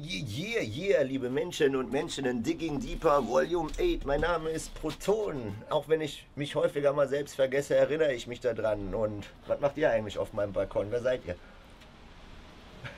Yeah, 0.00 0.62
yeah, 0.62 1.02
liebe 1.02 1.28
Menschen 1.28 1.74
und 1.74 1.90
Menschen 1.90 2.24
in 2.24 2.40
Digging 2.40 2.78
Deeper 2.78 3.20
Volume 3.26 3.68
8. 3.80 4.06
Mein 4.06 4.20
Name 4.20 4.48
ist 4.50 4.72
Proton. 4.74 5.56
Auch 5.70 5.88
wenn 5.88 6.00
ich 6.00 6.24
mich 6.36 6.54
häufiger 6.54 6.92
mal 6.92 7.08
selbst 7.08 7.34
vergesse, 7.34 7.74
erinnere 7.74 8.14
ich 8.14 8.28
mich 8.28 8.38
daran. 8.38 8.94
Und 8.94 9.26
was 9.48 9.58
macht 9.58 9.76
ihr 9.76 9.90
eigentlich 9.90 10.16
auf 10.16 10.32
meinem 10.32 10.52
Balkon? 10.52 10.86
Wer 10.90 11.02
seid 11.02 11.22
ihr? 11.26 11.34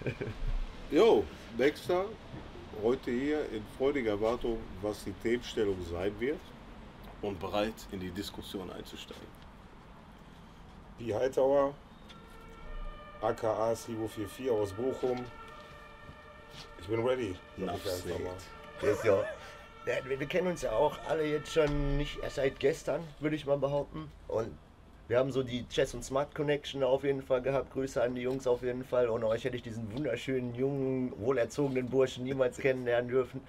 Jo, 0.90 1.24
Dexter, 1.58 2.04
heute 2.82 3.10
hier 3.10 3.48
in 3.50 3.64
freudiger 3.78 4.10
Erwartung, 4.10 4.58
was 4.82 5.02
die 5.04 5.14
Themenstellung 5.22 5.78
sein 5.90 6.12
wird 6.18 6.40
und 7.22 7.40
bereit 7.40 7.86
in 7.92 8.00
die 8.00 8.10
Diskussion 8.10 8.70
einzusteigen. 8.72 9.22
Die 10.98 11.14
Hightower, 11.14 11.72
aka 13.22 13.72
Sivo44 13.72 14.50
aus 14.50 14.72
Bochum. 14.72 15.24
Ich 16.80 16.88
bin 16.88 17.06
ready. 17.06 17.36
ja, 19.04 19.24
ja, 19.86 19.98
wir, 20.04 20.20
wir 20.20 20.26
kennen 20.26 20.48
uns 20.48 20.62
ja 20.62 20.72
auch 20.72 20.98
alle 21.08 21.24
jetzt 21.24 21.52
schon 21.52 21.96
nicht 21.96 22.22
erst 22.22 22.36
seit 22.36 22.60
gestern, 22.60 23.02
würde 23.18 23.36
ich 23.36 23.46
mal 23.46 23.58
behaupten. 23.58 24.10
Und 24.28 24.50
wir 25.08 25.18
haben 25.18 25.32
so 25.32 25.42
die 25.42 25.66
Chess 25.68 25.94
und 25.94 26.04
Smart 26.04 26.34
Connection 26.34 26.82
auf 26.84 27.02
jeden 27.02 27.22
Fall 27.22 27.42
gehabt. 27.42 27.72
Grüße 27.72 28.00
an 28.02 28.14
die 28.14 28.22
Jungs 28.22 28.46
auf 28.46 28.62
jeden 28.62 28.84
Fall. 28.84 29.08
Ohne 29.08 29.26
euch 29.26 29.44
hätte 29.44 29.56
ich 29.56 29.62
diesen 29.62 29.92
wunderschönen, 29.92 30.54
jungen, 30.54 31.12
wohlerzogenen 31.18 31.88
Burschen 31.88 32.24
niemals 32.24 32.58
kennenlernen 32.58 33.10
dürfen. 33.10 33.40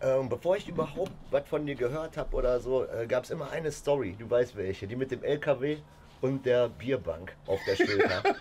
Ähm, 0.00 0.28
bevor 0.28 0.56
ich 0.56 0.68
überhaupt 0.68 1.12
was 1.30 1.48
von 1.48 1.64
dir 1.64 1.76
gehört 1.76 2.16
habe 2.16 2.34
oder 2.34 2.58
so, 2.58 2.84
äh, 2.84 3.06
gab 3.06 3.22
es 3.22 3.30
immer 3.30 3.50
eine 3.50 3.70
Story, 3.70 4.16
du 4.18 4.28
weißt 4.28 4.56
welche, 4.56 4.88
die 4.88 4.96
mit 4.96 5.12
dem 5.12 5.22
LKW 5.22 5.76
und 6.20 6.44
der 6.44 6.68
Bierbank 6.68 7.36
auf 7.46 7.60
der 7.66 7.76
Schulter. 7.76 8.22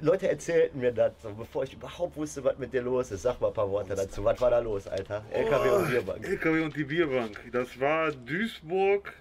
Leute 0.00 0.28
erzählten 0.28 0.80
mir 0.80 0.92
das, 0.92 1.12
so, 1.22 1.30
bevor 1.30 1.64
ich 1.64 1.72
überhaupt 1.72 2.16
wusste, 2.16 2.44
was 2.44 2.58
mit 2.58 2.72
dir 2.72 2.82
los 2.82 3.10
ist. 3.10 3.22
Sag 3.22 3.40
mal 3.40 3.48
ein 3.48 3.54
paar 3.54 3.70
Worte 3.70 3.94
dazu. 3.94 4.24
Was 4.24 4.40
war 4.40 4.50
da 4.50 4.58
los, 4.58 4.86
Alter? 4.86 5.24
LKW 5.30 5.70
und 5.70 5.90
Bierbank. 5.90 6.28
LKW 6.28 6.60
und 6.60 6.76
die 6.76 6.84
Bierbank. 6.84 7.40
Das 7.52 7.78
war 7.80 8.10
Duisburg. 8.12 9.12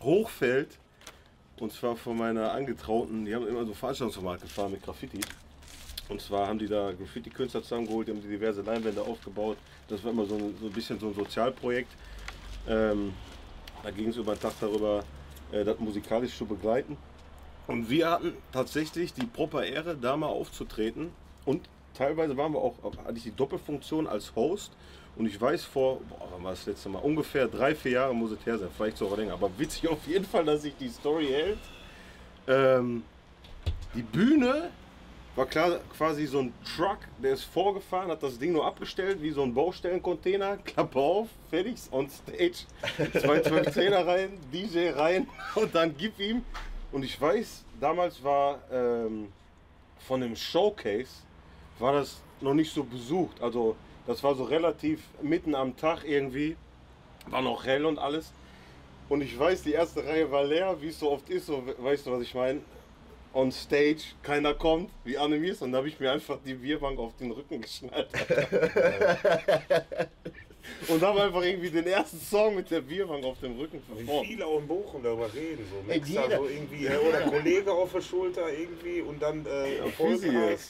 Hochfeld, 0.00 0.78
und 1.58 1.72
zwar 1.72 1.96
von 1.96 2.16
meiner 2.16 2.52
Angetrauten, 2.52 3.24
die 3.24 3.34
haben 3.34 3.46
immer 3.48 3.64
so 3.64 3.74
Veranstaltungsformat 3.74 4.40
gefahren 4.40 4.72
mit 4.72 4.82
Graffiti. 4.82 5.20
Und 6.08 6.20
zwar 6.20 6.46
haben 6.46 6.58
die 6.58 6.68
da 6.68 6.92
Graffiti-Künstler 6.92 7.62
zusammengeholt, 7.62 8.08
die 8.08 8.12
haben 8.12 8.22
die 8.22 8.28
diverse 8.28 8.62
Leinwände 8.62 9.02
aufgebaut. 9.02 9.58
Das 9.88 10.02
war 10.04 10.12
immer 10.12 10.24
so 10.24 10.36
ein, 10.36 10.56
so 10.58 10.66
ein 10.66 10.72
bisschen 10.72 10.98
so 10.98 11.08
ein 11.08 11.14
Sozialprojekt. 11.14 11.90
Ähm, 12.68 13.12
da 13.82 13.90
ging 13.90 14.08
es 14.08 14.16
über 14.16 14.34
den 14.34 14.40
Tag 14.40 14.52
darüber, 14.60 15.04
äh, 15.52 15.64
das 15.64 15.78
musikalisch 15.78 16.36
zu 16.36 16.46
begleiten. 16.46 16.96
Und 17.68 17.90
wir 17.90 18.10
hatten 18.10 18.32
tatsächlich 18.50 19.12
die 19.12 19.26
proper 19.26 19.64
Ehre, 19.64 19.94
da 19.94 20.16
mal 20.16 20.26
aufzutreten. 20.26 21.12
Und 21.44 21.68
teilweise 21.94 22.36
waren 22.36 22.52
wir 22.52 22.60
auch, 22.60 22.74
hatte 23.04 23.16
ich 23.16 23.24
die 23.24 23.36
Doppelfunktion 23.36 24.06
als 24.06 24.34
Host. 24.34 24.72
Und 25.16 25.26
ich 25.26 25.38
weiß 25.38 25.64
vor, 25.64 26.00
boah, 26.08 26.28
wann 26.32 26.44
war 26.44 26.50
das 26.52 26.64
letzte 26.64 26.88
Mal? 26.88 27.00
Ungefähr 27.00 27.46
drei, 27.46 27.74
vier 27.74 27.92
Jahre 27.92 28.14
muss 28.14 28.30
es 28.30 28.44
her 28.46 28.56
sein, 28.56 28.68
vielleicht 28.74 28.96
sogar 28.96 29.18
länger. 29.18 29.34
Aber 29.34 29.50
witzig 29.58 29.86
auf 29.88 30.06
jeden 30.06 30.24
Fall, 30.24 30.44
dass 30.44 30.62
sich 30.62 30.74
die 30.76 30.88
Story 30.88 31.26
hält. 31.26 31.58
Ähm, 32.46 33.02
die 33.94 34.02
Bühne 34.02 34.70
war 35.36 35.46
klar, 35.46 35.78
quasi 35.96 36.26
so 36.26 36.40
ein 36.40 36.54
Truck, 36.76 36.98
der 37.22 37.34
ist 37.34 37.44
vorgefahren, 37.44 38.10
hat 38.10 38.22
das 38.22 38.38
Ding 38.38 38.52
nur 38.52 38.66
abgestellt, 38.66 39.20
wie 39.20 39.30
so 39.30 39.42
ein 39.42 39.52
Baustellencontainer, 39.52 40.56
Klappe 40.64 40.98
auf, 40.98 41.28
fertig, 41.50 41.76
on 41.90 42.08
stage, 42.08 42.64
zwei 43.12 43.40
12 43.40 43.76
rein, 44.06 44.30
DJ 44.52 44.90
rein 44.90 45.28
und 45.54 45.74
dann 45.74 45.94
gib 45.96 46.18
ihm. 46.18 46.42
Und 46.90 47.04
ich 47.04 47.20
weiß, 47.20 47.64
damals 47.80 48.22
war 48.22 48.60
ähm, 48.72 49.32
von 49.98 50.20
dem 50.20 50.34
Showcase, 50.34 51.22
war 51.78 51.92
das 51.92 52.22
noch 52.40 52.54
nicht 52.54 52.72
so 52.72 52.82
besucht. 52.82 53.40
Also 53.42 53.76
das 54.06 54.22
war 54.22 54.34
so 54.34 54.44
relativ 54.44 55.02
mitten 55.20 55.54
am 55.54 55.76
Tag 55.76 56.04
irgendwie, 56.04 56.56
war 57.26 57.42
noch 57.42 57.64
hell 57.64 57.84
und 57.84 57.98
alles. 57.98 58.32
Und 59.08 59.22
ich 59.22 59.38
weiß, 59.38 59.62
die 59.62 59.72
erste 59.72 60.04
Reihe 60.04 60.30
war 60.30 60.44
leer, 60.44 60.76
wie 60.80 60.88
es 60.88 60.98
so 60.98 61.10
oft 61.10 61.28
ist, 61.30 61.46
so, 61.46 61.62
weißt 61.78 62.06
du, 62.06 62.12
was 62.12 62.22
ich 62.22 62.34
meine? 62.34 62.60
On 63.34 63.52
stage, 63.52 64.02
keiner 64.22 64.54
kommt, 64.54 64.90
wie 65.04 65.18
animiert, 65.18 65.60
und 65.60 65.72
da 65.72 65.78
habe 65.78 65.88
ich 65.88 66.00
mir 66.00 66.10
einfach 66.10 66.38
die 66.44 66.54
Bierbank 66.54 66.98
auf 66.98 67.14
den 67.16 67.30
Rücken 67.30 67.60
geschnallt. 67.60 68.08
und 70.88 71.02
habe 71.02 71.22
einfach 71.22 71.42
irgendwie 71.42 71.70
den 71.70 71.86
ersten 71.86 72.20
Song 72.20 72.54
mit 72.56 72.70
der 72.70 72.80
Bierbank 72.80 73.24
auf 73.24 73.38
dem 73.40 73.56
Rücken 73.58 73.82
Wie 73.88 74.04
performt. 74.04 74.26
viele 74.26 74.46
auch 74.46 74.58
in 74.58 74.66
Bochum 74.68 75.02
darüber 75.02 75.32
reden. 75.32 75.64
So 75.70 75.82
Mixer, 75.92 76.22
jeder- 76.24 76.36
so 76.38 76.48
irgendwie, 76.48 76.86
äh, 76.86 76.96
oder 76.96 77.20
Kollege 77.22 77.72
auf 77.72 77.92
der 77.92 78.00
Schulter 78.02 78.52
irgendwie 78.52 79.00
und 79.02 79.20
dann 79.20 79.44
äh, 79.46 79.90
Fussi 79.96 80.26
erfolgreich. 80.26 80.60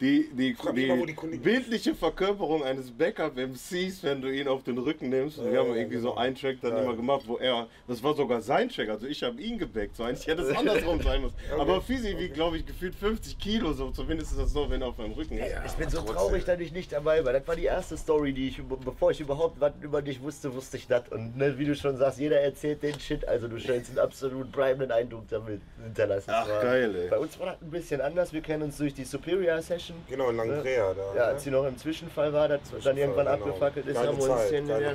Die, 0.00 0.28
die, 0.32 0.56
die 0.74 1.38
bildliche 1.38 1.92
Verkörperung 1.92 2.62
eines 2.62 2.88
Backup-MCs, 2.92 4.02
wenn 4.04 4.20
du 4.22 4.28
ihn 4.32 4.46
auf 4.46 4.62
den 4.62 4.78
Rücken 4.78 5.08
nimmst. 5.08 5.38
Und 5.38 5.50
wir 5.50 5.58
haben 5.58 5.70
Ja, 5.70 5.74
irgendwie 5.76 5.98
so 5.98 6.10
genau. 6.10 6.20
einen 6.20 6.36
Track 6.36 6.58
dann 6.62 6.72
Ja. 6.76 6.82
immer 6.84 6.94
gemacht, 6.94 7.22
wo 7.26 7.36
er, 7.38 7.66
das 7.88 8.00
war 8.02 8.14
sogar 8.14 8.40
sein 8.40 8.68
Track, 8.68 8.88
also 8.90 9.06
ich 9.08 9.22
habe 9.24 9.40
ihn 9.40 9.58
gebackt. 9.58 9.96
So 9.96 10.04
eigentlich 10.04 10.26
hätte 10.28 10.42
es 10.42 10.56
andersrum 10.56 11.02
sein 11.02 11.22
müssen. 11.22 11.34
Aber 11.58 11.80
Fisi 11.80 12.16
wiegt, 12.16 12.34
glaube 12.34 12.58
ich, 12.58 12.66
gefühlt 12.66 12.94
50 12.94 13.38
Kilo, 13.40 13.72
so 13.72 13.90
zumindest 13.90 14.30
ist 14.32 14.38
das 14.40 14.52
so, 14.52 14.70
wenn 14.70 14.82
er 14.82 14.88
auf 14.88 14.98
meinem 14.98 15.12
Rücken 15.12 15.36
ist. 15.38 15.52
Ich 15.66 15.72
bin 15.72 15.88
so 15.90 15.98
trotzdem. 15.98 16.14
traurig, 16.16 16.44
dass 16.44 16.60
ich 16.60 16.70
nicht 16.72 16.92
dabei 16.92 17.24
war. 17.24 17.32
Das 17.32 17.46
war 17.48 17.56
die 17.56 17.64
erste 17.64 17.96
Story, 17.96 18.32
die 18.32 18.48
ich, 18.48 18.62
bevor 18.84 19.10
ich 19.10 19.20
überhaupt 19.20 19.60
was 19.60 19.72
über 19.80 20.00
dich 20.00 20.22
wusste, 20.22 20.54
wusste 20.54 20.76
ich 20.76 20.86
das. 20.86 21.08
Und 21.10 21.36
ne, 21.36 21.58
wie 21.58 21.64
du 21.64 21.74
schon 21.74 21.96
sagst, 21.96 22.20
jeder 22.20 22.40
erzählt 22.40 22.84
den 22.84 22.98
Shit. 23.00 23.26
Also 23.26 23.48
du 23.48 23.58
scheinst 23.58 23.90
einen 23.90 23.98
absolut 23.98 24.52
bleibenden 24.52 24.92
Eindruck 24.92 25.26
damit 25.28 25.60
hinterlassen 25.82 26.30
Ach, 26.32 26.46
geil, 26.62 26.94
ey. 26.94 27.08
Bei 27.08 27.18
uns 27.18 27.38
war 27.40 27.46
das 27.46 27.62
ein 27.62 27.70
bisschen 27.70 28.00
anders. 28.00 28.32
Wir 28.32 28.42
kennen 28.42 28.62
uns 28.62 28.76
durch 28.76 28.94
die 28.94 29.04
Superior 29.04 29.60
Session. 29.60 29.87
Genau, 30.08 30.30
in 30.30 30.36
Langrea 30.36 30.94
da. 30.94 31.02
Ja, 31.08 31.14
ne? 31.14 31.24
als 31.24 31.44
sie 31.44 31.50
noch 31.50 31.64
im 31.66 31.76
Zwischenfall 31.76 32.32
war, 32.32 32.48
das 32.48 32.60
dann 32.60 32.70
Zwischenfall, 32.70 32.98
irgendwann 32.98 33.26
genau. 33.26 33.46
abgefackelt 33.46 33.86
ist, 33.86 33.98
haben 33.98 34.18
wir 34.18 34.30
uns 34.30 34.48
Zeit, 34.48 34.68
ja. 34.68 34.92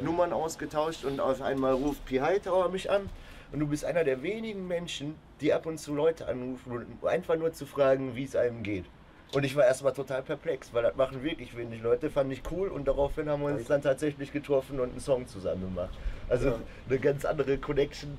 Nummern 0.00 0.32
ausgetauscht 0.32 1.04
und 1.04 1.20
auf 1.20 1.40
einmal 1.42 1.72
ruft 1.74 2.04
Pi 2.04 2.18
Hightower 2.18 2.68
mich 2.68 2.90
an. 2.90 3.08
Und 3.52 3.60
du 3.60 3.66
bist 3.66 3.84
einer 3.84 4.02
der 4.02 4.22
wenigen 4.22 4.66
Menschen, 4.66 5.14
die 5.40 5.52
ab 5.52 5.66
und 5.66 5.78
zu 5.78 5.94
Leute 5.94 6.26
anrufen, 6.26 6.98
einfach 7.02 7.36
nur 7.36 7.52
zu 7.52 7.66
fragen, 7.66 8.16
wie 8.16 8.24
es 8.24 8.34
einem 8.34 8.62
geht. 8.62 8.86
Und 9.34 9.44
ich 9.44 9.56
war 9.56 9.64
erstmal 9.64 9.92
total 9.94 10.22
perplex, 10.22 10.74
weil 10.74 10.82
das 10.82 10.94
machen 10.96 11.22
wirklich 11.22 11.56
wenig 11.56 11.82
Leute, 11.82 12.10
fand 12.10 12.32
ich 12.32 12.42
cool 12.50 12.68
und 12.68 12.86
daraufhin 12.86 13.30
haben 13.30 13.42
wir 13.42 13.48
uns 13.48 13.66
dann 13.66 13.80
tatsächlich 13.80 14.30
getroffen 14.30 14.78
und 14.78 14.90
einen 14.90 15.00
Song 15.00 15.26
zusammen 15.26 15.62
gemacht. 15.62 15.90
Also 16.28 16.48
Ja. 16.48 16.58
eine 16.88 16.98
ganz 16.98 17.24
andere 17.24 17.56
Connection. 17.58 18.18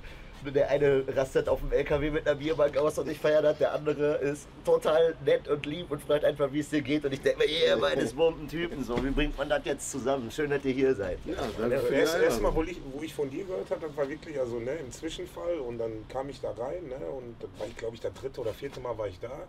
Der 0.51 0.69
eine 0.69 1.03
rastet 1.15 1.47
auf 1.47 1.59
dem 1.59 1.71
LKW 1.71 2.11
mit 2.11 2.27
einer 2.27 2.35
Bierbank 2.35 2.77
aus 2.77 2.97
und 2.97 3.09
ich 3.09 3.17
feiere 3.17 3.41
das, 3.41 3.57
der 3.57 3.73
andere 3.73 4.15
ist 4.15 4.47
total 4.65 5.15
nett 5.25 5.47
und 5.47 5.65
lieb 5.65 5.89
und 5.91 6.01
fragt 6.01 6.25
einfach, 6.25 6.51
wie 6.51 6.59
es 6.59 6.69
dir 6.69 6.81
geht. 6.81 7.05
Und 7.05 7.13
ich 7.13 7.21
denke 7.21 7.39
mir, 7.39 7.45
ihr 7.45 7.77
meines 7.77 8.13
Bombentypen, 8.13 8.83
so, 8.83 9.03
wie 9.03 9.11
bringt 9.11 9.37
man 9.37 9.49
das 9.49 9.63
jetzt 9.65 9.91
zusammen? 9.91 10.29
Schön, 10.31 10.49
dass 10.49 10.63
ihr 10.65 10.73
hier 10.73 10.93
seid. 10.95 11.19
Ja, 11.25 11.35
danke 11.57 11.75
Also 11.75 11.87
erst, 11.87 12.17
erst 12.17 12.41
mal, 12.41 12.53
wo 12.53 12.63
ich, 12.63 12.79
wo 12.91 13.01
ich 13.01 13.13
von 13.13 13.29
dir 13.29 13.45
gehört 13.45 13.69
habe, 13.69 13.87
das 13.87 13.95
war 13.95 14.09
wirklich 14.09 14.39
also 14.39 14.59
ne, 14.59 14.73
im 14.75 14.91
Zwischenfall 14.91 15.59
und 15.59 15.77
dann 15.77 16.07
kam 16.09 16.29
ich 16.29 16.41
da 16.41 16.51
rein 16.51 16.87
ne, 16.87 17.05
und 17.05 17.35
das 17.39 17.49
war 17.57 17.67
ich 17.67 17.77
glaube 17.77 17.95
ich 17.95 18.01
das 18.01 18.13
dritte 18.13 18.41
oder 18.41 18.53
vierte 18.53 18.79
Mal 18.79 18.97
war 18.97 19.07
ich 19.07 19.19
da. 19.19 19.47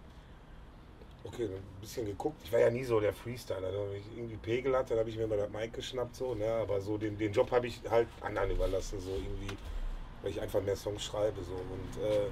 Okay, 1.27 1.49
dann 1.49 1.57
ein 1.57 1.81
bisschen 1.81 2.05
geguckt. 2.05 2.37
Ich 2.45 2.53
war 2.53 2.61
ja 2.61 2.71
nie 2.71 2.85
so 2.85 3.01
der 3.01 3.15
Freestyler. 3.15 3.73
Da 3.73 3.79
wenn 3.91 3.99
ich 3.99 4.07
irgendwie 4.15 4.37
Pegel 4.37 4.77
hatte, 4.77 4.91
dann 4.91 4.99
habe 4.99 5.09
ich 5.09 5.17
mir 5.17 5.27
mal 5.27 5.39
das 5.39 5.49
Mic 5.49 5.73
geschnappt 5.73 6.17
so, 6.17 6.35
ne, 6.35 6.47
aber 6.47 6.81
so 6.81 6.99
den, 6.99 7.17
den 7.17 7.33
Job 7.33 7.51
habe 7.51 7.67
ich 7.67 7.81
halt 7.91 8.09
anderen 8.21 8.51
überlassen 8.51 9.01
so 9.01 9.11
irgendwie, 9.11 9.57
weil 10.25 10.31
ich 10.31 10.41
einfach 10.41 10.63
mehr 10.63 10.75
Songs 10.75 11.05
schreibe 11.05 11.43
so 11.45 11.53
und 11.53 12.03
äh, 12.03 12.31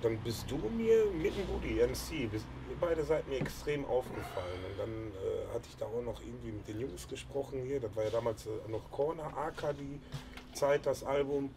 dann 0.00 0.18
bist 0.18 0.50
du 0.50 0.56
mir 0.56 1.04
mit 1.12 1.36
dem 1.36 1.46
Booty, 1.46 1.74
MC, 1.74 2.30
bist, 2.30 2.46
ihr 2.68 2.76
beide 2.80 3.04
seid 3.04 3.28
mir 3.28 3.38
extrem 3.38 3.84
aufgefallen. 3.84 4.58
Und 4.70 4.78
dann 4.78 4.90
äh, 4.90 5.54
hatte 5.54 5.68
ich 5.68 5.76
da 5.76 5.84
auch 5.84 6.02
noch 6.02 6.20
irgendwie 6.20 6.52
mit 6.52 6.66
den 6.66 6.80
Jungs 6.80 7.06
gesprochen 7.06 7.62
hier. 7.64 7.78
Das 7.78 7.94
war 7.94 8.02
ja 8.02 8.10
damals 8.10 8.46
äh, 8.46 8.50
noch 8.68 8.90
Corner, 8.90 9.24
AK, 9.36 9.76
die 9.78 10.00
Zeit, 10.54 10.86
das 10.86 11.04
Album. 11.04 11.50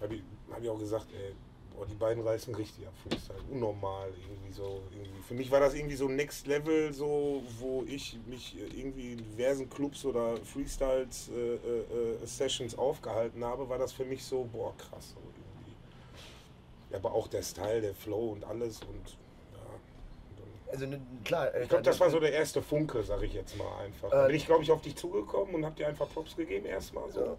Habe 0.00 0.14
ich, 0.14 0.22
hab 0.50 0.62
ich 0.62 0.70
auch 0.70 0.78
gesagt, 0.78 1.06
ey, 1.12 1.34
boah, 1.76 1.86
die 1.86 1.94
beiden 1.94 2.22
reißen 2.26 2.54
richtig 2.54 2.86
ab 2.86 2.94
Freestyle. 3.02 3.38
Unnormal 3.50 4.08
irgendwie 4.28 4.52
so. 4.52 4.82
Irgendwie. 4.92 5.22
Für 5.28 5.34
mich 5.34 5.50
war 5.50 5.60
das 5.60 5.74
irgendwie 5.74 5.96
so 5.96 6.08
Next 6.08 6.46
Level, 6.46 6.92
so, 6.92 7.42
wo 7.58 7.84
ich 7.86 8.18
mich 8.26 8.56
äh, 8.58 8.80
irgendwie 8.80 9.12
in 9.12 9.18
diversen 9.18 9.68
Clubs 9.68 10.04
oder 10.04 10.36
Freestyles 10.38 11.28
äh, 11.28 11.54
äh, 11.54 12.22
äh, 12.22 12.26
Sessions 12.26 12.76
aufgehalten 12.76 13.44
habe, 13.44 13.68
war 13.68 13.78
das 13.78 13.92
für 13.92 14.04
mich 14.04 14.24
so, 14.24 14.48
boah, 14.52 14.74
krass. 14.76 15.10
So 15.14 15.20
irgendwie. 15.20 16.96
Aber 16.96 17.12
auch 17.14 17.28
der 17.28 17.42
Style, 17.42 17.80
der 17.80 17.94
Flow 17.94 18.32
und 18.32 18.44
alles 18.44 18.80
und 18.82 19.18
Also 20.72 20.86
ne, 20.86 21.00
klar, 21.24 21.54
Ich 21.60 21.68
glaube, 21.68 21.84
das 21.84 22.00
war 22.00 22.10
so 22.10 22.18
der 22.20 22.32
erste 22.32 22.60
Funke, 22.62 23.02
sag 23.02 23.22
ich 23.22 23.34
jetzt 23.34 23.56
mal 23.56 23.84
einfach. 23.84 24.10
Da 24.10 24.24
Äh, 24.24 24.26
bin 24.28 24.36
ich, 24.36 24.46
glaube 24.46 24.62
ich, 24.62 24.70
auf 24.72 24.80
dich 24.82 24.96
zugekommen 24.96 25.54
und 25.54 25.64
hab 25.64 25.76
dir 25.76 25.86
einfach 25.86 26.08
Props 26.12 26.34
gegeben 26.36 26.66
erstmal 26.66 27.10
so. 27.12 27.20
Ja. 27.20 27.36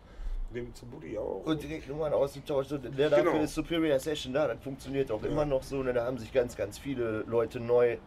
Dem 0.54 0.74
zu 0.74 0.86
Buddy 0.86 1.18
auch. 1.18 1.44
Und 1.46 1.62
direkt 1.62 1.88
Nummern 1.90 2.14
ausgetauscht. 2.14 2.72
Und 2.72 2.98
der 2.98 3.10
dafür 3.10 3.32
Genau. 3.32 3.44
ist 3.44 3.54
Superior 3.54 4.00
Session 4.00 4.34
da. 4.34 4.48
Das 4.48 4.58
funktioniert 4.64 5.12
auch 5.12 5.22
Ja. 5.22 5.30
immer 5.30 5.46
noch 5.46 5.62
so. 5.64 5.84
Ne? 5.84 5.94
Da 5.94 6.06
haben 6.06 6.18
sich 6.18 6.32
ganz, 6.34 6.56
ganz 6.56 6.78
viele 6.78 7.24
Leute 7.28 7.60
neu 7.60 7.98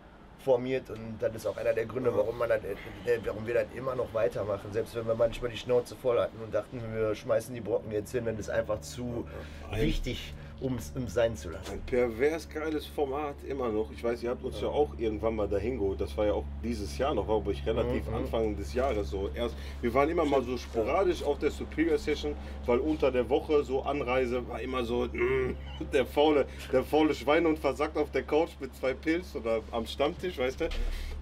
formiert 0.43 0.89
und 0.89 1.19
das 1.21 1.35
ist 1.35 1.47
auch 1.47 1.59
einer 1.59 1.75
der 1.75 1.85
Gründe, 1.85 2.09
Ja. 2.09 2.17
warum, 2.17 2.39
man 2.39 2.49
das, 2.49 2.65
äh, 2.65 3.19
warum 3.27 3.47
wir 3.47 3.53
das 3.53 3.67
immer 3.77 3.95
noch 3.95 4.15
weitermachen. 4.15 4.73
Selbst 4.73 4.95
wenn 4.95 5.07
wir 5.07 5.15
manchmal 5.15 5.51
die 5.51 5.59
Schnauze 5.59 5.95
voll 5.95 6.19
hatten 6.19 6.39
und 6.43 6.55
dachten, 6.55 6.81
wir 6.95 7.15
schmeißen 7.15 7.55
die 7.55 7.61
Brocken 7.61 7.93
jetzt 7.93 8.11
hin, 8.13 8.25
dann 8.25 8.39
ist 8.39 8.49
einfach 8.49 8.81
zu 8.81 9.27
wichtig 9.71 10.33
um 10.61 10.77
es 10.77 10.93
sein 11.07 11.37
zu 11.37 11.51
lassen. 11.51 11.73
Ein 11.73 11.81
pervers 11.81 12.49
geiles 12.49 12.87
Format, 12.87 13.37
immer 13.49 13.71
noch. 13.71 13.91
Ich 13.93 14.05
weiß, 14.05 14.23
ihr 14.23 14.31
habt 14.31 14.45
uns 14.45 14.61
ja, 14.61 14.69
auch 14.69 14.91
irgendwann 14.99 15.37
mal 15.37 15.49
dahin 15.49 15.79
geholt. 15.79 16.01
Das 16.01 16.17
war 16.17 16.27
ja 16.27 16.33
auch 16.35 16.45
dieses 16.63 16.97
Jahr 16.99 17.15
noch, 17.15 17.27
glaube 17.27 17.53
ich 17.53 17.65
relativ 17.67 18.07
Mhm. 18.07 18.15
Anfang 18.15 18.57
des 18.57 18.75
Jahres 18.75 19.11
so. 19.11 19.31
Erst, 19.35 19.57
wir 19.81 19.93
waren 19.95 20.09
immer 20.09 20.25
mal 20.25 20.43
so 20.43 20.57
sporadisch 20.57 21.23
auf 21.23 21.39
der 21.39 21.51
Superior 21.51 21.99
Session, 21.99 22.35
weil 22.67 22.79
unter 22.79 23.11
der 23.11 23.29
Woche 23.29 23.65
so 23.65 23.83
Anreise 23.83 24.47
war 24.49 24.61
immer 24.61 24.85
so 24.85 25.05
mm, 25.07 25.57
der 25.93 26.07
faule, 26.07 26.47
der 26.73 26.85
faule 26.85 27.15
Schweinehund 27.15 27.59
versackt 27.59 27.97
auf 27.97 28.11
der 28.11 28.23
Couch 28.23 28.51
mit 28.61 28.75
zwei 28.75 28.93
Pilz 28.93 29.35
oder 29.35 29.61
am 29.71 29.87
Stammtisch, 29.87 30.39
weißt 30.39 30.61
du. 30.61 30.69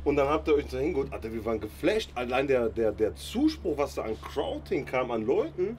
Und 0.04 0.16
dann 0.16 0.28
habt 0.28 0.48
ihr 0.48 0.54
euch 0.54 0.66
da 0.66 0.78
hingeholt. 0.78 1.12
Alter, 1.12 1.32
wir 1.32 1.44
waren 1.44 1.60
geflasht. 1.60 2.10
Allein 2.14 2.46
der, 2.46 2.68
der, 2.68 2.92
der 2.92 3.14
Zuspruch, 3.16 3.76
was 3.76 3.94
da 3.96 4.02
an 4.02 4.16
Crowding 4.20 4.86
kam, 4.86 5.10
an 5.10 5.26
Leuten, 5.26 5.76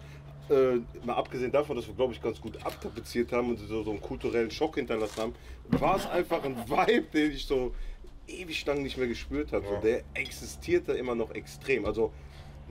äh, 0.49 0.81
mal 1.05 1.15
abgesehen 1.15 1.51
davon, 1.51 1.75
dass 1.75 1.87
wir, 1.87 1.93
glaube 1.93 2.13
ich, 2.13 2.21
ganz 2.21 2.39
gut 2.41 2.63
abtapeziert 2.65 3.31
haben 3.31 3.49
und 3.49 3.57
so, 3.57 3.83
so 3.83 3.91
einen 3.91 4.01
kulturellen 4.01 4.51
Schock 4.51 4.75
hinterlassen 4.75 5.21
haben, 5.21 5.35
war 5.69 5.97
es 5.97 6.05
einfach 6.07 6.43
ein 6.43 6.55
Vibe, 6.67 7.07
den 7.13 7.31
ich 7.31 7.45
so 7.45 7.73
ewig 8.27 8.65
lang 8.65 8.83
nicht 8.83 8.97
mehr 8.97 9.07
gespürt 9.07 9.51
habe. 9.51 9.65
Ja. 9.65 9.71
So, 9.71 9.81
der 9.81 10.03
existierte 10.13 10.93
immer 10.93 11.15
noch 11.15 11.31
extrem. 11.31 11.85
Also, 11.85 12.11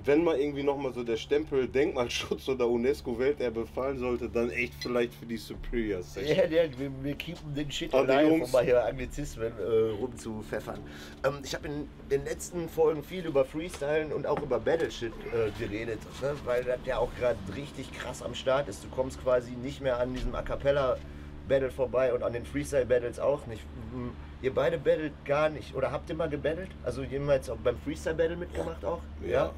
wenn 0.05 0.25
mal 0.25 0.39
irgendwie 0.39 0.63
nochmal 0.63 0.93
so 0.93 1.03
der 1.03 1.17
Stempel 1.17 1.67
Denkmalschutz 1.69 2.49
oder 2.49 2.69
UNESCO-Welterbe 2.69 3.67
fallen 3.67 3.99
sollte, 3.99 4.29
dann 4.29 4.51
echt 4.51 4.75
vielleicht 4.81 5.15
für 5.15 5.27
die 5.27 5.37
Superior 5.37 6.03
Session. 6.03 6.37
Ja, 6.37 6.45
ja, 6.45 6.79
wir, 6.79 6.91
wir 7.03 7.15
keepen 7.15 7.55
den 7.55 7.71
Shit 7.71 7.95
alive, 7.95 8.45
um 8.45 8.51
mal 8.51 8.65
hier 8.65 8.85
Anglizismen 8.85 9.53
äh, 9.59 9.91
rumzupfeffern. 10.01 10.81
Ähm, 11.25 11.35
ich 11.43 11.55
habe 11.55 11.69
in 11.69 11.89
den 12.11 12.25
letzten 12.25 12.69
Folgen 12.69 13.03
viel 13.03 13.27
über 13.27 13.45
Freestylen 13.45 14.13
und 14.13 14.27
auch 14.27 14.41
über 14.41 14.59
Battle-Shit 14.59 15.13
äh, 15.13 15.51
geredet, 15.59 16.01
ne? 16.23 16.35
weil 16.45 16.65
das 16.65 16.79
ja 16.85 16.99
auch 16.99 17.11
gerade 17.19 17.39
richtig 17.57 17.93
krass 17.93 18.23
am 18.23 18.35
Start 18.35 18.69
ist. 18.69 18.85
Du 18.85 18.89
kommst 18.89 19.23
quasi 19.23 19.53
nicht 19.53 19.81
mehr 19.81 19.99
an 19.99 20.15
diesem 20.15 20.35
A 20.35 20.43
Cappella-Battle 20.43 21.71
vorbei 21.71 22.13
und 22.13 22.23
an 22.23 22.33
den 22.33 22.47
Freestyle-Battles 22.47 23.19
auch 23.19 23.47
nicht. 23.47 23.63
Mhm. 23.93 24.13
Ihr 24.41 24.55
beide 24.55 24.79
battelt 24.79 25.13
gar 25.25 25.49
nicht, 25.49 25.75
oder 25.75 25.91
habt 25.91 26.09
ihr 26.09 26.15
mal 26.15 26.29
gebattelt? 26.29 26.71
Also 26.85 27.03
jemals 27.03 27.51
auch 27.51 27.57
beim 27.57 27.77
Freestyle-Battle 27.79 28.37
mitgemacht 28.37 28.85
auch? 28.85 29.01
Ja. 29.27 29.53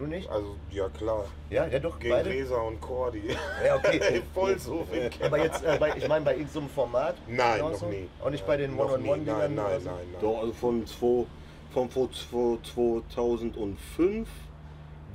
Du 0.00 0.06
nicht? 0.06 0.30
Also, 0.30 0.56
ja 0.70 0.88
klar. 0.88 1.26
Ja, 1.50 1.66
ja 1.66 1.78
doch, 1.78 1.98
Gegen 1.98 2.14
beide? 2.14 2.30
Resa 2.30 2.56
und 2.56 2.80
Cordy. 2.80 3.22
Ja, 3.62 3.76
okay. 3.76 4.22
Voll 4.34 4.58
so. 4.58 4.86
Aber 5.22 5.38
jetzt, 5.38 5.62
äh, 5.62 5.76
bei, 5.78 5.94
ich 5.94 6.08
meine, 6.08 6.24
bei 6.24 6.36
irgendeinem 6.36 6.70
Format? 6.70 7.16
Nein, 7.28 7.60
noch 7.60 7.82
nie. 7.82 8.08
Auch 8.24 8.30
nicht 8.30 8.46
bei 8.46 8.56
den 8.56 8.76
Noch 8.76 8.96
nie. 8.96 9.04
One-on-One-Dingern? 9.04 9.54
Nein, 9.54 9.54
nein, 9.56 9.66
nein, 9.72 9.80
so? 9.82 9.90
nein. 9.90 9.98
Doch, 10.22 10.38
also 10.40 10.52
von, 10.54 10.86
zwei, 10.86 11.26
von 11.74 11.90
vor 11.90 12.08
zwei- 12.12 13.02
2005 13.12 14.26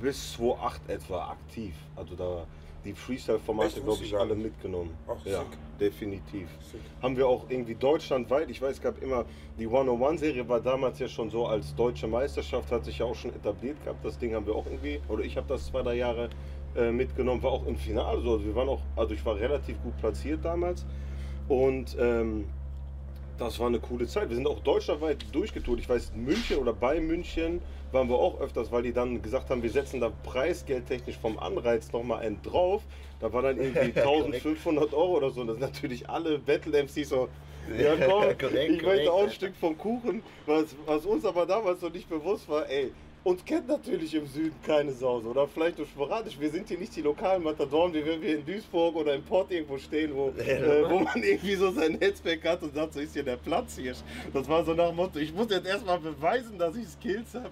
bis 0.00 0.34
2008 0.34 0.88
etwa 0.88 1.30
aktiv. 1.30 1.74
Also 1.96 2.14
da 2.14 2.46
die 2.86 2.92
Freestyle-Formate, 2.92 3.80
glaube 3.80 4.02
ich, 4.02 4.16
alle 4.16 4.34
mitgenommen. 4.34 4.96
Ach, 5.06 5.24
ja, 5.26 5.40
sick. 5.40 5.58
definitiv. 5.78 6.48
Sick. 6.60 6.80
Haben 7.02 7.16
wir 7.16 7.26
auch 7.26 7.50
irgendwie 7.50 7.74
deutschlandweit, 7.74 8.48
ich 8.48 8.62
weiß, 8.62 8.76
es 8.76 8.80
gab 8.80 9.02
immer, 9.02 9.24
die 9.58 9.68
101-Serie 9.68 10.48
war 10.48 10.60
damals 10.60 10.98
ja 10.98 11.08
schon 11.08 11.28
so 11.28 11.46
als 11.46 11.74
deutsche 11.74 12.06
Meisterschaft, 12.06 12.70
hat 12.70 12.84
sich 12.84 12.98
ja 12.98 13.06
auch 13.06 13.14
schon 13.14 13.34
etabliert 13.34 13.82
gehabt. 13.82 14.04
Das 14.04 14.18
Ding 14.18 14.34
haben 14.34 14.46
wir 14.46 14.54
auch 14.54 14.66
irgendwie, 14.66 15.00
oder 15.08 15.24
ich 15.24 15.36
habe 15.36 15.48
das 15.48 15.66
zwei, 15.66 15.82
drei 15.82 15.96
Jahre 15.96 16.30
äh, 16.76 16.90
mitgenommen, 16.92 17.42
war 17.42 17.52
auch 17.52 17.66
im 17.66 17.76
Finale 17.76 18.22
so. 18.22 18.32
Also 18.32 18.44
wir 18.44 18.54
waren 18.54 18.68
auch, 18.68 18.82
also 18.94 19.12
ich 19.12 19.24
war 19.26 19.36
relativ 19.36 19.82
gut 19.82 19.96
platziert 19.98 20.44
damals. 20.44 20.86
Und 21.48 21.96
ähm, 21.98 22.46
das 23.38 23.58
war 23.58 23.66
eine 23.66 23.78
coole 23.80 24.06
Zeit. 24.06 24.28
Wir 24.28 24.36
sind 24.36 24.46
auch 24.46 24.60
deutschlandweit 24.60 25.24
durchgetourt. 25.32 25.80
Ich 25.80 25.88
weiß, 25.88 26.12
in 26.14 26.24
München 26.24 26.58
oder 26.58 26.72
bei 26.72 27.00
München 27.00 27.60
waren 27.92 28.08
wir 28.08 28.16
auch 28.16 28.40
öfters, 28.40 28.72
weil 28.72 28.82
die 28.82 28.92
dann 28.92 29.22
gesagt 29.22 29.50
haben, 29.50 29.62
wir 29.62 29.70
setzen 29.70 30.00
da 30.00 30.10
preisgeldtechnisch 30.24 31.16
vom 31.18 31.38
Anreiz 31.38 31.92
nochmal 31.92 32.20
einen 32.20 32.40
drauf. 32.42 32.82
Da 33.20 33.32
war 33.32 33.42
dann 33.42 33.58
irgendwie 33.58 33.98
1500 34.00 34.92
Euro 34.94 35.16
oder 35.18 35.30
so. 35.30 35.42
Und 35.42 35.48
das 35.48 35.56
sind 35.56 35.66
natürlich 35.66 36.08
alle 36.08 36.38
Battle-MCs 36.38 37.08
so, 37.08 37.28
ja 37.78 37.94
komm, 37.96 38.08
Korrekt, 38.08 38.42
ich 38.42 38.48
korrekt, 38.48 38.82
möchte 38.84 39.12
auch 39.12 39.24
ein. 39.24 39.30
Stück 39.30 39.56
vom 39.56 39.76
Kuchen. 39.76 40.22
Was, 40.46 40.74
was 40.86 41.04
uns 41.04 41.24
aber 41.24 41.46
damals 41.46 41.82
noch 41.82 41.92
nicht 41.92 42.08
bewusst 42.08 42.48
war, 42.48 42.68
ey, 42.68 42.92
uns 43.26 43.44
kennt 43.44 43.66
natürlich 43.66 44.14
im 44.14 44.24
Süden 44.28 44.54
keine 44.64 44.92
Sau 44.92 45.20
so, 45.20 45.30
oder 45.30 45.48
vielleicht 45.48 45.78
nur 45.78 45.86
sporadisch. 45.88 46.38
Wir 46.38 46.48
sind 46.48 46.68
hier 46.68 46.78
nicht 46.78 46.94
die 46.94 47.02
lokalen 47.02 47.42
Matadoren, 47.42 47.92
wie 47.92 48.06
wenn 48.06 48.22
wir 48.22 48.38
in 48.38 48.46
Duisburg 48.46 48.94
oder 48.94 49.14
im 49.14 49.24
Port 49.24 49.50
irgendwo 49.50 49.78
stehen, 49.78 50.14
wo, 50.14 50.28
äh, 50.38 50.88
wo 50.88 51.00
man 51.00 51.20
irgendwie 51.20 51.56
so 51.56 51.72
sein 51.72 51.94
Netzwerk 51.94 52.44
hat 52.44 52.62
und 52.62 52.72
sagt, 52.72 52.94
so 52.94 53.00
ist 53.00 53.14
hier 53.14 53.24
der 53.24 53.36
Platz 53.36 53.76
hier. 53.76 53.94
Das 54.32 54.48
war 54.48 54.64
so 54.64 54.74
nach 54.74 54.90
dem 54.90 54.96
Motto, 54.96 55.18
ich 55.18 55.34
muss 55.34 55.50
jetzt 55.50 55.66
erstmal 55.66 55.98
beweisen, 55.98 56.56
dass 56.56 56.76
ich 56.76 56.86
Skills 56.86 57.34
habe. 57.34 57.50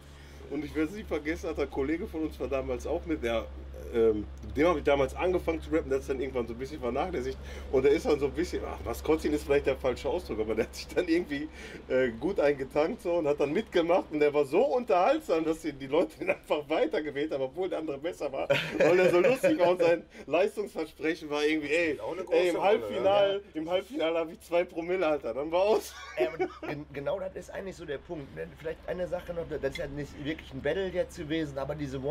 Und 0.50 0.64
ich 0.64 0.72
werde 0.76 0.90
es 0.90 0.96
nie 0.96 1.02
vergessen, 1.02 1.50
hat 1.50 1.58
ein 1.58 1.70
Kollege 1.70 2.06
von 2.06 2.22
uns 2.22 2.38
war 2.38 2.46
damals 2.46 2.86
auch 2.86 3.04
mit, 3.06 3.24
der, 3.24 3.44
ähm, 3.92 4.26
dem 4.56 4.66
habe 4.68 4.78
ich 4.78 4.84
damals 4.84 5.14
angefangen 5.14 5.60
zu 5.60 5.70
rappen, 5.70 5.88
der 5.90 5.96
hat 5.96 6.02
es 6.02 6.08
dann 6.08 6.20
irgendwann 6.20 6.46
so 6.46 6.52
ein 6.54 6.58
bisschen 6.58 6.80
vernachlässigt. 6.80 7.36
Und 7.72 7.84
der 7.84 7.92
ist 7.92 8.06
dann 8.06 8.18
so 8.20 8.26
ein 8.26 8.32
bisschen, 8.32 8.62
ach, 8.66 8.78
Maskottchen 8.84 9.32
ist 9.32 9.44
vielleicht 9.44 9.66
der 9.66 9.76
falsche 9.76 10.08
Ausdruck, 10.08 10.40
aber 10.40 10.54
der 10.54 10.64
hat 10.66 10.74
sich 10.74 10.86
dann 10.88 11.08
irgendwie 11.08 11.48
äh, 11.88 12.10
gut 12.20 12.38
eingetankt 12.40 13.02
so 13.02 13.14
und 13.14 13.26
hat 13.26 13.40
dann 13.40 13.52
mitgemacht 13.52 14.06
und 14.12 14.20
der 14.20 14.32
war 14.32 14.44
so 14.44 14.62
unterhaltsam, 14.64 15.44
dass 15.44 15.60
die, 15.60 15.72
die 15.72 15.86
Leute 15.88 16.22
ihn 16.22 16.30
einfach 16.30 16.68
weitergewählt 16.68 17.32
haben, 17.32 17.42
obwohl 17.42 17.68
der 17.68 17.80
andere 17.80 17.98
besser 17.98 18.32
war. 18.32 18.48
Weil 18.78 18.98
er 18.98 19.10
so 19.10 19.20
lustig 19.20 19.58
war 19.58 19.70
und 19.70 19.80
sein 19.80 20.02
Leistungsversprechen 20.26 21.30
war 21.30 21.44
irgendwie, 21.44 21.68
ey, 21.72 21.98
ey 22.30 22.48
im 22.48 22.62
Halbfinale, 22.62 23.42
im 23.54 23.70
Halbfinale 23.70 24.18
habe 24.18 24.32
ich 24.32 24.40
zwei 24.40 24.64
Promille, 24.64 25.06
Alter, 25.06 25.34
dann 25.34 25.50
war 25.50 25.62
aus. 25.62 25.94
Ja, 26.18 26.28
gen- 26.68 26.86
genau 26.92 27.18
das 27.18 27.34
ist 27.34 27.50
eigentlich 27.50 27.76
so 27.76 27.84
der 27.84 27.98
Punkt. 27.98 28.34
ne? 28.36 28.46
Vielleicht 28.58 28.78
eine 28.86 29.06
Sache 29.08 29.32
noch, 29.34 29.44
das 29.48 29.62
ist 29.72 29.78
ja 29.78 29.86
nicht 29.86 30.12
wirklich 30.24 30.52
ein 30.52 30.60
Battle 30.62 30.88
jetzt 30.88 31.16
gewesen, 31.16 31.58
aber 31.58 31.74
diese 31.74 32.02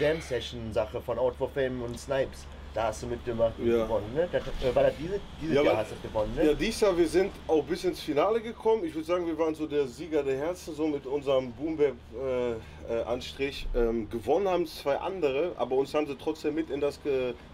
One-on-One-Jam-Session-Sache 0.00 1.00
von 1.00 1.18
Out 1.18 1.34
for 1.36 1.48
Fame 1.50 1.82
und 1.82 1.98
Snipes, 1.98 2.46
da 2.74 2.84
hast 2.84 3.02
du 3.02 3.06
mitgemacht 3.08 3.52
und 3.58 3.66
Ja. 3.66 3.84
gewonnen. 3.84 4.12
Ne? 4.14 4.28
Das, 4.30 4.42
äh, 4.42 4.74
war 4.74 4.84
das 4.84 4.94
diese, 4.98 5.20
dieses 5.40 5.56
Ja, 5.56 5.62
Jahr 5.62 5.76
hast 5.78 5.90
du 5.92 6.08
gewonnen, 6.08 6.32
ne? 6.36 6.46
Ja, 6.46 6.54
dieses 6.54 6.80
Jahr, 6.80 6.96
wir 6.96 7.08
sind 7.08 7.32
auch 7.48 7.62
bis 7.64 7.84
ins 7.84 8.00
Finale 8.00 8.40
gekommen. 8.40 8.84
Ich 8.84 8.94
würde 8.94 9.06
sagen, 9.06 9.26
wir 9.26 9.36
waren 9.38 9.54
so 9.54 9.66
der 9.66 9.86
Sieger 9.86 10.22
der 10.22 10.36
Herzen, 10.38 10.74
so 10.74 10.86
mit 10.86 11.04
unserem 11.06 11.52
Boomweb-Anstrich. 11.52 13.66
ähm, 13.74 14.08
gewonnen 14.08 14.48
haben 14.48 14.66
zwei 14.66 14.96
andere, 14.96 15.52
aber 15.56 15.76
uns 15.76 15.92
haben 15.94 16.06
sie 16.06 16.16
trotzdem 16.16 16.54
mit 16.54 16.70
in 16.70 16.80
das, 16.80 17.00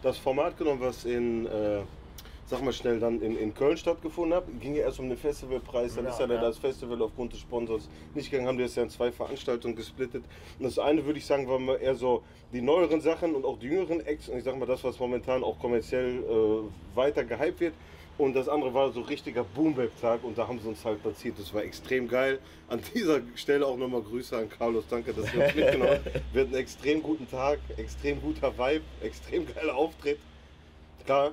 das 0.02 0.18
Format 0.18 0.56
genommen, 0.58 0.80
was 0.80 1.04
in, 1.04 1.46
äh, 1.46 1.80
sag 2.46 2.62
mal 2.62 2.72
schnell, 2.72 3.00
dann 3.00 3.20
in, 3.20 3.36
in 3.36 3.54
Köln 3.54 3.76
stattgefunden 3.76 4.34
hat. 4.34 4.44
Ging 4.60 4.74
ja 4.76 4.84
erst 4.84 5.00
um 5.00 5.08
den 5.08 5.18
Festivalpreis, 5.18 5.96
dann 5.96 6.04
Ja, 6.04 6.10
ist 6.10 6.20
ja, 6.20 6.26
ja. 6.26 6.40
das 6.40 6.58
Festival 6.58 7.02
aufgrund 7.02 7.32
des 7.32 7.40
Sponsors 7.40 7.88
nicht 8.14 8.30
gegangen, 8.30 8.48
haben 8.48 8.56
die 8.56 8.64
das 8.64 8.76
ja 8.76 8.84
in 8.84 8.90
zwei 8.90 9.10
Veranstaltungen 9.10 9.74
gesplittet. 9.74 10.24
Und 10.58 10.64
das 10.64 10.78
eine, 10.78 11.04
würde 11.04 11.18
ich 11.18 11.26
sagen, 11.26 11.48
war 11.48 11.58
mal 11.58 11.76
eher 11.76 11.94
so 11.94 12.22
die 12.52 12.60
neueren 12.62 13.00
Sachen 13.00 13.34
und 13.34 13.44
auch 13.44 13.58
die 13.58 13.66
jüngeren 13.66 14.00
Acts. 14.06 14.28
Und 14.28 14.38
ich 14.38 14.44
sag 14.44 14.56
mal, 14.58 14.66
das, 14.66 14.84
was 14.84 14.98
momentan 14.98 15.42
auch 15.42 15.58
kommerziell 15.58 16.18
äh, 16.22 16.96
weiter 16.96 17.24
gehypt 17.24 17.60
wird. 17.60 17.74
Und 18.18 18.34
das 18.34 18.48
andere 18.48 18.72
war 18.72 18.90
so 18.92 19.02
richtiger 19.02 19.44
Boomweb-Tag 19.44 20.24
und 20.24 20.38
da 20.38 20.48
haben 20.48 20.58
sie 20.58 20.68
uns 20.68 20.82
halt 20.86 21.02
platziert. 21.02 21.38
Das 21.38 21.52
war 21.52 21.62
extrem 21.62 22.08
geil. 22.08 22.38
An 22.68 22.80
dieser 22.94 23.20
Stelle 23.34 23.66
auch 23.66 23.76
nochmal 23.76 24.00
Grüße 24.00 24.34
an 24.38 24.48
Carlos. 24.48 24.84
Danke, 24.88 25.12
dass 25.12 25.34
ihr 25.34 25.44
uns 25.44 25.54
mitgenommen 25.54 25.90
habt. 25.90 26.04
Wir 26.32 26.42
hatten 26.42 26.54
einen 26.54 26.62
extrem 26.62 27.02
guten 27.02 27.28
Tag, 27.28 27.58
extrem 27.76 28.22
guter 28.22 28.56
Vibe, 28.56 28.84
extrem 29.02 29.46
geiler 29.52 29.76
Auftritt. 29.76 30.18
Klar, 31.04 31.32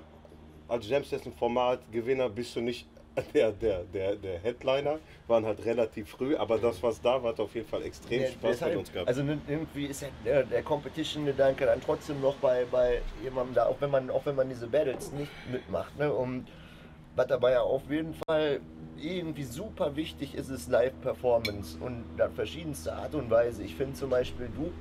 als 0.74 0.90
Jam 0.90 1.04
Session 1.04 1.32
Format 1.34 1.80
Gewinner 1.92 2.30
bist 2.30 2.56
du 2.56 2.62
nicht 2.62 2.88
der, 3.36 3.52
der, 3.52 3.84
der, 3.94 4.16
der 4.16 4.40
Headliner, 4.40 4.98
waren 5.28 5.46
halt 5.46 5.64
relativ 5.66 6.10
früh, 6.10 6.36
aber 6.36 6.58
das, 6.58 6.82
was 6.82 7.00
da 7.00 7.22
war, 7.22 7.30
hat 7.30 7.40
auf 7.40 7.54
jeden 7.54 7.68
Fall 7.68 7.84
extrem 7.84 8.24
Ja, 8.24 8.28
Spaß 8.30 8.52
deshalb- 8.54 8.72
mit 8.72 8.80
uns 8.80 8.92
gehabt. 8.92 9.08
Also 9.08 9.22
ne- 9.22 9.40
irgendwie 9.48 9.86
ist 9.86 10.04
der, 10.26 10.42
der 10.44 10.64
Competition-Gedanke 10.64 11.68
dann 11.68 11.80
trotzdem 11.80 12.20
noch 12.22 12.34
bei, 12.38 12.66
bei 12.72 13.02
jemandem 13.24 13.54
da, 13.54 13.68
auch 13.68 13.76
wenn 13.82 13.92
man, 13.92 14.10
auch 14.10 14.26
wenn 14.26 14.36
man 14.36 14.50
diese 14.50 14.66
Battles 14.66 15.12
nicht 15.12 15.30
mitmacht. 15.52 15.96
Ne? 16.00 16.12
Und 16.12 16.48
was 17.16 17.28
dabei 17.28 17.52
ja 17.52 17.62
auf 17.62 17.84
jeden 17.88 18.16
Fall 18.28 18.60
irgendwie 19.00 19.44
super 19.44 19.96
wichtig 19.96 20.34
ist, 20.34 20.50
ist 20.50 20.72
Live-Performance 20.72 21.78
und 21.82 22.04
auf 22.20 22.34
verschiedenste 22.34 22.94
Art 22.94 23.14
und 23.14 23.30
Weise. 23.30 23.62
Ich 23.62 23.76
finde 23.76 23.94
zum 23.94 24.10
Beispiel 24.10 24.50
du, 24.56 24.72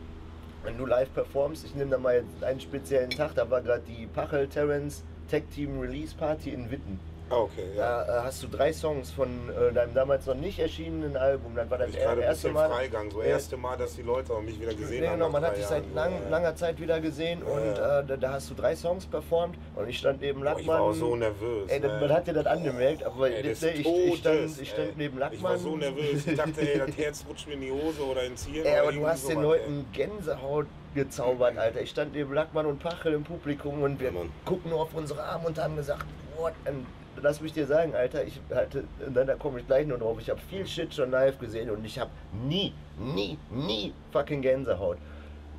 wenn 0.65 0.79
du 0.79 0.87
live 0.87 1.13
performst, 1.13 1.67
ich 1.67 1.75
nehme 1.75 1.91
da 1.91 1.99
mal 1.99 2.25
einen 2.41 2.61
speziellen 2.61 3.11
Tag, 3.11 3.35
da 3.35 3.51
war 3.51 3.61
gerade 3.61 3.83
die 3.87 4.07
Pachel 4.07 4.49
Terrence 4.49 5.05
Tech 5.33 5.49
Team 5.51 5.79
Release 5.79 6.13
Party 6.13 6.53
in 6.53 6.69
Witten. 6.69 7.12
Ah, 7.31 7.37
okay, 7.37 7.65
ja. 7.77 8.05
Da 8.05 8.19
äh, 8.19 8.23
hast 8.25 8.43
du 8.43 8.49
drei 8.49 8.73
Songs 8.73 9.11
von 9.11 9.29
äh, 9.49 9.73
deinem 9.73 9.95
damals 9.95 10.27
noch 10.27 10.35
nicht 10.35 10.59
erschienenen 10.59 11.17
Album. 11.17 11.55
Das 11.55 11.71
war 11.71 11.79
das 11.79 11.91
ich 11.91 12.07
ein 12.07 12.19
erste 12.19 12.51
Mal. 12.51 12.69
Freigang. 12.69 13.11
So 13.11 13.21
Ja. 13.23 13.29
erste 13.29 13.57
Mal, 13.57 13.77
dass 13.79 13.95
die 13.95 14.03
Leute 14.03 14.33
auch 14.35 14.43
mich 14.43 14.61
wieder 14.61 14.75
gesehen 14.75 15.07
haben. 15.07 15.15
genau, 15.19 15.31
man 15.31 15.43
hat 15.45 15.57
dich 15.57 15.65
seit 15.65 15.85
lang, 15.95 16.13
Ja. 16.25 16.29
langer 16.31 16.55
Zeit 16.57 16.79
wieder 16.81 17.01
gesehen 17.01 17.43
und 17.43 17.59
äh, 17.73 17.75
da, 17.75 18.03
da 18.03 18.33
hast 18.33 18.51
du 18.51 18.55
drei 18.55 18.77
Songs 18.77 19.07
performt 19.07 19.57
und 19.77 19.89
ich 19.89 19.99
stand 19.99 20.21
neben 20.21 20.43
Lackmann. 20.43 20.63
ich 20.63 20.69
war 20.69 20.81
auch 20.83 20.93
so 20.93 21.17
nervös. 21.17 21.69
Ey, 21.71 21.81
ne? 21.81 21.99
man 22.01 22.13
hat 22.13 22.27
dir 22.27 22.35
das 22.35 22.47
angemerkt, 22.47 23.03
aber 23.05 23.31
Ey, 23.31 23.37
ich, 23.41 23.61
des 23.61 23.63
ich, 23.63 23.87
ich, 23.87 24.19
stand, 24.19 24.61
ich 24.61 24.71
stand 24.71 24.99
neben 24.99 25.19
Lackmann. 25.19 25.39
Ich 25.39 25.43
war 25.43 25.59
so 25.59 25.77
nervös. 25.77 26.27
Ich 26.27 26.37
dachte, 26.37 26.61
ey, 26.61 26.79
das 26.87 26.97
Herz 26.99 27.25
rutscht 27.29 27.47
mir 27.47 27.55
in 27.55 27.61
die 27.63 27.71
Hose 27.73 28.03
oder 28.05 28.25
ins 28.25 28.45
Hirn. 28.47 28.67
Ey, 28.67 28.79
aber 28.79 28.93
du 28.93 29.07
hast 29.07 29.29
den 29.29 29.41
Leuten 29.41 29.87
Gänsehaut 29.93 30.67
gezaubert, 30.95 31.57
Alter. 31.57 31.81
Ich 31.81 31.91
stand 31.91 32.13
neben 32.15 32.35
Lackmann 32.35 32.67
und 32.67 32.79
Pachel 32.79 33.15
im 33.15 33.25
Publikum 33.25 33.83
und 33.83 33.99
wir 33.99 34.13
Ja, 34.13 34.21
gucken 34.45 34.71
nur 34.71 34.83
auf 34.83 34.95
unsere 34.95 35.23
Arme 35.23 35.47
und 35.47 35.59
haben 35.59 35.77
gesagt, 35.77 36.05
what? 36.37 36.53
Und 36.67 36.87
lass 37.21 37.41
mich 37.41 37.53
dir 37.53 37.67
sagen, 37.67 37.95
Alter, 37.95 38.25
ich 38.25 38.41
hatte, 38.55 38.85
und 39.07 39.15
dann 39.15 39.27
da 39.27 39.35
komme 39.35 39.61
ich 39.61 39.67
gleich 39.67 39.87
nur 39.87 39.99
drauf, 39.99 40.17
ich 40.21 40.31
habe 40.31 40.41
viel 40.49 40.67
Shit 40.67 40.95
schon 40.95 41.11
live 41.11 41.39
gesehen 41.39 41.71
und 41.71 41.85
ich 41.85 41.99
habe 41.99 42.11
nie, 42.47 42.73
nie, 42.99 43.39
nie 43.51 43.93
fucking 44.13 44.41
Gänsehaut. 44.43 44.97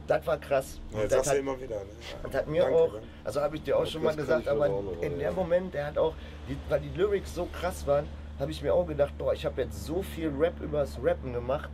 das 0.08 0.26
war 0.28 0.38
krass. 0.38 0.80
Ja, 0.92 1.02
Und 1.02 1.12
das 1.12 1.20
das 1.20 1.30
hat, 1.30 1.38
immer 1.38 1.56
wieder. 1.62 1.76
Ne? 1.76 1.82
das 2.24 2.34
hat 2.36 2.48
mir 2.48 2.64
Danke, 2.64 2.78
auch, 2.78 2.92
danke. 2.94 3.08
also 3.24 3.42
habe 3.42 3.56
ich 3.56 3.64
dir 3.64 3.78
auch 3.78 3.86
schon 3.86 4.04
mal 4.04 4.16
gesagt, 4.16 4.48
aber 4.48 4.68
noch 4.68 5.02
in 5.02 5.20
dem 5.20 5.36
Moment, 5.36 5.74
der 5.74 5.88
hat 5.88 5.98
auch, 5.98 6.14
die, 6.50 6.58
weil 6.70 6.80
die 6.82 6.90
Lyrics 6.98 7.34
so 7.36 7.46
krass 7.46 7.86
waren, 7.88 8.06
habe 8.40 8.52
ich 8.52 8.62
mir 8.62 8.74
auch 8.74 8.86
gedacht, 8.88 9.18
boah, 9.18 9.34
ich 9.34 9.46
habe 9.46 9.62
jetzt 9.62 9.86
so 9.86 10.02
viel 10.02 10.30
Rap 10.38 10.60
übers 10.62 10.98
Rappen 11.02 11.34
gemacht. 11.34 11.70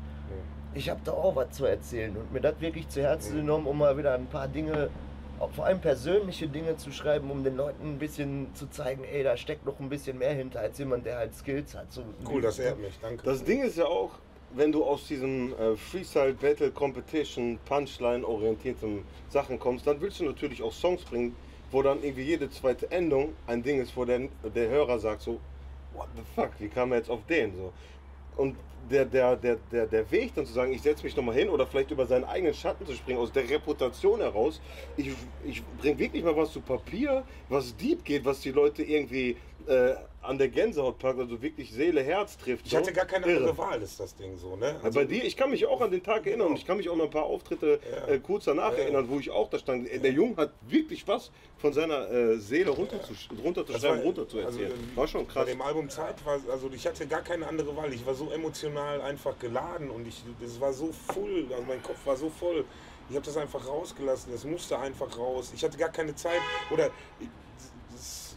Ich 0.76 0.88
habe 0.90 1.00
da 1.04 1.14
auch 1.14 1.36
was 1.36 1.50
zu 1.52 1.66
erzählen 1.66 2.16
und 2.16 2.32
mir 2.32 2.42
das 2.42 2.60
wirklich 2.60 2.88
zu 2.90 3.02
Herzen 3.02 3.38
genommen, 3.38 3.66
um 3.66 3.78
mal 3.80 3.98
wieder 3.98 4.14
ein 4.14 4.28
paar 4.28 4.48
Dinge, 4.48 4.90
auch 5.40 5.52
vor 5.52 5.66
allem 5.66 5.80
persönliche 5.80 6.48
Dinge 6.48 6.78
zu 6.78 6.92
schreiben, 6.92 7.32
um 7.32 7.44
den 7.44 7.56
Leuten 7.56 7.96
ein 7.96 8.00
bisschen 8.00 8.54
zu 8.56 8.68
zeigen, 8.70 9.04
ey, 9.04 9.24
da 9.24 9.38
steckt 9.38 9.66
noch 9.66 9.80
ein 9.80 9.90
bisschen 9.90 10.18
mehr 10.18 10.34
hinter 10.34 10.60
als 10.60 10.78
jemand, 10.78 11.06
der 11.06 11.18
halt 11.18 11.36
Skills 11.36 11.76
hat. 11.76 11.92
So, 11.92 12.04
Cool, 12.28 12.42
das 12.42 12.60
ehrt 12.60 12.80
mich. 12.80 12.98
Danke. 13.02 13.24
Das 13.24 13.44
Ding 13.44 13.62
ist 13.62 13.78
ja 13.78 13.86
auch, 13.86 14.12
wenn 14.56 14.72
du 14.72 14.84
aus 14.84 15.08
diesem 15.08 15.54
äh, 15.54 15.76
Freestyle 15.76 16.34
Battle 16.34 16.72
Competition 16.72 17.60
Punchline 17.66 18.26
orientierten 18.26 19.04
Sachen 19.30 19.60
kommst, 19.60 19.86
dann 19.88 20.02
willst 20.02 20.20
du 20.20 20.26
natürlich 20.26 20.62
auch 20.62 20.74
Songs 20.74 21.04
bringen, 21.04 21.36
wo 21.72 21.82
dann 21.84 22.04
irgendwie 22.04 22.24
jede 22.24 22.50
zweite 22.50 22.92
Endung 22.92 23.34
ein 23.48 23.62
Ding 23.62 23.80
ist, 23.82 23.96
wo 23.96 24.06
der, 24.06 24.28
der 24.56 24.70
Hörer 24.70 25.00
sagt 25.00 25.22
so, 25.22 25.40
what 25.94 26.08
the 26.16 26.24
fuck, 26.36 26.52
wie 26.60 26.68
kam 26.68 26.92
er 26.92 27.00
jetzt 27.00 27.10
auf 27.10 27.26
den 27.28 27.56
so? 27.56 27.72
Und 28.38 28.56
der, 28.90 29.06
der, 29.06 29.36
der, 29.36 29.58
der, 29.72 29.88
der 29.88 30.12
Weg 30.12 30.34
dann 30.36 30.46
zu 30.46 30.54
sagen, 30.54 30.72
ich 30.74 30.82
setze 30.82 31.04
mich 31.04 31.16
nochmal 31.16 31.36
hin 31.36 31.50
oder 31.50 31.66
vielleicht 31.66 31.92
über 31.92 32.06
seinen 32.06 32.26
eigenen 32.26 32.54
Schatten 32.54 32.86
zu 32.86 32.94
springen, 32.94 33.20
aus 33.20 33.32
der 33.32 33.50
Reputation 33.50 34.20
heraus, 34.20 34.62
ich, 34.98 35.12
ich 35.44 35.64
bringe 35.80 36.00
wirklich 36.00 36.24
mal 36.24 36.36
was 36.36 36.52
zu 36.52 36.62
Papier, 36.62 37.24
was 37.50 37.76
deep 37.76 38.04
geht, 38.04 38.26
was 38.26 38.42
die 38.42 38.52
Leute 38.52 38.84
irgendwie 38.84 39.38
äh, 39.68 39.94
an 40.22 40.38
der 40.38 40.50
Gänsehaut 40.50 41.00
packt, 41.00 41.18
also 41.20 41.42
wirklich 41.42 41.72
Seele, 41.72 42.02
Herz 42.04 42.38
trifft. 42.38 42.68
ich 42.68 42.76
hatte 42.76 42.88
so. 42.90 42.94
gar 42.94 43.06
keine 43.06 43.26
Irre. 43.26 43.38
andere 43.38 43.58
Wahl, 43.58 43.82
ist 43.82 44.00
das 44.00 44.16
Ding 44.16 44.38
so, 44.38 44.56
ne? 44.58 44.80
Also 44.84 45.00
bei 45.00 45.06
dir, 45.06 45.24
ich 45.24 45.38
kann 45.38 45.50
mich 45.50 45.66
auch 45.66 45.80
an 45.82 45.92
den 45.92 46.04
Tag 46.04 46.28
erinnern 46.28 46.48
und 46.48 46.58
ich 46.58 46.66
kann 46.66 46.78
mich 46.78 46.90
auch 46.90 46.96
noch 46.96 47.06
ein 47.06 47.10
paar 47.12 47.24
Auftritte 47.24 47.80
Ja. 47.90 48.08
äh, 48.14 48.20
kurz 48.20 48.46
danach 48.46 48.74
Ja. 48.74 48.80
erinnern, 48.84 49.08
wo 49.10 49.18
ich 49.20 49.30
auch 49.30 49.50
da 49.50 49.58
stand. 49.60 49.90
Äh, 49.90 50.00
Der 50.00 50.12
Junge 50.12 50.36
hat 50.38 50.52
wirklich 50.68 51.08
was 51.08 51.32
von 51.58 51.72
seiner 51.74 52.10
äh, 52.12 52.38
Seele 52.38 52.72
runterzuschreiben, 52.72 54.02
runter 54.04 54.28
zu 54.28 54.40
erzählen. 54.40 54.72
äh, 54.72 54.98
war 54.98 55.08
schon 55.08 55.26
Bei 55.28 55.34
krass. 55.34 55.46
dem 55.48 55.62
Album 55.62 55.90
Zeit 55.90 56.24
war, 56.26 56.40
also 56.52 56.70
ich 56.74 56.86
hatte 56.86 57.08
gar 57.08 57.22
keine 57.22 57.48
andere 57.48 57.76
Wahl. 57.78 57.94
Ich 57.94 58.06
war 58.06 58.14
so 58.14 58.30
emotional 58.32 59.02
einfach 59.02 59.38
geladen 59.40 59.90
und 59.90 60.08
ich, 60.08 60.24
das 60.42 60.60
war 60.60 60.74
so 60.74 60.92
voll, 61.14 61.46
also 61.52 61.64
mein 61.68 61.82
Kopf 61.82 62.06
war 62.06 62.18
so 62.18 62.30
voll. 62.30 62.66
Ich 63.10 63.16
habe 63.16 63.26
das 63.26 63.38
einfach 63.38 63.66
rausgelassen. 63.68 64.32
Das 64.32 64.44
musste 64.44 64.78
einfach 64.78 65.18
raus. 65.18 65.52
Ich 65.56 65.64
hatte 65.64 65.78
gar 65.78 65.90
keine 65.90 66.14
Zeit 66.16 66.42
oder 66.72 66.92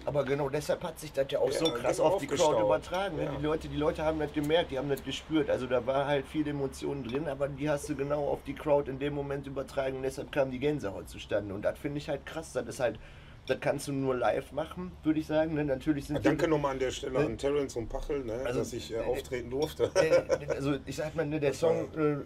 Aber 0.05 0.25
genau 0.25 0.49
deshalb 0.49 0.83
hat 0.83 0.99
sich 0.99 1.13
das 1.13 1.27
ja 1.31 1.39
auch 1.39 1.51
Ja, 1.51 1.59
so 1.59 1.73
krass 1.73 2.01
auf 2.01 2.21
die 2.21 2.27
Crowd 2.27 2.61
übertragen. 2.61 3.17
Ne? 3.17 3.25
Ja. 3.25 3.31
Die, 3.39 3.45
Leute, 3.45 3.69
die 3.69 3.77
Leute 3.77 4.03
haben 4.05 4.19
das 4.19 4.33
gemerkt, 4.33 4.71
die 4.71 4.79
haben 4.79 4.89
das 4.89 5.03
gespürt. 5.05 5.49
Also 5.51 5.67
da 5.67 5.85
war 5.87 6.07
halt 6.07 6.27
viel 6.27 6.47
Emotionen 6.47 7.05
drin, 7.05 7.29
aber 7.29 7.49
die 7.49 7.69
hast 7.71 7.89
du 7.89 7.95
genau 7.95 8.27
auf 8.29 8.41
die 8.47 8.55
Crowd 8.55 8.91
in 8.91 8.99
dem 8.99 9.15
Moment 9.15 9.47
übertragen 9.47 9.97
und 9.97 10.03
deshalb 10.03 10.33
kam 10.33 10.51
die 10.51 10.59
Gänsehaut 10.59 11.09
zustande. 11.09 11.55
Und 11.55 11.63
das 11.63 11.79
finde 11.79 11.99
ich 11.99 12.09
halt 12.09 12.27
krass. 12.27 12.53
Das 12.53 12.67
ist 12.67 12.81
halt, 12.81 12.99
das 13.47 13.59
kannst 13.61 13.89
du 13.89 13.93
nur 13.93 14.15
live 14.15 14.53
machen, 14.53 14.93
würde 15.03 15.19
ich 15.19 15.27
sagen. 15.27 15.55
Ne? 15.55 15.65
Natürlich 15.65 16.07
sind 16.07 16.25
danke 16.25 16.47
nochmal 16.47 16.73
an 16.73 16.79
der 16.79 16.91
Stelle 16.93 17.19
an 17.19 17.37
Terence 17.39 17.75
und 17.77 17.89
Pachel, 17.89 18.25
ne, 18.25 18.41
Also, 18.45 18.61
dass 18.61 18.73
ich 18.73 18.93
äh, 18.93 19.01
auftreten 19.01 19.51
durfte. 19.51 19.91
Äh, 19.95 20.23
also 20.53 20.77
ich 20.87 20.95
sag 20.97 21.15
mal, 21.17 21.27
ne, 21.27 21.41
der 21.41 21.53
Song, 21.53 21.89
äh, 21.97 22.17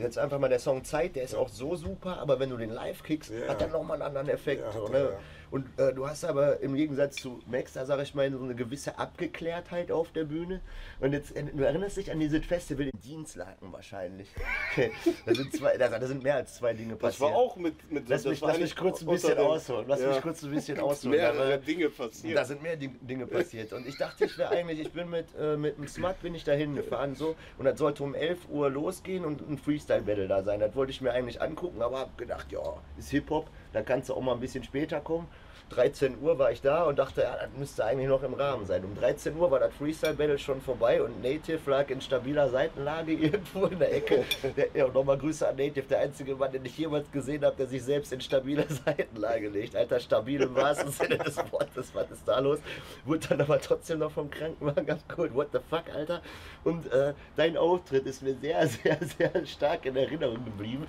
jetzt 0.00 0.16
einfach 0.18 0.38
mal 0.38 0.48
der 0.48 0.60
Song 0.60 0.84
Zeit, 0.84 1.16
der 1.16 1.24
ist 1.24 1.34
auch 1.34 1.48
so 1.48 1.74
super, 1.74 2.18
aber 2.20 2.38
wenn 2.38 2.50
du 2.50 2.56
den 2.56 2.70
live 2.70 3.02
kickst, 3.02 3.30
Ja. 3.32 3.48
hat 3.48 3.60
er 3.62 3.68
nochmal 3.68 3.94
einen 4.00 4.02
anderen 4.16 4.28
Effekt. 4.28 4.62
Ja, 4.64 4.72
so, 4.72 4.86
ne? 4.88 5.10
Und 5.50 5.66
äh, 5.78 5.92
du 5.92 6.06
hast 6.08 6.24
aber 6.24 6.60
im 6.60 6.74
Gegensatz 6.76 7.16
zu 7.16 7.40
Max, 7.46 7.72
da 7.72 7.84
sage 7.84 8.02
ich 8.02 8.14
mal, 8.14 8.30
so 8.30 8.42
eine 8.42 8.54
gewisse 8.54 8.98
Abgeklärtheit 8.98 9.90
auf 9.90 10.12
der 10.12 10.24
Bühne. 10.24 10.60
Und 11.00 11.12
jetzt, 11.12 11.34
äh, 11.34 11.42
du 11.42 11.62
erinnerst 11.64 11.96
dich 11.96 12.10
an 12.12 12.20
dieses 12.20 12.44
Festival 12.46 12.86
in 12.86 13.00
Dienstlaken 13.00 13.72
wahrscheinlich. 13.72 14.28
da, 15.26 15.34
sind 15.34 15.52
zwei, 15.54 15.76
da, 15.76 15.88
da 15.88 16.06
sind 16.06 16.22
mehr 16.22 16.36
als 16.36 16.54
zwei 16.54 16.72
Dinge 16.72 16.92
Das 16.94 17.00
passiert. 17.00 17.30
war 17.30 17.36
auch 17.36 17.56
mit. 17.56 17.90
mit 17.90 18.08
Lass 18.08 18.22
das 18.22 18.30
mich, 18.30 18.40
lass 18.40 18.58
mich 18.60 18.76
kurz 18.76 19.00
ein 19.02 19.08
bisschen 19.08 19.38
ausholen. 19.38 19.84
Lass 19.88 20.00
Ja. 20.00 20.08
mich 20.10 20.20
kurz 20.22 20.42
ein 20.44 20.50
bisschen 20.52 20.78
ausholen. 20.78 21.16
Mehrere 21.16 21.50
Da- 21.50 21.56
Dinge 21.56 21.88
passiert. 21.90 22.36
da 22.38 22.44
sind 22.44 22.62
mehr 22.62 22.76
Ding- 22.76 22.98
Dinge 23.00 23.26
passiert. 23.26 23.72
Und 23.72 23.86
ich 23.86 23.96
dachte, 23.98 24.26
ich 24.26 24.38
wäre 24.38 24.50
eigentlich, 24.50 24.80
ich 24.80 24.92
bin 24.92 25.10
mit, 25.10 25.26
äh, 25.38 25.56
mit 25.56 25.76
dem 25.78 25.88
Smart 25.88 26.20
bin 26.22 26.34
ich 26.34 26.44
dahin 26.44 26.74
gefahren 26.76 27.14
so 27.16 27.34
und 27.58 27.64
das 27.64 27.78
sollte 27.78 28.02
um 28.04 28.14
11 28.14 28.48
Uhr 28.50 28.70
losgehen 28.70 29.24
und 29.24 29.40
ein 29.48 29.58
Freestyle-Battle 29.58 30.28
da 30.28 30.42
sein. 30.42 30.60
Das 30.60 30.74
wollte 30.76 30.92
ich 30.92 31.00
mir 31.00 31.12
eigentlich 31.12 31.42
angucken, 31.42 31.82
aber 31.82 31.98
habe 31.98 32.10
gedacht, 32.16 32.52
ja, 32.52 32.60
ist 32.98 33.10
Hip-Hop, 33.10 33.48
da 33.72 33.82
kannst 33.82 34.08
du 34.08 34.14
auch 34.14 34.20
mal 34.20 34.34
ein 34.34 34.40
bisschen 34.40 34.62
später 34.64 35.00
kommen. 35.00 35.26
13 35.70 36.20
Uhr 36.20 36.38
war 36.38 36.50
ich 36.50 36.60
da 36.60 36.84
und 36.84 36.98
dachte, 36.98 37.22
ja, 37.22 37.36
das 37.40 37.48
müsste 37.56 37.84
eigentlich 37.84 38.08
noch 38.08 38.22
im 38.22 38.34
Rahmen 38.34 38.66
sein. 38.66 38.84
Um 38.84 38.94
13 38.94 39.36
Uhr 39.36 39.50
war 39.50 39.60
das 39.60 39.72
Freestyle-Battle 39.74 40.38
schon 40.38 40.60
vorbei 40.60 41.02
und 41.02 41.22
Native 41.22 41.70
lag 41.70 41.88
in 41.90 42.00
stabiler 42.00 42.50
Seitenlage 42.50 43.12
irgendwo 43.20 43.66
in 43.66 43.78
der 43.78 43.94
Ecke. 43.94 44.24
Der, 44.56 44.68
ja, 44.74 44.88
nochmal 44.88 45.16
Grüße 45.16 45.48
an 45.48 45.56
Native, 45.56 45.86
der 45.86 46.00
einzige 46.00 46.34
Mann, 46.34 46.52
den 46.52 46.64
ich 46.64 46.76
jemals 46.76 47.10
gesehen 47.12 47.44
habe, 47.44 47.56
der 47.56 47.66
sich 47.66 47.82
selbst 47.82 48.12
in 48.12 48.20
stabile 48.20 48.66
Seitenlage 48.84 49.48
legt. 49.48 49.76
Alter, 49.76 50.00
stabil 50.00 50.42
im 50.42 50.54
wahrsten 50.54 50.90
Sinne 50.90 51.18
des 51.18 51.36
Wortes. 51.52 51.94
Was 51.94 52.10
ist 52.10 52.26
da 52.26 52.40
los? 52.40 52.58
Wurde 53.04 53.28
dann 53.28 53.40
aber 53.40 53.60
trotzdem 53.60 54.00
noch 54.00 54.10
vom 54.10 54.28
Krankenwagen 54.28 54.90
abgeholt. 54.90 55.34
What 55.34 55.48
the 55.52 55.60
fuck, 55.68 55.84
Alter? 55.94 56.20
Und 56.64 56.90
äh, 56.92 57.14
dein 57.36 57.56
Auftritt 57.56 58.06
ist 58.06 58.22
mir 58.22 58.34
sehr, 58.34 58.66
sehr, 58.66 58.98
sehr 59.18 59.46
stark 59.46 59.86
in 59.86 59.96
Erinnerung 59.96 60.44
geblieben. 60.44 60.86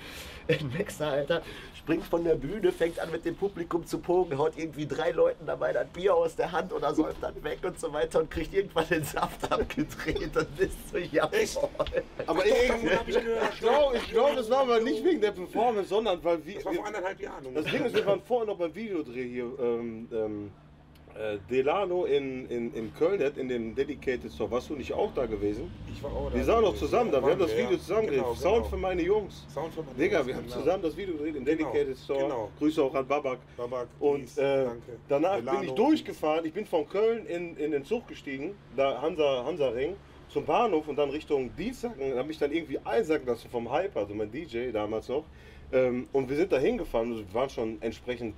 Ein 0.48 0.71
Maxer, 0.77 1.07
Alter, 1.07 1.41
springt 1.77 2.05
von 2.05 2.24
der 2.24 2.36
Bühne, 2.36 2.71
fängt 2.71 3.00
an 3.00 3.12
mit 3.12 3.25
dem 3.25 3.36
Publikum 3.36 3.86
zu 3.86 4.00
pogen, 4.00 4.38
haut 4.38 4.53
irgendwie 4.57 4.86
drei 4.86 5.12
Leuten 5.12 5.45
dabei 5.45 5.74
das 5.74 5.88
Bier 5.88 6.15
aus 6.15 6.36
der 6.36 6.51
Hand 6.51 6.74
oder 6.74 6.93
säuft 6.93 7.21
dann 7.21 7.43
weg 7.43 7.60
und 7.63 7.79
so 7.79 7.91
weiter 7.91 8.19
und 8.19 8.29
kriegt 8.29 8.53
irgendwann 8.53 8.88
den 8.88 9.03
Saft 9.03 9.51
abgedreht 9.51 10.36
und 10.36 10.60
ist 10.60 10.89
so, 10.91 10.98
ja, 10.98 11.27
boah. 11.27 11.86
Aber 12.27 12.45
ich, 12.45 12.53
ich 13.07 13.60
glaube, 13.60 13.98
ich 13.98 14.10
glaub, 14.10 14.36
das 14.36 14.50
war 14.50 14.60
aber 14.60 14.79
nicht 14.79 15.03
wegen 15.03 15.21
der 15.21 15.31
Performance, 15.31 15.89
sondern 15.89 16.24
weil 16.24 16.45
wir. 16.45 16.55
Das 16.55 16.65
war 16.65 16.74
vor 16.74 16.86
anderthalb 16.88 17.19
Jahren. 17.19 17.53
Das 17.53 17.65
Ding 17.65 17.86
ist, 17.86 17.95
wir 17.95 18.05
waren 18.05 18.21
vorher 18.21 18.48
noch 18.48 18.57
beim 18.57 18.74
Videodreh 18.74 19.27
hier. 19.27 19.51
Ähm, 19.60 20.07
ähm, 20.12 20.48
äh, 20.48 20.71
Delano 21.50 22.06
in, 22.06 22.48
in, 22.50 22.74
in 22.74 22.94
Köln, 22.96 23.22
hat 23.24 23.38
in 23.38 23.48
dem 23.50 23.75
Dedicated 23.75 24.32
Store. 24.32 24.50
Warst 24.51 24.70
du 24.70 24.75
nicht 24.75 24.94
auch 24.94 25.13
da 25.13 25.25
gewesen? 25.25 25.72
ich 25.91 26.01
war 26.03 26.12
auch 26.12 26.30
da 26.30 26.36
Wir 26.36 26.44
sahen 26.44 26.63
auch 26.63 26.70
gewesen. 26.70 26.80
zusammen 26.86 27.12
da. 27.12 27.22
Wir 27.24 27.32
haben 27.32 27.39
das 27.39 27.51
Ja, 27.51 27.58
Video 27.60 27.77
zusammen 27.77 28.01
gedreht. 28.08 28.20
genau, 28.22 28.34
Sound 28.36 28.56
genau. 28.58 28.68
für 28.70 28.77
meine 28.77 29.01
Jungs. 29.01 29.46
Sound 29.53 29.74
für 29.74 29.84
meine 29.84 29.98
Digga, 29.98 30.18
Jungs, 30.18 30.27
wir 30.27 30.36
haben 30.36 30.44
genau. 30.48 30.56
zusammen 30.60 30.84
das 30.84 30.98
Video 30.98 31.13
gedreht 31.15 31.36
im 31.36 31.46
Genau, 31.46 31.58
Dedicated 31.72 31.98
Store. 31.98 32.20
genau. 32.24 32.50
Grüße 32.60 32.84
auch 32.84 32.96
an 32.96 33.08
Babak. 33.08 33.39
Babak, 33.58 33.88
Und 34.00 34.38
äh, 34.38 34.65
danach 35.10 35.36
bin 35.38 35.46
Delano. 35.46 35.63
ich 35.63 35.72
durchgefahren. 35.72 36.46
Ich 36.46 36.53
bin 36.53 36.65
von 36.65 36.88
Köln 36.88 37.25
in, 37.25 37.56
in 37.58 37.72
den 37.72 37.84
Zug 37.86 38.08
gestiegen, 38.08 38.56
da 38.75 39.01
Hansa, 39.01 39.44
Hansa 39.46 39.70
Ring, 39.70 39.96
zum 40.30 40.46
Bahnhof 40.46 40.88
und 40.88 40.96
dann 40.98 41.10
Richtung 41.10 41.56
Dienstlaken. 41.58 42.18
habe 42.18 42.27
mich 42.27 42.38
dann 42.38 42.51
irgendwie 42.51 42.80
einsacken 42.86 43.27
lassen 43.27 43.50
vom 43.50 43.72
Hyper, 43.72 44.00
also 44.01 44.13
mein 44.13 44.32
DJ 44.32 44.72
damals 44.72 45.10
noch. 45.10 45.25
Ähm, 45.74 46.08
und 46.13 46.30
wir 46.30 46.36
sind 46.38 46.51
da 46.51 46.58
hingefahren. 46.58 47.12
Also 47.12 47.24
wir 47.27 47.34
waren 47.34 47.50
schon 47.50 47.82
entsprechend 47.82 48.36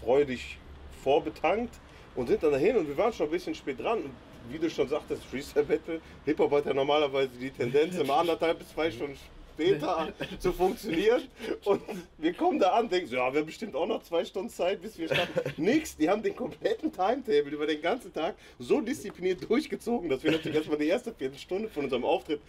freudig 0.00 0.58
vorbetankt 1.02 1.74
und 2.16 2.26
sind 2.28 2.42
dann 2.42 2.52
dahin 2.52 2.76
und 2.76 2.88
wir 2.88 2.96
waren 2.96 3.12
schon 3.12 3.26
ein 3.26 3.32
bisschen 3.32 3.54
spät 3.54 3.78
dran. 3.80 3.98
Und 3.98 4.10
wie 4.50 4.58
du 4.58 4.70
schon 4.70 4.88
sagtest, 4.88 5.24
Freestyle 5.24 5.64
Battle, 5.64 6.00
Hip-Hop 6.24 6.50
hat 6.52 6.66
ja 6.66 6.74
normalerweise 6.74 7.30
die 7.40 7.50
Tendenz, 7.50 7.96
immer 7.96 8.16
anderthalb 8.18 8.58
bis 8.58 8.68
zwei 8.70 8.90
Stunden 8.90 9.16
später 9.54 10.12
zu 10.38 10.52
funktionieren. 10.52 11.22
Und 11.64 11.82
wir 12.18 12.32
kommen 12.34 12.58
da 12.58 12.70
an, 12.72 12.88
denken 12.88 13.08
so, 13.08 13.16
ja, 13.16 13.32
wir 13.32 13.40
haben 13.40 13.46
bestimmt 13.46 13.74
auch 13.74 13.86
noch 13.86 14.02
zwei 14.02 14.24
Stunden 14.24 14.50
Zeit, 14.50 14.80
bis 14.82 14.98
wir 14.98 15.08
starten. 15.08 15.32
Nix, 15.62 15.96
die 15.96 16.08
haben 16.08 16.22
den 16.22 16.36
kompletten 16.36 16.92
Timetable 16.92 17.50
über 17.52 17.66
den 17.66 17.80
ganzen 17.82 18.12
Tag 18.12 18.36
so 18.58 18.80
diszipliniert 18.80 19.48
durchgezogen, 19.48 20.08
dass 20.08 20.22
wir 20.22 20.30
natürlich 20.32 20.56
erstmal 20.58 20.78
die 20.78 20.88
erste 20.88 21.12
Viertelstunde 21.12 21.68
von 21.68 21.84
unserem 21.84 22.04
Auftritt 22.04 22.40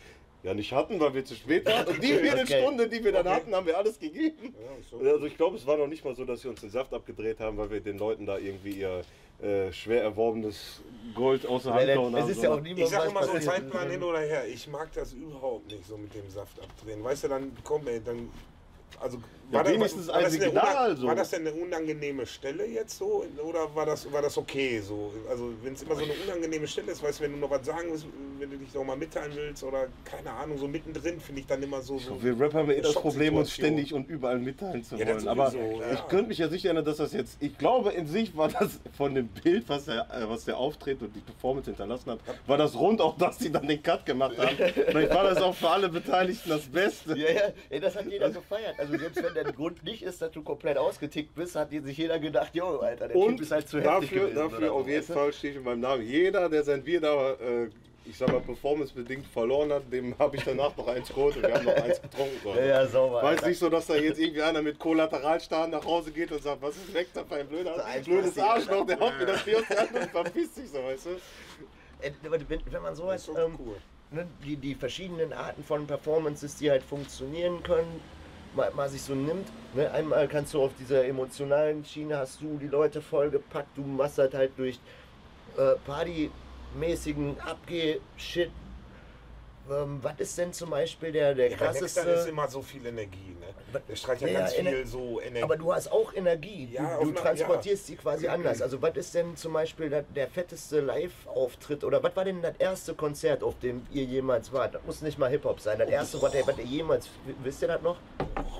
ja 0.43 0.53
nicht 0.53 0.71
hatten, 0.71 0.99
weil 0.99 1.15
wir 1.15 1.25
zu 1.25 1.33
spät 1.33 1.65
waren. 1.65 1.87
Und 1.87 2.03
die 2.03 2.13
Okay. 2.13 2.23
Viertelstunde, 2.23 2.87
die 2.87 3.03
wir 3.03 3.11
dann 3.11 3.25
Okay. 3.25 3.35
hatten, 3.37 3.55
haben 3.55 3.65
wir 3.65 3.75
alles 3.77 3.97
gegeben. 3.99 4.53
Ja, 4.53 4.69
so. 4.89 4.97
Also 5.09 5.25
ich 5.25 5.35
glaube, 5.35 5.57
es 5.57 5.65
war 5.65 5.77
noch 5.77 5.87
nicht 5.87 6.05
mal 6.05 6.13
so, 6.13 6.25
dass 6.25 6.41
sie 6.41 6.47
uns 6.47 6.61
den 6.61 6.69
Saft 6.69 6.93
abgedreht 6.93 7.39
haben, 7.39 7.57
weil 7.57 7.71
wir 7.71 7.79
den 7.79 7.97
Leuten 7.97 8.25
da 8.27 8.37
irgendwie 8.37 8.71
ihr 8.73 9.01
äh, 9.41 9.71
schwer 9.71 10.03
erworbenes 10.03 10.81
Gold 11.13 11.45
aus 11.45 11.63
der 11.63 11.73
Hand 11.73 11.85
gehauen 11.85 12.15
Es 12.15 12.29
ist 12.29 12.43
ja 12.43 12.53
auch 12.53 12.61
niemand 12.61 12.79
Ich 12.79 12.89
sag 12.89 13.09
immer 13.09 13.23
so. 13.23 13.37
Zeitplan 13.37 13.89
hin 13.89 14.03
oder 14.03 14.19
her. 14.19 14.47
Ich 14.47 14.67
mag 14.67 14.91
das 14.93 15.13
überhaupt 15.13 15.71
nicht 15.71 15.85
so 15.85 15.97
mit 15.97 16.13
dem 16.13 16.29
Saft 16.29 16.59
abdrehen. 16.59 17.03
Weißt 17.03 17.25
du, 17.25 17.27
dann 17.27 17.51
komm 17.63 17.87
ey, 17.87 18.01
dann. 18.03 18.29
Also 18.99 19.19
Ja, 19.49 19.63
das- 19.63 19.71
wenigstens 19.73 20.07
war, 20.07 20.15
ein 20.15 20.23
das 20.25 20.33
eine 20.33 20.43
Signal 20.43 20.91
unang- 20.91 20.97
so. 20.97 21.07
war 21.07 21.15
das 21.15 21.29
denn 21.29 21.47
eine 21.47 21.53
unangenehme 21.53 22.25
Stelle 22.25 22.65
jetzt 22.65 22.97
so? 22.97 23.25
Oder 23.43 23.73
war 23.73 23.85
das, 23.85 24.11
war 24.11 24.21
das 24.21 24.37
okay 24.37 24.81
so? 24.81 25.13
Also 25.29 25.53
wenn 25.63 25.73
es 25.73 25.83
immer 25.83 25.95
so 25.95 26.03
eine 26.03 26.13
unangenehme 26.25 26.67
Stelle 26.67 26.91
ist, 26.91 27.01
weißt 27.01 27.19
du, 27.19 27.23
wenn 27.23 27.31
du 27.31 27.37
noch 27.37 27.49
was 27.49 27.65
sagen 27.65 27.87
willst, 27.91 28.05
wenn 28.39 28.51
du 28.51 28.57
dich 28.57 28.73
noch 28.73 28.83
mal 28.83 28.97
mitteilen 28.97 29.31
willst 29.35 29.63
oder 29.63 29.87
keine 30.03 30.31
Ahnung, 30.31 30.57
so 30.57 30.67
mittendrin 30.67 31.19
finde 31.21 31.41
ich 31.41 31.47
dann 31.47 31.63
immer 31.63 31.81
so. 31.81 31.97
so 31.97 32.21
Wir 32.21 32.37
Rapper 32.37 32.59
haben 32.59 32.69
ja 32.71 32.75
eh 32.77 32.81
das 32.81 32.93
Problem, 32.93 33.35
uns 33.37 33.51
ständig 33.53 33.93
und 33.93 34.09
überall 34.09 34.37
mitteilen 34.37 34.83
zu 34.83 34.95
Ja, 34.97 35.05
wollen. 35.07 35.15
das 35.17 35.27
Aber 35.27 35.53
ja. 35.53 35.93
ich 35.93 36.07
könnte 36.09 36.27
mich 36.27 36.39
ja 36.39 36.49
sicher 36.49 36.67
erinnern, 36.69 36.83
dass 36.85 36.97
das 36.97 37.13
jetzt, 37.13 37.37
ich 37.41 37.57
glaube 37.57 37.91
in 37.91 38.05
sich 38.05 38.35
war 38.35 38.49
das 38.49 38.79
von 38.97 39.15
dem 39.15 39.29
Bild, 39.29 39.69
was 39.69 39.85
der, 39.85 40.01
äh, 40.11 40.27
was 40.29 40.43
der 40.43 40.57
Auftritt 40.57 41.01
und 41.01 41.15
die 41.15 41.21
Performance 41.21 41.69
hinterlassen 41.69 42.11
hat, 42.11 42.19
war 42.47 42.57
das 42.57 42.75
rund 42.75 42.99
auch, 42.99 43.17
dass 43.17 43.39
sie 43.39 43.49
dann 43.51 43.65
den 43.67 43.81
Cut 43.81 44.05
gemacht 44.05 44.37
haben. 44.37 44.57
Vielleicht 44.87 45.13
war 45.15 45.23
das 45.23 45.41
auch 45.41 45.55
für 45.55 45.69
alle 45.69 45.87
Beteiligten 45.87 46.49
das 46.49 46.63
Beste. 46.63 47.17
Ja, 47.17 47.31
ja, 47.31 47.41
ey, 47.69 47.79
das 47.79 47.95
hat 47.95 48.05
jeder 48.07 48.29
gefeiert. 48.29 48.75
Also 48.77 48.97
selbst 48.97 49.23
wenn 49.23 49.36
der 49.43 49.53
Grund 49.53 49.83
nicht 49.83 50.03
ist, 50.03 50.21
dass 50.21 50.31
du 50.31 50.43
komplett 50.43 50.77
ausgetickt 50.77 51.33
bist, 51.35 51.55
hat 51.55 51.71
sich 51.71 51.97
jeder 51.97 52.19
gedacht, 52.19 52.53
jo, 52.55 52.79
Alter, 52.79 53.07
der 53.07 53.17
Und 53.17 53.37
Typ 53.37 53.41
ist 53.41 53.51
halt 53.51 53.67
zu 53.67 53.77
heftig 53.79 54.09
dafür, 54.09 54.29
gewesen. 54.29 54.35
dafür 54.51 54.73
auf 54.73 54.83
so, 54.83 54.89
jeden? 54.89 55.03
Fall 55.05 55.33
stehe 55.33 55.51
ich 55.51 55.57
in 55.57 55.63
meinem 55.63 55.81
Namen. 55.81 56.03
Jeder, 56.03 56.49
der 56.49 56.63
sein 56.63 56.83
Bier 56.83 57.01
da 57.01 57.31
äh, 57.33 57.69
ich 58.09 58.17
sag 58.17 58.31
mal, 58.31 58.39
performancebedingt 58.39 59.27
verloren 59.27 59.71
hat, 59.73 59.91
dem 59.91 60.17
habe 60.17 60.37
ich 60.37 60.43
danach 60.43 60.75
noch 60.77 60.87
eins 60.87 61.09
geholt 61.09 61.35
und 61.35 61.41
wir 61.43 61.53
haben 61.53 61.65
noch 61.65 61.75
eins 61.75 62.01
getrunken. 62.01 62.37
So. 62.41 62.49
Ja, 62.55 62.65
ja, 62.65 62.87
sauber. 62.87 63.15
War 63.17 63.23
Alter. 63.25 63.47
nicht 63.49 63.59
so, 63.59 63.69
dass 63.69 63.87
da 63.87 63.95
jetzt 63.95 64.17
irgendwie 64.19 64.41
einer 64.41 64.61
mit 64.61 64.79
Kollateralschaden 64.79 65.71
nach 65.71 65.83
Hause 65.83 66.11
geht 66.11 66.31
und 66.31 66.41
sagt, 66.41 66.61
was 66.61 66.77
ist 66.77 66.93
weg 66.93 67.07
da 67.13 67.25
ein 67.29 67.47
blöder, 67.47 67.75
So 67.75 67.81
ein 67.81 68.03
blödes 68.03 68.37
Arschloch, 68.39 68.85
der 68.85 68.99
haut 68.99 69.17
mir 69.19 69.25
das 69.25 69.43
Bier 69.43 69.57
aus 69.59 69.67
der 69.69 69.79
Hand 69.79 69.93
und 69.93 70.09
verpisst 70.11 70.55
sich 70.55 70.69
so, 70.69 70.81
weißt 70.81 71.05
du? 71.07 71.09
Äh, 72.01 72.11
Wenn, 72.21 72.61
wenn 72.71 72.81
man 72.81 72.91
Das 72.91 72.97
sowas, 72.97 73.15
ist 73.17 73.25
so 73.25 73.37
ähm, 73.37 73.55
cool. 73.59 73.75
ne, 74.11 74.25
die, 74.45 74.55
die 74.55 74.75
verschiedenen 74.75 75.33
Arten 75.33 75.63
von 75.63 75.85
Performances, 75.85 76.55
die 76.55 76.71
halt 76.71 76.83
funktionieren 76.83 77.61
können, 77.63 77.99
mal, 78.57 78.71
mal 78.75 78.89
sich 78.89 79.01
so 79.01 79.15
nimmt. 79.15 79.47
Ne? 79.73 79.89
Einmal 79.91 80.27
kannst 80.27 80.53
du 80.53 80.61
auf 80.61 80.71
dieser 80.77 81.05
emotionalen 81.05 81.85
Schiene, 81.85 82.17
hast 82.17 82.41
du 82.41 82.57
die 82.57 82.67
Leute 82.67 83.01
vollgepackt, 83.01 83.77
du 83.77 83.83
machst 83.83 84.17
halt 84.17 84.33
halt 84.33 84.51
durch 84.57 84.79
äh, 85.57 85.75
partymäßigen 85.85 87.39
Abgeh-Shit. 87.39 88.51
Ähm, 89.69 89.99
was 90.01 90.13
ist 90.19 90.37
denn 90.37 90.53
zum 90.53 90.69
Beispiel 90.69 91.11
der, 91.11 91.33
der 91.35 91.49
Ja, 91.51 91.57
bei 91.57 91.65
Dexter 91.67 91.85
ist 91.85 91.95
krasseste... 91.95 92.29
immer 92.29 92.47
so 92.47 92.61
viel 92.61 92.85
Energie, 92.85 93.35
ne? 93.39 93.81
Der 93.87 93.95
strahlt 93.95 94.21
ja, 94.21 94.27
Ja, 94.29 94.39
ganz 94.39 94.53
Ener- 94.53 94.69
viel 94.69 94.87
so 94.87 95.19
Energie. 95.21 95.43
Aber 95.43 95.57
du 95.57 95.73
hast 95.73 95.91
auch 95.91 96.13
Energie. 96.13 96.69
Ja, 96.71 96.97
du 96.97 97.03
du 97.05 97.09
einer- 97.11 97.19
transportierst 97.21 97.87
sie 97.87 97.95
quasi 97.97 98.27
anders. 98.27 98.61
Also 98.61 98.81
was 98.81 98.95
ist 98.95 99.13
denn 99.13 99.35
zum 99.35 99.53
Beispiel 99.53 99.89
der, 99.89 100.03
der 100.03 100.27
fetteste 100.29 100.79
Live-Auftritt 100.79 101.83
oder 101.83 102.01
was 102.01 102.15
war 102.15 102.23
denn 102.25 102.41
das 102.41 102.55
erste 102.59 102.93
Konzert, 102.93 103.43
auf 103.43 103.59
dem 103.59 103.85
ihr 103.91 104.03
jemals 104.03 104.51
wart? 104.53 104.75
Das 104.75 104.81
muss 104.85 105.01
nicht 105.01 105.19
mal 105.19 105.29
Hip-Hop 105.29 105.59
sein. 105.59 105.77
Das 105.79 105.89
erste, 105.89 106.21
was 106.21 106.33
ihr, 106.33 106.47
was 106.47 106.57
ihr 106.57 106.63
jemals, 106.65 107.09
wisst 107.43 107.61
ihr 107.61 107.67
das 107.67 107.81
noch? 107.81 107.97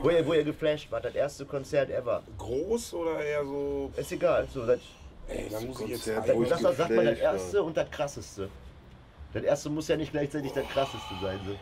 Wo 0.02 0.10
ihr, 0.10 0.26
wo 0.26 0.34
ihr 0.34 0.44
geflasht 0.44 0.92
wart, 0.92 1.06
das 1.06 1.16
erste 1.16 1.46
Konzert 1.46 1.90
ever. 1.90 2.22
Groß 2.38 2.94
oder 2.94 3.24
eher 3.24 3.44
so. 3.46 3.92
Ist 3.96 4.12
egal. 4.12 4.48
So, 4.54 4.66
das, 4.66 4.80
Ey, 5.30 5.48
da 5.50 5.60
muss 5.62 5.82
ich 5.82 5.88
jetzt. 5.88 6.08
Das, 6.08 6.28
ich 6.28 6.50
das, 6.50 6.78
sagt 6.78 6.90
man 6.92 7.06
das 7.06 7.20
erste 7.20 7.64
und 7.64 7.76
das 7.78 7.90
krasseste. 7.92 8.50
Das 9.34 9.44
erste 9.44 9.70
muss 9.70 9.88
ja 9.88 9.98
nicht 9.98 10.12
gleichzeitig 10.12 10.52
das 10.54 10.68
krasseste 10.70 11.14
sein. 11.22 11.40
So. 11.46 11.56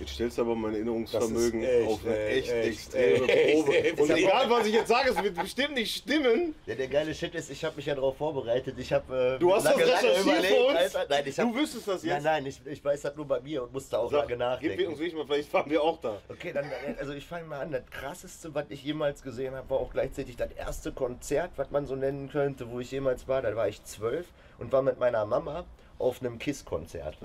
Jetzt 0.00 0.14
stellst 0.14 0.38
du 0.38 0.42
aber 0.42 0.54
mein 0.54 0.72
Erinnerungsvermögen 0.72 1.62
echt, 1.62 1.86
auf 1.86 2.06
eine 2.06 2.16
äh, 2.16 2.38
echt, 2.38 2.50
echt, 2.50 2.68
extreme 2.94 3.28
echt, 3.28 3.54
Probe. 3.66 3.76
echt. 3.78 4.00
Und 4.00 4.10
egal, 4.10 4.48
was 4.48 4.66
ich 4.66 4.72
jetzt 4.72 4.88
sage, 4.88 5.10
es 5.10 5.22
wird 5.22 5.34
bestimmt 5.34 5.74
nicht 5.74 5.94
stimmen. 5.94 6.54
Ja, 6.64 6.74
der 6.74 6.88
geile 6.88 7.14
Shit 7.14 7.34
ist, 7.34 7.50
ich 7.50 7.62
habe 7.66 7.76
mich 7.76 7.84
ja 7.84 7.94
darauf 7.94 8.16
vorbereitet. 8.16 8.76
Ich 8.78 8.94
habe 8.94 9.34
äh, 9.36 9.38
Du 9.38 9.54
hast 9.54 9.66
das 9.66 9.76
recherchiert 9.76 10.46
für 10.46 10.64
uns? 10.68 10.78
Alter. 10.78 11.06
Nein, 11.10 11.24
ich 11.26 11.38
hab, 11.38 11.52
Du 11.52 11.54
wüsstest 11.54 11.86
das 11.86 12.02
Ja, 12.02 12.14
jetzt. 12.14 12.24
nein, 12.24 12.46
ich, 12.46 12.60
ich 12.64 12.82
weiß 12.82 13.02
das 13.02 13.14
nur 13.14 13.26
bei 13.26 13.40
mir 13.40 13.62
und 13.62 13.74
musste 13.74 13.98
auch 13.98 14.10
Sag, 14.10 14.20
lange 14.20 14.28
gib 14.30 14.38
nachdenken. 14.38 14.86
uns 14.86 15.00
nicht 15.00 15.14
mal, 15.14 15.26
vielleicht 15.26 15.52
waren 15.52 15.70
wir 15.70 15.82
auch 15.82 16.00
da. 16.00 16.16
Okay, 16.30 16.54
dann, 16.54 16.64
also 16.98 17.12
ich 17.12 17.26
fange 17.26 17.44
mal 17.44 17.60
an. 17.60 17.70
Das 17.70 17.82
krasseste, 17.90 18.54
was 18.54 18.64
ich 18.70 18.82
jemals 18.82 19.22
gesehen 19.22 19.54
habe, 19.54 19.68
war 19.68 19.80
auch 19.80 19.92
gleichzeitig 19.92 20.34
das 20.38 20.50
erste 20.52 20.92
Konzert, 20.92 21.50
was 21.56 21.70
man 21.70 21.84
so 21.84 21.94
nennen 21.94 22.30
könnte, 22.30 22.70
wo 22.70 22.80
ich 22.80 22.90
jemals 22.90 23.28
war. 23.28 23.42
Da 23.42 23.54
war 23.54 23.68
ich 23.68 23.84
zwölf 23.84 24.26
und 24.58 24.72
war 24.72 24.80
mit 24.80 24.98
meiner 24.98 25.26
Mama 25.26 25.66
auf 26.00 26.20
einem 26.20 26.38
KISS-Konzert. 26.38 27.16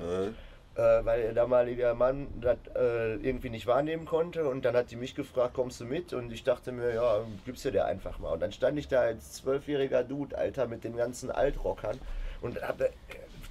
Äh, 0.76 1.06
weil 1.06 1.22
der 1.22 1.34
damalige 1.34 1.94
Mann 1.94 2.28
das 2.42 2.58
äh, 2.76 3.16
irgendwie 3.16 3.50
nicht 3.50 3.66
wahrnehmen 3.66 4.06
konnte 4.06 4.50
und 4.50 4.66
dann 4.66 4.76
hat 4.76 4.92
die 4.92 4.98
mich 4.98 5.16
gefragt, 5.16 5.54
kommst 5.54 5.80
du 5.80 5.86
mit? 5.86 6.12
Und 6.12 6.34
ich 6.34 6.44
dachte 6.44 6.74
mir, 6.74 6.94
ja, 6.94 7.22
gibst 7.46 7.64
du 7.64 7.72
dir 7.72 7.86
einfach 7.86 8.20
mal. 8.20 8.34
Und 8.34 8.42
dann 8.42 8.52
stand 8.52 8.78
ich 8.78 8.90
da 8.90 9.00
als 9.00 9.32
zwölfjähriger 9.36 10.04
Dude, 10.04 10.38
Alter, 10.38 10.68
mit 10.68 10.84
den 10.84 10.98
ganzen 10.98 11.32
Altrockern 11.32 11.98
und 12.42 12.62
hab, 12.62 12.82
äh, 12.82 12.90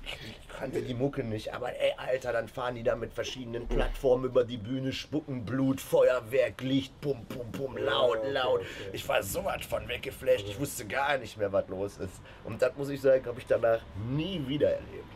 ich 0.04 0.48
kannte 0.48 0.82
die 0.82 0.92
Mucke 0.92 1.24
nicht, 1.24 1.54
aber 1.54 1.70
ey, 1.70 1.94
Alter, 1.96 2.34
dann 2.34 2.46
fahren 2.46 2.74
die 2.74 2.82
da 2.82 2.94
mit 2.94 3.14
verschiedenen 3.14 3.66
Plattformen 3.68 4.26
über 4.26 4.44
die 4.44 4.58
Bühne, 4.58 4.92
spucken 4.92 5.46
Blut, 5.46 5.80
Feuerwerk, 5.80 6.60
Licht, 6.60 7.00
pum, 7.00 7.24
pum, 7.24 7.50
pum, 7.52 7.78
laut, 7.78 8.18
laut. 8.30 8.60
Ich 8.92 9.08
war 9.08 9.22
so 9.22 9.42
was 9.46 9.64
von 9.64 9.88
weggeflasht, 9.88 10.46
ich 10.46 10.60
wusste 10.60 10.84
gar 10.84 11.16
nicht 11.16 11.38
mehr, 11.38 11.50
was 11.50 11.66
los 11.68 11.96
ist. 11.96 12.20
Und 12.44 12.60
das 12.60 12.76
muss 12.76 12.90
ich 12.90 13.00
sagen, 13.00 13.24
habe 13.24 13.40
ich 13.40 13.46
danach 13.46 13.80
nie 14.10 14.44
wieder 14.46 14.72
erlebt. 14.72 15.13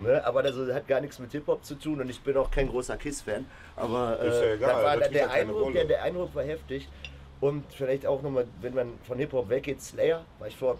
Ne? 0.00 0.24
Aber 0.24 0.42
das 0.42 0.54
hat 0.74 0.88
gar 0.88 1.00
nichts 1.00 1.18
mit 1.18 1.30
Hip-Hop 1.32 1.64
zu 1.64 1.74
tun 1.74 2.00
und 2.00 2.08
ich 2.08 2.20
bin 2.20 2.36
auch 2.36 2.50
kein 2.50 2.68
großer 2.68 2.96
Kiss-Fan. 2.96 3.44
Aber 3.76 4.18
Ist 4.18 4.40
ja 4.40 4.46
äh, 4.46 4.54
egal, 4.54 4.84
war, 4.84 4.96
der, 4.96 5.10
keine 5.10 5.30
Eindruck, 5.30 5.72
der, 5.72 5.84
der 5.84 6.02
Eindruck 6.02 6.34
war 6.34 6.44
heftig. 6.44 6.88
Und 7.40 7.64
vielleicht 7.72 8.06
auch 8.06 8.22
nochmal, 8.22 8.46
wenn 8.60 8.74
man 8.74 8.98
von 9.06 9.18
Hip-Hop 9.18 9.48
weggeht, 9.48 9.80
Slayer, 9.80 10.24
war 10.38 10.48
ich 10.48 10.56
vor, 10.56 10.78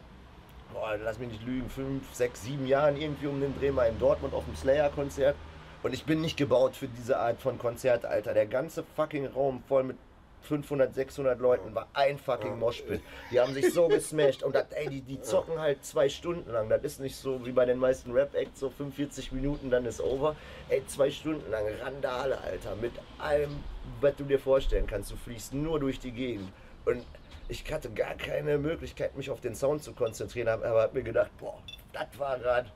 boah, 0.73 0.97
lass 1.03 1.19
mich 1.19 1.29
nicht 1.31 1.47
lügen, 1.47 1.69
fünf, 1.71 2.15
sechs, 2.15 2.45
sieben 2.45 2.67
Jahren 2.67 3.01
irgendwie 3.01 3.27
um 3.27 3.41
den 3.41 3.59
Dreh 3.59 3.71
mal 3.71 3.89
in 3.89 3.99
Dortmund 3.99 4.35
auf 4.35 4.45
dem 4.45 4.57
Slayer-Konzert. 4.57 5.37
Und 5.83 5.95
ich 5.95 6.05
bin 6.05 6.21
nicht 6.21 6.37
gebaut 6.37 6.77
für 6.77 6.89
diese 6.89 7.19
Art 7.19 7.41
von 7.41 7.59
Konzert, 7.59 8.05
Alter. 8.05 8.35
Der 8.35 8.47
ganze 8.47 8.85
fucking 8.97 9.27
Raum 9.29 9.63
voll 9.67 9.85
mit 9.85 9.97
500, 10.43 10.95
600 10.95 11.39
Leuten 11.39 11.75
war 11.75 11.89
ein 11.93 12.19
fucking 12.19 12.59
Moshpit. 12.59 13.01
Die 13.31 13.41
haben 13.41 13.53
sich 13.55 13.73
so 13.73 13.89
gesmashed 13.89 14.43
und 14.43 14.55
das, 14.55 14.67
ey, 14.71 14.89
die, 14.89 15.01
die 15.03 15.21
zocken 15.21 15.59
halt 15.59 15.85
zwei 15.85 16.09
Stunden 16.09 16.51
lang. 16.51 16.69
Das 16.69 16.83
ist 16.83 17.01
nicht 17.01 17.17
so 17.17 17.45
wie 17.45 17.53
bei 17.53 17.65
den 17.65 17.79
meisten 17.79 18.13
Rap-Acts, 18.13 18.61
so 18.61 18.71
45 18.71 19.33
Minuten, 19.33 19.71
dann 19.71 19.85
ist 19.87 20.01
over. 20.01 20.37
Ey, 20.69 20.85
zwei 20.87 21.11
Stunden 21.11 21.51
lang 21.51 21.65
Randale, 21.83 22.41
Alter, 22.41 22.77
mit 22.77 22.93
allem, 23.19 23.63
was 24.01 24.17
du 24.17 24.25
dir 24.25 24.39
vorstellen 24.39 24.87
kannst. 24.87 25.11
Du 25.11 25.17
fliegst 25.17 25.53
nur 25.55 25.79
durch 25.81 25.99
die 25.99 26.13
Gegend. 26.13 26.51
Und 26.85 27.05
ich 27.49 27.71
hatte 27.73 27.91
gar 27.91 28.15
keine 28.15 28.59
Möglichkeit, 28.59 29.17
mich 29.17 29.31
auf 29.31 29.41
den 29.41 29.55
Sound 29.55 29.83
zu 29.83 29.93
konzentrieren, 29.93 30.49
aber 30.49 30.67
aber 30.67 30.83
hab 30.83 30.95
mir 30.95 31.03
gedacht, 31.03 31.31
boah, 31.39 31.59
das 31.93 32.07
war 32.19 32.39
gerade 32.39 32.71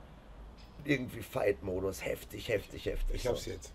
irgendwie 0.83 1.21
Fight-Modus. 1.21 2.05
Heftig, 2.05 2.49
heftig, 2.49 2.85
heftig. 2.85 3.15
Ich 3.15 3.27
hab's 3.27 3.45
So. 3.45 3.51
jetzt. 3.51 3.73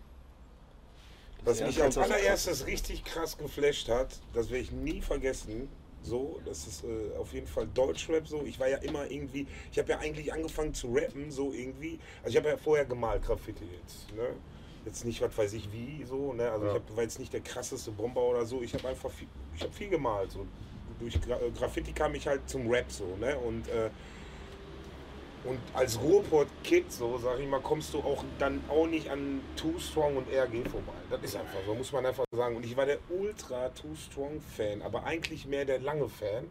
Was 1.44 1.60
mich 1.60 1.82
als 1.82 1.96
allererstes 1.98 2.66
richtig 2.66 3.04
krass 3.04 3.36
geflasht 3.38 3.88
hat, 3.88 4.20
das 4.34 4.50
werde 4.50 4.62
ich 4.62 4.72
nie 4.72 5.00
vergessen. 5.00 5.68
So, 6.02 6.40
das 6.46 6.66
ist 6.66 6.84
äh, 6.84 7.16
auf 7.18 7.32
jeden 7.34 7.46
Fall 7.46 7.66
Deutschrap 7.74 8.26
so. 8.26 8.42
Ich 8.46 8.58
war 8.58 8.68
ja 8.68 8.78
immer 8.78 9.10
irgendwie, 9.10 9.46
ich 9.70 9.78
habe 9.78 9.90
ja 9.90 9.98
eigentlich 9.98 10.32
angefangen 10.32 10.72
zu 10.72 10.92
rappen, 10.94 11.30
so 11.30 11.52
irgendwie. 11.52 11.98
Also 12.22 12.30
ich 12.30 12.36
habe 12.38 12.48
ja 12.48 12.56
vorher 12.56 12.86
gemalt, 12.86 13.22
Graffiti 13.22 13.64
jetzt. 13.80 14.10
Ne? 14.14 14.30
Jetzt 14.86 15.04
nicht, 15.04 15.20
was 15.20 15.36
weiß 15.36 15.52
ich 15.52 15.70
wie, 15.72 16.04
so. 16.04 16.32
Ne? 16.32 16.50
Also 16.50 16.64
Ja. 16.64 16.72
ich 16.72 16.78
hab, 16.78 16.96
war 16.96 17.02
jetzt 17.02 17.18
nicht 17.18 17.32
der 17.34 17.42
krasseste 17.42 17.90
Bomber 17.90 18.22
oder 18.22 18.46
so. 18.46 18.62
Ich 18.62 18.72
habe 18.72 18.88
einfach 18.88 19.10
viel, 19.10 19.28
ich 19.54 19.62
habe 19.62 19.72
viel 19.72 19.90
gemalt. 19.90 20.30
So. 20.30 20.46
Durch 20.98 21.20
Gra 21.20 21.38
Graffiti 21.58 21.92
kam 21.92 22.14
ich 22.14 22.26
halt 22.26 22.48
zum 22.48 22.70
Rap 22.70 22.90
so. 22.90 23.04
Ne? 23.20 23.36
Und 23.38 23.68
äh, 23.68 23.90
und 25.44 25.58
als 25.72 25.98
Ruhrpott-Kid, 26.00 26.92
so 26.92 27.16
sag 27.18 27.38
ich 27.38 27.48
mal, 27.48 27.60
kommst 27.60 27.94
du 27.94 27.98
auch 28.00 28.24
dann 28.38 28.62
auch 28.68 28.86
nicht 28.86 29.10
an 29.10 29.40
Too 29.56 29.78
Strong 29.78 30.18
und 30.18 30.28
RG 30.28 30.68
vorbei. 30.68 30.92
Das 31.08 31.22
ist 31.22 31.36
einfach 31.36 31.58
so, 31.66 31.74
muss 31.74 31.92
man 31.92 32.04
einfach 32.04 32.24
sagen. 32.34 32.56
Und 32.56 32.66
ich 32.66 32.76
war 32.76 32.84
der 32.84 32.98
Ultra 33.08 33.70
Too 33.70 33.94
Strong-Fan, 33.94 34.82
aber 34.82 35.04
eigentlich 35.04 35.46
mehr 35.46 35.64
der 35.64 35.78
lange 35.78 36.08
Fan. 36.08 36.50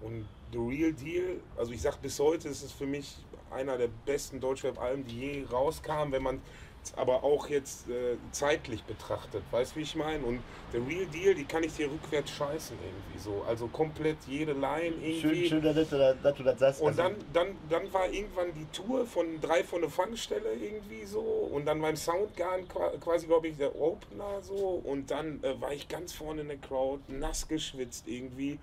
Und 0.00 0.28
The 0.52 0.58
Real 0.58 0.92
Deal, 0.92 1.40
also 1.56 1.72
ich 1.72 1.82
sag 1.82 1.96
bis 1.96 2.20
heute, 2.20 2.48
ist 2.48 2.62
es 2.62 2.70
für 2.70 2.86
mich 2.86 3.16
einer 3.50 3.76
der 3.76 3.88
besten 4.06 4.38
Deutschrap-Alben, 4.38 5.04
die 5.04 5.18
je 5.18 5.44
rauskamen, 5.50 6.12
wenn 6.12 6.22
man 6.22 6.40
aber 6.96 7.24
auch 7.24 7.48
jetzt 7.48 7.88
äh, 7.88 8.16
zeitlich 8.32 8.82
betrachtet. 8.84 9.42
Weißt 9.50 9.72
du, 9.72 9.76
wie 9.80 9.82
ich 9.82 9.96
meine? 9.96 10.24
Und 10.24 10.40
The 10.72 10.78
Real 10.78 11.06
Deal, 11.06 11.34
die 11.34 11.44
kann 11.44 11.62
ich 11.64 11.74
dir 11.74 11.90
rückwärts 11.90 12.30
scheißen 12.30 12.76
irgendwie 12.82 13.18
so. 13.18 13.44
Also 13.48 13.66
komplett 13.66 14.16
jede 14.26 14.52
Line 14.52 14.94
irgendwie. 15.00 15.20
Schön, 15.20 15.46
schön 15.46 15.62
dass, 15.62 15.88
du, 15.88 15.98
das- 15.98 16.16
dass 16.22 16.36
du 16.36 16.42
das 16.42 16.58
sagst. 16.58 16.80
Und 16.80 16.88
Also, 16.88 17.02
dann, 17.02 17.14
dann, 17.32 17.56
dann 17.68 17.92
war 17.92 18.08
irgendwann 18.10 18.48
die 18.54 18.66
Tour 18.72 19.06
von 19.06 19.40
drei 19.40 19.64
von 19.64 19.80
der 19.80 19.90
Fangstelle 19.90 20.52
irgendwie 20.54 21.04
so 21.04 21.20
und 21.20 21.66
dann 21.66 21.80
beim 21.80 21.96
Soundgarn 21.96 22.68
qua- 22.68 22.92
quasi, 23.00 23.26
glaube 23.26 23.48
ich, 23.48 23.56
der 23.56 23.74
Opener 23.80 24.40
so 24.42 24.54
und 24.84 25.10
dann 25.10 25.42
äh, 25.42 25.60
war 25.60 25.72
ich 25.72 25.88
ganz 25.88 26.12
vorne 26.12 26.42
in 26.42 26.48
der 26.48 26.58
Crowd, 26.58 27.02
nass 27.08 27.48
geschwitzt 27.48 28.06
irgendwie 28.06 28.58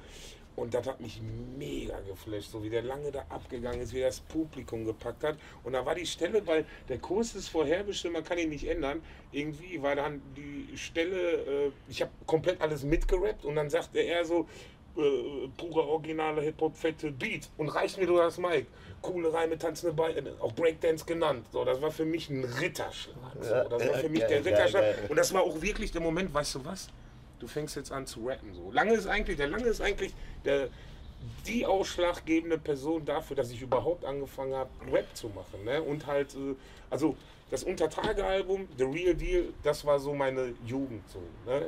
und 0.56 0.74
das 0.74 0.88
hat 0.88 1.02
mich 1.02 1.22
mega 1.58 2.00
geflasht, 2.02 2.52
so 2.52 2.64
wie 2.64 2.70
der 2.70 2.84
lange 2.84 3.12
da 3.12 3.26
abgegangen 3.30 3.82
ist, 3.82 3.94
wie 3.94 4.02
das 4.02 4.20
Publikum 4.20 4.86
gepackt 4.86 5.24
hat 5.24 5.38
und 5.64 5.74
da 5.74 5.86
war 5.86 5.96
die 5.96 6.06
Stelle, 6.06 6.46
weil 6.48 6.66
der 6.90 6.98
Kurs 7.00 7.36
ist 7.36 7.50
vorherbestimmt, 7.50 8.14
man 8.14 8.24
kann 8.24 8.38
ihn 8.38 8.50
nicht 8.50 8.68
ändern, 8.68 9.02
irgendwie 9.32 9.82
war 9.82 9.96
dann 9.96 10.22
die 10.36 10.78
Stelle, 10.78 11.18
äh, 11.18 11.72
ich 11.90 12.02
habe 12.02 12.12
komplett 12.26 12.62
alles 12.62 12.84
mitgerappt 12.84 13.46
und 13.46 13.56
dann 13.56 13.70
sagte 13.70 14.00
er 14.00 14.26
so, 14.26 14.48
äh, 14.98 15.50
pure 15.58 15.82
originale 15.82 16.42
Hip-Hop, 16.42 16.78
fette 16.78 17.12
Beat 17.12 17.50
und 17.58 17.68
reicht 17.68 17.98
mir 17.98 18.06
nur 18.06 18.22
das 18.22 18.38
Mic. 18.38 18.66
Coole 19.02 19.32
Reime, 19.34 19.58
tanzende 19.58 19.94
Beine, 19.94 20.34
auch 20.40 20.54
Breakdance 20.54 21.06
genannt. 21.06 21.46
So, 21.52 21.66
das 21.66 21.82
war 21.82 21.92
für 21.92 22.06
mich 22.06 22.30
ein 22.30 22.46
Ritterschlag. 22.46 23.34
So, 23.42 23.70
das 23.70 23.88
war 23.88 23.96
für 23.96 24.10
mich 24.10 24.24
der 24.24 24.46
Ritterschlag. 24.46 25.10
Und 25.10 25.18
das 25.18 25.34
war 25.34 25.44
auch 25.44 25.62
wirklich 25.62 25.92
der 25.92 26.02
Moment, 26.02 26.34
weißt 26.34 26.56
du 26.56 26.66
was? 26.66 26.88
Du 27.40 27.48
fängst 27.48 27.76
jetzt 27.76 27.92
an 27.92 28.06
zu 28.06 28.26
rappen. 28.28 28.54
So. 28.54 28.72
Lange 28.72 28.94
ist 28.94 29.08
eigentlich, 29.08 29.38
der 29.38 29.48
Lange 29.48 29.66
ist 29.66 29.82
eigentlich 29.82 30.14
der, 30.44 30.70
die 31.46 31.66
ausschlaggebende 31.66 32.58
Person 32.58 33.06
dafür, 33.06 33.36
dass 33.36 33.52
ich 33.52 33.62
überhaupt 33.62 34.06
angefangen 34.06 34.54
habe, 34.54 34.70
Rap 34.92 35.08
zu 35.16 35.30
machen. 35.30 35.64
Ne? 35.64 35.82
Und 35.82 36.06
halt, 36.08 36.34
äh, 36.36 36.56
also 36.90 37.16
das 37.52 37.64
Untertage-Album, 37.64 38.68
The 38.78 38.84
Real 38.86 39.16
Deal, 39.16 39.46
das 39.64 39.86
war 39.86 40.00
so 40.00 40.14
meine 40.14 40.54
Jugend. 40.66 41.08
So, 41.10 41.20
ne? 41.46 41.66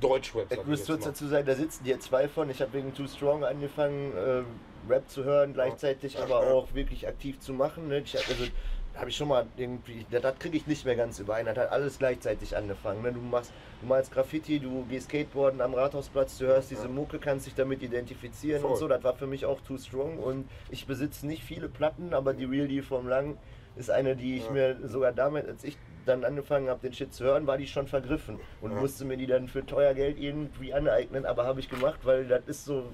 Deutschrap. 0.00 0.50
Ich 0.50 0.58
jetzt 0.66 0.86
kurz 0.86 1.04
dazu 1.04 1.26
sagen, 1.26 1.46
da 1.46 1.54
sitzen 1.54 1.84
hier 1.84 2.00
zwei 2.00 2.26
von. 2.26 2.48
Ich 2.48 2.62
habe 2.62 2.72
wegen 2.72 2.94
Too 2.94 3.06
Strong 3.06 3.44
angefangen, 3.44 4.12
äh, 4.16 4.42
Rap 4.90 5.08
zu 5.10 5.24
hören, 5.24 5.52
gleichzeitig 5.52 6.18
aber 6.18 6.40
auch 6.52 6.74
wirklich 6.74 7.06
aktiv 7.06 7.38
zu 7.40 7.52
machen. 7.52 7.88
Ne? 7.88 8.00
Ich, 8.00 8.14
hab- 8.14 8.28
also, 8.28 8.44
habe 8.96 9.10
ich 9.10 9.16
schon 9.16 9.28
mal 9.28 9.46
irgendwie, 9.56 10.06
das, 10.10 10.38
kriege 10.38 10.56
ich 10.56 10.66
nicht 10.66 10.84
mehr 10.84 10.96
ganz 10.96 11.18
überein. 11.18 11.46
Das 11.46 11.56
hat 11.56 11.72
alles 11.72 11.98
gleichzeitig 11.98 12.56
angefangen. 12.56 13.02
Ne? 13.02 13.12
Du 13.12 13.20
machst, 13.20 13.52
du 13.80 13.86
malst 13.86 14.12
Graffiti, 14.12 14.60
du 14.60 14.84
gehst 14.86 15.08
Skateboarden 15.08 15.60
am 15.60 15.74
Rathausplatz, 15.74 16.38
du 16.38 16.46
hörst 16.46 16.70
diese 16.70 16.88
Mucke, 16.88 17.18
kannst 17.18 17.46
dich 17.46 17.54
damit 17.54 17.82
identifizieren 17.82 18.62
und 18.62 18.70
Voll. 18.70 18.78
so. 18.78 18.88
Das 18.88 19.02
war 19.02 19.14
für 19.14 19.26
mich 19.26 19.46
auch 19.46 19.60
Too 19.60 19.78
Strong 19.78 20.18
und 20.18 20.48
ich 20.70 20.86
besitze 20.86 21.26
nicht 21.26 21.42
viele 21.42 21.68
Platten, 21.68 22.14
aber 22.14 22.34
die 22.34 22.44
Real 22.44 22.68
Deal 22.68 22.82
vom 22.82 23.08
Lang 23.08 23.36
ist 23.76 23.90
eine, 23.90 24.14
die 24.14 24.36
ich 24.36 24.46
Ja. 24.46 24.52
mir 24.52 24.88
sogar 24.88 25.12
damit, 25.12 25.48
als 25.48 25.64
ich 25.64 25.76
dann 26.06 26.24
angefangen 26.24 26.68
habe, 26.68 26.80
den 26.80 26.92
Shit 26.92 27.12
zu 27.12 27.24
hören, 27.24 27.46
war 27.46 27.58
die 27.58 27.66
schon 27.66 27.88
vergriffen 27.88 28.38
und 28.60 28.72
Ja. 28.72 28.78
musste 28.78 29.04
mir 29.04 29.16
die 29.16 29.26
dann 29.26 29.48
für 29.48 29.66
teuer 29.66 29.94
Geld 29.94 30.18
irgendwie 30.20 30.72
aneignen, 30.72 31.26
aber 31.26 31.44
habe 31.44 31.58
ich 31.60 31.68
gemacht, 31.68 32.00
weil 32.04 32.26
das 32.28 32.42
ist 32.46 32.64
so 32.64 32.84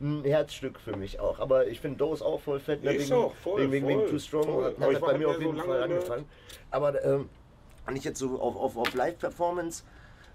ein 0.00 0.24
Herzstück 0.24 0.78
für 0.80 0.96
mich 0.96 1.20
auch. 1.20 1.38
Aber 1.38 1.66
ich 1.66 1.80
finde 1.80 1.98
Dose 1.98 2.24
auch 2.24 2.40
voll 2.40 2.60
fett, 2.60 2.82
ne, 2.82 2.92
Ist 2.92 3.10
wegen, 3.10 3.20
auch 3.20 3.34
voll, 3.34 3.60
wegen, 3.62 3.72
wegen, 3.72 3.88
wegen 3.88 4.00
voll, 4.00 4.10
Too 4.10 4.18
Strong 4.18 4.44
voll. 4.44 4.64
hat, 4.64 4.76
Aber 4.76 4.86
hat 4.86 4.92
ich 4.92 4.98
bei 5.00 5.18
mir 5.18 5.28
auf 5.28 5.34
so 5.36 5.40
jeden 5.42 5.56
Fall 5.58 5.66
lange, 5.68 5.78
ne? 5.78 5.94
angefangen. 5.96 6.24
Aber 6.70 7.04
ähm, 7.04 7.28
nicht 7.92 8.04
jetzt 8.04 8.18
so 8.18 8.40
auf, 8.40 8.56
auf, 8.56 8.76
auf 8.76 8.94
Live-Performance 8.94 9.84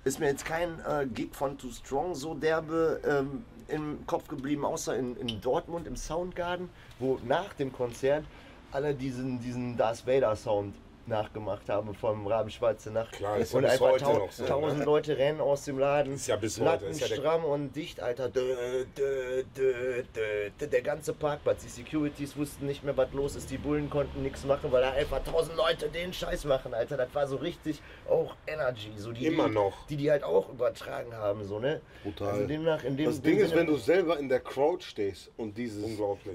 ist 0.04 0.20
mir 0.20 0.28
jetzt 0.28 0.46
kein 0.46 0.80
äh, 0.88 1.08
Gig 1.08 1.34
von 1.34 1.58
Too 1.58 1.72
Strong 1.72 2.14
so 2.16 2.34
derbe 2.36 3.00
ähm, 3.08 3.44
im 3.68 4.06
Kopf 4.06 4.28
geblieben, 4.28 4.64
außer 4.66 4.96
in, 4.96 5.16
in 5.18 5.42
Dortmund 5.42 5.88
im 5.88 5.96
Soundgarden, 5.96 6.70
wo 7.00 7.20
nach 7.26 7.54
dem 7.54 7.74
Konzert 7.74 8.24
alle 8.72 8.94
diesen, 8.94 9.40
diesen 9.40 9.78
Darth 9.78 10.06
Vader 10.06 10.36
Sound 10.36 10.76
nachgemacht 11.08 11.70
haben 11.70 11.94
vom 11.96 12.28
Raben 12.28 12.50
Schwarze 12.50 12.92
Nacht. 12.92 13.14
Klar, 13.14 13.38
ist 13.38 13.54
ja 13.54 13.60
und 13.60 13.66
einfach 13.66 13.92
heute 13.92 14.04
tau 14.04 14.14
noch 14.20 14.32
so, 14.32 14.44
ne? 14.44 14.50
tausend 14.50 14.86
Leute 14.86 15.18
rennen 15.18 15.42
aus 15.42 15.66
dem 15.66 15.80
Laden. 15.80 16.14
Ist 16.14 16.28
ja 16.28 16.36
bis 16.36 16.60
heute, 16.60 16.86
ist 16.86 17.02
ja 17.02 17.08
stramm 17.08 17.44
und 17.46 17.76
dicht, 17.76 18.00
Alter. 18.00 18.30
Dö, 18.30 18.86
dö, 18.96 19.44
dö, 19.56 20.04
dö, 20.14 20.50
dö. 20.60 20.68
Der 20.68 20.82
ganze 20.82 21.14
Parkplatz. 21.14 21.64
Die 21.64 21.70
Securities 21.70 22.36
wussten 22.38 22.66
nicht 22.66 22.84
mehr, 22.84 22.96
was 22.98 23.12
los 23.14 23.36
ist. 23.36 23.50
Die 23.52 23.58
Bullen 23.58 23.90
konnten 23.90 24.24
nichts 24.24 24.46
machen, 24.46 24.72
weil 24.72 24.82
da 24.82 24.92
einfach 24.92 25.24
tausend 25.24 25.56
Leute 25.56 25.90
den 25.90 26.12
Scheiß 26.14 26.46
machen, 26.46 26.74
Alter. 26.74 26.98
Das 26.98 27.14
war 27.14 27.28
so 27.28 27.38
richtig 27.38 27.82
auch 28.10 28.36
Energy. 28.48 28.92
So 28.98 29.12
die, 29.12 29.26
Immer 29.26 29.48
die, 29.48 29.54
noch. 29.56 29.86
Die 29.88 29.98
die 29.98 30.10
halt 30.10 30.24
auch 30.24 30.50
übertragen 30.50 31.14
haben, 31.14 31.44
so, 31.46 31.60
ne? 31.60 31.82
Brutal. 32.04 32.30
Also 32.30 32.48
demnach, 32.48 32.84
in 32.84 32.98
dem 32.98 33.06
Das 33.06 33.22
Ding 33.22 33.38
ist, 33.38 33.56
wenn 33.56 33.68
du 33.68 33.76
selber 33.78 34.18
in 34.20 34.30
der 34.30 34.40
Crowd 34.40 34.84
stehst 34.84 35.32
und 35.38 35.58
dieses, 35.58 35.86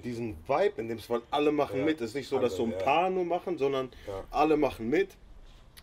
diesen 0.04 0.36
Vibe 0.46 0.80
in 0.80 0.88
dem 0.88 1.00
weil 1.08 1.22
alle 1.30 1.50
machen 1.50 1.80
Ja. 1.80 1.84
mit. 1.84 2.00
Es 2.00 2.10
ist 2.10 2.14
nicht 2.14 2.28
so, 2.28 2.38
dass 2.38 2.56
so 2.56 2.64
ein 2.64 2.72
ja. 2.72 2.78
paar 2.78 3.10
nur 3.10 3.24
machen, 3.24 3.58
sondern 3.58 3.90
Ja. 4.06 4.24
alle 4.30 4.56
machen 4.60 4.88
mit. 4.88 5.16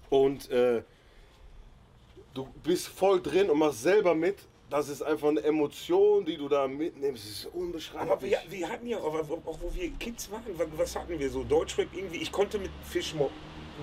Und 0.09 0.49
äh, 0.51 0.83
du 2.33 2.47
bist 2.63 2.87
voll 2.87 3.21
drin 3.21 3.49
und 3.49 3.59
machst 3.59 3.81
selber 3.81 4.15
mit. 4.15 4.37
Das 4.69 4.89
ist 4.89 5.01
einfach 5.01 5.29
eine 5.29 5.41
Emotion, 5.41 6.25
die 6.25 6.35
du 6.37 6.49
da 6.49 6.67
mitnimmst. 6.67 7.23
Das 7.23 7.31
ist 7.31 7.45
unbeschreiblich. 7.53 8.11
Aber 8.11 8.21
wir, 8.21 8.39
wir 8.49 8.69
hatten 8.69 8.87
ja, 8.87 8.97
auch, 8.97 9.13
auch 9.13 9.59
wo 9.61 9.73
wir 9.73 9.89
Kids 9.91 10.29
waren, 10.29 10.43
wa- 10.57 10.65
was 10.75 10.95
hatten 10.95 11.17
wir 11.17 11.29
so? 11.29 11.43
Deutschrap 11.43 11.87
irgendwie, 11.93 12.17
ich 12.17 12.31
konnte 12.31 12.59
mit 12.59 12.71
Fischmo 12.83 13.31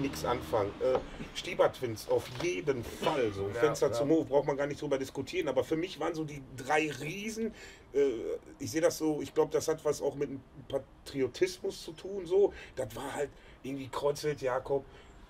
nichts 0.00 0.24
anfangen. 0.26 0.70
Äh, 0.82 0.98
Stieber-Twins 1.34 2.08
auf 2.10 2.28
jeden 2.42 2.84
Fall. 2.84 3.32
So. 3.32 3.48
Ja, 3.48 3.60
Fenster 3.60 3.86
ja. 3.86 3.92
zum 3.94 4.10
Hof 4.10 4.28
braucht 4.28 4.46
man 4.46 4.56
gar 4.58 4.66
nicht 4.66 4.80
drüber 4.82 4.98
diskutieren. 4.98 5.48
Aber 5.48 5.64
für 5.64 5.76
mich 5.76 5.98
waren 6.00 6.14
so 6.14 6.24
die 6.24 6.42
drei 6.56 6.90
Riesen. 7.00 7.54
Äh, 7.94 8.10
ich 8.58 8.70
sehe 8.70 8.82
das 8.82 8.98
so, 8.98 9.22
ich 9.22 9.32
glaube, 9.32 9.52
das 9.52 9.68
hat 9.68 9.82
was 9.86 10.02
auch 10.02 10.16
mit 10.16 10.28
dem 10.28 10.40
Patriotismus 10.68 11.82
zu 11.82 11.92
tun. 11.92 12.26
So. 12.26 12.52
Das 12.76 12.94
war 12.94 13.14
halt 13.14 13.30
irgendwie 13.64 13.88
Kreuzfeld 13.88 14.40
Jakob. 14.40 14.84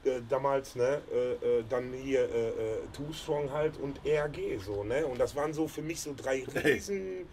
Äh, 0.04 0.20
damals, 0.28 0.74
ne, 0.76 1.00
äh, 1.10 1.32
äh, 1.32 1.64
dann 1.70 1.92
hier 1.94 2.28
äh, 2.28 2.48
äh, 2.48 2.52
Too 2.92 3.10
Strong 3.12 3.50
halt 3.50 3.78
und 3.78 4.00
RG 4.04 4.58
so, 4.58 4.84
ne? 4.84 5.06
Und 5.06 5.18
das 5.18 5.34
waren 5.34 5.54
so 5.54 5.66
für 5.66 5.80
mich 5.80 6.02
so 6.02 6.12
drei 6.14 6.44
Riesen 6.64 7.26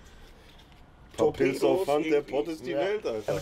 Pilzer 1.18 1.78
fand 1.86 2.06
der 2.06 2.14
irgendwie. 2.14 2.32
Pott 2.32 2.48
ist 2.48 2.66
die 2.66 2.72
Ja. 2.72 2.80
Welt, 2.80 3.06
Alter. 3.06 3.32
Aber 3.34 3.42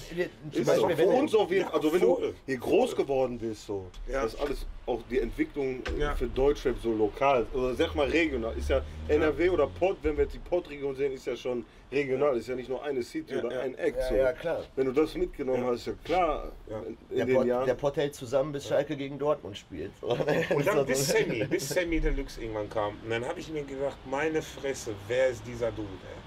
zum 0.51 0.65
Beispiel, 0.65 0.75
so. 0.75 0.97
wenn 0.97 1.09
uns 1.09 1.35
auf 1.35 1.51
jeden 1.51 1.65
Fall, 1.65 1.73
also 1.75 1.93
wenn 1.93 2.01
du 2.01 2.33
hier 2.45 2.57
groß 2.57 2.95
geworden 2.95 3.37
bist, 3.37 3.65
so, 3.65 3.85
Ja. 4.07 4.23
das 4.23 4.33
ist 4.33 4.41
alles 4.41 4.65
auch 4.85 5.01
die 5.09 5.19
Entwicklung 5.19 5.81
äh, 5.97 6.01
Ja. 6.01 6.15
für 6.15 6.27
Deutschrap 6.27 6.75
so 6.81 6.91
lokal, 6.93 7.45
oder 7.53 7.75
sag 7.75 7.93
mal 7.95 8.07
regional, 8.09 8.57
ist 8.57 8.69
ja 8.69 8.81
NRW 9.07 9.49
oder 9.49 9.67
Pott, 9.67 9.97
wenn 10.01 10.17
wir 10.17 10.23
jetzt 10.23 10.33
die 10.33 10.39
Pott-Region 10.39 10.95
sehen, 10.95 11.13
ist 11.13 11.25
ja 11.27 11.35
schon 11.35 11.63
regional, 11.91 12.37
ist 12.37 12.47
ja 12.47 12.55
nicht 12.55 12.69
nur 12.69 12.83
eine 12.83 13.01
City 13.03 13.33
Ja, 13.35 13.43
oder 13.43 13.55
ja. 13.55 13.61
ein 13.61 13.77
Act. 13.77 13.97
Ja, 13.97 14.09
so. 14.09 14.15
ja, 14.15 14.33
klar. 14.33 14.63
Wenn 14.75 14.85
du 14.87 14.91
das 14.91 15.15
mitgenommen 15.15 15.63
Ja. 15.63 15.69
hast, 15.69 15.81
ist 15.81 15.87
ja 15.87 15.93
klar, 16.03 16.51
Ja. 16.69 16.79
in, 16.79 16.97
in 17.11 17.17
Der 17.17 17.25
den 17.25 17.35
Pott, 17.35 17.45
Jahren. 17.47 17.65
der 17.67 17.73
Pott 17.75 17.97
hält 17.97 18.15
zusammen, 18.15 18.51
bis 18.51 18.67
Schalke 18.67 18.95
gegen 18.97 19.17
Dortmund 19.19 19.57
spielt. 19.57 19.91
Und 20.01 20.65
dann 20.65 20.85
bis 20.87 21.07
Sammy, 21.07 21.45
bis 21.45 21.69
Sammy 21.69 21.99
Deluxe 21.99 22.41
irgendwann 22.41 22.69
kam. 22.69 22.93
Und 23.03 23.09
dann 23.09 23.25
habe 23.25 23.39
ich 23.39 23.49
mir 23.51 23.63
gedacht, 23.63 23.97
meine 24.09 24.41
Fresse, 24.41 24.91
wer 25.07 25.29
ist 25.29 25.45
dieser 25.45 25.71
Dude, 25.71 25.87
ey? 25.87 26.18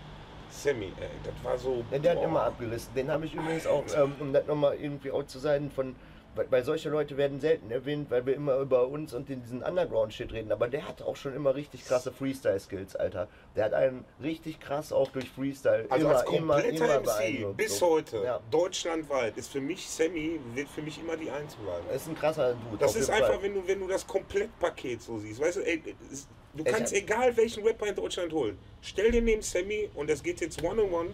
Sammy, 0.53 0.93
ey, 1.01 1.09
das 1.25 1.35
war 1.45 1.57
so. 1.59 1.83
Ja, 1.91 1.99
der 1.99 2.11
hat 2.13 2.19
boah. 2.19 2.25
immer 2.27 2.43
abgelistet. 2.45 2.97
Den 2.97 3.11
habe 3.11 3.25
ich 3.27 3.35
übrigens 3.35 3.67
auch, 3.67 3.85
ähm, 3.97 4.15
um 4.21 4.33
das 4.33 4.47
nochmal 4.47 4.77
irgendwie 4.77 5.11
out 5.11 5.29
zu 5.31 5.39
sein, 5.39 5.71
von. 5.71 5.97
Weil, 6.35 6.51
weil 6.51 6.65
solche 6.65 6.89
Leute 6.89 7.19
werden 7.19 7.41
selten 7.41 7.71
erwähnt, 7.71 8.11
weil 8.11 8.25
wir 8.25 8.35
immer 8.35 8.57
über 8.57 8.89
uns 8.89 9.13
und 9.13 9.29
den, 9.29 9.43
diesen 9.43 9.63
Underground-Shit 9.63 10.33
reden. 10.33 10.51
Aber 10.51 10.67
der 10.67 10.89
hat 10.89 11.03
auch 11.03 11.15
schon 11.15 11.35
immer 11.35 11.55
richtig 11.55 11.85
krasse 11.85 12.11
Freestyle-Skills, 12.11 12.97
Alter. 12.97 13.29
Der 13.55 13.67
hat 13.67 13.75
einen 13.75 14.07
richtig 14.23 14.59
krass 14.59 14.95
auch 14.95 15.11
durch 15.11 15.29
Freestyle 15.29 15.85
Also 15.91 16.07
immer, 16.07 16.17
als 16.19 16.31
immer, 16.33 16.55
kompletter 16.55 16.85
immer 16.87 17.01
MC 17.01 17.05
beeindruckt. 17.05 17.57
bis 17.59 17.79
so. 17.79 17.91
heute, 17.91 18.23
Ja. 18.25 18.41
deutschlandweit, 18.51 19.37
ist 19.37 19.53
für 19.53 19.61
mich 19.61 19.87
Sammy, 19.87 20.41
wird 20.55 20.69
für 20.71 20.81
mich 20.81 20.99
immer 21.01 21.19
die 21.19 21.31
Eins 21.31 21.55
bleiben. 21.57 21.85
Das 21.93 22.01
ist 22.01 22.09
ein 22.09 22.15
krasser 22.17 22.55
Dude. 22.55 22.79
Das 22.79 22.97
ist 22.97 23.11
einfach, 23.11 23.29
Fall. 23.35 23.43
wenn 23.43 23.53
du, 23.53 23.69
wenn 23.69 23.81
du 23.81 23.87
das 23.89 24.07
Komplettpaket 24.07 25.03
so 25.03 25.19
siehst. 25.19 25.39
Weißt 25.39 25.59
du, 25.59 25.61
ey, 25.67 25.83
es- 26.11 26.29
du 26.55 26.65
Ich 26.65 26.73
kannst 26.73 26.93
egal 26.93 27.37
welchen 27.37 27.65
Rapper 27.65 27.87
in 27.89 27.95
Deutschland 27.95 28.33
holen. 28.33 28.59
Stell 28.81 29.11
dir 29.11 29.23
neben 29.23 29.43
Sammy 29.43 29.89
und 29.95 30.09
das 30.11 30.23
geht 30.23 30.41
jetzt 30.41 30.63
one-on-one. 30.63 31.11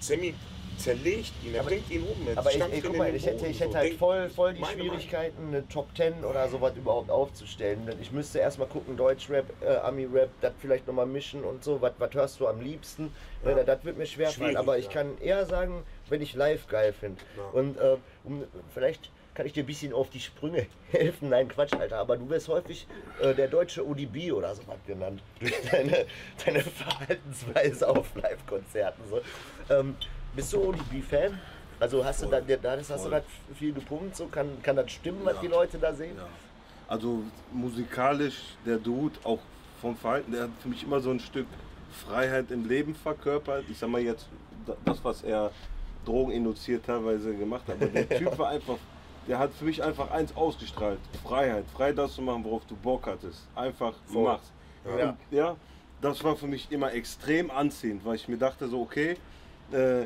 Sammy 0.00 0.34
zerlegt 0.76 1.32
ihn, 1.44 1.54
er 1.54 1.60
Aber- 1.60 1.70
bringt 1.70 1.88
ihn 1.90 2.02
um. 2.02 2.26
er 2.28 2.36
Aber 2.36 2.50
ich, 2.52 2.60
ey, 2.60 2.80
guck 2.80 2.96
mal, 2.96 3.14
ich 3.14 3.24
hätte, 3.24 3.46
ich 3.46 3.58
so. 3.58 3.64
hätte 3.64 3.76
halt 3.76 3.88
Denk- 3.90 3.98
voll, 3.98 4.28
voll 4.28 4.54
die 4.54 4.60
meine 4.60 4.76
Meinung. 4.78 4.94
Schwierigkeiten, 4.96 5.48
eine 5.48 5.68
Top 5.68 5.86
10 5.96 6.24
oder 6.24 6.48
sowas 6.48 6.72
überhaupt 6.76 7.10
aufzustellen. 7.10 7.86
Denn 7.86 8.00
Ich 8.02 8.10
müsste 8.10 8.40
erstmal 8.40 8.66
gucken, 8.66 8.96
Deutschrap, 8.96 9.44
äh, 9.62 9.76
Ami-Rap, 9.76 10.30
das 10.40 10.52
vielleicht 10.60 10.86
nochmal 10.88 11.06
mischen 11.06 11.44
und 11.44 11.62
so. 11.62 11.80
Was 11.80 11.92
hörst 12.12 12.40
du 12.40 12.48
am 12.48 12.60
liebsten? 12.60 13.12
Ja. 13.44 13.56
Ja. 13.56 13.62
Das 13.62 13.84
wird 13.84 13.96
mir 13.98 14.06
schwer 14.06 14.30
fallen. 14.30 14.56
Aber 14.56 14.76
ich 14.76 14.86
ja. 14.86 14.90
kann 14.92 15.16
eher 15.20 15.46
sagen, 15.46 15.84
wenn 16.08 16.20
ich 16.22 16.34
live 16.34 16.66
geil 16.66 16.92
finde. 16.92 17.22
Und 17.52 17.78
äh, 17.78 17.96
um, 18.24 18.42
vielleicht 18.74 19.10
kann 19.34 19.46
ich 19.46 19.52
dir 19.52 19.62
ein 19.64 19.66
bisschen 19.66 19.92
auf 19.92 20.10
die 20.10 20.20
Sprünge 20.20 20.66
helfen. 20.90 21.28
Nein, 21.30 21.48
Quatsch, 21.48 21.72
Alter. 21.74 21.98
Aber 21.98 22.16
du 22.16 22.28
wirst 22.30 22.48
häufig 22.48 22.86
äh, 23.20 23.34
der 23.34 23.48
deutsche 23.48 23.86
ODB 23.86 24.32
oder 24.32 24.54
sowas 24.54 24.78
genannt. 24.86 25.22
Durch 25.40 25.52
deine, 25.70 26.06
deine 26.44 26.60
Verhaltensweise 26.60 27.88
auf 27.88 28.14
Live-Konzerten. 28.14 29.02
So. 29.10 29.20
Ähm, 29.74 29.96
bist 30.34 30.52
du 30.52 30.68
ODB-Fan? 30.68 31.38
Also 31.80 32.04
hast 32.04 32.22
du 32.22 32.26
da, 32.26 32.40
da 32.40 32.76
hast, 32.78 32.90
du 32.90 32.96
Voll. 32.96 33.10
da 33.10 33.22
viel 33.58 33.72
gepumpt? 33.72 34.16
So 34.16 34.26
kann, 34.26 34.62
kann 34.62 34.76
das 34.76 34.92
stimmen, 34.92 35.20
was 35.24 35.34
Ja. 35.36 35.40
die 35.42 35.46
Leute 35.48 35.78
da 35.78 35.92
sehen? 35.92 36.16
Ja. 36.16 36.26
Also 36.86 37.22
musikalisch, 37.52 38.36
der 38.64 38.76
Dude, 38.76 39.18
auch 39.24 39.40
vom 39.80 39.96
Verhalten, 39.96 40.32
der 40.32 40.42
hat 40.44 40.50
für 40.60 40.68
mich 40.68 40.82
immer 40.84 41.00
so 41.00 41.10
ein 41.10 41.18
Stück 41.20 41.46
Freiheit 42.06 42.50
im 42.50 42.68
Leben 42.68 42.94
verkörpert. 42.94 43.64
Ich 43.68 43.78
sag 43.78 43.88
mal 43.90 44.00
jetzt, 44.00 44.28
da- 44.66 44.76
das, 44.84 45.02
was 45.02 45.22
er 45.24 45.50
drogeninduziert 46.04 46.84
teilweise 46.86 47.34
gemacht 47.34 47.64
hat. 47.66 47.76
Aber 47.76 47.86
der 47.86 48.08
Typ 48.18 48.38
war 48.38 48.50
einfach, 48.50 48.76
der 49.28 49.38
hat 49.38 49.52
für 49.54 49.64
mich 49.64 49.82
einfach 49.82 50.10
eins 50.10 50.34
ausgestrahlt. 50.36 50.98
Freiheit. 51.22 51.64
Frei 51.74 51.92
das 51.92 52.14
zu 52.14 52.22
machen, 52.22 52.44
worauf 52.44 52.64
du 52.66 52.76
Bock 52.76 53.06
hattest. 53.06 53.46
Einfach 53.54 53.94
Voll. 54.06 54.24
machst. 54.24 54.52
Ja. 54.84 55.10
Und, 55.10 55.16
ja, 55.30 55.56
das 56.00 56.22
war 56.22 56.36
für 56.36 56.46
mich 56.46 56.70
immer 56.70 56.92
extrem 56.92 57.50
anziehend, 57.50 58.04
weil 58.04 58.16
ich 58.16 58.28
mir 58.28 58.36
dachte 58.36 58.68
so, 58.68 58.82
okay, 58.82 59.16
äh, 59.72 60.04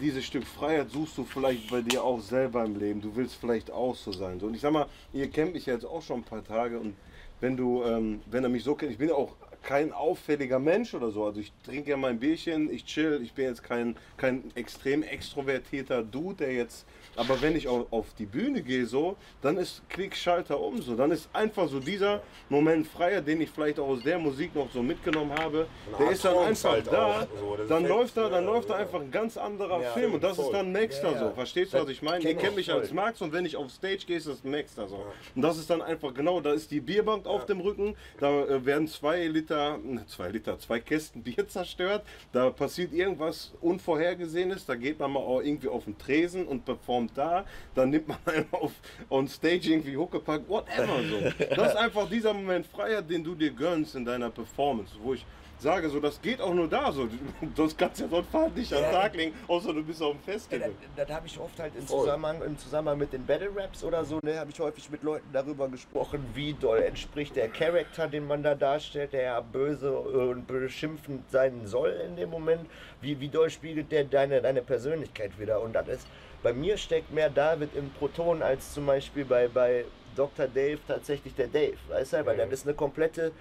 dieses 0.00 0.24
Stück 0.24 0.44
Freiheit 0.44 0.90
suchst 0.90 1.18
du 1.18 1.24
vielleicht 1.24 1.70
bei 1.70 1.82
dir 1.82 2.02
auch 2.02 2.20
selber 2.20 2.64
im 2.64 2.78
Leben. 2.78 3.00
Du 3.00 3.14
willst 3.14 3.36
vielleicht 3.36 3.70
auch 3.70 3.94
so 3.94 4.12
sein. 4.12 4.40
So, 4.40 4.46
und 4.46 4.54
ich 4.54 4.60
sag 4.60 4.72
mal, 4.72 4.86
ihr 5.12 5.28
kennt 5.30 5.52
mich 5.52 5.66
ja 5.66 5.74
jetzt 5.74 5.84
auch 5.84 6.02
schon 6.02 6.20
ein 6.20 6.24
paar 6.24 6.42
Tage 6.42 6.78
und 6.78 6.96
wenn 7.40 7.56
du, 7.56 7.84
ähm, 7.84 8.20
wenn 8.26 8.42
er 8.42 8.50
mich 8.50 8.64
so 8.64 8.74
kennt, 8.74 8.92
ich 8.92 8.98
bin 8.98 9.08
ja 9.08 9.14
auch 9.14 9.34
kein 9.62 9.92
auffälliger 9.92 10.58
Mensch 10.58 10.94
oder 10.94 11.10
so. 11.10 11.24
Also 11.24 11.40
ich 11.40 11.52
trinke 11.64 11.90
ja 11.90 11.96
mein 11.96 12.18
Bierchen, 12.18 12.72
ich 12.72 12.84
chill, 12.84 13.20
ich 13.22 13.32
bin 13.32 13.46
jetzt 13.46 13.62
kein, 13.62 13.96
kein 14.16 14.44
extrem 14.54 15.02
extrovertierter 15.02 16.02
Dude, 16.02 16.36
der 16.36 16.54
jetzt, 16.54 16.86
aber 17.16 17.40
wenn 17.42 17.56
ich 17.56 17.68
auf, 17.68 17.86
auf 17.92 18.06
die 18.18 18.26
Bühne 18.26 18.62
gehe 18.62 18.86
so, 18.86 19.16
dann 19.42 19.56
ist 19.56 19.82
Klickschalter 19.88 20.58
um 20.58 20.80
so. 20.80 20.94
Dann 20.94 21.10
ist 21.10 21.28
einfach 21.32 21.68
so 21.68 21.80
dieser 21.80 22.22
Moment 22.48 22.86
freier, 22.86 23.20
den 23.20 23.40
ich 23.40 23.50
vielleicht 23.50 23.78
auch 23.78 23.88
aus 23.88 24.02
der 24.02 24.18
Musik 24.18 24.54
noch 24.54 24.70
so 24.72 24.82
mitgenommen 24.82 25.32
habe, 25.38 25.66
Eine 25.88 25.96
der 25.98 26.10
ist 26.12 26.24
dann 26.24 26.38
einfach 26.38 26.70
halt 26.72 26.86
da, 26.86 27.26
so. 27.38 27.56
Dann 27.56 27.68
fällt- 27.80 27.88
läuft 27.88 28.16
da, 28.16 28.28
dann 28.28 28.44
ja, 28.44 28.50
läuft 28.50 28.70
da 28.70 28.74
ja. 28.74 28.80
einfach 28.80 29.00
ein 29.00 29.10
ganz 29.10 29.36
anderer 29.36 29.82
Ja, 29.82 29.90
Film 29.90 30.14
und 30.14 30.22
das 30.22 30.38
ist 30.38 30.44
voll. 30.44 30.52
dann 30.52 30.72
Maxter 30.72 31.18
so. 31.18 31.30
Verstehst 31.30 31.74
du, 31.74 31.78
was 31.82 31.88
ich 31.88 32.02
meine? 32.02 32.24
Ihr 32.24 32.34
kennt 32.34 32.52
ich 32.52 32.56
mich 32.56 32.72
als 32.72 32.92
Max 32.92 33.20
und 33.20 33.32
wenn 33.32 33.44
ich 33.44 33.56
auf 33.56 33.70
Stage 33.70 34.04
gehe, 34.06 34.16
ist 34.16 34.28
das 34.28 34.42
Maxter 34.44 34.88
so. 34.88 35.04
Und 35.34 35.42
das 35.42 35.58
ist 35.58 35.68
dann 35.70 35.82
einfach 35.82 36.14
genau, 36.14 36.40
da 36.40 36.52
ist 36.52 36.70
die 36.70 36.80
Bierbank 36.80 37.26
auf 37.26 37.46
dem 37.46 37.60
Rücken, 37.60 37.96
da 38.18 38.44
äh, 38.44 38.64
werden 38.64 38.88
zwei 38.88 39.26
Liter, 39.26 39.78
ne, 39.78 40.04
zwei 40.06 40.28
Liter, 40.28 40.58
zwei 40.58 40.80
Kästen 40.80 41.22
Bier 41.22 41.46
zerstört, 41.48 42.04
da 42.32 42.50
passiert 42.50 42.92
irgendwas 42.92 43.52
Unvorhergesehenes, 43.60 44.66
da 44.66 44.74
geht 44.74 44.98
man 44.98 45.12
mal 45.12 45.20
auch 45.20 45.40
irgendwie 45.40 45.68
auf 45.68 45.84
den 45.84 45.98
Tresen 45.98 46.46
und 46.46 46.64
performt 46.64 46.99
da, 47.14 47.44
dann 47.74 47.90
nimmt 47.90 48.08
man 48.08 48.18
einfach 48.26 48.60
auf 48.60 48.72
on 49.08 49.28
Stage 49.28 49.70
irgendwie 49.70 49.96
Huckepack, 49.96 50.42
whatever 50.48 50.98
so. 51.08 51.46
Das 51.54 51.72
ist 51.72 51.76
einfach 51.76 52.08
dieser 52.08 52.34
Moment 52.34 52.66
Freiheit, 52.66 53.08
den 53.08 53.24
du 53.24 53.34
dir 53.34 53.50
gönnst 53.50 53.94
in 53.94 54.04
deiner 54.04 54.30
Performance, 54.30 54.94
wo 55.02 55.14
ich 55.14 55.24
sage, 55.58 55.90
so 55.90 56.00
das 56.00 56.18
geht 56.22 56.40
auch 56.40 56.54
nur 56.54 56.68
da. 56.68 56.90
So. 56.90 57.06
Sonst 57.54 57.76
kannst 57.76 58.00
du 58.00 58.04
ja 58.04 58.08
so 58.10 58.16
ein 58.16 58.24
Fahrt 58.24 58.56
nicht 58.56 58.72
am 58.72 58.80
Ja. 58.82 58.92
Tag 58.92 59.14
legen, 59.14 59.34
außer 59.46 59.74
du 59.74 59.82
bist 59.82 60.00
auf 60.02 60.12
dem 60.12 60.20
Ja, 60.26 60.32
Festival. 60.32 60.70
das 60.96 61.06
das 61.06 61.14
habe 61.16 61.26
ich 61.26 61.38
oft 61.38 61.58
halt 61.60 61.76
im. 61.76 61.86
Zusammenhang, 61.86 62.40
im 62.42 62.56
Zusammenhang 62.56 62.96
mit 62.96 63.12
den 63.12 63.26
Battle 63.26 63.50
Raps 63.54 63.84
oder 63.84 64.02
so, 64.02 64.18
ne, 64.22 64.38
habe 64.38 64.50
ich 64.50 64.58
häufig 64.58 64.88
mit 64.90 65.02
Leuten 65.02 65.28
darüber 65.34 65.68
gesprochen, 65.68 66.24
wie 66.32 66.54
doll 66.54 66.78
entspricht 66.78 67.36
der 67.36 67.48
Charakter, 67.48 68.08
den 68.08 68.26
man 68.26 68.42
da 68.42 68.54
darstellt, 68.54 69.12
der 69.12 69.22
ja 69.22 69.40
böse 69.42 69.92
und 69.94 70.46
beschimpfend 70.46 71.30
sein 71.30 71.66
soll 71.66 71.90
in 72.08 72.16
dem 72.16 72.30
Moment, 72.30 72.62
wie, 73.02 73.20
wie 73.20 73.28
doll 73.28 73.50
spiegelt 73.50 73.92
der 73.92 74.04
deine, 74.04 74.40
deine 74.40 74.62
Persönlichkeit 74.62 75.38
wieder. 75.38 75.60
Und 75.60 75.74
das 75.74 75.88
ist, 75.88 76.06
bei 76.42 76.52
mir 76.52 76.76
steckt 76.76 77.12
mehr 77.12 77.30
David 77.30 77.74
im 77.74 77.90
Proton 77.90 78.42
als 78.42 78.72
zum 78.74 78.86
Beispiel 78.86 79.24
bei, 79.24 79.48
bei 79.48 79.84
Dr. 80.16 80.46
Dave 80.46 80.78
tatsächlich 80.86 81.34
der 81.34 81.48
Dave, 81.48 81.76
weißt 81.88 82.14
du, 82.14 82.26
weil 82.26 82.36
Mhm. 82.36 82.50
das 82.50 82.60
ist 82.60 82.66
eine 82.66 82.74
komplette 82.74 83.32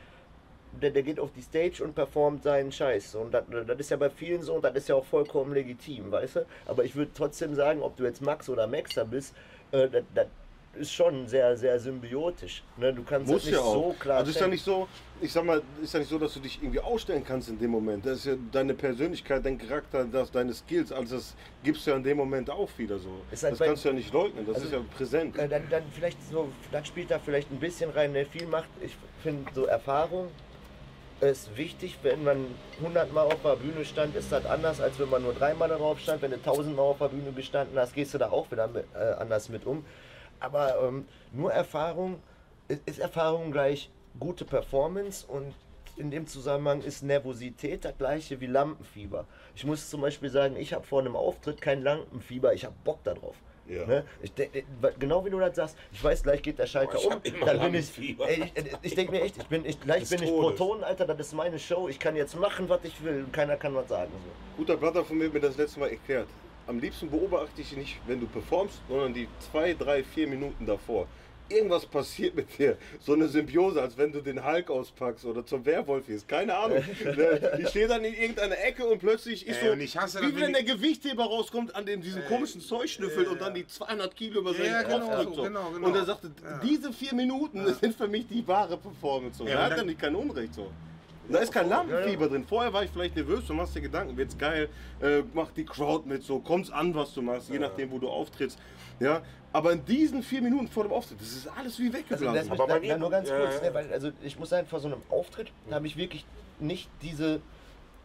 der, 0.71 0.91
der 0.91 1.03
geht 1.03 1.19
auf 1.19 1.31
die 1.31 1.41
Stage 1.41 1.83
und 1.83 1.95
performt 1.95 2.43
seinen 2.43 2.71
Scheiß. 2.71 3.15
Und 3.15 3.33
das, 3.33 3.43
das 3.67 3.79
ist 3.79 3.89
ja 3.89 3.97
bei 3.97 4.09
vielen 4.09 4.41
so 4.41 4.55
und 4.55 4.63
das 4.63 4.75
ist 4.75 4.89
ja 4.89 4.95
auch 4.95 5.05
vollkommen 5.05 5.53
legitim, 5.53 6.11
weißt 6.11 6.37
du? 6.37 6.45
Aber 6.65 6.83
ich 6.83 6.95
würde 6.95 7.11
trotzdem 7.13 7.55
sagen, 7.55 7.81
ob 7.81 7.97
du 7.97 8.03
jetzt 8.03 8.21
Max 8.21 8.49
oder 8.49 8.67
Maxer 8.67 9.05
bist, 9.05 9.35
äh, 9.71 9.87
das, 9.89 10.03
das 10.13 10.27
ist 10.75 10.93
schon 10.93 11.27
sehr, 11.27 11.57
sehr 11.57 11.79
symbiotisch. 11.79 12.63
Ne? 12.77 12.93
Du 12.93 13.03
kannst 13.03 13.27
Muss 13.27 13.41
das 13.41 13.45
nicht 13.51 13.55
ja 13.55 13.61
auch. 13.61 13.73
so 13.73 13.95
klar 13.99 14.17
also 14.19 14.31
ist 14.31 14.39
ja 14.39 14.47
nicht 14.47 14.63
so, 14.63 14.87
ich 15.21 15.31
sag 15.31 15.43
mal, 15.43 15.61
ist 15.81 15.93
ja 15.93 15.99
nicht 15.99 16.09
so, 16.09 16.17
dass 16.17 16.33
du 16.33 16.39
dich 16.39 16.59
irgendwie 16.61 16.79
ausstellen 16.79 17.23
kannst 17.25 17.49
in 17.49 17.57
dem 17.59 17.71
Moment. 17.71 18.05
Das 18.05 18.19
ist 18.19 18.25
ja 18.25 18.35
deine 18.51 18.73
Persönlichkeit, 18.73 19.45
dein 19.45 19.57
Charakter, 19.57 20.05
das, 20.05 20.31
deine 20.31 20.53
Skills, 20.53 20.91
also 20.91 21.15
das 21.15 21.35
gibst 21.63 21.85
du 21.85 21.91
ja 21.91 21.97
in 21.97 22.03
dem 22.03 22.17
Moment 22.17 22.49
auch 22.49 22.69
wieder 22.77 22.99
so. 22.99 23.09
Halt 23.09 23.43
das 23.43 23.59
kannst 23.59 23.83
du 23.83 23.89
ja 23.89 23.95
nicht 23.95 24.13
leugnen, 24.13 24.45
das 24.45 24.55
Also, 24.55 24.67
ist 24.67 24.73
ja 24.73 24.79
präsent. 24.95 25.37
Äh, 25.37 25.47
dann, 25.47 25.63
dann 25.69 25.83
vielleicht 25.91 26.17
so, 26.29 26.49
das 26.71 26.87
spielt 26.87 27.11
da 27.11 27.19
vielleicht 27.19 27.51
ein 27.51 27.59
bisschen 27.59 27.89
rein, 27.89 28.13
der 28.13 28.25
viel 28.25 28.45
macht. 28.47 28.69
Ich 28.81 28.95
finde 29.23 29.51
so 29.53 29.65
Erfahrung 29.65 30.27
ist 31.21 31.55
wichtig, 31.57 31.97
wenn 32.01 32.23
man 32.23 32.45
100 32.77 33.11
Mal 33.13 33.23
auf 33.23 33.41
der 33.43 33.57
Bühne 33.57 33.83
stand, 33.83 34.15
ist 34.15 34.31
das 34.31 34.45
anders, 34.45 34.79
als 34.79 34.97
wenn 34.99 35.09
man 35.09 35.21
nur 35.21 35.33
dreimal 35.33 35.67
darauf 35.67 35.99
stand. 35.99 36.21
Wenn 36.21 36.31
du 36.31 36.37
1000 36.37 36.75
Mal 36.75 36.81
auf 36.81 36.99
der 36.99 37.09
Bühne 37.09 37.31
gestanden 37.33 37.77
hast, 37.77 37.93
gehst 37.93 38.13
du 38.13 38.17
da 38.17 38.29
auch 38.29 38.49
wieder 38.51 38.67
mit, 38.67 38.85
äh, 38.95 39.13
anders 39.19 39.49
mit 39.49 39.65
um. 39.65 39.83
Aber 40.39 40.81
ähm, 40.83 41.05
nur 41.31 41.51
Erfahrung, 41.51 42.21
ist, 42.67 42.81
ist 42.87 42.99
Erfahrung 42.99 43.51
gleich 43.51 43.89
gute 44.19 44.45
Performance 44.45 45.25
und 45.27 45.53
in 45.97 46.11
dem 46.11 46.27
Zusammenhang 46.27 46.81
ist 46.81 47.03
Nervosität 47.03 47.83
das 47.85 47.97
gleiche 47.97 48.39
wie 48.39 48.45
Lampenfieber. 48.47 49.25
Ich 49.55 49.65
muss 49.65 49.89
zum 49.89 50.01
Beispiel 50.01 50.29
sagen, 50.29 50.55
ich 50.55 50.73
habe 50.73 50.85
vor 50.85 51.01
einem 51.01 51.15
Auftritt 51.15 51.61
kein 51.61 51.81
Lampenfieber, 51.81 52.53
ich 52.53 52.65
habe 52.65 52.75
Bock 52.83 53.03
darauf. 53.03 53.35
Ja. 53.67 53.85
Ne? 53.85 54.03
Ich 54.21 54.33
denk, 54.33 54.55
äh, 54.55 54.63
genau 54.97 55.23
wie 55.25 55.29
du 55.29 55.37
das 55.39 55.55
sagst, 55.55 55.77
ich 55.91 56.03
weiß, 56.03 56.23
gleich 56.23 56.41
geht 56.41 56.57
der 56.57 56.65
Schalter 56.65 56.97
um. 57.05 57.21
Dann 57.45 57.59
bin 57.59 57.75
ich, 57.75 58.17
ey, 58.19 58.43
ich, 58.43 58.57
äh, 58.57 58.77
ich 58.81 58.95
denke 58.95 59.11
mir 59.11 59.21
echt, 59.21 59.37
ich 59.37 59.45
bin, 59.45 59.63
ich, 59.63 59.79
gleich 59.79 60.01
Des 60.01 60.09
bin 60.09 60.23
ich. 60.23 60.29
Proton, 60.29 60.83
Alter, 60.83 61.05
das 61.05 61.19
ist 61.19 61.33
meine 61.33 61.59
Show, 61.59 61.87
ich 61.87 61.99
kann 61.99 62.15
jetzt 62.15 62.35
machen, 62.35 62.67
was 62.67 62.79
ich 62.83 63.03
will, 63.03 63.25
und 63.25 63.33
keiner 63.33 63.57
kann 63.57 63.75
was 63.75 63.87
sagen. 63.87 64.11
So. 64.11 64.57
Guter 64.57 64.77
Brother 64.77 65.05
von 65.05 65.17
mir 65.17 65.25
hat 65.25 65.33
mir 65.33 65.39
das 65.39 65.57
letzte 65.57 65.81
Mal 65.81 65.89
erklärt. 65.89 66.27
Am 66.69 66.77
liebsten 66.79 67.09
beobachte 67.09 67.61
ich 67.61 67.75
nicht, 67.75 67.97
wenn 68.05 68.19
du 68.19 68.27
performst, 68.27 68.79
sondern 68.87 69.11
die 69.11 69.27
zwei, 69.51 69.73
drei, 69.73 70.03
vier 70.03 70.27
Minuten 70.27 70.67
davor. 70.67 71.07
Irgendwas 71.49 71.83
passiert 71.83 72.35
mit 72.35 72.59
dir. 72.59 72.77
So 72.99 73.13
eine 73.13 73.27
Symbiose, 73.27 73.81
als 73.81 73.97
wenn 73.97 74.11
du 74.11 74.21
den 74.21 74.45
Hulk 74.45 74.69
auspackst 74.69 75.25
oder 75.25 75.43
zum 75.43 75.65
Werwolf 75.65 76.05
gehst. 76.05 76.27
Keine 76.27 76.55
Ahnung. 76.55 76.83
Ne, 77.03 77.57
ich 77.63 77.69
stehe 77.69 77.87
dann 77.87 78.05
in 78.05 78.13
irgendeiner 78.13 78.55
Ecke 78.59 78.85
und 78.85 78.99
plötzlich 78.99 79.47
ist 79.47 79.61
so, 79.61 79.73
ich 79.73 79.97
hasse 79.97 80.21
wie 80.21 80.39
wenn 80.39 80.53
der 80.53 80.61
Gewichtheber 80.61 81.23
rauskommt, 81.23 81.75
an 81.75 81.87
dem 81.87 82.03
diesen 82.03 82.23
komischen 82.25 82.61
Zeug 82.61 82.87
schnüffelt 82.87 83.27
und 83.29 83.41
dann 83.41 83.55
die 83.55 83.65
200 83.65 84.15
Kilo 84.15 84.41
über 84.41 84.53
seinen 84.53 84.65
Ja, 84.67 84.83
Kopf 84.83 85.09
genau 85.09 85.23
so, 85.33 85.41
genau, 85.41 85.71
genau. 85.71 85.87
Und 85.87 85.95
er 85.95 86.05
sagte, 86.05 86.29
Ja. 86.43 86.59
diese 86.59 86.93
vier 86.93 87.15
Minuten 87.15 87.65
sind 87.81 87.95
für 87.95 88.07
mich 88.07 88.27
die 88.27 88.47
wahre 88.47 88.77
Performance. 88.77 89.39
So. 89.39 89.45
Ja, 89.45 89.53
er 89.53 89.63
hat 89.71 89.77
dann- 89.79 89.87
nicht 89.87 89.99
kein 89.99 90.13
Unrecht. 90.13 90.53
So. 90.53 90.69
Da 91.31 91.39
ist 91.39 91.51
kein 91.51 91.69
Lampenfieber 91.69 92.27
drin. 92.27 92.43
Vorher 92.43 92.73
war 92.73 92.83
ich 92.83 92.89
vielleicht 92.91 93.15
nervös, 93.15 93.45
du 93.45 93.53
machst 93.53 93.75
dir 93.75 93.81
Gedanken, 93.81 94.17
wird's 94.17 94.37
geil, 94.37 94.69
äh, 95.01 95.21
mach 95.33 95.51
die 95.51 95.65
Crowd 95.65 96.07
mit, 96.09 96.23
so 96.23 96.39
kommt's 96.39 96.71
an, 96.71 96.93
was 96.95 97.13
du 97.13 97.21
machst, 97.21 97.49
je 97.49 97.59
nachdem, 97.59 97.91
wo 97.91 97.99
du 97.99 98.09
auftrittst. 98.09 98.57
Ja, 98.99 99.21
aber 99.53 99.71
in 99.73 99.85
diesen 99.85 100.23
vier 100.23 100.41
Minuten 100.41 100.67
vor 100.67 100.83
dem 100.83 100.91
Auftritt, 100.91 101.21
das 101.21 101.29
ist 101.31 101.47
alles 101.47 101.77
wie 101.79 101.85
Also, 101.87 101.97
weggeblasen. 101.97 102.49
das, 102.49 102.59
Aber 102.59 102.79
mir- 102.79 102.87
na, 102.89 102.97
nur 102.97 103.09
ganz 103.11 103.29
ja, 103.29 103.37
kurz, 103.39 103.55
ja. 103.61 103.69
ne, 103.69 103.73
weil, 103.73 103.93
also 103.93 104.11
ich 104.23 104.37
muss 104.39 104.49
sagen, 104.49 104.67
vor 104.67 104.79
so 104.79 104.87
einem 104.87 105.01
Auftritt 105.09 105.51
habe 105.71 105.87
ich 105.87 105.95
wirklich 105.97 106.25
nicht 106.59 106.89
diese, 107.01 107.41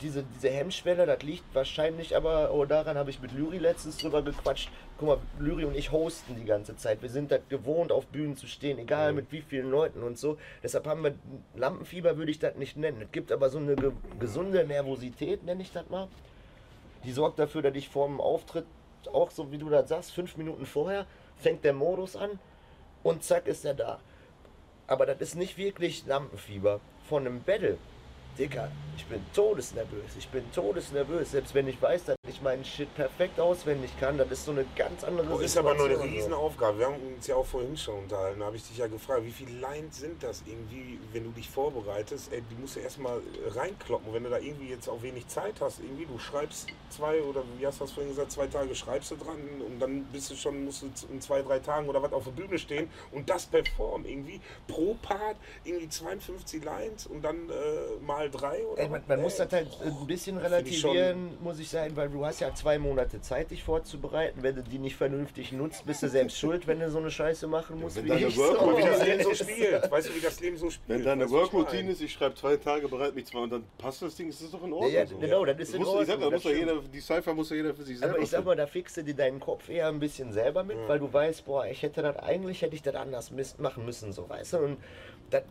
diese, 0.01 0.25
diese 0.25 0.51
Hemmschwelle, 0.51 1.07
das 1.07 1.23
liegt 1.23 1.55
wahrscheinlich 1.55 2.17
aber, 2.17 2.53
oh, 2.53 2.65
daran 2.65 2.97
habe 2.97 3.11
ich 3.11 3.21
mit 3.21 3.33
Lyri 3.33 3.59
letztens 3.59 3.99
drüber 3.99 4.23
gequatscht. 4.23 4.71
Guck 4.99 5.09
mal, 5.09 5.19
Lyri 5.39 5.65
und 5.65 5.77
ich 5.77 5.93
hosten 5.93 6.37
die 6.37 6.45
ganze 6.45 6.77
Zeit. 6.77 7.03
Wir 7.03 7.09
sind 7.09 7.31
das 7.31 7.41
gewohnt, 7.49 7.93
auf 7.93 8.07
Bühnen 8.07 8.37
zu 8.37 8.47
stehen, 8.47 8.79
egal 8.79 9.13
mit 9.13 9.31
wie 9.33 9.43
vielen 9.43 9.71
Leuten 9.71 10.03
und 10.03 10.19
so. 10.19 10.37
Deshalb 10.63 10.87
haben 10.87 11.05
wir 11.05 11.15
Lampenfieber, 11.55 12.17
würde 12.17 12.31
ich 12.31 12.39
das 12.39 12.57
nicht 12.57 12.77
nennen. 12.77 13.03
Es 13.03 13.13
gibt 13.13 13.33
aber 13.33 13.51
so 13.51 13.59
eine 13.59 13.77
ge 13.77 13.93
gesunde 14.19 14.65
Nervosität, 14.65 15.45
nenne 15.45 15.63
ich 15.63 15.73
das 15.73 15.89
mal. 15.89 16.09
Die 17.05 17.13
sorgt 17.13 17.39
dafür, 17.39 17.63
dass 17.63 17.75
ich 17.75 17.89
vor 17.89 18.07
dem 18.07 18.21
Auftritt, 18.21 18.67
auch 19.13 19.31
so 19.31 19.53
wie 19.53 19.59
du 19.59 19.69
das 19.69 19.89
sagst, 19.89 20.13
fünf 20.13 20.37
Minuten 20.37 20.67
vorher, 20.67 21.07
fängt 21.37 21.65
der 21.65 21.73
Modus 21.73 22.17
an 22.17 22.39
und 23.03 23.23
zack 23.23 23.47
ist 23.47 23.65
er 23.65 23.75
da. 23.75 24.01
Aber 24.87 25.07
das 25.07 25.21
ist 25.21 25.35
nicht 25.35 25.57
wirklich 25.57 26.07
Lampenfieber. 26.07 26.81
Von 27.09 27.27
einem 27.27 27.43
Battle, 27.43 27.79
Digga, 28.39 28.69
ich 28.97 29.05
bin 29.07 29.21
todesnervös. 29.33 30.17
Ich 30.19 30.29
bin 30.29 30.43
todesnervös. 30.53 31.31
Selbst 31.31 31.55
wenn 31.55 31.69
ich 31.69 31.81
weiß, 31.81 32.05
dass 32.05 32.17
ich 32.27 32.41
meinen 32.41 32.65
Shit 32.65 32.95
perfekt 32.95 33.39
auswendig 33.39 33.91
kann, 34.01 34.17
das 34.17 34.31
ist 34.31 34.45
so 34.47 34.53
eine 34.53 34.65
ganz 34.77 35.05
andere 35.05 35.27
Oh, 35.31 35.39
ist 35.39 35.57
aber 35.59 35.75
nur 35.75 35.87
eine. 35.87 36.03
Riesenaufgabe. 36.03 36.79
Wir 36.79 36.87
haben 36.87 37.15
uns 37.15 37.27
ja 37.27 37.37
auch 37.37 37.45
vorhin 37.45 37.77
schon 37.77 37.99
unterhalten. 37.99 38.41
Da 38.41 38.47
habe 38.47 38.57
ich 38.57 38.67
dich 38.67 38.79
ja 38.79 38.87
gefragt, 38.87 39.25
wie 39.25 39.31
viele 39.31 39.59
Lines 39.59 39.99
sind 39.99 40.23
das 40.23 40.43
irgendwie, 40.47 40.99
wenn 41.13 41.25
du 41.25 41.31
dich 41.31 41.49
vorbereitest? 41.51 42.33
Ey, 42.33 42.43
die 42.51 42.55
musst 42.55 42.77
du 42.77 42.81
erstmal 42.81 43.21
reinkloppen. 43.55 44.13
Wenn 44.13 44.25
du 44.25 44.31
da 44.31 44.39
irgendwie 44.39 44.69
jetzt 44.69 44.89
auch 44.89 45.03
wenig 45.03 45.27
Zeit 45.29 45.61
hast, 45.61 45.81
irgendwie, 45.81 46.07
du 46.07 46.19
schreibst 46.19 46.69
zwei 46.89 47.21
oder 47.23 47.43
wie 47.59 47.67
hast 47.67 47.81
du 47.81 47.85
das 47.85 47.93
vorhin 47.93 48.11
gesagt, 48.11 48.33
zwei 48.33 48.47
Tage 48.47 48.75
schreibst 48.75 49.11
du 49.11 49.17
dran 49.17 49.39
und 49.67 49.81
dann 49.81 50.05
bist 50.05 50.31
du 50.31 50.35
schon, 50.37 50.65
musst 50.65 50.83
du 50.83 50.87
in 51.13 51.21
zwei, 51.21 51.43
drei 51.43 51.59
Tagen 51.59 51.89
oder 51.89 52.03
was 52.03 52.13
auf 52.13 52.25
der 52.25 52.31
Bühne 52.31 52.59
stehen 52.59 52.89
und 53.13 53.29
das 53.29 53.47
performen 53.47 54.07
irgendwie 54.09 54.41
pro 54.67 54.95
Part, 55.03 55.37
irgendwie 55.65 55.89
52 55.89 56.65
Lines 56.65 57.07
und 57.07 57.23
dann 57.23 57.51
äh, 57.51 58.05
mal 58.05 58.31
drei 58.31 58.65
oder 58.65 58.83
Ey, 58.83 58.89
man, 58.89 59.03
man 59.07 59.21
muss 59.23 59.37
das 59.37 59.53
halt 59.53 59.69
ein 59.83 60.07
bisschen 60.07 60.37
das 60.37 60.45
relativieren, 60.45 61.37
muss 61.43 61.59
ich 61.59 61.69
sagen, 61.69 61.95
weil 61.97 62.14
du 62.15 62.25
hast 62.25 62.41
ja 62.41 62.55
zwei 62.55 62.79
Monate 62.79 63.21
Zeit, 63.21 63.51
dich 63.51 63.63
vorzubereiten. 63.63 64.43
Wenn 64.43 64.55
du 64.57 64.63
die 64.63 64.79
nicht 64.79 64.97
vernünftig 64.97 65.53
nutzt, 65.53 65.85
bist 65.85 66.03
du 66.03 66.09
selbst 66.09 66.39
schuld, 66.39 66.67
wenn 66.67 66.81
du 66.81 66.89
so 66.91 66.99
eine 66.99 67.11
Scheiße 67.11 67.47
machen 67.47 67.81
musst. 67.81 67.97
wenn 67.97 68.05
wie 68.05 68.09
deine 68.09 68.27
ich. 68.29 68.37
Work- 68.39 68.61
Aber 68.63 68.79
wie 68.79 68.83
das 68.83 69.05
Leben 69.05 69.23
so 69.23 69.31
ist- 69.31 69.39
spielt. 69.43 69.91
Weißt 69.91 70.09
du, 70.09 70.15
wie 70.15 70.21
das 70.21 70.41
Leben 70.41 70.57
so 70.57 70.71
spielt? 70.71 70.89
Wenn 70.89 71.05
deine 71.05 71.27
du, 71.27 71.33
Work-Routine 71.33 71.91
ist, 71.91 72.01
ich 72.01 72.13
schreibe 72.13 72.35
zwei 72.37 72.57
Tage, 72.57 72.89
bereite 72.89 73.15
mich 73.15 73.27
zwei 73.27 73.41
und 73.41 73.53
dann 73.53 73.65
passt 73.79 74.01
das 74.03 74.15
Ding, 74.15 74.29
ist 74.29 74.43
das 74.43 74.51
doch 74.53 74.63
in 74.65 74.73
Ordnung. 74.73 74.91
Ja, 74.93 75.01
ja, 75.01 75.07
so. 75.07 75.19
genau, 75.19 75.45
das 75.45 75.59
ist 75.59 75.75
in 75.75 75.81
muss, 75.83 75.89
Ich 75.89 76.07
sag, 76.07 76.15
Ordnung, 76.15 76.21
da 76.21 76.25
muss 76.37 76.43
das 76.45 76.53
doch 76.53 76.59
jeder, 76.59 76.81
die 76.93 77.01
Cypher 77.01 77.35
muss 77.35 77.51
ja 77.51 77.57
jeder 77.57 77.75
für 77.75 77.83
sich 77.83 77.99
selber 77.99 78.15
Aber 78.15 78.23
ich 78.23 78.31
sag 78.31 78.45
mal, 78.45 78.57
da 78.57 78.67
fixe 78.67 79.05
dir 79.05 79.15
deinen 79.15 79.41
Kopf 79.41 79.69
eher 79.69 79.89
ein 79.89 79.99
bisschen 79.99 80.33
selber 80.33 80.63
mit, 80.65 80.79
weil 80.87 80.99
du 81.01 81.13
weißt, 81.13 81.45
boah, 81.45 81.67
ich 81.67 81.83
hätte 81.83 82.01
das 82.03 82.17
eigentlich 82.17 82.63
hätte 82.63 82.75
ich 82.77 82.83
das 82.83 82.95
anders 82.95 83.33
machen 83.59 83.85
müssen, 83.85 84.13
so 84.13 84.29
weißt 84.29 84.53
du. 84.55 84.59
Und 84.59 84.77
das 85.31 85.43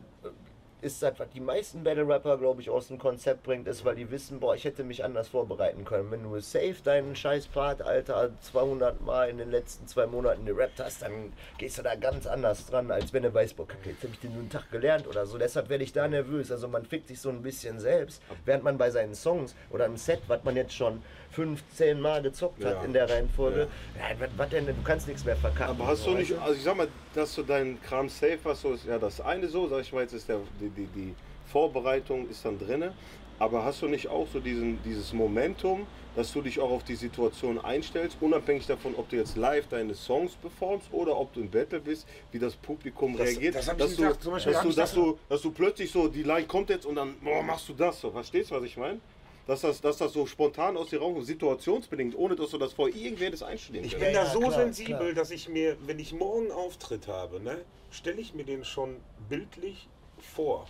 ist 0.84 1.02
das, 1.02 1.18
was 1.18 1.30
die 1.30 1.40
meisten 1.40 1.84
Battle 1.84 2.08
Rapper, 2.08 2.38
glaube 2.38 2.62
ich, 2.62 2.70
aus 2.70 2.90
dem 2.90 2.98
Konzept 2.98 3.44
bringt, 3.44 3.68
ist, 3.68 3.86
weil 3.86 3.96
die 3.96 4.12
wissen, 4.12 4.40
boah, 4.40 4.54
ich 4.54 4.66
hätte 4.66 4.84
mich 4.84 5.04
anders 5.04 5.30
vorbereiten 5.30 5.86
können. 5.86 6.12
Wenn 6.12 6.24
du 6.24 6.38
safe 6.40 6.76
deinen 6.84 7.16
scheiß 7.16 7.48
Part, 7.48 7.82
Alter, 7.82 8.32
200 8.42 9.02
Mal 9.02 9.30
in 9.30 9.38
den 9.38 9.50
letzten 9.50 9.88
zwei 9.88 10.06
Monaten 10.06 10.46
gerappt 10.46 10.80
hast, 10.80 11.02
dann 11.02 11.32
gehst 11.58 11.78
du 11.78 11.82
da 11.82 11.96
ganz 11.96 12.28
anders 12.28 12.66
dran, 12.66 12.92
als 12.92 13.14
wenn 13.14 13.24
du 13.24 13.34
weißt, 13.34 13.56
boah, 13.56 13.68
kacke, 13.68 13.92
jetzt 13.92 14.04
habe 14.04 14.14
ich 14.14 14.20
den 14.20 14.32
nur 14.32 14.42
einen 14.42 14.50
Tag 14.50 14.70
gelernt 14.72 15.08
oder 15.08 15.26
so. 15.26 15.38
Deshalb 15.38 15.70
werde 15.70 15.84
ich 15.84 15.94
da 15.94 16.08
nervös. 16.08 16.52
Also 16.52 16.68
man 16.68 16.86
fickt 16.86 17.08
sich 17.08 17.22
so 17.22 17.30
ein 17.30 17.42
bisschen 17.42 17.80
selbst, 17.80 18.22
während 18.46 18.64
man 18.64 18.78
bei 18.78 18.92
seinen 18.92 19.16
Songs 19.16 19.56
oder 19.70 19.86
im 19.86 19.96
Set, 19.96 20.22
was 20.28 20.44
man 20.44 20.56
jetzt 20.58 20.74
schon 20.74 21.02
15 21.34 22.00
Mal 22.00 22.22
gezockt 22.22 22.64
hat 22.64 22.74
Ja. 22.76 22.84
in 22.84 22.94
der 22.94 23.10
Reihenfolge, 23.10 23.68
ja. 23.98 24.20
was, 24.20 24.30
was 24.38 24.50
denn, 24.50 24.66
du 24.66 24.74
kannst 24.84 25.08
nichts 25.08 25.26
mehr 25.26 25.36
verkacken. 25.36 25.72
Aber 25.76 25.88
hast 25.88 26.06
du 26.06 26.12
nicht, 26.12 26.32
weißt 26.32 26.42
also 26.42 26.54
ich 26.56 26.64
sag 26.64 26.78
mal, 26.78 26.88
dass 27.16 27.36
du 27.36 27.44
deinen 27.44 27.82
Kram 27.82 28.10
safe 28.10 28.40
hast, 28.46 28.62
so 28.62 28.74
ist 28.74 28.86
ja 28.86 28.98
das 29.00 29.20
eine 29.22 29.48
so, 29.48 29.68
sag 29.68 29.82
ich 29.82 29.92
mal, 29.94 30.02
jetzt 30.02 30.14
ist 30.14 30.30
der, 30.30 30.40
die, 30.60 30.70
die, 30.70 30.88
die 30.88 31.16
Vorbereitung 31.52 32.30
ist 32.30 32.46
dann 32.46 32.58
drinne. 32.60 32.94
Aber 33.40 33.66
hast 33.66 33.82
du 33.82 33.88
nicht 33.88 34.08
auch 34.08 34.28
so 34.32 34.40
diesen, 34.40 34.82
dieses 34.84 35.12
Momentum, 35.12 35.88
dass 36.16 36.32
du 36.32 36.42
dich 36.42 36.60
auch 36.60 36.70
auf 36.70 36.84
die 36.84 36.96
Situation 36.96 37.60
einstellst, 37.60 38.18
unabhängig 38.22 38.68
davon, 38.68 38.94
ob 38.96 39.10
du 39.10 39.16
jetzt 39.16 39.36
live 39.36 39.68
deine 39.70 39.96
Songs 39.96 40.34
performst 40.36 40.88
oder 40.92 41.18
ob 41.18 41.34
du 41.34 41.42
im 41.42 41.50
Battle 41.50 41.80
bist, 41.80 42.08
wie 42.32 42.38
das 42.40 42.56
Publikum 42.56 43.18
Das- 43.18 43.28
reagiert, 43.30 43.56
das 43.56 43.66
dass, 43.76 43.96
du, 43.96 44.04
gedacht. 44.04 44.22
Zum 44.22 44.34
Beispiel 44.34 44.54
dass, 44.54 44.62
du, 44.62 44.68
dass, 44.68 44.76
das- 44.76 44.94
du, 44.94 45.18
dass 45.30 45.42
du 45.42 45.52
plötzlich 45.52 45.92
so, 45.92 46.08
die 46.08 46.22
Line 46.24 46.46
kommt 46.46 46.70
jetzt 46.70 46.86
und 46.86 46.96
dann 46.96 47.16
boah, 47.22 47.42
machst 47.42 47.68
du 47.68 47.74
das 47.74 48.00
so. 48.00 48.12
Verstehst 48.12 48.52
du, 48.52 48.56
was 48.56 48.64
ich 48.64 48.78
meine? 48.78 49.00
Dass 49.46 49.62
das, 49.62 49.82
dass 49.82 49.98
das 49.98 50.14
so 50.14 50.26
spontan 50.26 50.78
aus 50.78 50.90
dir 50.90 51.00
rauskommt, 51.02 51.26
situationsbedingt, 51.26 52.16
ohne 52.18 52.36
dass 52.36 52.52
du 52.52 52.58
das 52.58 52.74
vor 52.74 52.88
irgendwer 52.88 53.30
das 53.30 53.44
einstudieren 53.44 53.86
Ich 53.86 53.98
bin 53.98 54.14
Ja, 54.14 54.24
da 54.24 54.32
so 54.32 54.40
klar, 54.40 54.52
sensibel, 54.54 54.98
klar. 54.98 55.14
dass 55.14 55.32
ich 55.32 55.50
mir, 55.50 55.76
wenn 55.86 56.00
ich 56.00 56.14
morgen 56.14 56.50
Auftritt 56.52 57.08
habe, 57.08 57.42
ne, 57.42 57.66
stelle 57.92 58.22
ich 58.22 58.34
mir 58.34 58.46
den 58.46 58.64
schon 58.64 58.98
bildlich 59.28 59.90
vor. 60.18 60.66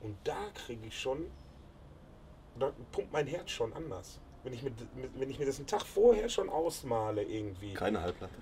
Und 0.00 0.16
da 0.24 0.36
kriege 0.66 0.86
ich 0.86 1.00
schon, 1.00 1.24
da 2.58 2.72
pumpt 2.92 3.12
mein 3.12 3.26
Herz 3.26 3.50
schon 3.50 3.72
anders. 3.72 4.18
wenn 4.44 4.52
ich, 4.52 4.62
mit, 4.62 4.74
mit, 4.96 5.10
wenn 5.18 5.30
ich 5.30 5.38
mir 5.38 5.46
das 5.46 5.58
einen 5.58 5.68
Tag 5.68 5.82
vorher 5.86 6.28
schon 6.28 6.50
ausmale 6.50 7.22
irgendwie. 7.22 7.74
Keine 7.74 8.02
Halbplatte. 8.02 8.34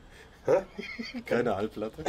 Keine 1.26 1.56
Halbplatte. 1.56 2.04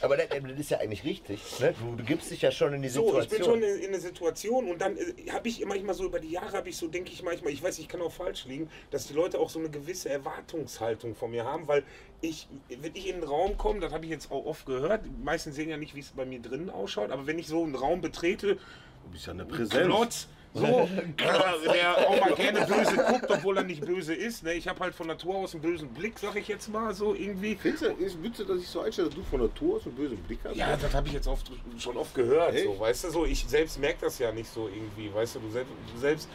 Aber 0.00 0.16
das, 0.16 0.28
das 0.28 0.58
ist 0.58 0.70
ja 0.70 0.78
eigentlich 0.78 1.04
richtig. 1.04 1.40
Ne? 1.60 1.74
Du, 1.78 1.96
du 1.96 2.04
gibst 2.04 2.30
dich 2.30 2.42
ja 2.42 2.50
schon 2.50 2.72
in 2.74 2.82
die 2.82 2.88
So, 2.88 3.18
ich 3.18 3.24
Situation. 3.28 3.60
bin 3.60 3.68
schon 3.68 3.76
in, 3.78 3.82
in 3.84 3.88
einer 3.90 4.00
Situation 4.00 4.68
und 4.70 4.80
dann 4.80 4.96
äh, 4.96 5.30
habe 5.30 5.48
ich 5.48 5.64
manchmal 5.64 5.94
so 5.94 6.04
über 6.04 6.20
die 6.20 6.30
Jahre, 6.30 6.56
habe 6.56 6.68
ich 6.68 6.76
so, 6.76 6.88
denke 6.88 7.10
ich 7.12 7.22
manchmal, 7.22 7.52
ich 7.52 7.62
weiß, 7.62 7.78
ich 7.78 7.88
kann 7.88 8.00
auch 8.02 8.12
falsch 8.12 8.44
liegen, 8.46 8.70
dass 8.90 9.06
die 9.06 9.14
Leute 9.14 9.38
auch 9.38 9.50
so 9.50 9.58
eine 9.58 9.70
gewisse 9.70 10.08
Erwartungshaltung 10.10 11.14
von 11.14 11.30
mir 11.30 11.44
haben, 11.44 11.66
weil 11.68 11.82
ich, 12.20 12.48
wenn 12.68 12.94
ich 12.94 13.08
in 13.08 13.16
einen 13.16 13.24
Raum 13.24 13.56
komme, 13.58 13.80
das 13.80 13.92
habe 13.92 14.04
ich 14.04 14.10
jetzt 14.10 14.30
auch 14.30 14.46
oft 14.46 14.66
gehört, 14.66 15.04
die 15.04 15.24
meisten 15.24 15.52
sehen 15.52 15.68
ja 15.68 15.76
nicht, 15.76 15.94
wie 15.94 16.00
es 16.00 16.10
bei 16.10 16.24
mir 16.24 16.40
drinnen 16.40 16.70
ausschaut, 16.70 17.10
aber 17.10 17.26
wenn 17.26 17.38
ich 17.38 17.46
so 17.46 17.62
einen 17.62 17.74
Raum 17.74 18.00
betrete, 18.00 18.58
Du 19.04 19.10
bist 19.10 19.26
ja 19.26 19.32
eine 19.34 19.44
Präsenz. 19.44 19.84
Klotz, 19.86 20.28
so, 20.54 20.64
äh, 20.64 20.88
der 21.72 22.08
auch 22.08 22.20
mal 22.20 22.34
gerne 22.34 22.64
böse 22.64 22.96
guckt, 22.96 23.28
obwohl 23.28 23.56
er 23.58 23.64
nicht 23.64 23.84
böse 23.84 24.14
ist. 24.14 24.44
Ne? 24.44 24.54
Ich 24.54 24.68
habe 24.68 24.80
halt 24.80 24.94
von 24.94 25.08
Natur 25.08 25.34
aus 25.36 25.52
einen 25.52 25.62
bösen 25.62 25.88
Blick, 25.88 26.18
sag 26.18 26.36
ich 26.36 26.46
jetzt 26.46 26.68
mal 26.68 26.94
so 26.94 27.12
irgendwie. 27.14 27.56
Findest 27.60 27.84
du, 27.84 27.88
ist 28.04 28.22
Witze, 28.22 28.44
dass 28.44 28.60
ich 28.60 28.68
so 28.68 28.80
einstelle, 28.80 29.08
dass 29.08 29.16
du 29.16 29.24
von 29.24 29.40
Natur 29.40 29.76
aus 29.76 29.86
einen 29.86 29.96
bösen 29.96 30.16
Blick 30.18 30.38
hast? 30.44 30.56
Ja, 30.56 30.76
das 30.76 30.94
habe 30.94 31.08
ich 31.08 31.14
jetzt 31.14 31.26
oft, 31.26 31.50
schon 31.78 31.96
oft 31.96 32.14
gehört, 32.14 32.54
Echt? 32.54 32.64
so, 32.64 32.78
weißt 32.78 33.04
du, 33.04 33.10
so, 33.10 33.26
ich 33.26 33.44
selbst 33.46 33.80
merke 33.80 34.02
das 34.02 34.18
ja 34.18 34.30
nicht 34.32 34.48
so 34.48 34.68
irgendwie, 34.68 35.12
weißt 35.12 35.34
du, 35.34 35.40
du 35.40 35.50
selbst, 35.50 35.72
du 35.92 36.00
selbst 36.00 36.28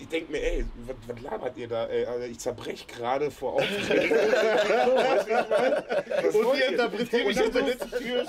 ich 0.00 0.08
denke 0.08 0.32
mir, 0.32 0.42
ey, 0.42 0.64
was, 0.86 0.96
was 1.06 1.22
labert 1.22 1.56
ihr 1.56 1.68
da, 1.68 1.86
ey, 1.86 2.04
Alter, 2.04 2.26
ich 2.26 2.38
zerbrech 2.38 2.86
gerade 2.86 3.30
vor 3.30 3.54
Aufregung. 3.54 4.18
Weißt 4.18 5.28
du, 5.28 6.48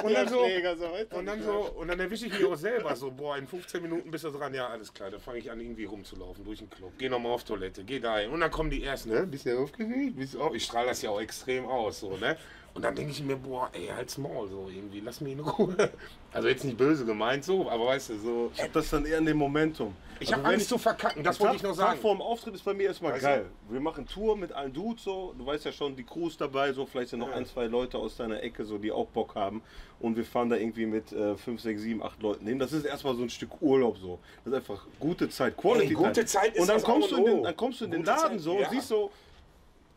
Und 0.03 0.13
dann 0.13 0.27
so-? 0.27 0.45
Und 1.17 1.25
dann 1.25 1.41
so, 1.41 1.51
und 1.75 1.87
dann 1.87 1.99
erwische 1.99 2.27
ich 2.27 2.33
mich 2.33 2.45
auch 2.45 2.55
selber 2.55 2.95
so, 2.95 3.09
boah, 3.11 3.37
in 3.37 3.47
15 3.47 3.81
Minuten 3.81 4.11
bist 4.11 4.23
du 4.23 4.29
dran, 4.29 4.53
ja, 4.53 4.67
alles 4.67 4.88
klar, 4.93 5.11
dann 5.11 5.19
fange 5.19 5.39
ich 5.39 5.51
an, 5.51 5.59
irgendwie 5.59 5.85
rumzulaufen 5.85 6.43
durch 6.43 6.59
den 6.59 6.69
Club. 6.69 6.91
Geh 6.97 7.09
nochmal 7.09 7.31
auf 7.33 7.43
Toilette, 7.43 7.83
geh 7.83 7.99
da 7.99 8.17
hin. 8.17 8.31
Und 8.31 8.39
dann 8.39 8.51
kommen 8.51 8.69
die 8.69 8.83
ersten, 8.83 9.09
ne? 9.09 9.25
Bist 9.25 9.45
du 9.45 9.57
aufgeregt? 9.59 10.17
Bist 10.17 10.33
du 10.33 10.41
auf? 10.41 10.53
Ich 10.53 10.63
strahle 10.63 10.87
das 10.87 11.01
ja 11.01 11.09
auch 11.09 11.21
extrem 11.21 11.65
aus, 11.65 11.99
so, 11.99 12.17
ne? 12.17 12.37
Und 12.79 12.83
dann 12.85 12.95
denke 12.95 13.11
ich 13.11 13.21
mir, 13.21 13.35
boah, 13.35 13.69
ey, 13.73 13.87
halt's 13.93 14.17
Maul, 14.17 14.47
so 14.47 14.69
irgendwie, 14.73 15.01
lass 15.01 15.19
mich 15.19 15.33
in 15.33 15.41
Ruhe. 15.41 15.75
Also 16.31 16.47
jetzt 16.47 16.63
nicht 16.63 16.77
böse 16.77 17.03
gemeint, 17.05 17.43
so, 17.43 17.69
aber 17.69 17.87
weißt 17.87 18.11
du, 18.11 18.19
so. 18.19 18.51
Ich 18.55 18.61
hab 18.61 18.71
das 18.71 18.89
dann 18.91 19.03
eher 19.05 19.17
in 19.17 19.25
dem 19.25 19.35
Momentum. 19.35 19.95
Ich 20.19 20.29
Also 20.31 20.43
habe 20.43 20.53
Angst 20.53 20.69
zu 20.69 20.77
verkacken, 20.77 21.23
das 21.23 21.39
wollte 21.41 21.55
ich 21.57 21.63
noch 21.63 21.71
Tag 21.71 21.77
sagen. 21.77 21.99
vor 22.01 22.13
dem 22.15 22.21
Auftritt 22.21 22.53
ist 22.55 22.63
bei 22.63 22.73
mir 22.73 22.83
erstmal 22.83 23.13
Weißt 23.13 23.23
geil. 23.23 23.45
Wir 23.67 23.81
machen 23.81 24.05
Tour 24.07 24.37
mit 24.37 24.53
allen 24.53 24.71
Dudes 24.71 25.03
so. 25.03 25.33
Du 25.37 25.45
weißt 25.45 25.65
ja 25.65 25.71
schon, 25.73 25.95
die 25.95 26.03
Crew 26.03 26.27
ist 26.27 26.39
dabei, 26.39 26.71
so 26.71 26.85
vielleicht 26.85 27.09
sind 27.09 27.19
noch 27.19 27.29
Ja. 27.31 27.33
ein, 27.35 27.45
zwei 27.47 27.65
Leute 27.65 27.97
aus 27.97 28.15
deiner 28.15 28.41
Ecke, 28.43 28.63
so 28.63 28.77
die 28.77 28.91
auch 28.93 29.07
Bock 29.07 29.35
haben. 29.35 29.61
Und 29.99 30.15
wir 30.15 30.23
fahren 30.23 30.49
da 30.49 30.55
irgendwie 30.55 30.85
mit 30.85 31.11
äh, 31.11 31.35
5, 31.35 31.59
6, 31.59 31.81
7, 31.81 32.03
8 32.03 32.21
Leuten 32.21 32.45
hin. 32.47 32.59
Das 32.59 32.71
ist 32.71 32.85
erstmal 32.85 33.15
so 33.15 33.23
ein 33.23 33.29
Stück 33.29 33.59
Urlaub 33.59 33.97
so. 33.97 34.19
Das 34.45 34.53
ist 34.53 34.59
einfach 34.59 34.85
gute 34.99 35.27
Zeit, 35.29 35.57
Quality 35.57 35.87
Ey, 35.87 35.93
gute 35.93 36.13
Time. 36.13 36.25
Zeit 36.27 36.53
ist 36.55 36.61
Und 36.61 36.69
dann 36.69 36.81
kommst, 36.83 37.11
du 37.11 37.15
und 37.17 37.25
in 37.27 37.35
den, 37.37 37.43
dann 37.43 37.57
kommst 37.57 37.81
du 37.81 37.85
in 37.85 37.91
den 37.91 38.03
Laden 38.05 38.33
Zeit, 38.37 38.39
so 38.41 38.51
und 38.53 38.61
ja. 38.61 38.69
siehst 38.69 38.87
so, 38.87 39.11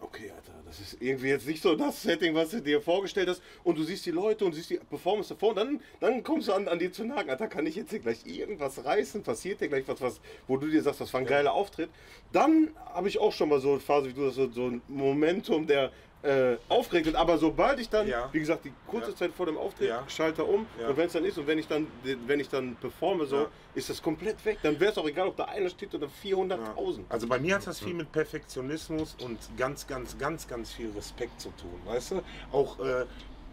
Okay, 0.00 0.32
Alter, 0.34 0.51
das 0.72 0.80
ist 0.80 1.02
irgendwie 1.02 1.28
jetzt 1.28 1.46
nicht 1.46 1.62
so 1.62 1.74
das 1.74 2.02
Setting, 2.02 2.34
was 2.34 2.50
du 2.50 2.62
dir 2.62 2.80
vorgestellt 2.80 3.28
hast. 3.28 3.42
Und 3.62 3.76
du 3.76 3.82
siehst 3.82 4.06
die 4.06 4.10
Leute 4.10 4.46
und 4.46 4.54
siehst 4.54 4.70
die 4.70 4.78
Performance 4.78 5.28
davor. 5.28 5.50
Und 5.50 5.56
dann, 5.56 5.80
dann 6.00 6.22
kommst 6.22 6.48
du 6.48 6.54
an, 6.54 6.66
an 6.66 6.78
dir 6.78 6.90
zu 6.90 7.04
nagen. 7.04 7.28
Alter, 7.28 7.46
kann 7.46 7.66
ich 7.66 7.76
jetzt 7.76 7.90
hier 7.90 7.98
gleich 7.98 8.24
irgendwas 8.24 8.82
reißen? 8.82 9.22
Passiert 9.22 9.60
dir 9.60 9.68
gleich 9.68 9.86
was, 9.86 10.00
was, 10.00 10.20
wo 10.48 10.56
du 10.56 10.68
dir 10.68 10.82
sagst, 10.82 11.02
das 11.02 11.12
war 11.12 11.20
ein 11.20 11.26
geiler 11.26 11.52
Auftritt? 11.52 11.90
Dann 12.32 12.70
habe 12.86 13.08
ich 13.08 13.18
auch 13.18 13.32
schon 13.32 13.50
mal 13.50 13.60
so 13.60 13.72
eine 13.72 13.80
Phase 13.80 14.08
wie 14.08 14.14
du, 14.14 14.24
das 14.24 14.34
so, 14.34 14.50
so 14.50 14.68
ein 14.68 14.80
Momentum, 14.88 15.66
der 15.66 15.92
äh, 16.22 16.56
aufregt. 16.68 17.06
wird. 17.06 17.16
Aber 17.16 17.36
sobald 17.38 17.80
ich 17.80 17.88
dann, 17.88 18.06
Ja. 18.06 18.28
wie 18.32 18.38
gesagt, 18.38 18.64
die 18.64 18.72
kurze 18.86 19.10
Ja. 19.10 19.16
Zeit 19.16 19.32
vor 19.32 19.46
dem 19.46 19.58
Auftritt, 19.58 19.88
Ja. 19.88 20.04
schalte 20.08 20.44
um. 20.44 20.66
Und 20.88 20.96
wenn 20.96 21.06
es 21.06 21.12
dann 21.12 21.24
ist 21.24 21.36
und 21.38 21.46
wenn 21.46 21.58
ich 21.58 21.66
dann, 21.66 21.86
wenn 22.26 22.38
ich 22.40 22.48
dann 22.48 22.76
performe, 22.76 23.26
so, 23.26 23.48
ist 23.74 23.90
das 23.90 24.00
komplett 24.02 24.44
weg. 24.44 24.58
Dann 24.62 24.78
wäre 24.78 24.92
es 24.92 24.98
auch 24.98 25.06
egal, 25.08 25.28
ob 25.28 25.36
da 25.36 25.44
einer 25.46 25.68
steht 25.70 25.94
oder 25.94 26.08
400.000. 26.08 27.06
Also 27.08 27.26
bei 27.26 27.38
mir 27.38 27.56
hat 27.56 27.66
das 27.66 27.80
viel 27.80 27.94
mit 27.94 28.12
Perfektionismus 28.12 29.16
und 29.22 29.38
ganz, 29.56 29.86
ganz, 29.86 30.16
ganz, 30.18 30.46
ganz 30.46 30.72
viel 30.72 30.90
Respekt 30.90 31.40
zu 31.40 31.48
tun, 31.50 31.80
weißt 31.86 32.12
du? 32.12 32.22
Auch 32.52 32.78
äh, 32.80 33.04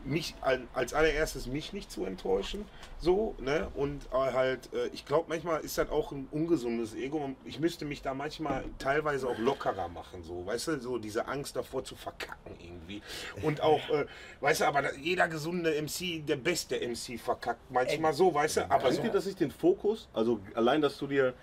mich 0.10 0.34
al- 0.41 0.67
als 0.74 0.93
allererstes 0.93 1.45
mich 1.48 1.72
nicht 1.72 1.91
zu 1.91 2.04
enttäuschen, 2.06 2.65
so, 3.00 3.36
ne? 3.39 3.67
Und 3.76 4.06
äh, 4.12 4.15
halt, 4.34 4.74
äh, 4.74 4.88
ich 4.88 5.06
glaube, 5.06 5.26
manchmal 5.30 5.62
ist 5.62 5.78
das 5.78 5.89
auch 5.89 6.12
ein 6.12 6.28
ungesundes 6.32 6.95
Ego. 6.95 7.36
Ich 7.45 7.60
müsste 7.60 7.86
mich 7.86 8.02
da 8.02 8.13
manchmal 8.13 8.63
teilweise 8.80 9.28
auch 9.30 9.38
lockerer 9.38 9.88
machen, 9.88 10.24
so, 10.24 10.45
weißt 10.45 10.67
du, 10.69 10.80
so 10.82 10.98
diese 10.98 11.28
Angst 11.28 11.56
davor 11.56 11.84
zu 11.84 11.95
verkacken 11.95 12.56
irgendwie. 12.60 13.02
Und 13.43 13.62
auch, 13.62 13.88
äh, 13.89 14.06
weißt 14.41 14.62
du, 14.62 14.65
aber 14.65 14.95
jeder 14.98 15.28
gesunde 15.28 15.72
MC, 15.82 16.26
der 16.26 16.38
beste 16.38 16.76
MC 16.80 17.19
verkackt 17.19 17.72
manchmal 17.72 18.13
so, 18.13 18.34
weißt 18.34 18.58
du, 18.58 18.72
aber 18.72 18.91
so. 18.91 19.00
Bringt 19.02 19.13
dir 19.13 19.17
das 19.17 19.26
nicht 19.26 19.39
den 19.39 19.52
Fokus? 19.52 20.10
Also 20.13 20.39
allein, 20.56 20.82
dass 20.82 20.98
du 20.98 21.08
dir. 21.08 21.34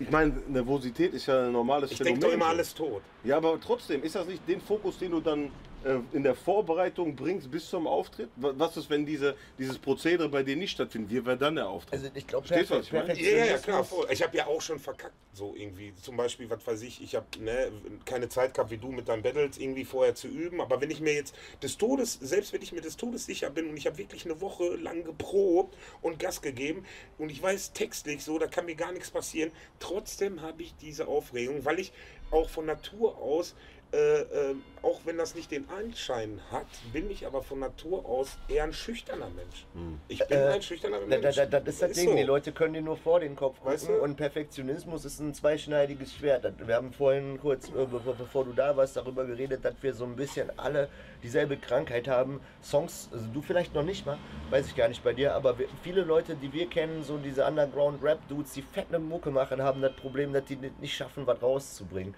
Ich 0.00 0.10
meine, 0.10 0.32
Nervosität 0.46 1.12
ist 1.12 1.26
ja 1.26 1.46
ein 1.46 1.52
normales 1.52 1.90
Ich 1.90 1.98
denke 1.98 2.20
doch 2.20 2.32
immer 2.32 2.46
alles 2.46 2.72
tot. 2.72 3.02
Ja, 3.24 3.36
aber 3.36 3.60
trotzdem, 3.60 4.02
ist 4.02 4.14
das 4.14 4.26
nicht 4.26 4.46
den 4.48 4.60
Fokus, 4.60 4.98
den 4.98 5.10
du 5.10 5.20
dann 5.20 5.50
äh, 5.84 5.98
in 6.12 6.22
der 6.22 6.34
Vorbereitung 6.34 7.14
bringst 7.16 7.50
bis 7.50 7.68
zum 7.68 7.86
Auftritt? 7.86 8.30
Wa- 8.36 8.52
Was 8.56 8.76
ist, 8.76 8.88
wenn 8.90 9.04
diese, 9.04 9.36
dieses 9.58 9.76
Prozedere 9.78 10.28
bei 10.28 10.42
dir 10.42 10.56
nicht 10.56 10.70
stattfindet? 10.70 11.10
Wie 11.10 11.26
wäre 11.26 11.36
dann 11.36 11.56
der 11.56 11.68
Auftritt? 11.68 11.94
Also 11.94 12.10
ich 12.14 12.26
glaube, 12.26 12.46
Verstehst 12.46 12.70
du, 12.70 12.76
was 12.76 12.86
ich 12.86 12.92
meine? 12.92 13.14
Ja, 13.20 13.36
ja, 13.38 13.44
ja, 13.46 13.58
klar. 13.58 13.84
voll. 13.84 14.06
Ich 14.10 14.22
habe 14.22 14.36
ja 14.36 14.46
auch 14.46 14.60
schon 14.60 14.78
verkackt, 14.78 15.14
so 15.32 15.54
irgendwie. 15.56 15.92
Zum 16.00 16.16
Beispiel, 16.16 16.48
was 16.48 16.64
weiß 16.66 16.82
ich, 16.82 17.02
ich 17.02 17.16
habe 17.16 17.26
ne, 17.40 17.72
keine 18.04 18.28
Zeit 18.28 18.54
gehabt, 18.54 18.70
wie 18.70 18.78
du 18.78 18.88
mit 18.92 19.08
deinen 19.08 19.22
Battles 19.22 19.58
irgendwie 19.58 19.84
vorher 19.84 20.14
zu 20.14 20.28
üben. 20.28 20.60
Aber 20.60 20.80
wenn 20.80 20.90
ich 20.90 21.00
mir 21.00 21.14
jetzt 21.14 21.34
des 21.62 21.76
Todes, 21.76 22.14
selbst 22.20 22.52
wenn 22.52 22.62
ich 22.62 22.72
mir 22.72 22.80
des 22.80 22.96
Todes 22.96 23.26
sicher 23.26 23.50
bin 23.50 23.68
und 23.68 23.76
ich 23.76 23.86
habe 23.86 23.98
wirklich 23.98 24.24
eine 24.24 24.40
Woche 24.40 24.76
lang 24.76 25.02
geprobt 25.04 25.76
und 26.02 26.18
Gas 26.20 26.40
gegeben 26.40 26.84
und 27.18 27.30
ich 27.30 27.42
weiß 27.42 27.72
textlich 27.72 28.22
so, 28.24 28.38
da 28.38 28.46
kann 28.46 28.64
mir 28.66 28.76
gar 28.76 28.92
nichts 28.92 29.10
passieren, 29.10 29.50
trotzdem 29.80 30.40
habe 30.40 30.62
ich 30.62 30.74
diese 30.76 31.08
Aufregung, 31.08 31.64
weil 31.64 31.80
ich 31.80 31.92
auch 32.30 32.48
von 32.48 32.66
Natur 32.66 33.16
aus 33.18 33.54
äh, 33.92 34.20
äh, 34.20 34.54
auch 34.82 35.00
wenn 35.06 35.16
das 35.16 35.34
nicht 35.34 35.50
den 35.50 35.68
Anschein 35.70 36.40
hat, 36.52 36.66
bin 36.92 37.10
ich 37.10 37.26
aber 37.26 37.42
von 37.42 37.58
Natur 37.58 38.04
aus 38.04 38.36
eher 38.48 38.64
ein 38.64 38.72
schüchterner 38.72 39.28
Mensch. 39.30 39.66
Ich 40.08 40.18
bin 40.26 40.38
Äh, 40.38 40.44
ein 40.48 40.62
schüchterner 40.62 41.00
Da, 41.00 41.06
Mensch. 41.06 41.36
da, 41.36 41.46
da, 41.46 41.58
das 41.60 41.74
ist 41.74 41.82
das 41.82 41.92
Ding, 41.92 42.10
so. 42.10 42.14
die 42.16 42.22
Leute 42.22 42.52
können 42.52 42.74
dir 42.74 42.82
nur 42.82 42.96
vor 42.98 43.18
den 43.20 43.34
Kopf 43.34 43.56
gucken 43.58 43.72
Weißt 43.72 43.88
du? 43.88 43.94
und 43.94 44.16
Perfektionismus 44.16 45.04
ist 45.06 45.20
ein 45.20 45.32
zweischneidiges 45.34 46.12
Schwert. 46.14 46.44
Wir 46.66 46.74
haben 46.74 46.92
vorhin 46.92 47.38
kurz, 47.40 47.68
äh, 47.70 47.86
bevor, 47.90 48.14
bevor 48.14 48.44
du 48.44 48.52
da 48.52 48.76
warst, 48.76 48.96
darüber 48.96 49.24
geredet, 49.24 49.64
dass 49.64 49.74
wir 49.80 49.94
so 49.94 50.04
ein 50.04 50.16
bisschen 50.16 50.50
alle 50.58 50.88
dieselbe 51.22 51.56
Krankheit 51.56 52.06
haben. 52.08 52.40
Songs, 52.62 53.08
also 53.10 53.24
du 53.32 53.40
vielleicht 53.42 53.74
noch 53.74 53.82
nicht 53.84 54.04
mal, 54.06 54.18
weiß 54.50 54.66
ich 54.66 54.76
gar 54.76 54.88
nicht 54.88 55.02
bei 55.02 55.14
dir, 55.14 55.34
aber 55.34 55.58
wir, 55.58 55.66
viele 55.82 56.02
Leute, 56.02 56.36
die 56.36 56.52
wir 56.52 56.66
kennen, 56.68 57.02
so 57.02 57.16
diese 57.16 57.44
Underground-Rap-Dudes, 57.46 58.52
die 58.52 58.62
fette 58.62 58.98
Mucke 58.98 59.30
machen, 59.30 59.62
haben 59.62 59.80
das 59.80 59.94
Problem, 59.96 60.32
dass 60.32 60.44
die 60.44 60.56
nicht 60.56 60.78
nicht 60.80 60.94
schaffen, 60.94 61.26
was 61.26 61.40
rauszubringen. 61.42 62.14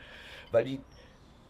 Weil 0.51 0.65
die 0.65 0.81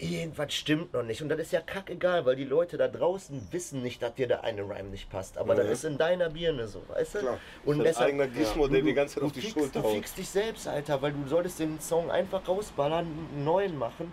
irgendwas 0.00 0.52
stimmt 0.54 0.92
noch 0.92 1.02
nicht. 1.02 1.22
Und 1.22 1.28
das 1.28 1.38
ist 1.38 1.52
ja 1.52 1.60
kackegal, 1.60 2.24
weil 2.26 2.36
die 2.36 2.44
Leute 2.44 2.76
da 2.76 2.88
draußen 2.88 3.48
wissen 3.50 3.82
nicht, 3.82 4.02
dass 4.02 4.14
dir 4.14 4.26
der 4.26 4.44
eine 4.44 4.62
Rhyme 4.62 4.90
nicht 4.90 5.10
passt. 5.10 5.38
Aber 5.38 5.54
das 5.54 5.68
ist 5.68 5.84
in 5.84 5.98
deiner 5.98 6.30
Birne 6.30 6.66
so, 6.66 6.82
weißt 6.88 7.16
du? 7.16 7.18
Klar. 7.20 7.38
Und 7.64 7.78
Das 7.78 7.90
ist 7.90 7.96
ein 7.98 8.04
eigener 8.08 8.26
Gizmo, 8.26 8.68
der 8.68 8.82
die 8.82 8.94
ganze 8.94 9.14
Zeit 9.14 9.22
du 9.22 9.26
auf 9.26 9.32
die 9.32 9.40
fickst, 9.40 9.58
Schulter 9.58 9.82
Du 9.82 9.88
fickst 9.88 10.18
dich 10.18 10.28
selbst, 10.28 10.66
Alter, 10.66 11.00
weil 11.02 11.12
du 11.12 11.26
solltest 11.28 11.58
den 11.58 11.80
Song 11.80 12.10
einfach 12.10 12.46
rausballern, 12.48 13.06
einen 13.06 13.44
neuen 13.44 13.78
machen, 13.78 14.12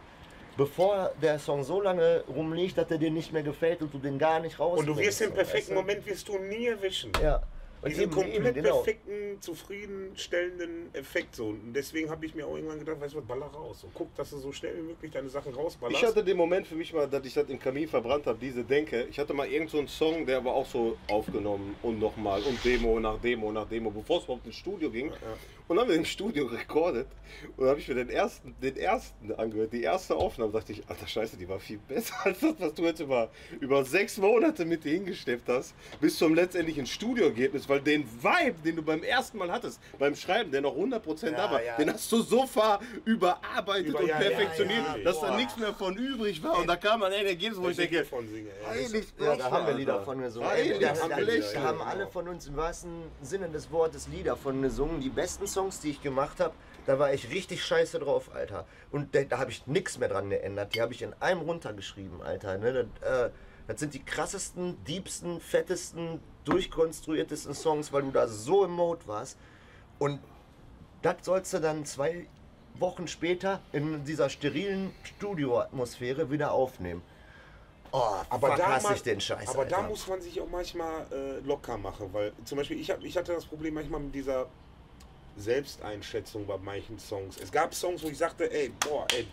bevor 0.57 1.11
der 1.21 1.39
Song 1.39 1.63
so 1.63 1.81
lange 1.81 2.23
rumliegt, 2.27 2.77
dass 2.77 2.91
er 2.91 2.97
dir 2.97 3.11
nicht 3.11 3.31
mehr 3.31 3.43
gefällt 3.43 3.81
und 3.81 3.93
du 3.93 3.99
den 3.99 4.17
gar 4.17 4.39
nicht 4.39 4.59
raus. 4.59 4.79
Und 4.79 4.87
du 4.87 4.97
wirst 4.97 5.21
den 5.21 5.33
perfekten 5.33 5.73
Moment 5.73 6.05
wirst 6.05 6.27
du 6.27 6.37
nie 6.37 6.67
erwischen. 6.67 7.11
Ja. 7.21 7.41
Und 7.81 7.91
Diesen 7.91 8.09
komplett 8.09 8.55
genau. 8.55 8.77
perfekten, 8.77 9.39
zufriedenstellenden 9.39 10.93
Effekt 10.93 11.35
so. 11.35 11.49
Und 11.49 11.73
deswegen 11.73 12.09
habe 12.09 12.25
ich 12.25 12.33
mir 12.33 12.47
auch 12.47 12.55
irgendwann 12.55 12.79
gedacht, 12.79 12.99
weißt 12.99 13.13
du 13.13 13.19
was, 13.19 13.25
baller 13.25 13.45
raus. 13.45 13.81
So, 13.81 13.89
guck, 13.93 14.13
dass 14.15 14.31
du 14.31 14.37
so 14.37 14.51
schnell 14.51 14.75
wie 14.77 14.81
möglich 14.81 15.11
deine 15.11 15.29
Sachen 15.29 15.53
rausballerst. 15.53 16.01
Ich 16.01 16.07
hatte 16.07 16.23
den 16.23 16.37
Moment 16.37 16.67
für 16.67 16.75
mich 16.75 16.91
mal, 16.91 17.07
dass 17.07 17.23
ich 17.25 17.35
das 17.35 17.47
im 17.49 17.59
Kamin 17.59 17.87
verbrannt 17.87 18.25
habe, 18.25 18.39
diese 18.39 18.63
Denke. 18.63 19.07
Ich 19.11 19.19
hatte 19.19 19.33
mal 19.33 19.45
irgendeinen 19.45 19.69
so 19.69 19.77
einen 19.77 19.87
Song, 19.87 20.25
der 20.25 20.43
war 20.43 20.53
auch 20.53 20.65
so 20.65 20.97
aufgenommen 21.07 21.75
und 21.83 21.99
nochmal 21.99 22.41
und 22.43 22.63
Demo 22.65 22.99
nach 22.99 23.19
Demo 23.19 23.51
nach 23.51 23.67
Demo, 23.67 23.91
bevor 23.91 24.17
es 24.19 24.23
überhaupt 24.23 24.45
ins 24.47 24.55
Studio 24.55 24.89
ging. 24.89 25.11
Und 25.67 25.75
dann 25.75 25.83
haben 25.83 25.89
wir 25.89 25.97
im 25.97 26.05
Studio 26.05 26.45
rekordet 26.45 27.07
und 27.57 27.59
dann 27.59 27.69
habe 27.69 27.79
ich 27.79 27.87
mir 27.87 27.95
den 27.95 28.09
ersten, 28.09 28.55
den 28.61 28.77
ersten 28.77 29.33
angehört, 29.33 29.73
die 29.73 29.83
erste 29.83 30.15
Aufnahme, 30.15 30.51
dachte 30.53 30.71
ich, 30.71 30.81
alter 30.87 31.07
Scheiße, 31.07 31.35
die 31.37 31.47
war 31.49 31.59
viel 31.59 31.77
besser 31.77 32.15
als 32.23 32.39
das, 32.39 32.53
was 32.57 32.73
du 32.73 32.83
jetzt 32.83 32.99
über, 33.01 33.29
über 33.59 33.83
sechs 33.83 34.17
Monate 34.17 34.63
mit 34.65 34.83
dir 34.85 34.93
hingesteppt 34.93 35.49
hast, 35.49 35.73
bis 35.99 36.17
zum 36.17 36.33
letztendlichen 36.35 36.85
Studioergebnis, 36.85 37.67
weil 37.67 37.81
den 37.81 38.05
Vibe, 38.23 38.55
den 38.63 38.77
du 38.77 38.81
beim 38.81 39.03
ersten 39.03 39.37
Mal 39.37 39.51
hattest, 39.51 39.81
beim 39.99 40.15
Schreiben, 40.15 40.51
der 40.51 40.61
noch 40.61 40.75
100% 40.75 41.31
da 41.31 41.45
Ja, 41.45 41.51
war, 41.51 41.63
ja. 41.63 41.75
den 41.77 41.91
hast 41.91 42.09
du 42.11 42.21
so 42.21 42.45
far 42.47 42.79
überarbeitet 43.03 43.87
Über- 43.89 43.99
und 43.99 44.07
ja, 44.07 44.17
perfektioniert, 44.17 44.85
ja, 44.87 44.97
ja. 44.97 45.03
dass 45.03 45.19
da 45.19 45.27
Boah. 45.27 45.37
nichts 45.37 45.57
mehr 45.57 45.73
von 45.73 45.97
übrig 45.97 46.41
war. 46.43 46.59
Und 46.59 46.67
da 46.67 46.75
kam 46.77 47.01
man, 47.01 47.11
ey, 47.11 47.23
der 47.23 47.35
geht 47.35 47.57
wo 47.57 47.67
ich 47.69 47.77
denke, 47.77 48.05
von 48.05 48.27
singen, 48.27 48.47
ey. 48.47 48.85
heilig 48.85 49.05
Ja, 49.19 49.35
da 49.35 49.51
haben 49.51 49.67
wir. 49.67 49.73
Lieder 49.73 50.01
von 50.01 50.21
gesungen. 50.21 50.47
Heilig 50.49 50.79
da, 50.79 50.93
da, 50.93 51.17
da 51.17 51.61
haben 51.61 51.81
alle 51.81 52.07
von 52.07 52.27
uns 52.27 52.47
im 52.47 52.55
wahrsten 52.55 52.89
Sinne 53.21 53.49
des 53.49 53.69
Wortes 53.71 54.07
Lieder 54.07 54.35
von 54.35 54.61
gesungen. 54.61 55.01
Die 55.01 55.09
besten 55.09 55.45
Songs, 55.45 55.56
die 55.79 55.91
ich 55.91 56.01
gemacht 56.01 56.39
habe, 56.39 56.53
da 56.85 56.99
war 56.99 57.13
ich 57.13 57.29
richtig 57.31 57.63
scheiße 57.63 57.99
drauf, 57.99 58.33
Alter. 58.33 58.65
Und 58.91 59.13
da, 59.13 59.23
da 59.23 59.39
habe 59.39 59.51
ich 59.51 59.67
nichts 59.67 59.97
mehr 59.97 60.07
dran 60.07 60.29
geändert. 60.29 60.73
Die 60.73 60.81
habe 60.81 60.93
ich 60.93 61.01
in 61.01 61.13
einem 61.19 61.41
runtergeschrieben, 61.41 62.21
Alter. 62.21 62.57
Ne? 62.57 62.87
Das, 63.01 63.27
äh, 63.27 63.31
das 63.67 63.79
sind 63.81 63.93
die 63.93 64.03
krassesten, 64.03 64.81
diebsten, 64.85 65.41
fettesten, 65.41 66.21
durchkonstruiertesten 66.45 67.53
Songs, 67.53 67.91
weil 67.91 68.03
du 68.03 68.11
da 68.11 68.27
so 68.27 68.63
im 68.63 68.71
Mode 68.71 69.01
warst. 69.05 69.37
Und 69.99 70.21
das 71.01 71.17
sollst 71.21 71.53
du 71.53 71.59
dann 71.59 71.85
zwei 71.85 72.27
Wochen 72.75 73.07
später 73.07 73.59
in 73.73 74.05
dieser 74.05 74.29
sterilen 74.29 74.93
Studioatmosphäre 75.03 76.31
wieder 76.31 76.51
aufnehmen. 76.51 77.01
Oh, 77.91 78.01
Aber 78.29 78.49
fuck, 78.49 78.57
da, 78.57 78.67
hasse 78.75 78.93
ich 78.95 79.03
den 79.03 79.19
Scheiß. 79.19 79.49
aber 79.49 79.65
da 79.65 79.77
Alter. 79.77 79.89
muss 79.89 80.07
man 80.07 80.21
sich 80.21 80.39
auch 80.41 80.49
manchmal 80.49 81.05
äh, 81.11 81.39
locker 81.45 81.77
machen, 81.77 82.09
weil 82.11 82.33
zum 82.43 82.57
Beispiel 82.57 82.79
ich, 82.79 82.91
hab, 82.91 83.03
ich 83.03 83.17
hatte 83.17 83.33
das 83.33 83.45
Problem 83.45 83.73
manchmal 83.73 84.01
mit 84.01 84.13
dieser 84.13 84.47
Selbsteinschätzung 85.37 86.45
bei 86.45 86.57
manchen 86.57 86.99
Songs. 86.99 87.37
Es 87.41 87.51
gab 87.51 87.73
Songs, 87.73 88.03
wo 88.03 88.07
ich 88.07 88.17
sagte, 88.17 88.51
ey, 88.51 88.71
boah, 88.79 89.05
ey, 89.13 89.27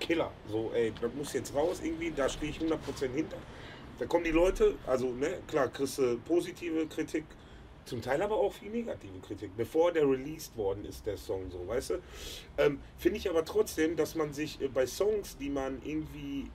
Killer, 0.00 0.30
so, 0.48 0.70
ey, 0.74 0.92
das 1.00 1.12
muss 1.14 1.32
jetzt 1.32 1.54
raus 1.54 1.80
irgendwie, 1.82 2.10
da 2.10 2.28
stehe 2.28 2.50
ich 2.50 2.58
100% 2.58 2.78
hinter. 3.14 3.36
Da 3.98 4.06
kommen 4.06 4.24
die 4.24 4.30
Leute, 4.30 4.76
also, 4.86 5.12
ne, 5.12 5.38
klar, 5.48 5.68
kriegst 5.68 5.98
du 5.98 6.18
positive 6.18 6.86
Kritik, 6.86 7.24
zum 7.84 8.02
Teil 8.02 8.22
aber 8.22 8.36
auch 8.36 8.52
viel 8.52 8.70
negative 8.70 9.18
Kritik, 9.26 9.56
bevor 9.56 9.92
der 9.92 10.08
released 10.08 10.56
worden 10.56 10.84
ist, 10.84 11.06
der 11.06 11.16
Song, 11.16 11.50
so, 11.50 11.66
weißt 11.66 11.90
du. 11.90 11.94
Ähm, 12.58 12.80
Finde 12.98 13.18
ich 13.18 13.28
aber 13.28 13.44
trotzdem, 13.44 13.96
dass 13.96 14.14
man 14.14 14.32
sich 14.32 14.60
äh, 14.60 14.68
bei 14.68 14.86
Songs, 14.86 15.36
die 15.38 15.48
man 15.48 15.80
irgendwie 15.84 16.50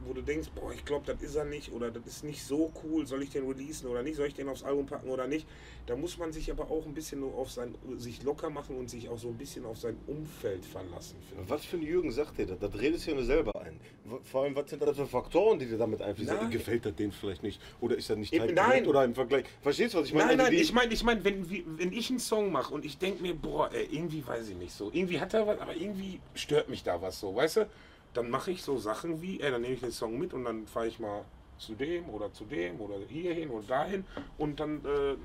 wo 0.00 0.12
du 0.12 0.22
denkst, 0.22 0.48
boah, 0.54 0.72
ich 0.72 0.84
glaube, 0.84 1.12
das 1.12 1.22
ist 1.22 1.34
er 1.34 1.44
nicht 1.44 1.72
oder 1.72 1.90
das 1.90 2.06
ist 2.06 2.24
nicht 2.24 2.42
so 2.42 2.72
cool, 2.82 3.06
soll 3.06 3.22
ich 3.22 3.30
den 3.30 3.46
releasen 3.46 3.88
oder 3.88 4.02
nicht, 4.02 4.16
soll 4.16 4.26
ich 4.26 4.34
den 4.34 4.48
aufs 4.48 4.62
Album 4.62 4.86
packen 4.86 5.10
oder 5.10 5.26
nicht. 5.26 5.46
Da 5.86 5.96
muss 5.96 6.18
man 6.18 6.32
sich 6.32 6.50
aber 6.50 6.70
auch 6.70 6.86
ein 6.86 6.94
bisschen 6.94 7.20
nur 7.20 7.34
auf 7.34 7.50
sein, 7.50 7.74
sich 7.96 8.22
locker 8.22 8.50
machen 8.50 8.76
und 8.76 8.88
sich 8.90 9.08
auch 9.08 9.18
so 9.18 9.28
ein 9.28 9.38
bisschen 9.38 9.64
auf 9.64 9.78
sein 9.78 9.96
Umfeld 10.06 10.64
verlassen. 10.64 11.16
Was 11.46 11.64
für 11.64 11.76
ein 11.76 11.82
Jürgen 11.82 12.12
sagt 12.12 12.38
dir 12.38 12.46
das? 12.46 12.58
Das 12.58 12.78
redest 12.78 13.06
du 13.06 13.10
ja 13.10 13.16
nur 13.16 13.24
selber 13.24 13.60
ein. 13.60 13.80
Vor 14.24 14.44
allem, 14.44 14.54
was 14.54 14.70
sind 14.70 14.82
das 14.82 14.96
für 14.96 15.06
Faktoren, 15.06 15.58
die 15.58 15.66
dir 15.66 15.78
damit 15.78 16.00
einfließen? 16.02 16.50
Gefällt 16.50 16.84
das 16.86 16.94
denen 16.94 17.12
vielleicht 17.12 17.42
nicht? 17.42 17.60
Oder 17.80 17.96
ist 17.96 18.08
das 18.08 18.16
nicht 18.16 18.32
Eben, 18.32 18.54
nein. 18.54 18.86
Oder 18.86 19.04
im 19.04 19.14
Vergleich? 19.14 19.46
Verstehst 19.62 19.94
du, 19.94 19.98
was 19.98 20.06
ich 20.06 20.14
meine? 20.14 20.26
Nein, 20.26 20.40
Also 20.40 20.52
nein, 20.52 20.60
ich 20.60 20.72
meine, 20.72 20.92
ich 20.92 21.04
mein, 21.04 21.24
wenn, 21.24 21.78
wenn 21.78 21.92
ich 21.92 22.10
einen 22.10 22.18
Song 22.18 22.52
mache 22.52 22.72
und 22.72 22.84
ich 22.84 22.98
denke 22.98 23.22
mir, 23.22 23.34
boah, 23.34 23.70
ey, 23.72 23.88
irgendwie 23.90 24.26
weiß 24.26 24.48
ich 24.48 24.56
nicht 24.56 24.72
so, 24.72 24.90
irgendwie 24.92 25.20
hat 25.20 25.34
er 25.34 25.46
was, 25.46 25.58
aber 25.58 25.74
irgendwie 25.74 26.20
stört 26.34 26.68
mich 26.68 26.82
da 26.82 27.00
was 27.00 27.18
so, 27.18 27.34
weißt 27.34 27.58
du? 27.58 27.66
Dann 28.14 28.30
mache 28.30 28.50
ich 28.50 28.62
so 28.62 28.78
Sachen 28.78 29.22
wie, 29.22 29.40
ey, 29.40 29.50
dann 29.50 29.62
nehme 29.62 29.74
ich 29.74 29.80
den 29.80 29.92
Song 29.92 30.18
mit 30.18 30.32
und 30.32 30.44
dann 30.44 30.66
fahre 30.66 30.88
ich 30.88 30.98
mal 30.98 31.24
zu 31.58 31.74
dem 31.74 32.08
oder 32.08 32.32
zu 32.32 32.44
dem 32.44 32.80
oder 32.80 32.94
hierhin 33.08 33.50
oder 33.50 33.66
dahin 33.66 34.04
und 34.38 34.60
dann 34.60 34.84
äh, 34.84 35.16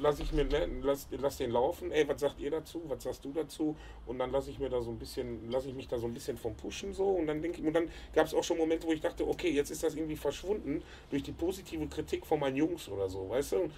lasse 0.00 0.22
ich 0.22 0.32
mir, 0.32 0.44
ne, 0.44 0.66
lass, 0.82 1.06
lass 1.10 1.36
den 1.36 1.50
laufen, 1.50 1.90
ey, 1.90 2.08
was 2.08 2.20
sagt 2.20 2.40
ihr 2.40 2.50
dazu, 2.50 2.80
was 2.88 3.02
sagst 3.02 3.24
du 3.24 3.32
dazu 3.32 3.76
und 4.06 4.18
dann 4.18 4.32
lasse 4.32 4.50
ich 4.50 4.58
mir 4.58 4.70
da 4.70 4.80
so 4.80 4.90
ein 4.90 4.98
bisschen, 4.98 5.50
lasse 5.50 5.68
ich 5.68 5.74
mich 5.74 5.88
da 5.88 5.98
so 5.98 6.06
ein 6.06 6.14
bisschen 6.14 6.38
vom 6.38 6.54
Pushen 6.56 6.94
so 6.94 7.10
und 7.10 7.26
dann 7.26 7.42
denke 7.42 7.60
ich, 7.60 7.66
und 7.66 7.74
dann 7.74 7.90
gab 8.14 8.26
es 8.26 8.34
auch 8.34 8.42
schon 8.42 8.56
Momente, 8.56 8.86
wo 8.86 8.92
ich 8.92 9.00
dachte, 9.00 9.28
okay, 9.28 9.50
jetzt 9.50 9.70
ist 9.70 9.82
das 9.82 9.94
irgendwie 9.94 10.16
verschwunden 10.16 10.82
durch 11.10 11.22
die 11.22 11.32
positive 11.32 11.86
Kritik 11.88 12.26
von 12.26 12.40
meinen 12.40 12.56
Jungs 12.56 12.88
oder 12.88 13.08
so, 13.08 13.28
weißt 13.28 13.52
du? 13.52 13.56
Und 13.60 13.72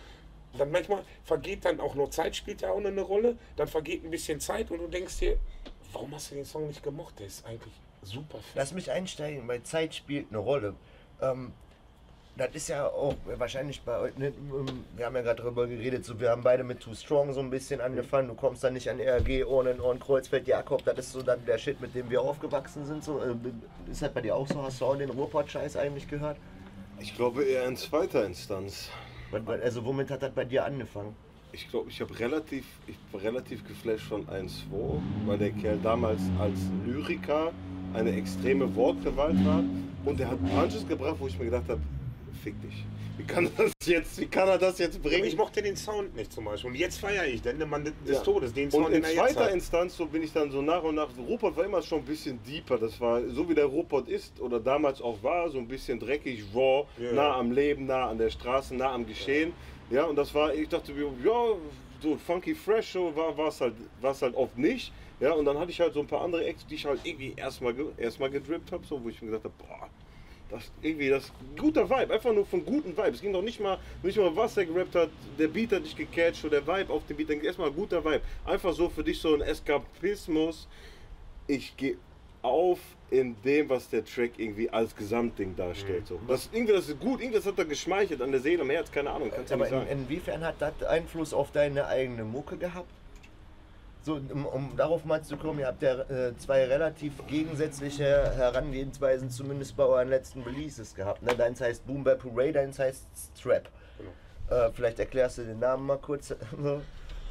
dann 0.56 0.70
manchmal 0.70 1.04
vergeht 1.24 1.64
dann 1.64 1.80
auch 1.80 1.96
noch 1.96 2.10
Zeit, 2.10 2.36
spielt 2.36 2.62
ja 2.62 2.70
auch 2.70 2.78
eine 2.78 3.00
Rolle. 3.00 3.36
Dann 3.56 3.66
vergeht 3.66 4.04
ein 4.04 4.10
bisschen 4.10 4.38
Zeit 4.38 4.70
und 4.70 4.78
du 4.78 4.86
denkst 4.86 5.18
dir, 5.18 5.36
warum 5.92 6.14
hast 6.14 6.30
du 6.30 6.36
den 6.36 6.44
Song 6.44 6.68
nicht 6.68 6.80
gemocht? 6.80 7.18
Der 7.18 7.26
ist 7.26 7.44
eigentlich 7.44 7.72
super. 8.04 8.38
Lass 8.54 8.72
mich 8.72 8.90
einsteigen, 8.90 9.46
weil 9.48 9.62
Zeit 9.62 9.94
spielt 9.94 10.28
eine 10.30 10.38
Rolle. 10.38 10.74
Ähm, 11.20 11.52
das 12.36 12.50
ist 12.54 12.68
ja 12.68 12.86
auch 12.86 13.14
wahrscheinlich 13.36 13.80
bei 13.82 13.96
euch, 13.98 14.16
ne, 14.18 14.26
ähm, 14.28 14.84
wir 14.96 15.06
haben 15.06 15.14
ja 15.14 15.22
gerade 15.22 15.42
darüber 15.42 15.66
geredet, 15.68 16.04
so, 16.04 16.18
wir 16.18 16.30
haben 16.30 16.42
beide 16.42 16.64
mit 16.64 16.80
Too 16.80 16.94
Strong 16.94 17.32
so 17.32 17.40
ein 17.40 17.50
bisschen 17.50 17.80
angefangen, 17.80 18.26
du 18.28 18.34
kommst 18.34 18.64
dann 18.64 18.72
nicht 18.72 18.90
an 18.90 18.98
RG, 18.98 19.44
Ohren, 19.44 19.80
Ohren, 19.80 20.00
Kreuzfeld, 20.00 20.48
Jakob, 20.48 20.84
das 20.84 20.98
ist 20.98 21.12
so 21.12 21.22
dann 21.22 21.44
der 21.46 21.58
Shit, 21.58 21.80
mit 21.80 21.94
dem 21.94 22.10
wir 22.10 22.20
aufgewachsen 22.20 22.86
sind. 22.86 23.04
So. 23.04 23.20
Äh, 23.20 23.34
Ist 23.90 24.02
das 24.02 24.12
bei 24.12 24.20
dir 24.20 24.34
auch 24.34 24.48
so? 24.48 24.62
Hast 24.62 24.80
du 24.80 24.86
auch 24.86 24.96
den 24.96 25.10
Ruhrpott-Scheiß 25.10 25.76
eigentlich 25.76 26.08
gehört? 26.08 26.36
Ich 26.98 27.14
glaube 27.14 27.44
eher 27.44 27.66
in 27.66 27.76
zweiter 27.76 28.24
Instanz. 28.24 28.88
Also 29.60 29.84
womit 29.84 30.10
hat 30.10 30.22
das 30.22 30.32
bei 30.32 30.44
dir 30.44 30.64
angefangen? 30.64 31.14
Ich 31.52 31.68
glaube, 31.70 31.88
ich 31.88 32.00
habe 32.00 32.18
relativ, 32.18 32.64
ich 32.86 32.96
war 33.12 33.22
relativ 33.22 33.66
geflasht 33.66 34.06
von 34.06 34.26
1-2, 34.26 34.50
weil 35.26 35.38
der 35.38 35.50
Kerl 35.52 35.78
damals 35.82 36.20
als 36.40 36.58
Lyriker 36.84 37.52
eine 37.94 38.12
extreme 38.16 38.74
Wortgewalt 38.74 39.44
war 39.44 39.62
und 40.04 40.18
der 40.18 40.28
hat 40.30 40.38
Punches 40.54 40.86
gebracht, 40.86 41.16
wo 41.18 41.26
ich 41.26 41.38
mir 41.38 41.46
gedacht 41.46 41.64
habe, 41.68 41.80
fick 42.42 42.60
dich. 42.60 42.84
Wie 43.16 43.22
kann 43.22 43.48
das 43.56 43.70
jetzt, 43.86 44.20
wie 44.20 44.26
kann 44.26 44.48
er 44.48 44.58
das 44.58 44.78
jetzt 44.78 45.00
bringen? 45.00 45.24
Ich 45.24 45.36
mochte 45.36 45.62
den 45.62 45.76
Sound 45.76 46.16
nicht 46.16 46.32
zum 46.32 46.46
Beispiel. 46.46 46.70
Und 46.70 46.76
jetzt 46.76 46.98
feiere 46.98 47.26
ich 47.26 47.40
den, 47.42 47.58
Mann 47.68 47.84
des 47.84 47.94
Ja. 48.06 48.20
Todes, 48.20 48.52
den 48.52 48.72
Sound, 48.72 48.86
Und 48.86 48.92
in 48.92 49.04
er 49.04 49.10
zweiter. 49.14 49.52
Instanz 49.52 49.96
so 49.96 50.06
bin 50.06 50.22
ich 50.24 50.32
dann 50.32 50.50
so 50.50 50.60
nach 50.60 50.82
und 50.82 50.96
nach. 50.96 51.08
Ruhrpott 51.16 51.56
war 51.56 51.64
immer 51.64 51.80
schon 51.80 52.00
ein 52.00 52.04
bisschen 52.04 52.40
deeper. 52.42 52.76
Das 52.76 53.00
war 53.00 53.22
so 53.28 53.48
wie 53.48 53.54
der 53.54 53.66
Ruhrpott 53.66 54.08
ist 54.08 54.40
oder 54.40 54.58
damals 54.58 55.00
auch 55.00 55.22
war, 55.22 55.48
so 55.48 55.58
ein 55.58 55.68
bisschen 55.68 56.00
dreckig, 56.00 56.42
raw, 56.52 56.86
Ja. 56.98 57.12
nah 57.12 57.36
am 57.36 57.52
Leben, 57.52 57.86
nah 57.86 58.08
an 58.08 58.18
der 58.18 58.30
Straße, 58.30 58.74
nah 58.74 58.92
am 58.92 59.06
Geschehen. 59.06 59.52
Ja, 59.90 60.04
und 60.06 60.16
das 60.16 60.34
war, 60.34 60.52
ich 60.52 60.68
dachte 60.68 60.92
ja, 60.92 61.32
so 62.02 62.16
funky 62.16 62.54
fresh 62.54 62.92
so 62.92 63.14
war 63.14 63.38
es 63.48 63.60
halt, 63.60 63.74
war's 64.00 64.20
halt 64.22 64.34
oft 64.34 64.58
nicht. 64.58 64.92
Ja, 65.20 65.32
und 65.32 65.44
dann 65.44 65.58
hatte 65.58 65.70
ich 65.70 65.80
halt 65.80 65.94
so 65.94 66.00
ein 66.00 66.06
paar 66.06 66.22
andere 66.22 66.44
Acts, 66.44 66.66
die 66.66 66.74
ich 66.74 66.84
halt 66.84 67.00
irgendwie 67.04 67.34
erstmal 67.36 67.74
erstmal 67.96 68.30
gedrippt 68.30 68.72
habe, 68.72 68.84
so 68.86 69.02
wo 69.02 69.08
ich 69.08 69.20
mir 69.22 69.28
gesagt 69.28 69.44
habe, 69.44 69.54
boah, 69.58 69.88
das 70.50 70.70
irgendwie 70.82 71.08
das 71.08 71.32
guter 71.56 71.88
Vibe, 71.88 72.12
einfach 72.14 72.32
nur 72.32 72.46
von 72.46 72.64
guten 72.64 72.96
Vibe. 72.96 73.10
Es 73.10 73.20
ging 73.20 73.32
doch 73.32 73.42
nicht 73.42 73.60
mal 73.60 73.78
nicht 74.02 74.18
mal 74.18 74.34
was 74.36 74.54
der 74.54 74.66
gerappt 74.66 74.94
hat, 74.94 75.10
der 75.38 75.48
Beat 75.48 75.72
hat 75.72 75.84
dich 75.84 75.96
gecatcht 75.96 76.44
oder 76.44 76.60
der 76.60 76.66
Vibe 76.66 76.92
auf 76.92 77.06
dem 77.06 77.16
Beat, 77.16 77.30
dann 77.30 77.40
erstmal 77.40 77.70
guter 77.70 78.04
Vibe. 78.04 78.22
Einfach 78.44 78.72
so 78.72 78.88
für 78.88 79.02
dich 79.04 79.20
so 79.20 79.34
ein 79.34 79.40
Eskapismus. 79.40 80.68
Ich 81.46 81.76
gehe 81.76 81.96
auf 82.42 82.78
in 83.10 83.36
dem, 83.44 83.68
was 83.68 83.88
der 83.88 84.04
Track 84.04 84.32
irgendwie 84.36 84.68
als 84.68 84.94
Gesamtding 84.94 85.56
darstellt. 85.56 86.06
So. 86.06 86.20
Das 86.28 86.50
irgendwie 86.52 86.72
das 86.72 86.88
ist 86.88 87.00
gut, 87.00 87.20
irgendwas 87.20 87.46
hat 87.46 87.58
er 87.58 87.64
geschmeichelt 87.64 88.20
an 88.20 88.32
der 88.32 88.40
Seele, 88.40 88.62
am 88.62 88.70
Herz, 88.70 88.90
keine 88.90 89.10
Ahnung, 89.10 89.30
kannst 89.34 89.52
Aber 89.52 89.64
nicht 89.64 89.72
in, 89.72 89.78
sagen. 89.78 89.90
inwiefern 89.90 90.44
hat 90.44 90.56
das 90.58 90.82
Einfluss 90.82 91.32
auf 91.32 91.52
deine 91.52 91.86
eigene 91.86 92.24
Mucke 92.24 92.56
gehabt? 92.56 92.90
So, 94.04 94.16
um, 94.16 94.44
um 94.44 94.76
darauf 94.76 95.06
mal 95.06 95.24
zu 95.24 95.38
kommen, 95.38 95.60
ihr 95.60 95.66
habt 95.66 95.80
ja 95.80 95.94
äh, 95.94 96.36
zwei 96.36 96.66
relativ 96.66 97.26
gegensätzliche 97.26 98.04
Herangehensweisen, 98.04 99.30
zumindest 99.30 99.78
bei 99.78 99.84
euren 99.84 100.10
letzten 100.10 100.42
Releases 100.42 100.94
gehabt. 100.94 101.22
Ne? 101.22 101.34
Deins 101.34 101.62
heißt 101.62 101.86
Boom 101.86 102.04
Bap 102.04 102.22
Hooray, 102.22 102.52
deins 102.52 102.78
heißt 102.78 103.06
Strap. 103.34 103.70
Äh, 104.50 104.70
vielleicht 104.72 104.98
erklärst 104.98 105.38
du 105.38 105.44
den 105.44 105.58
Namen 105.58 105.86
mal 105.86 105.96
kurz. 105.96 106.34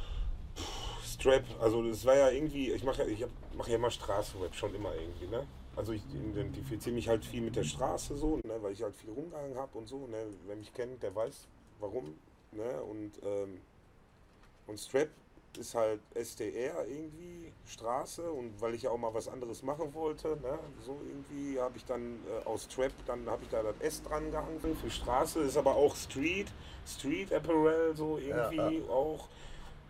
Strap, 1.04 1.44
also 1.60 1.88
das 1.88 2.04
war 2.06 2.16
ja 2.16 2.30
irgendwie, 2.30 2.72
ich 2.72 2.82
mache 2.82 3.04
ja, 3.04 3.08
ich 3.08 3.24
mache 3.56 3.70
ja 3.70 3.76
immer 3.76 3.92
Straßenrap, 3.92 4.52
schon 4.52 4.74
immer 4.74 4.92
irgendwie, 4.96 5.28
ne? 5.28 5.46
Also 5.76 5.92
ich 5.92 6.02
identifiziere 6.12 6.92
mich 6.92 7.08
halt 7.08 7.24
viel 7.24 7.40
mit 7.40 7.54
der 7.54 7.62
Straße 7.62 8.16
so, 8.16 8.38
ne, 8.38 8.54
weil 8.60 8.72
ich 8.72 8.82
halt 8.82 8.96
viel 8.96 9.10
rumgegangen 9.10 9.56
habe 9.56 9.78
und 9.78 9.86
so, 9.86 10.08
ne? 10.08 10.26
Wer 10.48 10.56
mich 10.56 10.74
kennt, 10.74 11.04
der 11.04 11.14
weiß 11.14 11.46
warum, 11.78 12.18
ne? 12.50 12.82
Und, 12.82 13.12
ähm, 13.22 13.60
und 14.66 14.80
Strap 14.80 15.08
ist 15.58 15.74
halt 15.74 16.00
SDR 16.14 16.86
irgendwie, 16.86 17.52
Straße 17.66 18.30
und 18.30 18.60
weil 18.60 18.74
ich 18.74 18.82
ja 18.82 18.90
auch 18.90 18.98
mal 18.98 19.12
was 19.14 19.28
anderes 19.28 19.62
machen 19.62 19.94
wollte, 19.94 20.28
ne? 20.42 20.58
So 20.84 21.00
irgendwie 21.08 21.58
habe 21.58 21.76
ich 21.76 21.84
dann 21.84 22.18
äh, 22.28 22.44
aus 22.46 22.68
Trap, 22.68 22.92
dann 23.06 23.26
habe 23.26 23.42
ich 23.42 23.48
da 23.48 23.62
das 23.62 23.74
S 23.80 24.02
dran 24.02 24.30
gehangen 24.30 24.60
für 24.60 24.90
Straße, 24.90 25.40
ist 25.40 25.56
aber 25.56 25.74
auch 25.74 25.96
Street, 25.96 26.48
Street 26.86 27.32
Apparel 27.32 27.96
so 27.96 28.18
irgendwie 28.18 28.82
Ja, 28.82 28.90
auch 28.90 29.28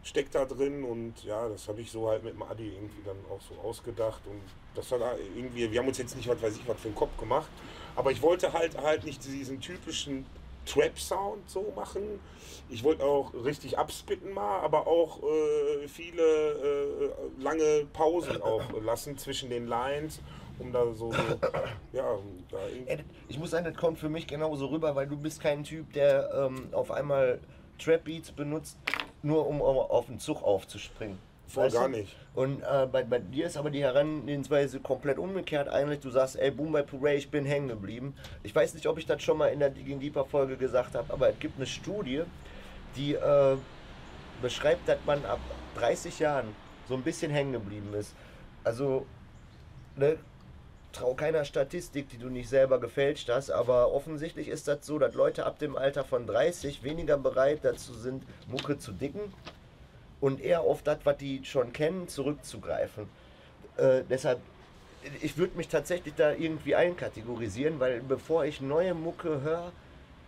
steckt 0.04 0.34
da 0.34 0.44
drin 0.44 0.84
und 0.84 1.24
ja, 1.24 1.48
das 1.48 1.66
habe 1.66 1.80
ich 1.80 1.90
so 1.90 2.08
halt 2.08 2.22
mit 2.22 2.34
dem 2.34 2.42
Adi 2.42 2.68
irgendwie 2.74 3.02
dann 3.04 3.16
auch 3.30 3.40
so 3.40 3.54
ausgedacht 3.66 4.20
und 4.26 4.40
das 4.74 4.92
hat 4.92 5.00
irgendwie, 5.34 5.70
wir 5.70 5.80
haben 5.80 5.88
uns 5.88 5.98
jetzt 5.98 6.16
nicht, 6.16 6.28
was 6.28 6.40
weiß 6.40 6.56
ich, 6.56 6.68
was 6.68 6.78
für 6.78 6.88
einen 6.88 6.94
Kopf 6.94 7.16
gemacht, 7.18 7.48
aber 7.96 8.12
ich 8.12 8.20
wollte 8.22 8.52
halt 8.52 8.76
halt 8.76 9.04
nicht 9.04 9.24
diesen 9.24 9.60
typischen 9.60 10.26
Trap-Sound 10.66 11.48
so 11.48 11.72
machen. 11.76 12.02
Ich 12.70 12.82
wollte 12.82 13.04
auch 13.04 13.32
richtig 13.44 13.78
abspitten 13.78 14.32
mal, 14.32 14.60
aber 14.60 14.86
auch 14.86 15.20
äh, 15.22 15.86
viele 15.88 16.22
äh, 16.22 17.10
lange 17.42 17.86
Pausen 17.92 18.40
auch 18.42 18.62
lassen 18.82 19.16
zwischen 19.18 19.50
den 19.50 19.66
Lines, 19.66 20.20
um 20.58 20.72
da 20.72 20.84
so, 20.94 21.10
so 21.12 21.16
ja, 21.92 22.18
da 22.50 22.58
Ey, 22.86 22.98
Ich 23.28 23.38
muss 23.38 23.50
sagen, 23.50 23.64
das 23.64 23.76
kommt 23.76 23.98
für 23.98 24.08
mich 24.08 24.26
genauso 24.26 24.66
rüber, 24.66 24.94
weil 24.96 25.06
du 25.06 25.16
bist 25.16 25.40
kein 25.40 25.64
Typ, 25.64 25.92
der 25.92 26.30
ähm, 26.34 26.68
auf 26.72 26.90
einmal 26.90 27.40
Trap 27.78 28.04
Beats 28.04 28.32
benutzt, 28.32 28.78
nur 29.22 29.46
um 29.46 29.60
au- 29.60 29.82
auf 29.82 30.06
den 30.06 30.18
Zug 30.18 30.42
aufzuspringen. 30.42 31.18
Voll 31.46 31.66
Weißt 31.66 31.74
gar 31.74 31.88
du? 31.88 31.96
nicht. 31.98 32.16
Und 32.34 32.62
äh, 32.62 32.86
bei, 32.90 33.04
bei 33.04 33.18
dir 33.18 33.46
ist 33.46 33.56
aber 33.56 33.70
die 33.70 33.82
Herangehensweise 33.82 34.80
komplett 34.80 35.18
umgekehrt 35.18 35.68
eigentlich. 35.68 36.00
Du 36.00 36.10
sagst, 36.10 36.36
ey, 36.36 36.50
Boom 36.50 36.72
by 36.72 36.82
Puree, 36.82 37.16
ich 37.16 37.30
bin 37.30 37.44
hängen 37.44 37.68
geblieben. 37.68 38.14
Ich 38.42 38.54
weiß 38.54 38.74
nicht, 38.74 38.86
ob 38.86 38.98
ich 38.98 39.06
das 39.06 39.22
schon 39.22 39.38
mal 39.38 39.48
in 39.48 39.60
der 39.60 39.70
Digging 39.70 40.00
Deeper 40.00 40.24
Folge 40.24 40.56
gesagt 40.56 40.94
habe, 40.94 41.12
aber 41.12 41.28
es 41.28 41.38
gibt 41.38 41.56
eine 41.56 41.66
Studie, 41.66 42.22
die 42.96 43.14
äh, 43.14 43.56
beschreibt, 44.42 44.88
dass 44.88 44.98
man 45.06 45.24
ab 45.26 45.38
30 45.76 46.18
Jahren 46.18 46.48
so 46.88 46.94
ein 46.94 47.02
bisschen 47.02 47.30
hängen 47.30 47.52
geblieben 47.52 47.94
ist. 47.94 48.14
Also, 48.64 49.06
ne, 49.96 50.16
trau 50.92 51.14
keiner 51.14 51.44
Statistik, 51.44 52.08
die 52.08 52.18
du 52.18 52.28
nicht 52.28 52.48
selber 52.48 52.80
gefälscht 52.80 53.28
hast, 53.28 53.50
aber 53.50 53.92
offensichtlich 53.92 54.48
ist 54.48 54.68
das 54.68 54.86
so, 54.86 54.98
dass 54.98 55.14
Leute 55.14 55.44
ab 55.44 55.58
dem 55.58 55.76
Alter 55.76 56.04
von 56.04 56.26
30 56.26 56.82
weniger 56.82 57.16
bereit 57.16 57.60
dazu 57.62 57.94
sind, 57.94 58.24
Mucke 58.48 58.78
zu 58.78 58.92
dicken 58.92 59.32
und 60.24 60.40
eher 60.40 60.62
auf 60.62 60.82
das, 60.82 61.00
was 61.04 61.18
die 61.18 61.44
schon 61.44 61.74
kennen, 61.74 62.08
zurückzugreifen. 62.08 63.04
Äh, 63.76 64.04
deshalb, 64.08 64.40
ich 65.20 65.36
würde 65.36 65.54
mich 65.58 65.68
tatsächlich 65.68 66.14
da 66.14 66.32
irgendwie 66.32 66.74
einkategorisieren, 66.74 67.78
weil 67.78 68.00
bevor 68.00 68.46
ich 68.46 68.62
neue 68.62 68.94
Mucke 68.94 69.42
höre, 69.42 69.70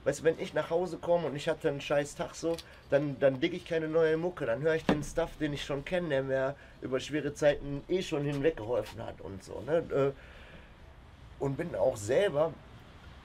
weißt 0.05 0.21
du, 0.21 0.25
wenn 0.25 0.39
ich 0.39 0.53
nach 0.53 0.69
Hause 0.69 0.99
komme 0.99 1.29
und 1.29 1.35
ich 1.35 1.49
hatte 1.49 1.71
einen 1.71 1.81
scheiß 1.81 2.15
Tag 2.15 2.35
so, 2.35 2.59
dann, 2.91 3.17
dann 3.21 3.41
digge 3.41 3.57
ich 3.57 3.65
keine 3.65 3.89
neue 3.89 4.19
Mucke, 4.19 4.45
dann 4.45 4.61
höre 4.61 4.75
ich 4.75 4.85
den 4.85 5.03
Stuff, 5.03 5.31
den 5.41 5.55
ich 5.55 5.65
schon 5.65 5.83
kenne, 5.83 6.11
der 6.11 6.23
mir 6.23 6.55
über 6.83 7.01
schwere 7.01 7.33
Zeiten 7.33 7.83
eh 7.89 8.03
schon 8.03 8.23
hinweggeholfen 8.23 9.03
hat 9.03 9.23
und 9.23 9.43
so, 9.43 9.63
ne? 9.67 9.79
Äh, 9.79 10.13
Und 11.43 11.57
bin 11.57 11.75
auch 11.75 11.97
selber 11.97 12.53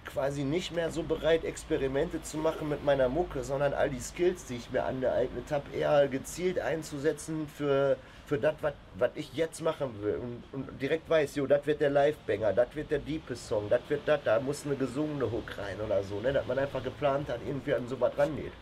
quasi 0.05 0.43
nicht 0.43 0.71
mehr 0.71 0.91
so 0.91 1.03
bereit, 1.03 1.43
Experimente 1.43 2.21
zu 2.21 2.37
machen 2.37 2.69
mit 2.69 2.83
meiner 2.83 3.09
Mucke, 3.09 3.43
sondern 3.43 3.73
all 3.73 3.89
die 3.89 3.99
Skills, 3.99 4.45
die 4.45 4.55
ich 4.55 4.71
mir 4.71 4.83
angeeignet 4.83 5.51
habe, 5.51 5.63
eher 5.75 6.07
gezielt 6.07 6.59
einzusetzen 6.59 7.47
für, 7.47 7.97
für 8.25 8.37
das, 8.37 8.55
was 8.61 9.11
ich 9.15 9.33
jetzt 9.33 9.61
machen 9.61 10.01
will. 10.01 10.15
Und, 10.15 10.43
und 10.51 10.81
direkt 10.81 11.09
weiß, 11.09 11.35
jo, 11.35 11.47
das 11.47 11.65
wird 11.65 11.81
der 11.81 11.89
Live-Banger, 11.89 12.53
das 12.53 12.75
wird 12.75 12.91
der 12.91 12.99
deepest 12.99 13.47
Song, 13.47 13.69
das 13.69 13.81
wird 13.87 14.01
das, 14.05 14.19
da 14.23 14.39
muss 14.39 14.65
eine 14.65 14.75
gesungene 14.75 15.31
Hook 15.31 15.57
rein 15.57 15.79
oder 15.81 16.03
so, 16.03 16.19
ne? 16.19 16.33
dass 16.33 16.45
man 16.47 16.59
einfach 16.59 16.83
geplant 16.83 17.29
hat, 17.29 17.39
irgendwie 17.45 17.73
an 17.73 17.87
sowas 17.87 18.17
rangeht. 18.17 18.53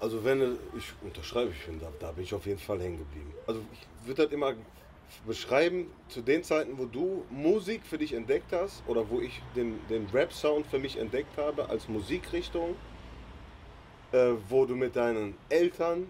Also 0.00 0.24
wenn 0.24 0.56
ich 0.76 0.92
unterschreibe, 1.02 1.50
ich 1.50 1.58
finde, 1.58 1.86
da, 1.86 2.06
da 2.06 2.12
bin 2.12 2.22
ich 2.22 2.32
auf 2.32 2.46
jeden 2.46 2.60
Fall 2.60 2.80
hängen 2.80 2.98
geblieben. 2.98 3.32
Also 3.46 3.60
ich 3.72 4.06
würde 4.06 4.24
das 4.24 4.32
immer 4.32 4.54
beschreiben 5.26 5.90
zu 6.08 6.20
den 6.20 6.42
Zeiten, 6.42 6.78
wo 6.78 6.84
du 6.84 7.24
Musik 7.30 7.82
für 7.84 7.98
dich 7.98 8.12
entdeckt 8.12 8.52
hast 8.52 8.82
oder 8.86 9.08
wo 9.10 9.20
ich 9.20 9.40
den, 9.56 9.78
den 9.88 10.06
Rap-Sound 10.12 10.66
für 10.66 10.78
mich 10.78 10.98
entdeckt 10.98 11.36
habe 11.36 11.68
als 11.68 11.88
Musikrichtung, 11.88 12.76
äh, 14.12 14.32
wo 14.48 14.64
du 14.64 14.74
mit 14.74 14.96
deinen 14.96 15.34
Eltern 15.48 16.06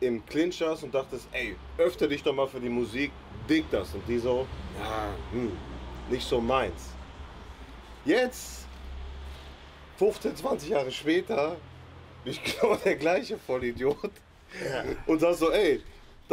im 0.00 0.24
Clinch 0.26 0.56
saßt 0.56 0.82
und 0.84 0.94
dachtest, 0.94 1.28
ey, 1.32 1.56
öffne 1.78 2.08
dich 2.08 2.22
doch 2.22 2.34
mal 2.34 2.48
für 2.48 2.60
die 2.60 2.68
Musik, 2.68 3.12
dig 3.48 3.64
das. 3.70 3.94
Und 3.94 4.06
die 4.08 4.18
so, 4.18 4.46
ja, 4.78 5.14
hm, 5.30 5.52
nicht 6.10 6.26
so 6.26 6.40
meins. 6.40 6.90
Jetzt, 8.04 8.66
15, 9.98 10.36
20 10.36 10.68
Jahre 10.70 10.90
später, 10.90 11.56
bin 12.24 12.32
ich 12.32 12.42
genau 12.42 12.76
der 12.76 12.96
gleiche 12.96 13.38
Vollidiot. 13.38 14.10
Und 15.06 15.20
sag 15.20 15.34
so, 15.34 15.50
ey, 15.50 15.80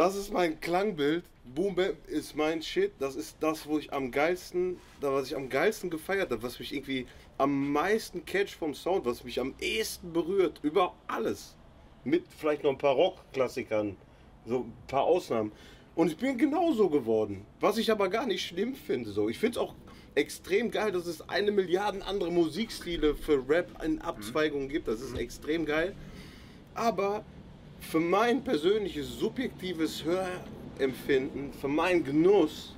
das 0.00 0.16
ist 0.16 0.32
mein 0.32 0.58
Klangbild. 0.60 1.24
Boom 1.54 1.74
Bap 1.74 2.08
ist 2.08 2.34
mein 2.34 2.62
Shit. 2.62 2.92
Das 3.00 3.16
ist 3.16 3.36
das, 3.40 3.66
wo 3.66 3.78
ich 3.78 3.92
am 3.92 4.10
geilsten, 4.10 4.78
da 5.02 5.12
was 5.12 5.26
ich 5.26 5.36
am 5.36 5.50
geilsten 5.50 5.90
gefeiert 5.90 6.30
habe, 6.30 6.42
was 6.42 6.58
mich 6.58 6.72
irgendwie 6.72 7.06
am 7.36 7.70
meisten 7.70 8.24
catch 8.24 8.56
vom 8.56 8.72
Sound, 8.72 9.04
was 9.04 9.24
mich 9.24 9.38
am 9.38 9.54
ehesten 9.60 10.10
berührt, 10.14 10.58
über 10.62 10.94
alles. 11.06 11.54
Mit 12.02 12.24
vielleicht 12.38 12.62
noch 12.64 12.70
ein 12.70 12.78
paar 12.78 12.94
Rockklassikern, 12.94 13.94
so 14.46 14.60
ein 14.60 14.72
paar 14.86 15.04
Ausnahmen. 15.04 15.52
Und 15.94 16.10
ich 16.10 16.16
bin 16.16 16.38
genauso 16.38 16.88
geworden. 16.88 17.44
Was 17.60 17.76
ich 17.76 17.90
aber 17.90 18.08
gar 18.08 18.24
nicht 18.24 18.46
schlimm 18.46 18.74
finde. 18.74 19.10
So. 19.10 19.28
Ich 19.28 19.38
finde 19.38 19.58
es 19.58 19.62
auch 19.62 19.74
extrem 20.14 20.70
geil, 20.70 20.92
dass 20.92 21.04
es 21.04 21.28
eine 21.28 21.52
Milliarde 21.52 22.02
andere 22.06 22.32
Musikstile 22.32 23.14
für 23.14 23.46
Rap 23.46 23.84
in 23.84 24.00
Abzweigungen 24.00 24.70
gibt. 24.70 24.88
Das 24.88 25.02
ist 25.02 25.14
extrem 25.18 25.66
geil. 25.66 25.94
Aber 26.72 27.22
für 27.80 28.00
mein 28.00 28.42
persönliches 28.44 29.18
subjektives 29.18 30.04
Hörempfinden, 30.04 31.52
für 31.52 31.68
meinen 31.68 32.04
Genuss, 32.04 32.76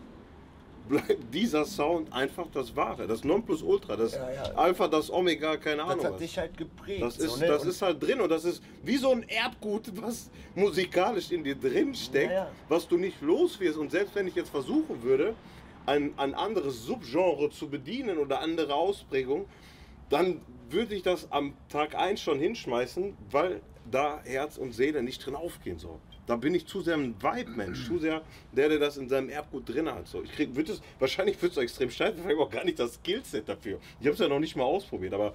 bleibt 0.88 1.32
dieser 1.32 1.64
Sound 1.64 2.12
einfach 2.12 2.46
das 2.53 2.74
Wahre, 2.74 3.07
das 3.07 3.22
Nonplusultra, 3.22 3.96
das 3.96 4.14
Ja, 4.14 4.30
ja. 4.32 4.42
Alpha, 4.55 4.88
das 4.88 5.11
Omega, 5.12 5.57
keine 5.57 5.76
Das 5.78 5.90
Ahnung. 5.90 6.05
hat 6.05 6.12
was. 6.14 6.20
dich 6.20 6.36
halt 6.38 6.57
geprägt. 6.57 7.03
Das, 7.03 7.14
so, 7.16 7.24
ist, 7.24 7.38
ne? 7.40 7.46
das 7.46 7.62
Und- 7.62 7.68
ist 7.68 7.82
halt 7.82 8.03
drin 8.03 8.20
und 8.20 8.28
das 8.28 8.44
ist 8.44 8.62
wie 8.82 8.96
so 8.96 9.11
ein 9.12 9.22
Erbgut, 9.28 9.92
was 10.03 10.28
musikalisch 10.57 11.30
in 11.30 11.44
dir 11.44 11.55
drin 11.55 11.94
steckt, 11.94 12.32
ja. 12.32 12.50
was 12.68 12.88
du 12.88 12.96
nicht 12.96 13.20
los 13.22 13.61
wirst. 13.61 13.78
Und 13.78 13.92
selbst 13.92 14.14
wenn 14.16 14.26
ich 14.26 14.34
jetzt 14.34 14.50
versuchen 14.50 15.03
würde, 15.03 15.34
ein, 15.86 16.12
ein 16.16 16.34
anderes 16.34 16.84
Subgenre 16.84 17.50
zu 17.50 17.68
bedienen 17.68 18.18
oder 18.18 18.40
andere 18.40 18.74
Ausprägung, 18.74 19.46
dann 20.11 20.40
würde 20.68 20.94
ich 20.96 21.03
das 21.03 21.30
am 21.30 21.55
Tag 21.68 21.94
1 21.94 22.20
schon 22.20 22.38
hinschmeißen, 22.40 23.16
weil 23.30 23.61
da 23.90 24.20
Herz 24.24 24.56
und 24.56 24.72
Seele 24.72 25.02
nicht 25.02 25.24
drin 25.24 25.34
aufgehen 25.34 25.78
soll. 25.78 25.98
Da 26.26 26.36
bin 26.36 26.54
ich 26.54 26.66
zu 26.66 26.82
sehr 26.82 26.94
ein 26.94 27.14
Vibe-Mensch, 27.20 27.86
zu 27.86 27.98
sehr 27.98 28.22
der, 28.52 28.68
der 28.68 28.78
das 28.78 28.96
in 28.96 29.08
seinem 29.08 29.28
Erbgut 29.28 29.68
drin 29.68 29.92
hat. 29.92 30.06
So, 30.06 30.22
ich 30.22 30.32
krieg, 30.32 30.54
würd 30.54 30.68
es, 30.68 30.80
wahrscheinlich 31.00 31.40
wird 31.42 31.52
es 31.52 31.58
extrem 31.58 31.90
steif, 31.90 32.14
ich 32.16 32.24
habe 32.24 32.38
auch 32.38 32.50
gar 32.50 32.64
nicht 32.64 32.78
das 32.78 32.94
Skillset 32.94 33.48
dafür. 33.48 33.78
Ich 34.00 34.06
habe 34.06 34.14
es 34.14 34.20
ja 34.20 34.28
noch 34.28 34.38
nicht 34.38 34.54
mal 34.54 34.64
ausprobiert, 34.64 35.14
aber 35.14 35.34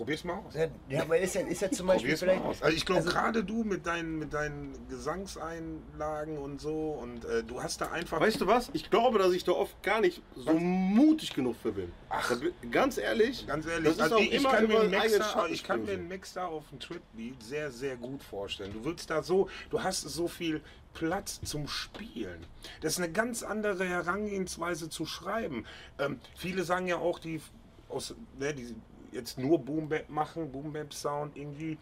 Probier's 0.00 0.24
mal 0.24 0.38
aus. 0.38 0.54
Ja, 0.54 0.66
ja, 0.88 1.02
aber 1.02 1.18
ist 1.18 1.34
ja, 1.34 1.42
ist 1.42 1.60
ja 1.60 1.70
zum 1.70 1.86
Beispiel 1.86 2.14
Probier's 2.16 2.22
mal 2.22 2.28
vielleicht. 2.28 2.46
aus. 2.46 2.62
Also 2.62 2.74
ich 2.74 2.86
glaube, 2.86 3.00
also- 3.02 3.12
gerade 3.12 3.44
du 3.44 3.64
mit 3.64 3.84
deinen, 3.84 4.18
mit 4.18 4.32
deinen 4.32 4.72
Gesangseinlagen 4.88 6.38
und 6.38 6.58
so 6.58 6.92
und 6.92 7.26
äh, 7.26 7.44
du 7.44 7.62
hast 7.62 7.82
da 7.82 7.90
einfach. 7.90 8.18
Weißt 8.18 8.40
du 8.40 8.46
was? 8.46 8.70
Ich 8.72 8.88
glaube, 8.88 9.18
dass 9.18 9.34
ich 9.34 9.44
da 9.44 9.52
oft 9.52 9.82
gar 9.82 10.00
nicht 10.00 10.22
so 10.34 10.54
mutig 10.54 11.34
genug 11.34 11.54
für 11.62 11.72
bin. 11.72 11.92
Ach. 12.08 12.34
Ganz 12.70 12.96
ehrlich, 12.96 13.46
Ganz 13.46 13.66
ehrlich, 13.66 13.88
das 13.88 13.96
ist 13.96 14.00
also 14.00 14.16
auch 14.16 14.20
ich, 14.20 14.32
immer 14.32 14.52
kann 14.52 14.68
mir 14.68 14.82
über 14.84 15.22
Schatten 15.22 15.52
ich 15.52 15.64
kann 15.64 15.84
mir 15.84 15.92
einen 15.92 16.08
Mixer 16.08 16.48
auf 16.48 16.70
dem 16.70 16.80
Trip-Beat 16.80 17.42
sehr, 17.42 17.70
sehr 17.70 17.96
gut 17.96 18.22
vorstellen. 18.22 18.72
Du 18.72 18.82
willst 18.86 19.10
da 19.10 19.22
so, 19.22 19.50
du 19.68 19.82
hast 19.82 20.00
so 20.00 20.28
viel 20.28 20.62
Platz 20.94 21.42
zum 21.42 21.68
Spielen. 21.68 22.46
Das 22.80 22.94
ist 22.94 22.98
eine 23.00 23.12
ganz 23.12 23.42
andere 23.42 23.84
Herangehensweise 23.84 24.88
zu 24.88 25.04
schreiben. 25.04 25.66
Ähm, 25.98 26.20
viele 26.36 26.64
sagen 26.64 26.86
ja 26.86 26.96
auch, 26.96 27.18
die 27.18 27.42
aus, 27.90 28.14
ne, 28.38 28.54
die 28.54 28.74
jetzt 29.12 29.38
nur 29.38 29.58
Boom 29.58 29.88
Bap 29.88 30.08
machen, 30.08 30.50
Boom 30.52 30.72
Bap 30.72 30.92
Sound 30.92 31.36
irgendwie, 31.36 31.78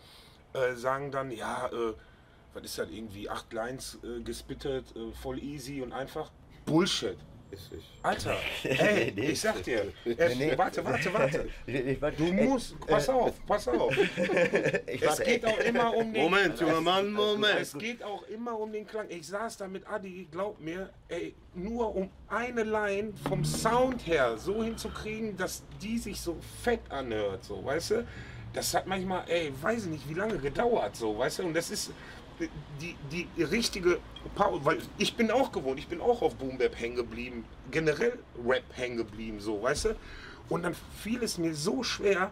äh, 0.52 0.74
sagen 0.74 1.10
dann, 1.10 1.30
ja, 1.30 1.66
äh, 1.68 1.94
was 2.54 2.64
ist 2.64 2.78
das 2.78 2.90
irgendwie, 2.90 3.28
acht 3.28 3.52
Lines 3.52 3.98
äh, 4.02 4.20
gespittet, 4.22 4.94
äh, 4.96 5.12
voll 5.12 5.38
easy 5.42 5.82
und 5.82 5.92
einfach. 5.92 6.30
Bullshit. 6.64 7.18
Ist 7.50 7.72
ich. 7.72 7.84
Alter, 8.02 8.36
hey, 8.62 9.12
Nee. 9.16 9.30
ich 9.30 9.40
sag 9.40 9.62
dir, 9.62 9.92
äh, 10.04 10.34
nee. 10.34 10.52
warte, 10.56 10.84
warte, 10.84 11.12
warte. 11.12 11.48
Ich, 11.66 11.74
ich, 11.74 11.98
Du 11.98 12.32
musst, 12.32 12.78
pass 12.86 13.08
auf, 13.08 13.34
pass 13.46 13.68
auf. 13.68 13.96
ich 14.86 15.02
Es 15.02 15.08
warte, 15.08 15.24
geht 15.24 15.44
auch 15.46 15.58
immer 15.58 15.96
um 15.96 16.12
den. 16.12 16.22
Moment, 16.22 16.60
junger 16.60 16.80
Mann, 16.80 17.12
Moment. 17.12 17.60
Es 17.60 17.72
geht 17.76 18.02
auch 18.02 18.22
immer 18.28 18.58
um 18.58 18.70
den 18.72 18.86
Klang. 18.86 19.06
Ich 19.08 19.26
saß 19.26 19.56
da 19.56 19.66
mit 19.68 19.86
Adi, 19.88 20.28
glaub 20.30 20.60
mir, 20.60 20.90
ey, 21.08 21.34
nur 21.54 21.94
um 21.94 22.10
eine 22.28 22.64
Line 22.64 23.12
vom 23.28 23.44
Sound 23.44 24.06
her 24.06 24.36
so 24.36 24.62
hinzukriegen, 24.62 25.36
dass 25.36 25.62
die 25.80 25.98
sich 25.98 26.20
so 26.20 26.36
fett 26.62 26.80
anhört, 26.90 27.44
so, 27.44 27.64
weißt 27.64 27.90
du? 27.92 28.06
Das 28.52 28.72
hat 28.74 28.86
manchmal, 28.86 29.24
ey, 29.28 29.52
weiß 29.60 29.84
ich 29.84 29.90
nicht, 29.90 30.08
wie 30.08 30.14
lange 30.14 30.38
gedauert, 30.38 30.96
so, 30.96 31.18
weißt 31.18 31.40
du? 31.40 31.42
Und 31.44 31.54
das 31.54 31.70
ist 31.70 31.92
die, 32.80 32.96
die 33.36 33.42
richtige 33.42 33.98
Pause, 34.34 34.64
weil 34.64 34.78
ich 34.98 35.16
bin 35.16 35.30
auch 35.30 35.52
gewohnt, 35.52 35.78
ich 35.78 35.88
bin 35.88 36.00
auch 36.00 36.22
auf 36.22 36.34
Boom 36.36 36.58
Bap 36.58 36.78
hängen 36.78 36.96
geblieben, 36.96 37.44
generell 37.70 38.18
Rap 38.46 38.64
hängen 38.74 38.96
geblieben, 38.96 39.40
so, 39.40 39.62
weißt 39.62 39.86
du? 39.86 39.96
Und 40.48 40.62
dann 40.62 40.74
fiel 41.02 41.22
es 41.22 41.38
mir 41.38 41.54
so 41.54 41.82
schwer, 41.82 42.30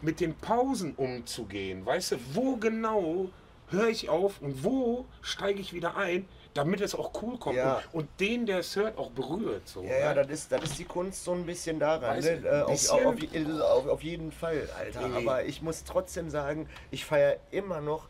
mit 0.00 0.20
den 0.20 0.34
Pausen 0.34 0.94
umzugehen. 0.94 1.84
Weißt 1.86 2.12
du, 2.12 2.16
wo 2.34 2.56
genau 2.56 3.30
höre 3.70 3.88
ich 3.88 4.08
auf 4.10 4.40
und 4.42 4.62
wo 4.62 5.06
steige 5.22 5.60
ich 5.60 5.72
wieder 5.72 5.96
ein, 5.96 6.28
damit 6.52 6.80
es 6.82 6.94
auch 6.94 7.10
cool 7.22 7.38
kommt 7.38 7.56
Ja. 7.56 7.82
und, 7.92 8.02
und 8.02 8.08
den, 8.20 8.44
der 8.46 8.58
es 8.58 8.76
hört, 8.76 8.98
auch 8.98 9.10
berührt. 9.10 9.66
So, 9.66 9.82
Ja, 9.82 9.98
ja, 9.98 10.14
ne? 10.14 10.22
das 10.22 10.30
ist, 10.30 10.52
das 10.52 10.62
ist 10.64 10.78
die 10.78 10.84
Kunst 10.84 11.24
so 11.24 11.32
ein 11.32 11.44
bisschen 11.46 11.80
daran. 11.80 12.20
Ne? 12.20 12.28
Äh, 12.44 12.48
ein 12.48 12.62
auf, 12.64 12.70
bisschen. 12.70 13.06
auf, 13.06 13.60
auf, 13.62 13.84
auf, 13.84 13.88
auf 13.88 14.02
jeden 14.02 14.30
Fall, 14.30 14.68
Alter. 14.78 15.08
Nee. 15.08 15.16
Aber 15.16 15.44
ich 15.44 15.62
muss 15.62 15.84
trotzdem 15.84 16.28
sagen, 16.30 16.68
ich 16.90 17.04
feiere 17.04 17.38
immer 17.50 17.80
noch 17.80 18.06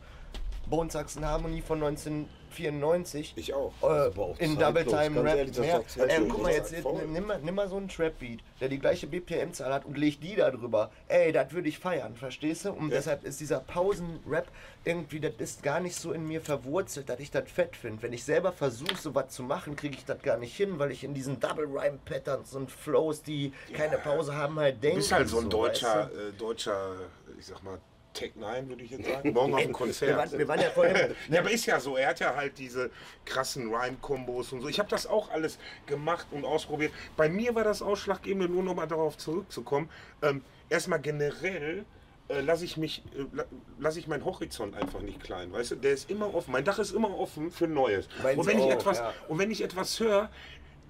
Bone 0.67 0.89
Saxon 0.89 1.23
Harmony 1.25 1.61
von 1.61 1.77
1994. 1.83 3.33
Ich 3.35 3.53
auch. 3.53 3.71
Äh, 3.83 4.43
in 4.43 4.57
Double 4.57 4.83
Time 4.85 5.23
Rap. 5.23 5.37
ehrlich, 5.37 5.55
ja. 5.57 5.77
doch 5.77 5.87
zeitlos. 5.87 6.17
Ey, 6.17 6.27
guck 6.27 6.41
mal, 6.43 6.51
jetzt 6.51 6.73
nimm, 7.07 7.27
mal- 7.27 7.39
nimm 7.41 7.55
mal 7.55 7.67
so 7.69 7.77
einen 7.77 7.87
Trap-Beat, 7.87 8.39
der 8.59 8.69
die 8.69 8.79
gleiche 8.79 9.07
BPM-Zahl 9.07 9.73
hat 9.73 9.85
und 9.85 9.97
leg 9.97 10.19
die 10.21 10.35
da 10.35 10.49
drüber. 10.51 10.89
Ey, 11.07 11.31
das 11.31 11.51
würde 11.53 11.69
ich 11.69 11.79
feiern, 11.79 12.15
verstehst 12.15 12.65
du? 12.65 12.71
Und 12.71 12.89
deshalb 12.91 13.23
ist 13.25 13.39
dieser 13.39 13.59
Pausen-Rap 13.59 14.47
irgendwie, 14.83 15.19
das 15.19 15.33
ist 15.37 15.63
gar 15.63 15.79
nicht 15.79 15.95
so 15.95 16.11
in 16.13 16.27
mir 16.27 16.41
verwurzelt, 16.41 17.09
dass 17.09 17.19
ich 17.19 17.31
das 17.31 17.49
fett 17.51 17.75
finde. 17.75 18.01
Wenn 18.03 18.13
ich 18.13 18.23
selber 18.23 18.51
versuche, 18.51 18.95
sowas 18.95 19.29
zu 19.29 19.43
machen, 19.43 19.75
kriege 19.75 19.95
ich 19.97 20.05
das 20.05 20.21
gar 20.21 20.37
nicht 20.37 20.55
hin, 20.55 20.79
weil 20.79 20.91
ich 20.91 21.03
in 21.03 21.13
diesen 21.13 21.39
Double-Rhyme-Patterns 21.39 22.55
und 22.55 22.71
Flows, 22.71 23.21
die 23.21 23.53
keine 23.73 23.97
Pause 23.97 24.35
haben, 24.35 24.59
halt 24.59 24.81
denke. 24.81 24.95
Du 24.97 25.01
bist 25.01 25.11
halt 25.11 25.29
so 25.29 25.37
ein 25.37 25.43
weißt 25.45 25.53
deutscher, 25.53 26.05
du? 26.13 26.19
äh, 26.19 26.31
deutscher, 26.33 26.95
ich 27.37 27.45
sag 27.45 27.63
mal, 27.63 27.77
Tech 28.15 28.31
9, 28.35 28.67
würde 28.69 28.83
ich 28.83 28.89
jetzt 28.91 29.05
sagen. 29.07 29.31
Morgen 29.33 29.53
auf 29.53 29.59
dem 29.59 29.67
Wir 29.69 29.73
Konzert. 29.73 30.17
waren, 30.17 30.39
wir 30.39 30.47
waren 30.47 30.59
ja 30.61 30.69
vorhin. 30.71 30.95
Ja, 31.29 31.41
aber 31.41 31.51
ist 31.51 31.65
ja 31.67 31.79
so, 31.79 31.95
er 31.97 32.09
hat 32.09 32.19
ja 32.19 32.35
halt 32.35 32.57
diese 32.57 32.89
krassen 33.25 33.71
Rhyme-Kombos 33.73 34.51
und 34.53 34.61
so. 34.61 34.67
Ich 34.67 34.79
habe 34.79 34.89
das 34.89 35.05
auch 35.05 35.29
alles 35.29 35.59
gemacht 35.85 36.25
und 36.31 36.45
ausprobiert. 36.45 36.91
Bei 37.17 37.29
mir 37.29 37.53
war 37.53 37.63
das 37.63 37.81
Ausschlaggebende, 37.83 38.47
nur 38.49 38.63
nochmal 38.63 38.87
darauf 38.87 39.17
zurückzukommen. 39.17 39.89
Ähm, 40.23 40.41
erstmal 40.69 40.99
generell 40.99 41.85
äh, 42.29 42.41
lasse 42.41 42.65
ich 42.65 42.77
mich, 42.77 43.03
äh, 43.15 43.25
la- 43.35 43.45
lasse 43.77 43.99
ich 43.99 44.07
meinen 44.07 44.25
Horizont 44.25 44.75
einfach 44.75 45.01
nicht 45.01 45.21
klein, 45.21 45.51
weißt 45.51 45.71
du? 45.71 45.75
Der 45.75 45.91
ist 45.91 46.09
immer 46.09 46.33
offen. 46.33 46.51
Mein 46.51 46.63
Dach 46.65 46.79
ist 46.79 46.91
immer 46.91 47.15
offen 47.19 47.51
für 47.51 47.67
Neues. 47.67 48.07
Und 48.35 48.47
wenn, 48.47 48.57
ich 48.57 48.63
auch, 48.65 48.71
etwas, 48.71 48.97
ja. 48.97 49.13
und 49.27 49.37
wenn 49.37 49.51
ich 49.51 49.61
etwas 49.63 49.99
höre, 49.99 50.29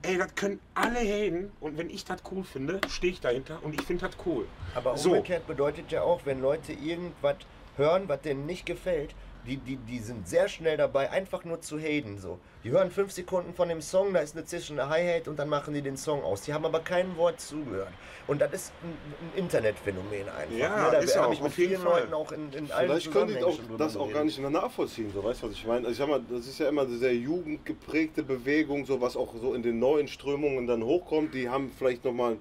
ey, 0.06 0.18
das 0.18 0.36
können 0.36 0.60
alle 0.74 1.00
haten. 1.00 1.52
Und 1.60 1.78
wenn 1.78 1.90
ich 1.90 2.06
das 2.06 2.22
cool 2.32 2.44
finde, 2.44 2.82
stehe 2.90 3.14
ich 3.14 3.22
dahinter 3.22 3.60
und 3.64 3.74
ich 3.74 3.82
finde 3.86 4.08
das 4.08 4.16
cool. 4.26 4.48
Aber 4.74 4.98
so. 4.98 5.10
umgekehrt 5.10 5.48
bedeutet 5.48 5.92
ja 5.92 6.02
auch, 6.02 6.22
wenn 6.26 6.42
Leute 6.42 6.74
irgendwas 6.74 7.38
hören, 7.78 8.08
was 8.08 8.22
denen 8.22 8.46
nicht 8.46 8.66
gefällt, 8.66 9.16
die, 9.46 9.58
die, 9.58 9.78
die 9.78 10.00
sind 10.00 10.28
sehr 10.28 10.48
schnell 10.48 10.78
dabei, 10.78 11.12
einfach 11.12 11.46
nur 11.46 11.62
zu 11.62 11.80
haten. 11.80 12.18
So. 12.20 12.40
Die 12.64 12.72
hören 12.72 12.92
fünf 12.92 13.12
Sekunden 13.12 13.54
von 13.54 13.70
dem 13.70 13.82
Song, 13.82 14.14
da 14.14 14.20
ist 14.20 14.36
eine 14.36 14.46
zwischen 14.46 14.80
eine 14.80 14.90
Hi-Hat 14.90 15.28
und 15.28 15.38
dann 15.38 15.50
machen 15.50 15.74
die 15.74 15.82
den 15.82 15.98
Song 15.98 16.24
aus. 16.24 16.42
Die 16.42 16.54
haben 16.54 16.66
aber 16.66 16.80
kein 16.80 17.16
Wort 17.18 17.40
zugehört. 17.40 17.94
Und 18.28 18.42
das 18.42 18.54
ist 18.54 18.74
ein, 18.82 18.90
ein 18.90 19.40
Internetphänomen 19.40 20.30
einfach. 20.30 20.58
Ja, 20.58 20.90
da 20.90 20.98
ist 20.98 21.16
hab 21.16 21.28
auch, 21.28 21.34
ich 21.34 21.42
mit 21.42 21.52
vielen 21.52 21.82
Fall. 21.82 22.02
Leuten 22.02 22.14
auch 22.14 22.32
in, 22.32 22.52
in 22.54 22.72
allen 22.72 22.90
Vielleicht 22.90 23.12
könnte 23.12 23.34
ich 23.34 23.44
auch 23.44 23.60
das 23.78 23.96
auch 23.96 24.12
gar 24.12 24.24
nicht 24.24 24.40
mehr 24.40 24.50
nachvollziehen, 24.50 25.12
so 25.14 25.24
weißt 25.24 25.44
du, 25.44 25.48
was 25.48 25.54
ich 25.54 25.66
meine? 25.66 25.88
Also 25.88 25.92
ich 25.92 25.98
sag 25.98 26.08
mal, 26.08 26.22
das 26.30 26.48
ist 26.48 26.60
ja 26.60 26.70
immer 26.70 26.82
eine 26.82 26.98
sehr 26.98 27.16
jugendgeprägte 27.16 28.24
Bewegung, 28.24 28.86
so 28.86 29.00
was 29.00 29.16
auch 29.16 29.36
so 29.40 29.54
in 29.54 29.62
den 29.62 29.80
neuen 29.80 30.08
Strömungen 30.08 30.66
dann 30.68 30.84
hochkommt. 30.84 31.34
Die 31.34 31.50
haben 31.50 31.72
vielleicht 31.78 32.04
nochmal 32.04 32.38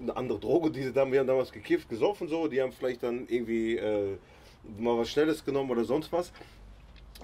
eine 0.00 0.16
andere 0.16 0.38
Droge, 0.38 0.70
die 0.70 0.82
sie 0.82 0.92
dann, 0.92 1.12
wir 1.12 1.20
haben 1.20 1.26
damals 1.26 1.52
gekifft, 1.52 1.88
gesoffen 1.88 2.28
so, 2.28 2.48
die 2.48 2.60
haben 2.60 2.72
vielleicht 2.72 3.02
dann 3.02 3.26
irgendwie 3.28 3.76
äh, 3.76 4.16
mal 4.78 4.96
was 4.98 5.08
Schnelles 5.10 5.44
genommen 5.44 5.70
oder 5.70 5.84
sonst 5.84 6.12
was. 6.12 6.32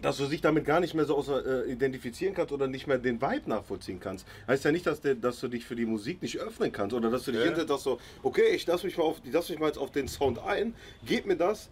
Dass 0.00 0.16
du 0.18 0.26
dich 0.26 0.40
damit 0.40 0.64
gar 0.64 0.78
nicht 0.78 0.94
mehr 0.94 1.06
so 1.06 1.16
außer, 1.16 1.64
äh, 1.66 1.72
identifizieren 1.72 2.32
kannst 2.32 2.52
oder 2.52 2.68
nicht 2.68 2.86
mehr 2.86 2.98
den 2.98 3.20
Vibe 3.20 3.48
nachvollziehen 3.50 3.98
kannst. 3.98 4.28
Heißt 4.46 4.64
ja 4.64 4.70
nicht, 4.70 4.86
dass, 4.86 5.00
der, 5.00 5.16
dass 5.16 5.40
du 5.40 5.48
dich 5.48 5.64
für 5.64 5.74
die 5.74 5.86
Musik 5.86 6.22
nicht 6.22 6.38
öffnen 6.38 6.70
kannst 6.70 6.94
oder 6.94 7.10
dass 7.10 7.24
du 7.24 7.32
dich 7.32 7.40
Ja. 7.40 7.46
hinsetzt, 7.48 7.70
dass 7.70 7.82
so, 7.82 7.98
okay, 8.22 8.50
ich 8.54 8.64
lasse 8.66 8.86
mich, 8.86 8.96
mal 8.96 9.02
auf- 9.02 9.20
ich 9.24 9.32
lass 9.32 9.48
mich 9.48 9.58
mal 9.58 9.66
jetzt 9.66 9.78
auf 9.78 9.90
den 9.90 10.06
Sound 10.06 10.38
ein, 10.38 10.74
gib 11.04 11.26
mir 11.26 11.34
das 11.36 11.68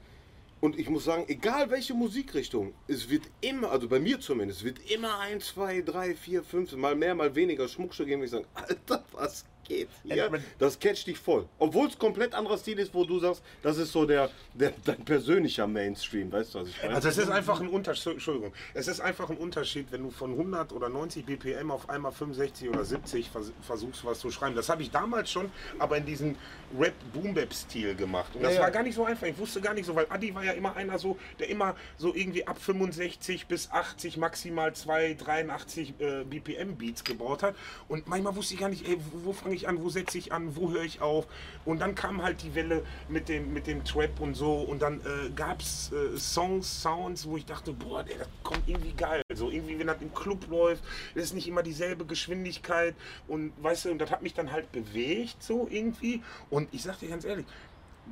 und 0.60 0.76
ich 0.76 0.88
muss 0.90 1.04
sagen, 1.04 1.26
egal 1.28 1.70
welche 1.70 1.94
Musikrichtung, 1.94 2.74
es 2.88 3.08
wird 3.10 3.22
immer, 3.42 3.70
also 3.70 3.86
bei 3.86 4.00
mir 4.00 4.18
zumindest, 4.18 4.64
wird 4.64 4.78
immer 4.90 5.20
ein, 5.20 5.40
zwei, 5.40 5.82
drei, 5.82 6.16
vier, 6.16 6.42
fünf, 6.42 6.72
mal 6.74 6.96
mehr, 6.96 7.14
mal 7.14 7.32
weniger 7.36 7.68
Schmuckstück 7.68 8.08
geben, 8.08 8.22
wo 8.22 8.24
ich 8.24 8.30
sage, 8.32 8.46
Alter, 8.54 9.04
was 9.12 9.44
geht 9.68 9.88
hier? 10.02 10.30
Das 10.58 10.78
catcht 10.78 11.06
dich 11.06 11.18
voll. 11.18 11.46
Obwohl 11.58 11.88
es 11.88 11.98
komplett 11.98 12.34
anderer 12.34 12.58
Stil 12.58 12.78
ist, 12.78 12.94
wo 12.94 13.04
du 13.04 13.18
sagst, 13.18 13.42
das 13.62 13.78
ist 13.78 13.92
so 13.92 14.06
der, 14.06 14.30
der 14.54 14.72
dein 14.84 15.04
persönlicher 15.04 15.66
Mainstream, 15.66 16.30
weißt 16.32 16.54
du, 16.54 16.60
was 16.60 16.68
ich 16.68 16.82
meine? 16.82 16.94
Also 16.94 17.08
es 17.08 17.18
ist 17.18 17.30
einfach 17.30 17.60
ein 17.60 17.68
Unterschied, 17.68 18.12
Entschuldigung, 18.14 18.52
es 18.74 18.88
ist 18.88 19.00
einfach 19.00 19.30
ein 19.30 19.36
Unterschied, 19.36 19.86
wenn 19.90 20.02
du 20.02 20.10
von 20.10 20.32
100 20.32 20.72
oder 20.72 20.88
90 20.88 21.24
BPM 21.26 21.70
auf 21.70 21.88
einmal 21.88 22.12
65 22.12 22.68
oder 22.68 22.84
70 22.84 23.30
vers 23.30 23.52
versuchst 23.62 24.04
was 24.04 24.20
zu 24.20 24.30
schreiben. 24.30 24.54
Das 24.56 24.68
habe 24.68 24.82
ich 24.82 24.90
damals 24.90 25.30
schon, 25.30 25.50
aber 25.78 25.96
in 25.98 26.06
diesem 26.06 26.36
rap 26.78 26.94
boom 27.12 27.34
bap 27.34 27.52
stil 27.54 27.94
gemacht. 27.94 28.34
Und 28.34 28.42
das 28.42 28.52
Ja, 28.52 28.58
ja. 28.58 28.64
war 28.64 28.70
gar 28.70 28.82
nicht 28.82 28.94
so 28.94 29.04
einfach. 29.04 29.26
Ich 29.26 29.38
wusste 29.38 29.60
gar 29.60 29.74
nicht 29.74 29.86
so, 29.86 29.94
weil 29.94 30.06
Adi 30.08 30.34
war 30.34 30.44
ja 30.44 30.52
immer 30.52 30.74
einer 30.76 30.98
so, 30.98 31.16
der 31.38 31.48
immer 31.48 31.74
so 31.96 32.14
irgendwie 32.14 32.46
ab 32.46 32.58
65 32.60 33.46
bis 33.46 33.70
80 33.70 34.16
maximal 34.16 34.74
2, 34.74 35.14
83 35.14 35.94
äh, 36.00 36.24
BPM 36.24 36.76
Beats 36.76 37.04
gebaut 37.04 37.42
hat. 37.42 37.54
Und 37.88 38.06
manchmal 38.08 38.34
wusste 38.36 38.54
ich 38.54 38.60
gar 38.60 38.68
nicht, 38.68 38.86
ey, 38.88 38.96
wo, 39.12 39.26
wo 39.26 39.32
fange 39.32 39.54
ich 39.54 39.55
an, 39.64 39.82
wo 39.82 39.88
setze 39.88 40.18
ich 40.18 40.32
an, 40.32 40.56
wo 40.56 40.70
höre 40.70 40.84
ich 40.84 41.00
auf. 41.00 41.26
Und 41.64 41.80
dann 41.80 41.94
kam 41.94 42.22
halt 42.22 42.42
die 42.42 42.54
Welle 42.54 42.82
mit 43.08 43.28
dem, 43.28 43.52
mit 43.52 43.66
dem 43.66 43.84
Trap 43.84 44.20
und 44.20 44.34
so. 44.34 44.54
Und 44.54 44.82
dann 44.82 45.00
äh, 45.00 45.30
gab 45.34 45.60
es 45.60 45.92
äh, 45.92 46.18
Songs, 46.18 46.82
Sounds, 46.82 47.26
wo 47.26 47.36
ich 47.36 47.46
dachte, 47.46 47.72
boah, 47.72 48.02
der, 48.02 48.18
das 48.18 48.28
kommt 48.42 48.68
irgendwie 48.68 48.92
geil. 48.92 49.22
So 49.34 49.50
irgendwie, 49.50 49.78
wenn 49.78 49.86
das 49.86 50.00
im 50.00 50.12
Club 50.14 50.46
läuft, 50.50 50.82
ist 51.14 51.34
nicht 51.34 51.48
immer 51.48 51.62
dieselbe 51.62 52.04
Geschwindigkeit. 52.04 52.94
Und 53.28 53.52
weißt 53.62 53.86
du, 53.86 53.90
und 53.90 53.98
das 53.98 54.10
hat 54.10 54.22
mich 54.22 54.34
dann 54.34 54.52
halt 54.52 54.70
bewegt, 54.72 55.42
so 55.42 55.66
irgendwie. 55.70 56.22
Und 56.50 56.68
ich 56.72 56.82
sag 56.82 56.98
dir 56.98 57.08
ganz 57.08 57.24
ehrlich, 57.24 57.46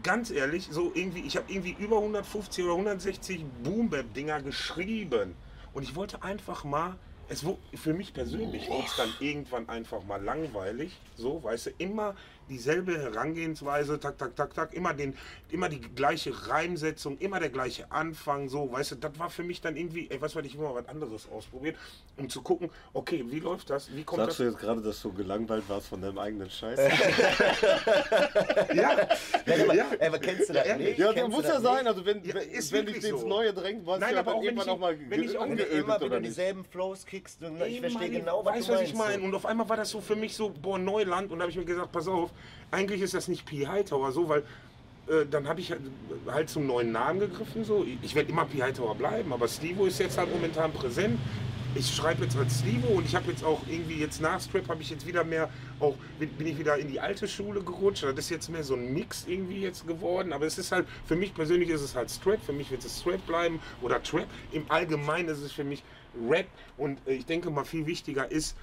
ganz 0.03 0.31
ehrlich, 0.31 0.69
so 0.71 0.93
irgendwie, 0.95 1.21
ich 1.21 1.37
habe 1.37 1.53
irgendwie 1.53 1.77
über 1.79 1.99
150 1.99 2.65
oder 2.65 2.75
160 2.75 3.45
Boom-Bap-Dinger 3.63 4.43
geschrieben. 4.43 5.37
Und 5.73 5.83
ich 5.83 5.95
wollte 5.95 6.23
einfach 6.23 6.65
mal, 6.65 6.97
es 7.29 7.45
für 7.75 7.95
mich 7.95 8.13
persönlich 8.13 8.69
wurde 8.69 8.85
es 8.87 8.97
dann 8.97 9.13
irgendwann 9.21 9.69
einfach 9.69 10.05
mal 10.05 10.23
langweilig, 10.23 10.99
so, 11.17 11.43
weißt 11.43 11.67
du, 11.67 11.71
immer 11.79 12.15
dieselbe 12.49 12.99
Herangehensweise, 12.99 13.99
tak, 14.01 14.19
tak, 14.19 14.37
tak, 14.37 14.55
tak, 14.55 14.75
immer, 14.75 14.95
den, 14.95 15.17
immer 15.51 15.69
die 15.69 15.81
gleiche 15.81 16.33
Reimsetzung, 16.49 17.19
immer 17.19 17.41
der 17.41 17.51
gleiche 17.51 17.91
Anfang, 17.91 18.49
so, 18.49 18.71
weißt 18.73 18.93
du, 18.93 18.95
das 18.97 19.19
war 19.19 19.31
für 19.31 19.43
mich 19.43 19.61
dann 19.61 19.77
irgendwie, 19.77 20.09
ey, 20.11 20.21
was 20.21 20.35
weiß 20.37 20.45
ich, 20.45 20.55
immer 20.55 20.75
was 20.75 20.87
anderes 20.89 21.29
ausprobiert, 21.31 21.77
um 22.17 22.29
zu 22.29 22.43
gucken, 22.43 22.71
okay, 22.93 23.25
wie 23.29 23.41
läuft 23.41 23.71
das, 23.71 23.95
wie 23.95 24.05
kommt 24.05 24.23
Sagst 24.23 24.39
du 24.39 24.45
das? 24.45 24.53
jetzt 24.55 24.61
gerade, 24.61 24.81
dass 24.83 25.01
du 25.03 25.13
gelangweilt 25.13 25.65
warst 25.69 25.89
von 25.89 26.01
deinem 26.01 26.19
eigenen 26.19 26.51
Scheiß? 26.51 26.79
Ja, 28.75 28.75
Ja, 28.75 28.91
aber, 29.65 29.75
Ja. 29.75 29.87
ey, 29.99 30.09
aber 30.09 30.19
kennst 30.19 30.49
du 30.49 30.53
das 30.53 30.67
Ja, 30.67 30.77
nicht? 30.77 30.99
Ja, 30.99 31.13
das 31.13 31.29
muss 31.29 31.43
du 31.43 31.49
ja 31.49 31.61
sein. 31.61 31.77
nicht? 31.79 31.87
Also 31.87 32.07
wenn, 32.07 32.25
Ja, 32.25 32.35
wenn, 32.35 32.49
ist 32.51 32.73
wenn 32.73 32.87
dich 32.87 32.95
wirklich 32.97 33.13
ins 33.13 33.21
so. 33.23 33.29
Neue 33.29 33.53
drängt, 33.53 33.87
warst 33.87 34.01
Nein, 34.01 34.11
du 34.11 34.15
ja 34.15 34.21
aber 34.21 34.31
dann 34.33 34.39
auch 34.39 34.43
wenn 34.43 34.47
irgendwann 34.49 34.67
ich- 34.67 34.73
auch 34.73 34.79
mal 34.79 34.99
wenn 35.09 35.23
ich 35.23 35.39
auch- 35.39 35.47
du 35.47 35.63
immer 35.63 36.01
wieder 36.01 36.21
dieselben 36.21 36.65
Flows 36.65 37.05
kickst, 37.07 37.43
und 37.43 37.61
ich 37.63 37.81
verstehe 37.81 38.11
genau, 38.11 38.45
was 38.45 38.55
weißt, 38.57 38.69
du 38.69 38.73
was 38.73 38.79
meinst. 38.81 38.93
ich 38.93 38.99
meine? 38.99 39.19
so. 39.19 39.25
Und 39.25 39.35
auf 39.35 39.47
einmal 39.47 39.69
war 39.69 39.77
das 39.77 39.91
so 39.91 40.01
für 40.01 40.17
mich 40.17 40.35
so, 40.35 40.51
boah, 40.51 40.79
Neuland. 40.79 41.31
Und 41.31 41.39
da 41.39 41.43
habe 41.43 41.51
ich 41.51 41.57
mir 41.59 41.65
gesagt, 41.65 41.93
pass 41.93 42.09
auf, 42.09 42.31
eigentlich 42.75 43.01
ist 43.01 43.15
das 43.15 43.29
nicht 43.29 43.47
P. 43.47 43.67
Hightower 43.67 44.13
so, 44.13 44.29
weil 44.29 44.43
äh, 45.09 45.27
dann 45.31 45.49
habe 45.49 45.61
ich 45.61 45.71
halt, 45.71 45.81
halt 46.27 46.51
zum 46.51 46.67
neuen 46.67 46.93
Namen 46.93 47.21
gegriffen. 47.21 47.65
So. 47.65 47.87
Ich 48.03 48.15
werde 48.15 48.31
immer 48.31 48.45
P. 48.45 48.63
Hightower 48.63 48.95
bleiben, 48.95 49.33
aber 49.33 49.49
Stevo 49.49 49.87
ist 49.87 49.99
jetzt 49.99 50.19
halt 50.19 50.33
momentan 50.33 50.73
präsent. 50.73 51.19
Ich 51.77 51.93
schreibe 51.93 52.23
jetzt 52.23 52.37
als 52.37 52.61
Stevo 52.61 52.87
und 52.87 53.05
ich 53.05 53.17
habe 53.17 53.29
jetzt 53.33 53.43
auch 53.43 53.61
irgendwie 53.69 53.99
jetzt 53.99 54.21
nach 54.21 54.41
Strap 54.41 54.69
habe 54.69 54.81
ich 54.81 54.91
jetzt 54.91 55.09
wieder 55.09 55.25
mehr, 55.25 55.51
auch 55.81 55.97
bin, 56.21 56.29
bin 56.31 56.47
ich 56.47 56.57
wieder 56.57 56.79
in 56.79 56.87
die 56.87 57.01
alte 57.01 57.27
Schule 57.27 57.63
gerutscht. 57.63 58.05
Das 58.05 58.17
ist 58.17 58.31
jetzt 58.31 58.49
mehr 58.49 58.63
so 58.63 58.75
ein 58.75 58.95
Mix 58.95 59.25
irgendwie 59.27 59.61
jetzt 59.61 59.85
geworden. 59.85 60.33
Aber 60.33 60.47
es 60.47 60.57
ist 60.57 60.71
halt, 60.71 60.87
für 61.05 61.17
mich 61.17 61.35
persönlich 61.35 61.71
ist 61.71 61.81
es 61.81 61.97
halt 61.97 62.11
Strap, 62.11 62.41
für 62.45 62.53
mich 62.53 62.71
wird 62.71 62.85
es 62.85 63.01
Strap 63.01 63.27
bleiben 63.27 63.59
oder 63.83 64.01
Trap. 64.01 64.29
Im 64.53 64.71
Allgemeinen 64.71 65.29
ist 65.29 65.41
es 65.41 65.51
für 65.51 65.65
mich 65.65 65.83
Rap 66.29 66.47
und 66.77 66.99
äh, 67.07 67.15
ich 67.15 67.27
denke 67.27 67.51
mal 67.51 67.65
viel 67.65 67.87
wichtiger 67.87 68.31
ist, 68.31 68.57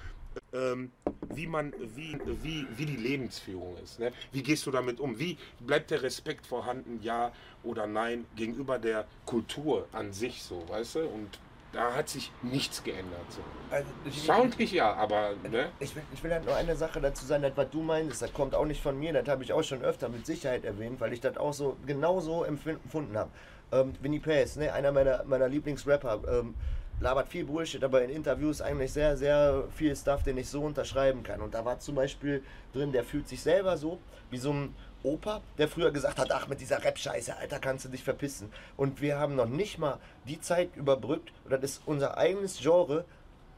ähm, 0.52 0.92
wie 1.34 1.46
man, 1.46 1.72
wie, 1.94 2.18
wie, 2.42 2.66
wie 2.76 2.86
die 2.86 2.96
Lebensführung 2.96 3.76
ist. 3.82 3.98
Ne? 3.98 4.12
Wie 4.32 4.42
gehst 4.42 4.66
du 4.66 4.70
damit 4.70 5.00
um? 5.00 5.18
Wie 5.18 5.38
bleibt 5.60 5.90
der 5.90 6.02
Respekt 6.02 6.46
vorhanden, 6.46 7.00
ja 7.02 7.32
oder 7.62 7.86
nein, 7.86 8.26
gegenüber 8.36 8.78
der 8.78 9.06
Kultur 9.24 9.86
an 9.92 10.12
sich 10.12 10.42
so, 10.42 10.68
weißt 10.68 10.96
du? 10.96 11.00
Und 11.00 11.38
da 11.72 11.94
hat 11.94 12.08
sich 12.08 12.30
nichts 12.42 12.84
geändert. 12.84 13.24
So. 13.30 13.40
Also, 13.70 13.88
ich, 14.04 14.22
Soundlich 14.22 14.72
ja, 14.72 14.92
aber 14.94 15.30
ne? 15.50 15.70
ich, 15.80 15.94
will, 15.96 16.02
ich 16.12 16.22
will 16.22 16.32
halt 16.32 16.44
nur 16.44 16.54
eine 16.54 16.76
Sache 16.76 17.00
dazu 17.00 17.24
sagen, 17.24 17.42
das, 17.42 17.56
was 17.56 17.70
du 17.70 17.80
meinst, 17.80 18.20
das 18.20 18.32
kommt 18.32 18.54
auch 18.54 18.66
nicht 18.66 18.82
von 18.82 18.98
mir, 18.98 19.12
das 19.12 19.26
habe 19.28 19.42
ich 19.42 19.52
auch 19.52 19.62
schon 19.62 19.82
öfter 19.82 20.08
mit 20.08 20.26
Sicherheit 20.26 20.64
erwähnt, 20.64 21.00
weil 21.00 21.12
ich 21.12 21.20
das 21.20 21.36
auch 21.38 21.54
so 21.54 21.76
genauso 21.86 22.44
empfunden 22.44 23.16
habe. 23.16 23.30
Ähm, 23.72 23.94
Winnie 24.02 24.20
Pace, 24.20 24.56
ne, 24.56 24.72
einer 24.72 24.92
meiner, 24.92 25.24
meiner 25.24 25.48
Lieblingsrapper, 25.48 26.20
ähm, 26.28 26.54
labert 27.02 27.28
viel 27.28 27.44
Bullshit, 27.44 27.82
aber 27.82 28.02
in 28.02 28.10
Interviews 28.10 28.62
eigentlich 28.62 28.92
sehr, 28.92 29.16
sehr 29.16 29.64
viel 29.74 29.94
Stuff, 29.94 30.22
den 30.22 30.38
ich 30.38 30.48
so 30.48 30.62
unterschreiben 30.62 31.22
kann. 31.22 31.40
Und 31.40 31.52
da 31.54 31.64
war 31.64 31.78
zum 31.80 31.96
Beispiel 31.96 32.42
drin, 32.72 32.92
der 32.92 33.04
fühlt 33.04 33.28
sich 33.28 33.42
selber 33.42 33.76
so 33.76 33.98
wie 34.30 34.38
so 34.38 34.52
ein 34.52 34.74
Opa, 35.02 35.42
der 35.58 35.68
früher 35.68 35.90
gesagt 35.90 36.18
hat, 36.18 36.30
ach 36.30 36.46
mit 36.46 36.60
dieser 36.60 36.82
Rap-Scheiße, 36.82 37.36
Alter, 37.36 37.58
kannst 37.58 37.84
du 37.84 37.88
dich 37.88 38.04
verpissen. 38.04 38.52
Und 38.76 39.00
wir 39.00 39.18
haben 39.18 39.34
noch 39.34 39.48
nicht 39.48 39.78
mal 39.78 39.98
die 40.28 40.40
Zeit 40.40 40.76
überbrückt, 40.76 41.32
und 41.44 41.50
das 41.50 41.62
ist 41.62 41.82
unser 41.86 42.16
eigenes 42.16 42.60
Genre, 42.60 43.04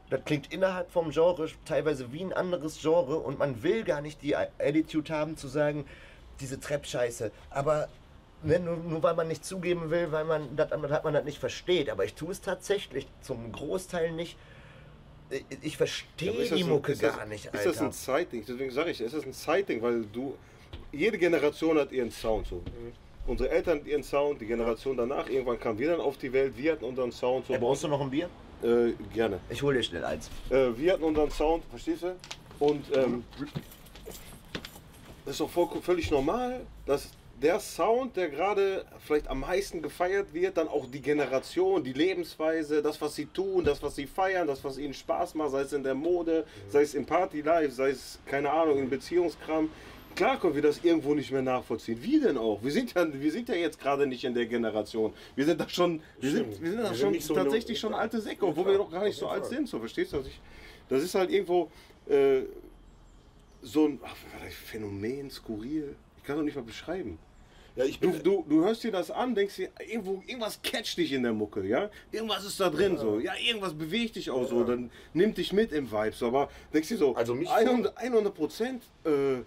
das 0.09 0.23
klingt 0.25 0.51
innerhalb 0.51 0.91
vom 0.91 1.11
Genre 1.11 1.47
teilweise 1.65 2.11
wie 2.11 2.23
ein 2.23 2.33
anderes 2.33 2.81
Genre 2.81 3.17
und 3.17 3.39
man 3.39 3.63
will 3.63 3.83
gar 3.83 4.01
nicht 4.01 4.21
die 4.21 4.35
Attitude 4.35 5.11
haben 5.13 5.37
zu 5.37 5.47
sagen, 5.47 5.85
diese 6.39 6.59
Trap-Scheiße. 6.59 7.31
Aber 7.49 7.89
ne, 8.43 8.59
nur, 8.59 8.77
nur 8.77 9.03
weil 9.03 9.15
man 9.15 9.27
nicht 9.27 9.43
zugeben 9.45 9.89
will, 9.89 10.11
weil 10.11 10.25
man 10.25 10.55
das 10.55 10.71
hat 10.71 11.03
man 11.03 11.13
das 11.13 11.23
nicht 11.25 11.39
versteht. 11.39 11.89
Aber 11.89 12.05
ich 12.05 12.13
tue 12.13 12.31
es 12.31 12.41
tatsächlich 12.41 13.07
zum 13.21 13.51
Großteil 13.51 14.11
nicht. 14.11 14.37
Ich, 15.29 15.43
ich 15.61 15.77
verstehe 15.77 16.33
das 16.33 16.49
die 16.49 16.63
ein- 16.63 16.69
Mucke 16.69 16.95
das, 16.95 17.17
gar 17.17 17.25
nicht, 17.25 17.45
Ist 17.45 17.53
das 17.55 17.65
Alter. 17.65 17.85
ein 17.85 17.91
Zeitding? 17.93 18.43
Deswegen 18.47 18.71
sage 18.71 18.91
ich, 18.91 19.01
ist 19.01 19.15
das 19.15 19.25
ein 19.25 19.33
Zeitding, 19.33 19.81
weil 19.81 20.03
du, 20.13 20.35
jede 20.91 21.17
Generation 21.17 21.77
hat 21.79 21.91
ihren 21.91 22.11
Sound 22.11 22.45
so. 22.47 22.61
Unsere 23.25 23.49
Eltern 23.49 23.79
hatten 23.79 23.87
ihren 23.89 24.03
Sound, 24.03 24.39
die 24.39 24.45
Generation 24.45 24.95
danach, 24.97 25.27
irgendwann 25.27 25.59
kamen 25.59 25.79
wir 25.79 25.89
dann 25.89 25.99
auf 25.99 26.17
die 26.17 26.31
Welt, 26.31 26.55
wir 26.55 26.73
hatten 26.73 26.85
unseren 26.85 27.11
Sound 27.11 27.47
so. 27.47 27.53
Hey, 27.53 27.59
brauchst 27.59 27.83
du 27.83 27.87
noch 27.87 28.01
ein 28.01 28.09
Bier? 28.11 28.29
äh, 28.61 28.91
gerne. 29.13 29.39
Ich 29.49 29.61
hole 29.63 29.77
dir 29.77 29.83
schnell 29.83 30.05
eins. 30.05 30.29
Äh, 30.51 30.67
wir 30.77 30.93
hatten 30.93 31.03
unseren 31.03 31.31
Sound, 31.31 31.63
verstehst 31.71 32.03
du? 32.03 32.15
Und 32.59 32.85
ähm, 32.95 33.23
das 35.25 35.33
ist 35.33 35.39
doch 35.39 35.49
voll, 35.49 35.67
völlig 35.81 36.11
normal, 36.11 36.61
dass 36.85 37.09
der 37.41 37.59
Sound, 37.59 38.15
der 38.15 38.29
gerade 38.29 38.85
vielleicht 39.05 39.27
am 39.27 39.41
meisten 39.41 39.81
gefeiert 39.81 40.33
wird, 40.33 40.57
dann 40.57 40.67
auch 40.69 40.85
die 40.89 41.01
Generation, 41.01 41.83
die 41.83 41.91
Lebensweise, 41.93 42.81
das, 42.81 42.99
was 43.01 43.15
sie 43.15 43.25
tun, 43.25 43.63
das, 43.65 43.83
was 43.83 43.95
sie 43.95 44.07
feiern, 44.07 44.47
das, 44.47 44.63
was 44.63 44.77
ihnen 44.77 44.93
Spaß 44.93 45.35
macht, 45.35 45.51
sei 45.51 45.61
es 45.61 45.73
in 45.73 45.83
der 45.83 45.95
Mode, 45.95 46.45
sei 46.69 46.81
es 46.83 46.93
im 46.93 47.05
Party-Life, 47.05 47.71
sei 47.73 47.89
es, 47.89 48.19
keine 48.25 48.49
Ahnung, 48.51 48.79
im 48.79 48.89
Beziehungskram. 48.89 49.69
Klar 50.15 50.39
können 50.39 50.55
wir 50.55 50.61
das 50.61 50.81
irgendwo 50.81 51.13
nicht 51.13 51.29
mehr 51.29 51.41
nachvollziehen. 51.41 52.01
Wie 52.01 52.21
denn 52.21 52.37
auch? 52.37 52.63
Wir 52.63 52.71
sind 52.71 52.93
ja, 52.93 53.05
wir 53.13 53.31
sind 53.33 53.49
ja 53.49 53.55
jetzt 53.55 53.81
gerade 53.81 54.07
nicht 54.07 54.23
in 54.23 54.33
der 54.33 54.45
Generation. 54.45 55.11
Wir 55.35 55.43
sind 55.43 55.59
da 55.59 55.67
schon, 55.67 56.01
wir 56.21 56.31
sind, 56.31 56.61
wir 56.61 56.69
sind 56.71 56.79
da 56.83 56.89
Wir 56.91 56.95
sind 56.95 57.11
schon 57.15 57.21
so 57.21 57.33
tatsächlich 57.33 57.71
eine- 57.83 57.91
schon 57.91 57.93
alte 57.93 58.21
Säcke, 58.21 58.45
obwohl 58.47 58.65
wir 58.67 58.77
doch 58.77 58.89
gar 58.89 59.03
nicht 59.03 59.17
so 59.17 59.27
alt 59.27 59.45
sind. 59.45 59.67
So, 59.67 59.77
verstehst 59.79 60.13
du? 60.13 60.21
ich, 60.21 60.39
das 60.87 61.03
ist 61.03 61.15
halt 61.15 61.29
irgendwo 61.31 61.69
äh, 62.07 62.43
so 63.61 63.87
ein 63.87 63.99
ach, 64.05 64.15
Phänomen, 64.51 65.29
skurril. 65.29 65.97
Ich 66.25 66.27
kann 66.27 66.37
doch 66.37 66.43
nicht 66.43 66.55
mal 66.55 66.63
beschreiben. 66.63 67.19
Ja, 67.75 67.85
ich 67.85 67.99
Du, 67.99 68.09
du, 68.11 68.43
du 68.49 68.63
hörst 68.65 68.83
dir 68.83 68.91
das 68.91 69.11
an, 69.11 69.35
denkst 69.35 69.57
dir, 69.57 69.69
irgendwo, 69.87 70.23
irgendwas 70.25 70.59
catcht 70.63 70.97
dich 70.97 71.11
in 71.11 71.21
der 71.21 71.33
Mucke, 71.33 71.63
ja? 71.63 71.91
Irgendwas 72.11 72.43
ist 72.45 72.59
da 72.59 72.71
drin, 72.71 72.97
so. 72.97 73.19
Ja, 73.19 73.33
irgendwas 73.35 73.75
bewegt 73.75 74.15
dich 74.15 74.31
auch 74.31 74.49
so, 74.49 74.63
dann 74.63 74.89
nimmt 75.13 75.37
dich 75.37 75.53
mit 75.53 75.71
im 75.71 75.91
Vibe, 75.91 76.13
so. 76.15 76.25
Aber 76.29 76.49
denkst 76.73 76.87
dir 76.87 76.97
so, 76.97 77.13
Also 77.15 77.35
mich- 77.35 77.47
100, 77.47 77.95
100 77.95 78.33
Prozent, 78.33 78.81
äh, 79.03 79.43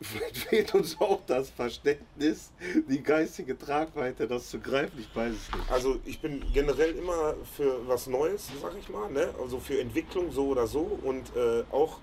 vielleicht 0.00 0.36
fehlt 0.48 0.74
uns 0.74 0.98
auch 0.98 1.20
das 1.26 1.50
Verständnis, 1.50 2.52
die 2.88 3.02
geistige 3.02 3.58
Tragweite, 3.58 4.26
das 4.26 4.48
zu 4.48 4.60
greifen. 4.60 4.98
Ich 4.98 5.14
weiß 5.14 5.34
es 5.34 5.54
nicht. 5.54 5.70
Also 5.70 6.00
ich 6.06 6.20
bin 6.20 6.42
generell 6.54 6.92
immer 6.96 7.34
für 7.54 7.86
was 7.86 8.06
Neues, 8.06 8.48
sag 8.62 8.72
ich 8.80 8.88
mal, 8.88 9.10
ne? 9.10 9.34
also 9.38 9.58
für 9.60 9.78
Entwicklung 9.78 10.32
so 10.32 10.46
oder 10.46 10.66
so 10.66 10.98
und 11.02 11.36
äh, 11.36 11.64
auch 11.70 11.98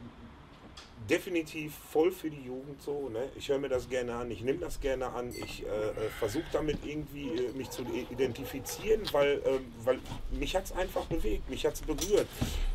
definitiv 1.09 1.73
voll 1.91 2.11
für 2.11 2.29
die 2.29 2.41
Jugend 2.41 2.81
so. 2.81 3.09
Ne? 3.09 3.29
Ich 3.35 3.49
höre 3.49 3.59
mir 3.59 3.69
das 3.69 3.87
gerne 3.87 4.15
an, 4.15 4.31
ich 4.31 4.41
nehme 4.41 4.59
das 4.59 4.79
gerne 4.79 5.07
an, 5.07 5.29
ich 5.29 5.63
äh, 5.63 5.65
äh, 5.65 6.09
versuche 6.19 6.45
damit 6.51 6.79
irgendwie 6.85 7.29
äh, 7.29 7.51
mich 7.53 7.69
zu 7.69 7.83
identifizieren, 7.83 9.01
weil, 9.11 9.33
äh, 9.45 9.59
weil 9.83 9.99
mich 10.31 10.55
hat 10.55 10.65
es 10.65 10.71
einfach 10.71 11.05
bewegt, 11.05 11.49
mich 11.49 11.65
hat 11.65 11.73
es 11.73 11.81
berührt. 11.81 12.27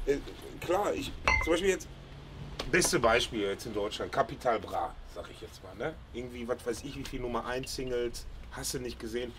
Äh, 0.07 0.19
klar, 0.61 0.95
ich 0.95 1.11
zum 1.45 1.53
Beispiel 1.53 1.71
jetzt, 1.71 1.89
beste 2.71 3.01
Beispiel 3.01 3.43
jetzt 3.43 3.67
in 3.67 3.75
Deutschland, 3.75 4.13
Capital 4.13 4.61
Bra, 4.61 4.95
sag 5.15 5.29
ich 5.31 5.41
jetzt 5.41 5.63
mal. 5.63 5.75
Ne? 5.77 5.95
Irgendwie, 6.13 6.47
was 6.47 6.65
weiß 6.65 6.85
ich, 6.85 6.97
wie 6.97 7.05
viel 7.05 7.21
Nummer 7.21 7.47
1 7.47 7.75
Singles, 7.75 8.27
hast 8.53 8.75
du 8.75 8.79
nicht 8.79 8.99
gesehen. 8.99 9.33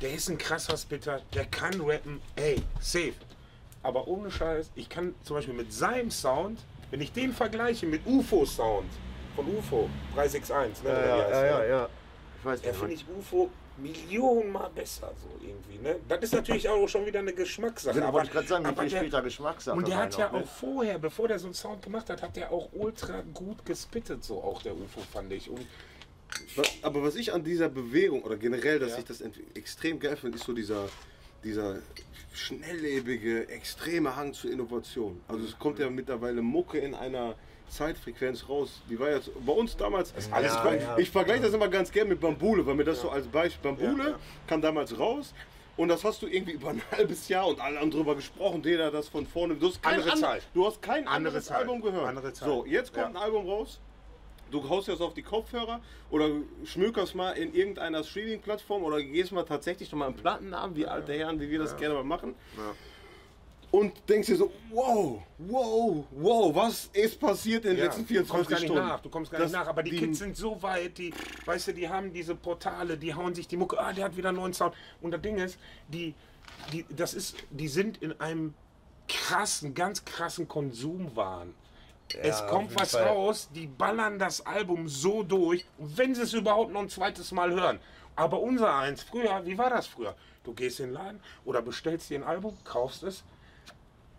Der 0.00 0.12
ist 0.14 0.28
ein 0.28 0.38
krasser 0.38 0.76
Spitter, 0.76 1.22
der 1.32 1.46
kann 1.46 1.80
rappen, 1.80 2.20
ey, 2.36 2.60
safe. 2.80 3.14
Aber 3.84 4.06
ohne 4.06 4.30
Scheiß, 4.30 4.70
ich 4.74 4.88
kann 4.88 5.14
zum 5.24 5.36
Beispiel 5.36 5.54
mit 5.54 5.72
seinem 5.72 6.10
Sound, 6.10 6.60
wenn 6.92 7.00
ich 7.00 7.10
den 7.12 7.32
vergleiche 7.32 7.86
mit 7.86 8.06
UFO-Sound 8.06 8.86
von 9.34 9.46
UFO 9.56 9.88
361, 10.14 10.84
ne? 10.84 10.90
Ja, 10.90 10.94
ja, 11.06 11.24
heißt 11.24 11.32
ja, 11.32 11.40
der? 11.40 11.50
ja, 11.50 11.64
ja. 11.64 11.88
Ich 12.38 12.44
weiß 12.44 12.60
Da 12.62 12.68
nicht. 12.68 12.78
finde 12.78 12.94
ich 12.94 13.06
UFO 13.08 13.50
Millionenmal 13.78 14.68
besser, 14.74 15.10
so 15.16 15.28
irgendwie. 15.44 15.78
Ne? 15.78 15.96
Das 16.06 16.22
ist 16.22 16.34
natürlich 16.34 16.68
auch 16.68 16.86
schon 16.86 17.06
wieder 17.06 17.20
eine 17.20 17.32
Geschmackssache. 17.32 17.98
Ja, 17.98 18.12
wollte 18.12 18.26
ich 18.26 18.32
gerade 18.34 18.46
sagen, 18.46 18.64
wie 18.64 18.68
aber 18.68 18.82
viel 18.82 18.90
der- 18.90 18.98
später 19.00 19.22
Geschmackssache 19.22 19.74
Und 19.76 19.88
der 19.88 19.96
hat 19.96 20.18
ja 20.18 20.26
noch, 20.26 20.32
ne? 20.34 20.38
auch 20.44 20.46
vorher, 20.46 20.98
bevor 20.98 21.26
der 21.28 21.38
so 21.38 21.46
einen 21.46 21.54
Sound 21.54 21.82
gemacht 21.82 22.10
hat, 22.10 22.20
hat 22.20 22.36
der 22.36 22.52
auch 22.52 22.68
ultra 22.74 23.22
gut 23.32 23.64
gespittet, 23.64 24.22
so 24.22 24.42
auch 24.42 24.62
der 24.62 24.74
UFO, 24.74 25.00
fand 25.10 25.32
ich. 25.32 25.48
Und 25.48 25.66
aber 26.82 27.02
was 27.02 27.14
ich 27.16 27.32
an 27.32 27.42
dieser 27.42 27.70
Bewegung 27.70 28.22
oder 28.22 28.36
generell, 28.36 28.78
dass 28.78 28.92
Ja. 28.92 28.98
ich 28.98 29.04
das 29.06 29.22
extrem 29.54 29.98
geil 29.98 30.16
finde, 30.18 30.36
ist 30.36 30.44
so 30.44 30.52
dieser, 30.52 30.88
dieser 31.42 31.76
schnelllebige, 32.32 33.48
extreme 33.48 34.14
Hang 34.16 34.32
zur 34.32 34.50
Innovation. 34.50 35.20
Also 35.28 35.44
es 35.44 35.58
kommt 35.58 35.78
ja 35.78 35.88
mittlerweile 35.90 36.42
Mucke 36.42 36.78
in 36.78 36.94
einer 36.94 37.34
Zeitfrequenz 37.68 38.48
raus. 38.48 38.82
Die 38.90 38.98
war 38.98 39.10
jetzt 39.10 39.30
bei 39.46 39.52
uns 39.52 39.76
damals. 39.76 40.12
alles 40.30 40.52
ich, 40.54 40.62
gut. 40.62 40.80
ver- 40.80 40.98
ich 40.98 41.10
vergleiche 41.10 41.42
das 41.42 41.54
immer 41.54 41.68
ganz 41.68 41.90
gern 41.90 42.08
mit 42.08 42.20
Bambule, 42.20 42.64
weil 42.66 42.74
mir 42.74 42.84
das 42.84 43.00
so 43.00 43.10
als 43.10 43.26
Beispiel. 43.26 43.72
Bambule 43.72 44.02
Ja, 44.04 44.10
ja. 44.10 44.18
kam 44.46 44.60
damals 44.60 44.98
raus. 44.98 45.32
Und 45.74 45.88
das 45.88 46.04
hast 46.04 46.20
du 46.20 46.26
irgendwie 46.26 46.52
über 46.52 46.68
ein 46.68 46.82
halbes 46.92 47.28
Jahr 47.28 47.46
und 47.46 47.58
alle 47.60 47.80
haben 47.80 47.90
drüber 47.90 48.14
gesprochen, 48.14 48.62
jeder 48.62 48.90
das 48.90 49.08
von 49.08 49.26
vorne. 49.26 49.54
Du 49.54 49.68
hast 49.68 49.82
kein 49.82 49.94
Andere 49.94 50.12
ander- 50.12 50.26
Zeit. 50.28 50.42
Du 50.52 50.66
hast 50.66 50.82
kein 50.82 50.94
Andere 51.08 51.14
anderes 51.16 51.44
Zeit. 51.46 51.56
Album 51.58 51.80
gehört. 51.80 52.06
Andere 52.08 52.32
Zeit. 52.34 52.46
So, 52.48 52.66
jetzt 52.66 52.92
kommt 52.92 53.14
Ja. 53.14 53.20
ein 53.20 53.24
Album 53.24 53.48
raus. 53.48 53.80
Du 54.52 54.68
haust 54.68 54.86
das 54.88 55.00
auf 55.00 55.14
die 55.14 55.22
Kopfhörer 55.22 55.80
oder 56.10 56.28
schmökerst 56.64 57.14
mal 57.14 57.32
in 57.32 57.54
irgendeiner 57.54 58.04
Streaming-Plattform 58.04 58.84
oder 58.84 59.02
gehst 59.02 59.32
mal 59.32 59.42
tatsächlich 59.44 59.90
noch 59.90 59.98
mal 59.98 60.08
im 60.08 60.14
Plattennamen, 60.14 60.76
wie 60.76 60.86
alte 60.86 61.12
Herren, 61.14 61.40
wie 61.40 61.50
wir 61.50 61.58
das 61.58 61.76
gerne 61.76 61.94
mal 61.94 62.04
machen. 62.04 62.34
Und 63.70 63.94
denkst 64.06 64.26
dir 64.28 64.36
so, 64.36 64.52
wow, 64.70 65.22
wow, 65.38 66.04
wow, 66.10 66.54
was 66.54 66.90
ist 66.92 67.18
passiert 67.18 67.64
in 67.64 67.70
den 67.70 67.78
Ja, 67.78 67.84
letzten 67.86 68.06
du 68.06 68.14
kommst 68.26 68.28
24 68.28 68.48
gar 68.50 68.56
nicht 68.60 68.66
Stunden? 68.66 68.86
nach, 68.88 69.00
du 69.00 69.08
kommst 69.08 69.30
gar 69.30 69.40
Das- 69.40 69.50
nicht 69.50 69.58
nach. 69.58 69.66
Aber 69.66 69.82
die, 69.82 69.92
die- 69.92 69.96
Kids 69.98 70.18
sind 70.18 70.36
so 70.36 70.62
weit, 70.62 70.98
die, 70.98 71.14
weißt 71.46 71.68
du, 71.68 71.72
die 71.72 71.88
haben 71.88 72.12
diese 72.12 72.34
Portale, 72.34 72.98
die 72.98 73.14
hauen 73.14 73.34
sich 73.34 73.48
die 73.48 73.56
Mucke, 73.56 73.80
ah, 73.80 73.94
der 73.94 74.04
hat 74.04 74.16
wieder 74.18 74.28
einen 74.28 74.36
neuen 74.38 74.52
Sound. 74.52 74.74
Und 75.00 75.12
das 75.12 75.22
Ding 75.22 75.38
ist, 75.38 75.58
die, 75.88 76.12
die, 76.70 76.84
das 76.90 77.14
ist, 77.14 77.36
die 77.48 77.68
sind 77.68 77.96
in 78.02 78.20
einem 78.20 78.52
krassen, 79.08 79.72
ganz 79.74 80.04
krassen 80.04 80.46
Konsumwahn. 80.48 81.54
Es 82.20 82.46
kommt 82.46 82.74
was 82.74 82.92
Fall. 82.92 83.08
raus, 83.08 83.48
die 83.54 83.66
ballern 83.66 84.18
das 84.18 84.44
Album 84.44 84.88
so 84.88 85.22
durch, 85.22 85.64
wenn 85.78 86.14
sie 86.14 86.22
es 86.22 86.32
überhaupt 86.32 86.72
noch 86.72 86.82
ein 86.82 86.88
zweites 86.88 87.32
Mal 87.32 87.52
hören. 87.52 87.78
Aber 88.16 88.40
unser 88.40 88.74
eins, 88.74 89.02
früher, 89.02 89.44
wie 89.46 89.56
war 89.56 89.70
das 89.70 89.86
früher? 89.86 90.14
Du 90.44 90.52
gehst 90.52 90.80
in 90.80 90.86
den 90.86 90.94
Laden 90.94 91.20
oder 91.44 91.62
bestellst 91.62 92.10
dir 92.10 92.18
ein 92.18 92.24
Album, 92.24 92.56
kaufst 92.64 93.02
es, 93.04 93.22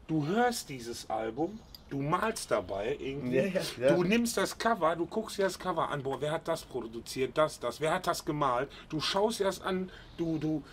du 0.08 0.26
hörst 0.26 0.70
dieses 0.70 1.10
Album, 1.10 1.60
du 1.90 2.02
malst 2.02 2.50
dabei 2.50 2.98
irgendwie, 3.00 3.38
Ja, 3.38 3.46
ja, 3.46 3.62
ja. 3.80 3.94
du 3.94 4.04
nimmst 4.04 4.38
das 4.38 4.58
Cover, 4.58 4.96
du 4.96 5.06
guckst 5.06 5.38
dir 5.38 5.44
das 5.44 5.60
Cover 5.60 5.90
an, 5.90 6.02
boah, 6.02 6.20
wer 6.22 6.32
hat 6.32 6.48
das 6.48 6.64
produziert, 6.64 7.38
das, 7.38 7.60
das, 7.60 7.80
wer 7.82 7.94
hat 7.94 8.08
das 8.08 8.26
gemalt, 8.26 8.70
du 8.90 9.00
schaust 9.00 9.40
dir 9.40 9.44
das 9.46 9.62
an, 9.62 9.92
du, 10.18 10.38
du, 10.40 10.64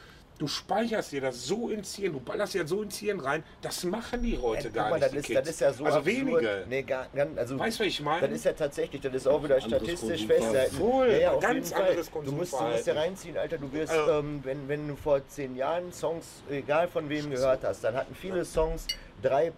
du 0.40 0.48
speicherst 0.48 1.12
dir 1.12 1.20
das 1.20 1.44
so 1.44 1.68
ins 1.68 1.94
Hirn, 1.96 2.14
du 2.14 2.20
ballerst 2.20 2.54
das 2.54 2.70
so 2.70 2.82
ins 2.82 2.96
Hirn 2.96 3.20
rein, 3.20 3.44
das 3.60 3.84
machen 3.84 4.22
die 4.22 4.38
heute 4.38 4.68
Ey, 4.68 4.72
gar 4.72 4.88
mal, 4.88 4.94
nicht, 4.94 5.04
das 5.04 5.10
die 5.12 5.18
ist, 5.18 5.26
Kids. 5.26 5.38
das 5.40 5.48
ist 5.50 5.60
ja 5.60 5.72
so 5.72 5.84
also 5.84 5.98
absurd. 5.98 6.16
wenige. 6.16 6.64
Nee, 6.66 6.82
gar, 6.82 7.06
ganz, 7.14 7.38
also, 7.38 7.58
Weißt 7.58 7.78
du, 7.78 7.84
was 7.84 7.88
ich 7.88 8.00
meine? 8.00 8.26
Das 8.26 8.36
ist 8.36 8.44
ja 8.46 8.52
tatsächlich, 8.54 9.02
das 9.02 9.12
ist 9.14 9.26
auch 9.26 9.44
wieder 9.44 9.60
statistisch 9.60 10.26
festgehalten. 10.26 10.76
Voll, 10.76 11.10
ja, 11.10 11.18
ja, 11.18 11.36
ganz 11.36 11.72
anderes 11.72 12.10
Du 12.10 12.32
musst, 12.32 12.54
du 12.54 12.62
musst 12.64 12.86
ja 12.86 12.94
reinziehen, 12.94 13.36
Alter. 13.36 13.58
Du 13.58 13.70
wirst, 13.70 13.92
Also- 13.92 14.12
ähm, 14.12 14.40
wenn, 14.42 14.66
wenn 14.66 14.88
du 14.88 14.96
vor 14.96 15.20
zehn 15.28 15.54
Jahren 15.56 15.92
Songs, 15.92 16.42
egal 16.48 16.88
von 16.88 17.10
wem 17.10 17.30
gehört 17.30 17.62
hast, 17.62 17.84
dann 17.84 17.94
hatten 17.94 18.14
viele 18.14 18.46
Songs 18.46 18.86
drei 19.20 19.52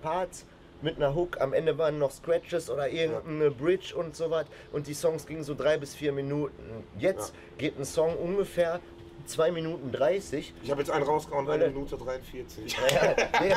Parts 0.00 0.46
mit 0.80 0.96
einer 0.96 1.12
Hook. 1.12 1.40
Am 1.40 1.52
Ende 1.52 1.76
waren 1.76 1.98
noch 1.98 2.12
Scratches 2.12 2.70
oder 2.70 2.88
irgendeine 2.88 3.50
Bridge 3.50 3.96
und 3.96 4.14
so 4.14 4.30
was. 4.30 4.46
Und 4.70 4.86
die 4.86 4.94
Songs 4.94 5.26
gingen 5.26 5.42
so 5.42 5.54
drei 5.54 5.76
bis 5.76 5.96
vier 5.96 6.12
Minuten. 6.12 6.84
Jetzt 6.98 7.34
geht 7.58 7.76
ein 7.78 7.84
Song 7.84 8.14
ungefähr 8.16 8.80
zwei 9.26 9.50
Minuten 9.50 9.90
30. 9.92 10.52
Ich 10.62 10.70
habe 10.70 10.80
jetzt 10.80 10.90
einen 10.90 11.04
rausgehauen, 11.04 11.46
Weil 11.46 11.54
eine 11.54 11.64
der- 11.64 11.72
Minute 11.72 11.96
43. 11.96 12.76
Ja, 12.90 13.16
nee, 13.40 13.54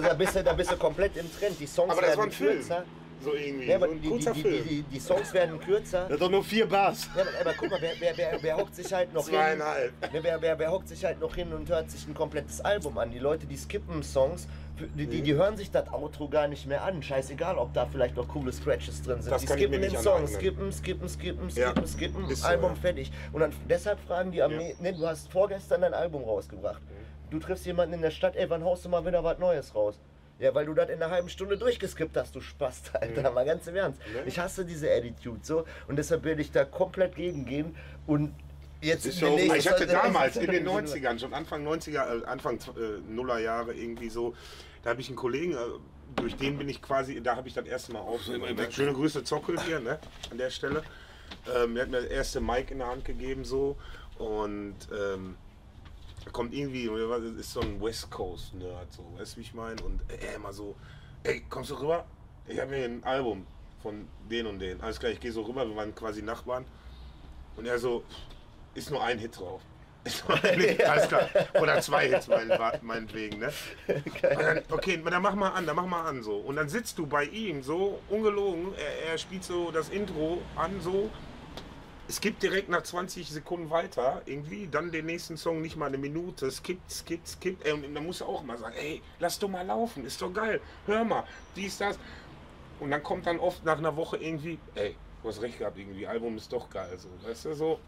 da- 0.00 0.14
bist 0.14 0.36
du, 0.36 0.42
da 0.44 0.52
bist 0.52 0.70
du 0.72 0.76
komplett 0.76 1.16
im 1.16 1.26
Trend. 1.38 1.58
Die 1.60 1.66
Songs 1.66 1.90
Aber 1.92 2.00
das 2.02 2.10
war 2.16 2.18
werden 2.24 2.30
ein 2.30 2.32
Film. 2.32 2.52
kürzer. 2.54 2.84
So 3.20 3.34
irgendwie, 3.34 3.66
Ja, 3.66 3.76
aber 3.76 3.88
so 3.88 3.94
die, 3.94 4.08
kurzer 4.08 4.32
die, 4.32 4.42
die, 4.42 4.48
Film. 4.48 4.68
die, 4.68 4.82
die 4.82 5.00
Songs 5.00 5.32
werden 5.34 5.58
kürzer. 5.60 6.04
Das 6.08 6.12
hat 6.14 6.20
doch 6.20 6.30
nur 6.30 6.44
vier 6.44 6.66
Bars. 6.68 7.08
Ja, 7.16 7.22
aber, 7.22 7.30
aber 7.40 7.54
guck 7.58 7.70
mal, 7.70 7.80
wer, 7.80 7.92
wer, 7.98 8.16
wer, 8.16 8.38
wer 8.42 8.56
hockt 8.56 8.74
sich 8.74 8.92
halt 8.92 9.12
noch 9.12 9.24
hin? 9.24 9.34
Zweieinhalb. 9.34 9.92
Wer, 10.12 10.40
wer, 10.42 10.58
wer, 10.58 10.70
hockt 10.70 10.88
sich 10.88 11.04
halt 11.04 11.20
noch 11.20 11.34
hin 11.34 11.52
und 11.52 11.68
hört 11.68 11.90
sich 11.90 12.06
ein 12.06 12.14
komplettes 12.14 12.60
Album 12.60 12.96
an? 12.98 13.10
Die 13.10 13.18
Leute, 13.18 13.46
die 13.46 13.56
skippen 13.56 14.02
Songs, 14.02 14.46
die, 14.94 15.06
die, 15.06 15.22
die 15.22 15.34
hören 15.34 15.56
sich 15.56 15.70
das 15.70 15.92
Outro 15.92 16.28
gar 16.28 16.46
nicht 16.48 16.66
mehr 16.66 16.84
an. 16.84 17.02
Scheißegal, 17.02 17.58
ob 17.58 17.72
da 17.74 17.86
vielleicht 17.86 18.16
noch 18.16 18.28
coole 18.28 18.52
Scratches 18.52 19.02
drin 19.02 19.20
sind. 19.22 19.32
Das 19.32 19.42
die 19.42 19.48
skippen 19.48 19.80
den 19.82 19.90
Song, 19.96 20.18
aneignen. 20.18 20.28
skippen, 20.40 20.72
skippen, 20.72 21.08
skippen, 21.08 21.48
Ja, 21.50 21.70
skippen, 21.72 21.86
skippen, 21.88 22.30
ist 22.30 22.42
so, 22.42 22.46
Album 22.48 22.70
ja. 22.70 22.76
fertig. 22.80 23.10
Und 23.32 23.40
dann 23.40 23.52
deshalb 23.68 23.98
fragen 24.06 24.30
die 24.30 24.42
am 24.42 24.52
Ja. 24.52 24.58
ne, 24.58 24.74
ne, 24.80 24.92
du 24.92 25.06
hast 25.06 25.30
vorgestern 25.32 25.80
dein 25.80 25.94
Album 25.94 26.22
rausgebracht. 26.22 26.80
Du 27.30 27.38
triffst 27.38 27.66
jemanden 27.66 27.94
in 27.94 28.02
der 28.02 28.10
Stadt, 28.10 28.36
ey, 28.36 28.48
wann 28.48 28.64
haust 28.64 28.84
du 28.84 28.88
mal 28.88 29.04
wieder 29.04 29.22
was 29.24 29.38
Neues 29.38 29.74
raus? 29.74 29.98
Ja, 30.38 30.54
weil 30.54 30.66
du 30.66 30.74
das 30.74 30.88
in 30.88 31.02
einer 31.02 31.10
halben 31.10 31.28
Stunde 31.28 31.58
durchgeskippt 31.58 32.16
hast, 32.16 32.34
du 32.34 32.40
Spast, 32.40 32.92
Alter, 33.00 33.30
mal 33.32 33.44
ganz 33.44 33.66
im 33.66 33.74
Ernst. 33.76 34.00
Ne? 34.12 34.22
Ich 34.26 34.38
hasse 34.38 34.64
diese 34.64 34.88
Attitude 34.90 35.40
so 35.42 35.64
und 35.88 35.96
deshalb 35.96 36.22
will 36.24 36.38
ich 36.38 36.52
da 36.52 36.64
komplett 36.64 37.16
gegengehen 37.16 37.74
und 38.06 38.32
jetzt 38.80 39.04
ist 39.06 39.20
demnächst- 39.20 39.56
Ich 39.56 39.68
hatte 39.68 39.86
damals 39.86 40.36
in 40.36 40.50
den 40.50 40.68
90ern, 40.68 41.18
schon 41.18 41.34
Anfang 41.34 41.66
90er, 41.66 42.22
äh, 42.22 42.24
Anfang 42.26 42.56
äh, 42.58 43.00
Nuller 43.10 43.38
Jahre 43.40 43.74
irgendwie 43.74 44.08
so, 44.10 44.34
da 44.84 44.90
habe 44.90 45.00
ich 45.00 45.08
einen 45.08 45.16
Kollegen, 45.16 45.54
äh, 45.54 45.56
durch 46.16 46.36
den 46.36 46.56
bin 46.56 46.68
ich 46.68 46.80
quasi, 46.80 47.20
da 47.20 47.34
habe 47.36 47.48
ich 47.48 47.54
das 47.54 47.66
erste 47.66 47.92
Mal 47.92 48.00
auf. 48.00 48.22
Schöne 48.72 48.92
Grüße 48.92 49.24
Zockel 49.24 49.60
hier, 49.62 49.80
ne, 49.80 49.98
an 50.30 50.38
der 50.38 50.50
Stelle. 50.50 50.82
Ähm, 51.54 51.76
er 51.76 51.82
hat 51.82 51.90
mir 51.90 52.00
das 52.00 52.10
erste 52.10 52.40
Mic 52.40 52.70
in 52.70 52.78
der 52.78 52.86
Hand 52.86 53.04
gegeben 53.04 53.44
so 53.44 53.76
und 54.18 54.76
ähm, 54.96 55.36
da 56.28 56.32
kommt 56.32 56.52
irgendwie, 56.52 56.90
ist 57.40 57.52
so 57.52 57.60
ein 57.60 57.80
West 57.80 58.10
Coast 58.10 58.52
Nerd, 58.54 58.92
so, 58.92 59.02
weißt 59.18 59.32
du, 59.32 59.36
wie 59.38 59.40
ich 59.40 59.54
meine? 59.54 59.82
Und 59.82 60.00
er 60.08 60.34
immer 60.34 60.52
so, 60.52 60.76
ey, 61.22 61.42
kommst 61.48 61.70
du 61.70 61.74
rüber? 61.76 62.04
Ich 62.46 62.60
habe 62.60 62.70
mir 62.70 62.84
ein 62.84 63.02
Album 63.02 63.46
von 63.82 64.06
den 64.30 64.46
und 64.46 64.58
den. 64.58 64.78
Alles 64.82 65.00
klar, 65.00 65.10
ich 65.10 65.20
gehe 65.20 65.32
so 65.32 65.40
rüber, 65.40 65.66
wir 65.66 65.74
waren 65.74 65.94
quasi 65.94 66.20
Nachbarn. 66.20 66.66
Und 67.56 67.64
er 67.64 67.78
so, 67.78 68.04
ist 68.74 68.90
nur 68.90 69.02
ein 69.02 69.18
Hit 69.18 69.38
drauf. 69.38 69.62
Hit, 70.42 70.84
alles 70.86 71.08
klar. 71.08 71.30
Oder 71.62 71.80
zwei 71.80 72.08
Hits, 72.10 72.28
mein, 72.28 72.50
meinetwegen, 72.82 73.38
ne? 73.38 73.50
Dann, 74.20 74.62
okay, 74.70 75.02
dann 75.02 75.22
mach 75.22 75.34
mal 75.34 75.48
an, 75.50 75.66
dann 75.66 75.76
mach 75.76 75.86
mal 75.86 76.04
an 76.04 76.22
so. 76.22 76.36
Und 76.36 76.56
dann 76.56 76.68
sitzt 76.68 76.98
du 76.98 77.06
bei 77.06 77.24
ihm 77.24 77.62
so, 77.62 78.00
ungelogen, 78.10 78.74
er, 78.74 79.12
er 79.12 79.18
spielt 79.18 79.44
so 79.44 79.70
das 79.70 79.88
Intro 79.88 80.42
an 80.56 80.78
so. 80.82 81.10
Es 82.08 82.20
gibt 82.22 82.42
direkt 82.42 82.70
nach 82.70 82.82
20 82.82 83.28
Sekunden 83.28 83.68
weiter, 83.68 84.22
irgendwie, 84.24 84.66
dann 84.70 84.90
den 84.90 85.04
nächsten 85.06 85.36
Song 85.36 85.60
nicht 85.60 85.76
mal 85.76 85.86
eine 85.86 85.98
Minute, 85.98 86.50
skippt, 86.50 86.90
skippt, 86.90 87.28
skippt. 87.28 87.66
Ey, 87.66 87.72
und 87.72 87.94
dann 87.94 88.04
musst 88.06 88.22
du 88.22 88.24
auch 88.24 88.42
mal 88.42 88.56
sagen, 88.56 88.74
ey, 88.78 89.02
lass 89.18 89.38
doch 89.38 89.48
mal 89.48 89.66
laufen, 89.66 90.06
ist 90.06 90.20
doch 90.22 90.32
geil, 90.32 90.60
hör 90.86 91.04
mal, 91.04 91.24
dies, 91.54 91.76
das. 91.76 91.98
Und 92.80 92.90
dann 92.90 93.02
kommt 93.02 93.26
dann 93.26 93.38
oft 93.38 93.62
nach 93.64 93.76
einer 93.76 93.94
Woche 93.94 94.16
irgendwie, 94.16 94.58
ey, 94.74 94.96
du 95.22 95.28
hast 95.28 95.42
recht 95.42 95.58
gehabt, 95.58 95.76
irgendwie, 95.78 96.06
Album 96.06 96.36
ist 96.38 96.50
doch 96.50 96.70
geil, 96.70 96.96
so, 96.96 97.08
weißt 97.28 97.44
du, 97.46 97.54
so. 97.54 97.78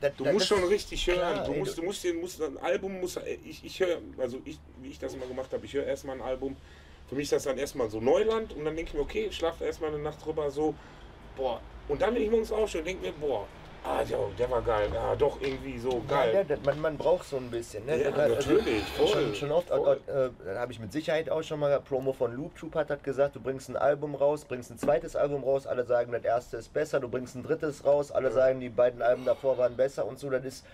Das- 0.00 0.16
Du 0.16 0.24
das- 0.24 0.32
musst 0.32 0.46
schon 0.48 0.64
richtig 0.64 1.06
hören. 1.06 1.18
klar, 1.18 1.44
du 1.44 1.52
musst, 1.52 1.76
du 1.78 1.82
musst, 1.82 2.02
den, 2.02 2.18
musst 2.20 2.42
ein 2.42 2.56
Album 2.58 2.98
muss 2.98 3.18
ich, 3.44 3.62
ich 3.64 3.78
höre, 3.78 3.98
also 4.18 4.38
ich, 4.46 4.58
wie 4.80 4.88
ich 4.88 4.98
das 4.98 5.12
immer 5.14 5.26
gemacht 5.26 5.52
habe, 5.52 5.64
ich 5.66 5.74
höre 5.74 5.84
erstmal 5.84 6.16
ein 6.16 6.22
Album. 6.22 6.56
Für 7.08 7.14
mich 7.14 7.24
ist 7.24 7.32
das 7.32 7.42
dann 7.44 7.58
erstmal 7.58 7.90
so 7.90 8.00
Neuland 8.00 8.52
und 8.54 8.64
dann 8.64 8.74
denke 8.74 8.90
ich 8.90 8.94
mir, 8.94 9.00
okay, 9.02 9.26
ich 9.26 9.36
schlafe 9.36 9.64
erstmal 9.64 9.90
eine 9.90 9.98
Nacht 10.02 10.24
drüber 10.24 10.50
so, 10.50 10.74
boah. 11.40 11.60
Und 11.88 12.00
dann 12.02 12.14
bin 12.14 12.22
ich 12.22 12.30
morgens 12.30 12.52
aufstehen 12.52 12.80
und 12.82 12.86
denke 12.88 13.06
mir, 13.06 13.12
boah, 13.12 13.46
Ah, 13.82 14.04
der, 14.04 14.18
der 14.38 14.50
war 14.50 14.60
geil. 14.60 14.90
Ja, 14.92 15.16
doch 15.16 15.40
irgendwie 15.40 15.78
so 15.78 16.02
Ja, 16.06 16.16
geil. 16.16 16.34
ja, 16.34 16.44
das- 16.44 16.58
man, 16.66 16.78
man 16.82 16.98
braucht 16.98 17.26
so 17.26 17.38
ein 17.38 17.50
bisschen. 17.50 17.86
Ne? 17.86 17.96
Ja, 18.02 18.10
Das 18.10 18.20
hat- 18.20 18.28
natürlich, 18.46 18.84
voll, 18.94 19.06
schon, 19.08 19.34
schon 19.34 19.52
oft, 19.52 19.70
äh, 19.70 19.74
äh, 19.74 20.30
da 20.44 20.60
habe 20.60 20.70
ich 20.70 20.78
mit 20.78 20.92
Sicherheit 20.92 21.30
auch 21.30 21.42
schon 21.42 21.58
mal 21.60 21.68
gehabt, 21.68 21.88
Promo 21.88 22.12
von 22.12 22.36
Loop 22.36 22.54
Troop 22.58 22.74
hat 22.74 22.90
das 22.90 23.02
gesagt, 23.02 23.36
du 23.36 23.40
bringst 23.40 23.70
ein 23.70 23.78
Album 23.78 24.14
raus, 24.14 24.44
bringst 24.44 24.70
ein 24.70 24.76
zweites 24.76 25.16
Album 25.16 25.42
raus, 25.44 25.66
alle 25.66 25.84
sagen, 25.86 26.12
das 26.12 26.24
erste 26.24 26.58
ist 26.58 26.74
besser, 26.74 27.00
du 27.00 27.08
bringst 27.08 27.34
ein 27.36 27.42
drittes 27.42 27.82
raus, 27.86 28.12
alle 28.12 28.30
sagen, 28.32 28.60
die 28.60 28.68
beiden 28.68 29.00
Alben 29.00 29.24
davor 29.24 29.56
waren 29.56 29.74
besser 29.76 30.04
und 30.06 30.18
so. 30.18 30.28
Das 30.28 30.44
ist 30.44 30.66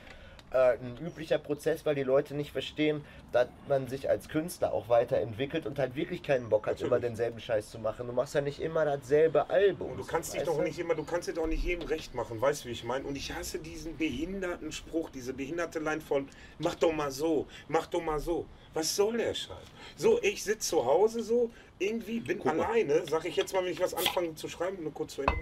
äh, 0.51 0.77
ein 0.79 0.97
üblicher 1.05 1.39
Prozess, 1.39 1.85
weil 1.85 1.95
die 1.95 2.03
Leute 2.03 2.35
nicht 2.35 2.53
verstehen, 2.53 3.05
dass 3.33 3.49
man 3.69 3.89
sich 3.89 4.09
als 4.09 4.29
Künstler 4.29 4.73
auch 4.73 4.89
weiterentwickelt 4.89 5.67
und 5.67 5.79
halt 5.79 5.97
wirklich 5.97 6.23
keinen 6.23 6.49
Bock 6.49 6.67
hat, 6.67 6.75
Natürlich. 6.75 6.91
immer 6.93 7.01
denselben 7.01 7.41
Scheiß 7.41 7.71
zu 7.71 7.79
machen. 7.79 8.07
Du 8.07 8.13
machst 8.13 8.35
ja 8.35 8.41
nicht 8.41 8.61
immer 8.61 8.85
dasselbe 8.85 9.51
Album. 9.51 9.91
Und 9.93 9.99
du 9.99 10.07
kannst 10.07 10.33
dich 10.33 10.41
weißt 10.41 10.49
doch 10.49 10.57
du? 10.59 10.63
nicht 10.63 10.79
immer, 10.79 10.95
du 10.95 11.05
kannst 11.05 11.29
dir 11.29 11.35
doch 11.35 11.47
nicht 11.47 11.65
jedem 11.65 11.87
recht 11.89 12.15
machen, 12.15 12.41
weißt 12.41 12.65
du, 12.65 12.69
wie 12.69 12.73
ich 12.73 12.85
meine? 12.85 13.05
Und 13.05 13.17
ich 13.17 13.33
hasse 13.33 13.59
diesen 13.59 13.97
behinderten 13.97 14.73
Spruch, 14.73 15.11
diese 15.11 15.33
behinderte 15.33 15.81
Line 15.81 16.01
von 16.01 16.29
mach 16.59 16.75
doch 16.77 16.93
mal 16.93 17.11
so, 17.11 17.47
mach 17.69 17.87
doch 17.87 18.03
mal 18.03 18.21
so. 18.21 18.47
Was 18.75 18.95
soll 18.95 19.17
der 19.17 19.35
Scheiß? 19.35 19.57
So, 19.97 20.21
ich 20.23 20.45
sitze 20.45 20.69
zu 20.69 20.85
Hause 20.85 21.23
so, 21.23 21.51
irgendwie 21.79 22.21
bin 22.21 22.39
mal. 22.39 22.61
alleine, 22.61 23.03
sag 23.09 23.25
ich 23.25 23.37
jetzt 23.37 23.53
mal, 23.53 23.65
wenn 23.65 23.73
ich 23.73 23.81
was 23.81 23.95
anfange 23.95 24.35
zu 24.35 24.49
schreiben, 24.49 24.83
nur 24.83 24.93
kurz 24.93 25.15
zu 25.15 25.23
Ende, 25.23 25.33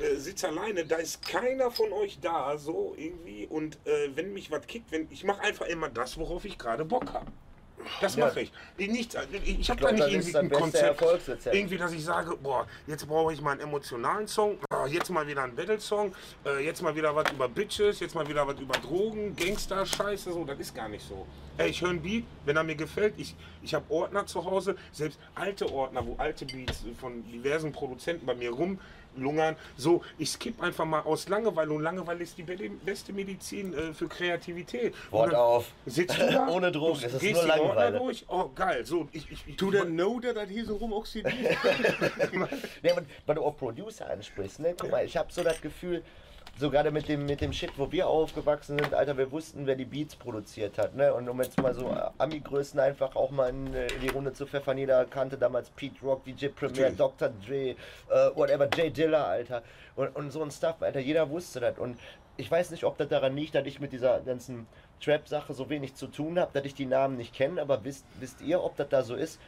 äh, 0.00 0.16
sitze 0.16 0.48
alleine, 0.48 0.84
da 0.84 0.96
ist 0.96 1.26
keiner 1.26 1.70
von 1.70 1.92
euch 1.92 2.18
da, 2.20 2.56
so 2.58 2.94
irgendwie. 2.96 3.46
Und 3.46 3.76
äh, 3.86 4.10
wenn 4.14 4.32
mich 4.32 4.50
was 4.50 4.66
kickt, 4.66 4.90
wenn, 4.92 5.06
ich 5.10 5.24
mache 5.24 5.40
einfach 5.42 5.66
immer 5.66 5.88
das, 5.88 6.18
worauf 6.18 6.44
ich 6.44 6.58
gerade 6.58 6.84
Bock 6.84 7.12
habe. 7.12 7.26
Das 8.00 8.16
Ja. 8.16 8.26
mache 8.26 8.42
ich. 8.42 8.52
Nichts, 8.76 9.16
ich 9.32 9.60
ich 9.60 9.70
habe 9.70 9.80
da 9.80 9.92
nicht 9.92 10.06
irgendwie 10.06 10.36
ein 10.36 10.50
Konzept. 10.50 11.02
Irgendwie, 11.50 11.78
dass 11.78 11.92
ich 11.92 12.04
sage, 12.04 12.36
boah, 12.36 12.66
jetzt 12.86 13.06
brauche 13.08 13.32
ich 13.32 13.40
mal 13.40 13.52
einen 13.52 13.60
emotionalen 13.60 14.28
Song, 14.28 14.58
ah, 14.70 14.86
jetzt 14.86 15.08
mal 15.10 15.26
wieder 15.26 15.44
einen 15.44 15.54
Battle-Song, 15.54 16.14
äh, 16.44 16.64
jetzt 16.64 16.82
mal 16.82 16.94
wieder 16.94 17.14
was 17.14 17.30
über 17.32 17.48
Bitches, 17.48 18.00
jetzt 18.00 18.14
mal 18.14 18.28
wieder 18.28 18.46
was 18.46 18.60
über 18.60 18.74
Drogen, 18.78 19.34
Gangster, 19.34 19.86
Scheiße, 19.86 20.32
so, 20.32 20.44
das 20.44 20.58
ist 20.58 20.74
gar 20.74 20.88
nicht 20.88 21.06
so. 21.06 21.26
Ey, 21.56 21.70
ich 21.70 21.80
höre 21.80 21.90
einen 21.90 22.02
Beat, 22.02 22.24
wenn 22.44 22.56
er 22.56 22.64
mir 22.64 22.76
gefällt, 22.76 23.14
ich, 23.18 23.34
ich 23.62 23.74
habe 23.74 23.84
Ordner 23.90 24.26
zu 24.26 24.44
Hause, 24.44 24.76
selbst 24.92 25.18
alte 25.34 25.70
Ordner, 25.70 26.06
wo 26.06 26.14
alte 26.16 26.46
Beats 26.46 26.84
von 26.98 27.22
diversen 27.30 27.72
Produzenten 27.72 28.24
bei 28.24 28.34
mir 28.34 28.50
rumlungern, 29.16 29.56
so, 29.76 30.02
ich 30.18 30.30
skippe 30.30 30.62
einfach 30.62 30.84
mal 30.84 31.00
aus 31.00 31.28
Langeweile 31.28 31.72
und 31.72 31.82
Langeweile 31.82 32.22
ist 32.22 32.36
die 32.38 32.42
be- 32.42 32.56
beste 32.84 33.12
Medizin 33.12 33.74
äh, 33.74 33.92
für 33.92 34.08
Kreativität. 34.08 34.94
Wort 35.10 35.34
auf. 35.34 35.66
Sitzt 35.86 36.18
du 36.18 36.26
da, 36.32 36.48
Ohne 36.48 36.70
Drogen, 36.72 37.00
du 37.00 37.06
es 37.06 37.14
ist 37.14 37.20
gehst 37.20 37.34
nur 37.34 37.46
Langeweile. 37.46 37.98
durch, 37.98 38.24
oh 38.28 38.48
geil, 38.54 38.84
so, 38.84 39.08
ich, 39.12 39.30
ich, 39.30 39.44
ich, 39.46 39.56
Du 39.56 39.70
denn 39.70 39.94
know, 39.94 40.18
dass 40.20 40.34
das 40.34 40.48
hier 40.48 40.64
so 40.64 40.76
rumoxidiert? 40.76 41.56
Aber 42.90 43.02
weil 43.26 43.34
du 43.34 43.42
auch 43.44 43.56
Producer 43.56 44.08
ansprichst, 44.10 44.60
ne? 44.60 44.74
Guck 44.78 44.90
mal, 44.90 45.04
ich 45.04 45.16
habe 45.16 45.32
so 45.32 45.42
das 45.42 45.60
Gefühl, 45.60 46.02
so 46.58 46.70
gerade 46.70 46.90
mit 46.90 47.08
dem, 47.08 47.26
mit 47.26 47.40
dem 47.40 47.52
Shit, 47.52 47.72
wo 47.76 47.90
wir 47.90 48.06
aufgewachsen 48.06 48.78
sind, 48.78 48.92
Alter, 48.94 49.16
wir 49.16 49.30
wussten, 49.32 49.66
wer 49.66 49.76
die 49.76 49.84
Beats 49.84 50.14
produziert 50.14 50.78
hat, 50.78 50.94
ne? 50.94 51.12
Und 51.14 51.28
um 51.28 51.40
jetzt 51.40 51.60
mal 51.60 51.74
so 51.74 51.94
Ami-Größen 52.18 52.78
einfach 52.78 53.16
auch 53.16 53.30
mal 53.30 53.48
in, 53.48 53.72
äh, 53.72 53.86
in 53.86 54.00
die 54.00 54.08
Runde 54.08 54.32
zu 54.32 54.46
pfeffern, 54.46 54.76
jeder 54.76 55.04
kannte 55.06 55.38
damals 55.38 55.70
Pete 55.70 56.00
Rock, 56.02 56.24
DJ 56.24 56.48
Premier. 56.48 56.90
Dr. 56.90 57.30
Dre, 57.46 57.70
äh, 57.70 57.76
whatever, 58.34 58.68
Jay 58.74 58.90
Dilla, 58.90 59.24
Alter. 59.24 59.62
Und, 59.96 60.14
und 60.16 60.30
so 60.30 60.42
ein 60.42 60.50
Stuff, 60.50 60.76
Alter, 60.80 61.00
jeder 61.00 61.30
wusste 61.30 61.60
das. 61.60 61.78
Und 61.78 61.98
ich 62.36 62.50
weiß 62.50 62.70
nicht, 62.70 62.84
ob 62.84 62.96
das 62.98 63.08
daran 63.08 63.36
liegt, 63.36 63.54
dass 63.54 63.66
ich 63.66 63.80
mit 63.80 63.92
dieser 63.92 64.20
ganzen 64.20 64.66
Trap-Sache 65.00 65.54
so 65.54 65.68
wenig 65.70 65.94
zu 65.94 66.06
tun 66.06 66.38
habe, 66.38 66.50
dass 66.52 66.64
ich 66.64 66.74
die 66.74 66.86
Namen 66.86 67.16
nicht 67.16 67.34
kenne, 67.34 67.60
aber 67.60 67.84
wisst, 67.84 68.04
wisst 68.18 68.40
ihr, 68.40 68.62
ob 68.62 68.76
das 68.76 68.88
da 68.88 69.02
so 69.02 69.14
ist? 69.14 69.40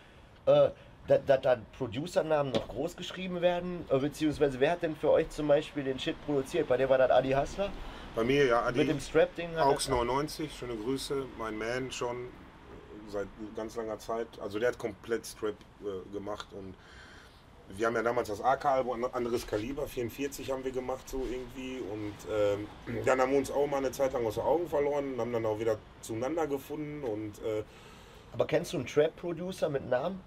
Äh, 0.46 0.70
dass 1.08 1.40
da 1.42 1.56
Producernamen 1.76 2.52
noch 2.52 2.68
groß 2.68 2.96
geschrieben 2.96 3.40
werden? 3.40 3.84
Äh, 3.90 3.98
Beziehungsweise 3.98 4.60
wer 4.60 4.72
hat 4.72 4.82
denn 4.82 4.96
für 4.96 5.10
euch 5.10 5.28
zum 5.30 5.48
Beispiel 5.48 5.84
den 5.84 5.98
Shit 5.98 6.16
produziert? 6.26 6.68
Bei 6.68 6.76
dir 6.76 6.88
war 6.88 6.98
das 6.98 7.10
Adi 7.10 7.32
Hustler? 7.32 7.70
Bei 8.14 8.24
mir, 8.24 8.46
ja, 8.46 8.62
Adi. 8.62 8.78
Mit 8.78 8.88
dem 8.90 9.00
Strap-Ding? 9.00 9.56
hat 9.56 9.66
Aux 9.66 9.88
er- 9.88 9.94
99, 9.96 10.52
schöne 10.56 10.76
Grüße, 10.76 11.24
mein 11.38 11.56
Man 11.56 11.90
schon 11.90 12.28
seit 13.08 13.26
ganz 13.56 13.76
langer 13.76 13.98
Zeit. 13.98 14.28
Also 14.40 14.58
der 14.58 14.68
hat 14.68 14.78
komplett 14.78 15.26
Strap 15.26 15.54
äh, 15.82 16.12
gemacht 16.12 16.46
und 16.52 16.74
wir 17.74 17.86
haben 17.86 17.94
ja 17.94 18.02
damals 18.02 18.28
das 18.28 18.42
AK-Album, 18.42 19.04
ein 19.04 19.14
anderes 19.14 19.46
Kaliber, 19.46 19.86
44 19.86 20.50
haben 20.50 20.62
wir 20.62 20.72
gemacht 20.72 21.08
so 21.08 21.24
irgendwie 21.30 21.78
und 21.78 22.12
ähm, 22.30 22.66
dann 23.06 23.18
haben 23.20 23.32
wir 23.32 23.38
uns 23.38 23.50
auch 23.50 23.66
mal 23.66 23.78
eine 23.78 23.92
Zeit 23.92 24.12
lang 24.12 24.26
aus 24.26 24.34
den 24.34 24.42
Augen 24.44 24.68
verloren 24.68 25.14
und 25.14 25.20
haben 25.20 25.32
dann 25.32 25.46
auch 25.46 25.58
wieder 25.58 25.78
zueinander 26.02 26.46
gefunden 26.46 27.02
und 27.02 27.38
äh, 27.38 27.62
Aber 28.32 28.46
kennst 28.46 28.72
du 28.74 28.76
einen 28.78 28.86
Trap-Producer 28.86 29.70
mit 29.70 29.88
Namen? 29.88 30.20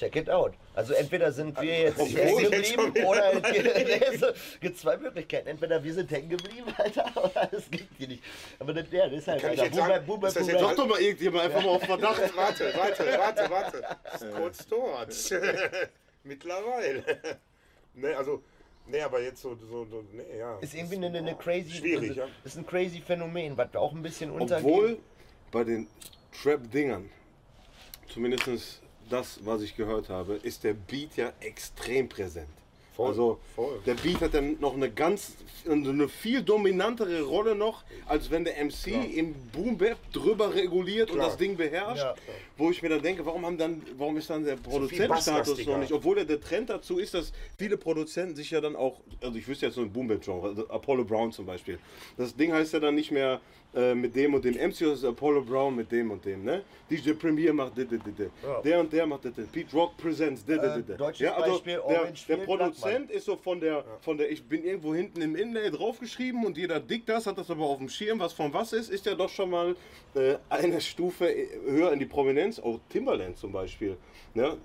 Check 0.00 0.16
it 0.16 0.30
out. 0.30 0.54
Also 0.74 0.94
entweder 0.94 1.30
sind 1.30 1.60
wir 1.60 1.78
jetzt 1.78 1.98
hängen 1.98 2.08
ich 2.08 2.14
jetzt 2.16 2.72
schon 2.72 2.94
geblieben 2.94 3.06
oder 3.06 3.34
es 3.34 3.52
gibt, 3.52 4.22
es 4.22 4.60
gibt 4.60 4.78
zwei 4.78 4.96
Möglichkeiten. 4.96 5.48
Entweder 5.48 5.84
wir 5.84 5.92
sind 5.92 6.10
hängen 6.10 6.30
geblieben, 6.30 6.72
Alter, 6.78 7.04
oder 7.22 7.50
es 7.52 7.70
gibt 7.70 7.98
die 7.98 8.06
nicht. 8.06 8.22
Aber 8.58 8.72
das, 8.72 8.88
der, 8.88 9.10
das 9.10 9.18
ist 9.18 9.28
halt, 9.28 9.42
Kann 9.42 9.58
Alter, 9.58 10.00
Boomer, 10.00 10.28
das 10.28 10.36
jetzt 10.36 10.56
Boomer. 10.56 10.68
Sag 10.68 10.76
doch 10.76 10.86
mal 10.86 11.00
irgendjemand 11.02 11.44
einfach 11.44 11.62
mal 11.62 11.68
auf 11.68 11.82
Verdacht. 11.82 12.18
warte, 12.36 12.72
warte, 12.74 13.18
warte, 13.18 13.50
warte. 13.50 13.78
Ist 14.14 14.34
kurz 14.34 14.66
dort. 14.68 15.14
Mittlerweile. 16.24 17.04
ne, 17.92 18.16
also, 18.16 18.42
ne, 18.86 19.02
aber 19.04 19.20
jetzt 19.20 19.42
so, 19.42 19.54
so, 19.54 19.84
so 19.84 20.02
ne, 20.12 20.24
ja. 20.38 20.58
Ist 20.60 20.74
irgendwie 20.74 20.96
eine, 20.96 21.18
eine 21.18 21.34
crazy, 21.34 21.72
Schwierig, 21.72 22.10
also, 22.10 22.20
ja. 22.22 22.28
ist 22.42 22.56
ein 22.56 22.66
crazy 22.66 23.02
Phänomen, 23.02 23.54
was 23.58 23.74
auch 23.74 23.92
ein 23.92 24.02
bisschen 24.02 24.30
untergeht. 24.30 24.64
Obwohl 24.64 24.98
bei 25.50 25.62
den 25.64 25.88
Trap-Dingern, 26.42 27.10
zumindest 28.12 28.80
das, 29.08 29.40
was 29.44 29.62
ich 29.62 29.76
gehört 29.76 30.08
habe, 30.08 30.34
ist 30.42 30.64
der 30.64 30.74
Beat 30.74 31.16
ja 31.16 31.32
extrem 31.40 32.08
präsent. 32.08 32.48
Voll, 32.92 33.08
also 33.08 33.38
voll. 33.54 33.80
der 33.86 33.94
Beat 33.94 34.20
hat 34.20 34.34
dann 34.34 34.58
noch 34.60 34.74
eine 34.74 34.90
ganz, 34.90 35.36
eine 35.66 36.08
viel 36.08 36.42
dominantere 36.42 37.22
Rolle 37.22 37.54
noch, 37.54 37.84
als 38.06 38.30
wenn 38.30 38.44
der 38.44 38.62
MC 38.62 38.82
Klar. 38.82 39.04
im 39.04 39.34
Boom 39.52 39.78
Bap 39.78 39.96
drüber 40.12 40.54
reguliert 40.54 41.10
und 41.10 41.16
Klar. 41.16 41.28
das 41.28 41.38
Ding 41.38 41.56
beherrscht. 41.56 42.02
Ja. 42.02 42.14
Wo 42.58 42.70
ich 42.70 42.82
mir 42.82 42.88
dann 42.90 43.00
denke, 43.00 43.24
warum 43.24 43.46
haben 43.46 43.56
dann, 43.56 43.82
warum 43.96 44.16
ist 44.16 44.28
dann 44.28 44.44
der 44.44 44.56
Produzentenstatus 44.56 45.24
basslastiger. 45.24 45.72
noch 45.72 45.78
nicht? 45.78 45.92
Obwohl 45.92 46.16
der, 46.16 46.24
der 46.24 46.40
Trend 46.40 46.68
dazu 46.68 46.98
ist, 46.98 47.14
dass 47.14 47.32
viele 47.56 47.78
Produzenten 47.78 48.34
sich 48.34 48.50
ja 48.50 48.60
dann 48.60 48.76
auch, 48.76 49.00
also 49.22 49.38
ich 49.38 49.46
wüsste 49.48 49.66
jetzt 49.66 49.76
so 49.76 49.82
ein 49.82 49.92
Boom 49.92 50.08
Bap 50.08 50.22
Genre, 50.22 50.48
also 50.48 50.68
Apollo 50.68 51.04
Brown 51.04 51.32
zum 51.32 51.46
Beispiel. 51.46 51.78
Das 52.18 52.36
Ding 52.36 52.52
heißt 52.52 52.72
ja 52.74 52.80
dann 52.80 52.96
nicht 52.96 53.12
mehr 53.12 53.40
äh, 53.74 53.94
mit 53.94 54.14
dem 54.16 54.34
und 54.34 54.44
dem 54.44 54.54
MC, 54.54 54.80
ist 54.82 55.04
Apollo 55.04 55.42
Brown 55.42 55.76
mit 55.76 55.90
dem 55.92 56.10
und 56.10 56.24
dem, 56.24 56.42
ne? 56.44 56.62
DJ 56.90 57.12
Premier 57.12 57.52
macht 57.52 57.76
dit, 57.76 57.88
dit, 57.90 58.04
dit, 58.04 58.18
dit. 58.18 58.30
Ja. 58.42 58.60
Der 58.62 58.80
und 58.80 58.92
der 58.92 59.06
macht 59.06 59.24
dit, 59.24 59.36
dit. 59.36 59.50
Pete 59.52 59.76
Rock 59.76 59.96
Presents 59.96 60.44
dit, 60.44 60.56
dit, 60.60 60.64
Äh, 60.70 60.76
dit, 60.78 60.88
dit. 60.88 60.98
deutsches 61.00 61.20
ja, 61.20 61.34
also 61.36 61.52
Beispiel, 61.52 61.80
der, 61.88 62.12
der 62.36 62.36
Produzent 62.44 63.10
ist 63.12 63.26
so 63.26 63.36
von 63.36 63.60
der, 63.60 63.84
von 64.00 64.18
der, 64.18 64.30
ich 64.30 64.42
bin 64.42 64.64
irgendwo 64.64 64.92
hinten 64.94 65.22
im 65.22 65.36
Inlay 65.36 65.70
draufgeschrieben 65.70 66.44
und 66.44 66.56
jeder 66.58 66.80
dickt 66.80 67.08
das, 67.08 67.26
hat 67.26 67.38
das 67.38 67.48
aber 67.50 67.64
auf 67.64 67.78
dem 67.78 67.88
Schirm, 67.88 68.18
was 68.18 68.32
von 68.32 68.52
was 68.52 68.72
ist, 68.72 68.90
ist 68.90 69.06
ja 69.06 69.14
doch 69.14 69.28
schon 69.30 69.50
mal 69.50 69.76
äh, 70.14 70.34
eine 70.48 70.80
Stufe 70.80 71.32
höher 71.66 71.92
in 71.92 72.00
die 72.00 72.06
Prominenz, 72.06 72.58
auch 72.58 72.80
Timbaland 72.88 73.36
zum 73.38 73.52
Beispiel, 73.52 73.96
ne? 74.34 74.56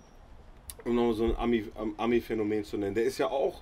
um 0.83 0.95
noch 0.95 1.13
so 1.13 1.25
ein 1.25 1.35
Ami- 1.35 1.65
Am- 1.75 1.93
Ami-Phänomen 1.97 2.63
zu 2.63 2.77
nennen. 2.77 2.95
Der 2.95 3.03
ist 3.03 3.17
ja 3.19 3.27
auch 3.27 3.61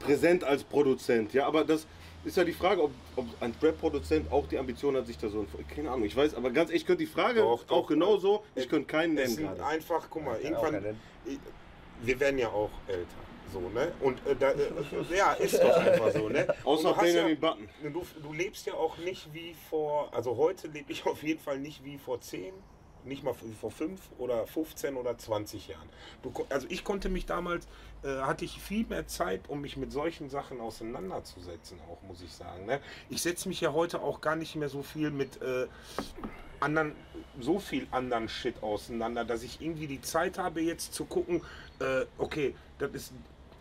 präsent 0.00 0.44
als 0.44 0.62
Produzent, 0.62 1.32
ja, 1.34 1.46
aber 1.46 1.64
das 1.64 1.86
ist 2.24 2.36
ja 2.36 2.44
die 2.44 2.52
Frage, 2.52 2.82
ob, 2.82 2.90
ob 3.16 3.26
ein 3.40 3.54
Rap-Produzent 3.62 4.30
auch 4.32 4.46
die 4.48 4.58
Ambition 4.58 4.96
hat, 4.96 5.06
sich 5.06 5.18
da 5.18 5.28
so 5.28 5.40
ein. 5.40 5.48
Keine 5.74 5.90
Ahnung, 5.90 6.04
ich 6.04 6.16
weiß, 6.16 6.34
aber 6.34 6.50
ganz 6.50 6.70
ehrlich, 6.70 6.82
ich 6.82 6.86
könnte 6.86 7.04
die 7.04 7.10
Frage 7.10 7.40
Doch, 7.40 7.64
doch. 7.64 7.76
auch 7.76 7.86
genauso, 7.86 8.44
ich 8.54 8.68
könnte 8.68 8.86
keinen 8.86 9.16
Es 9.16 9.36
nennen 9.36 9.50
sind 9.50 9.62
einfach, 9.62 10.08
guck 10.10 10.24
mal, 10.24 10.36
auch 10.36 10.40
irgendwann, 10.40 10.96
wir 12.02 12.20
werden 12.20 12.38
ja 12.38 12.48
auch 12.48 12.70
älter, 12.86 13.06
so, 13.52 13.60
ne? 13.60 13.92
Und 14.00 14.24
äh, 14.26 14.36
da, 14.38 14.50
äh, 14.50 14.70
ja, 15.16 15.32
ist 15.32 15.62
doch 15.62 15.76
einfach 15.76 16.12
so, 16.12 16.28
ne? 16.28 16.46
Außer 16.64 16.92
Benjamin 16.94 17.38
ja, 17.40 17.50
Button. 17.50 17.68
Du, 17.92 18.02
du 18.22 18.32
lebst 18.32 18.66
ja 18.66 18.74
auch 18.74 18.98
nicht 18.98 19.32
wie 19.32 19.54
vor, 19.68 20.08
also 20.12 20.36
heute 20.36 20.68
lebe 20.68 20.92
ich 20.92 21.04
auf 21.06 21.22
jeden 21.22 21.40
Fall 21.40 21.58
nicht 21.58 21.84
wie 21.84 21.98
vor 21.98 22.20
10, 22.20 22.52
nicht 23.04 23.22
mal 23.22 23.34
vor 23.60 23.70
5 23.70 24.00
oder 24.18 24.46
15 24.46 24.96
oder 24.96 25.16
20 25.16 25.68
Jahren. 25.68 25.88
Du, 26.22 26.32
also 26.48 26.66
ich 26.70 26.84
konnte 26.84 27.08
mich 27.08 27.26
damals, 27.26 27.66
äh, 28.02 28.18
hatte 28.20 28.44
ich 28.44 28.60
viel 28.60 28.86
mehr 28.86 29.06
Zeit, 29.06 29.48
um 29.48 29.60
mich 29.60 29.76
mit 29.76 29.92
solchen 29.92 30.30
Sachen 30.30 30.60
auseinanderzusetzen, 30.60 31.78
auch 31.90 32.02
muss 32.06 32.22
ich 32.22 32.32
sagen. 32.32 32.66
Ne? 32.66 32.80
Ich 33.08 33.22
setze 33.22 33.48
mich 33.48 33.60
ja 33.60 33.72
heute 33.72 34.00
auch 34.00 34.20
gar 34.20 34.36
nicht 34.36 34.56
mehr 34.56 34.68
so 34.68 34.82
viel 34.82 35.10
mit 35.10 35.40
äh, 35.42 35.66
anderen, 36.60 36.92
so 37.40 37.58
viel 37.58 37.86
anderen 37.90 38.28
Shit 38.28 38.62
auseinander, 38.62 39.24
dass 39.24 39.42
ich 39.42 39.60
irgendwie 39.60 39.86
die 39.86 40.00
Zeit 40.00 40.38
habe, 40.38 40.60
jetzt 40.60 40.94
zu 40.94 41.04
gucken, 41.04 41.42
äh, 41.80 42.04
okay, 42.18 42.54
das 42.78 42.90
ist. 42.92 43.12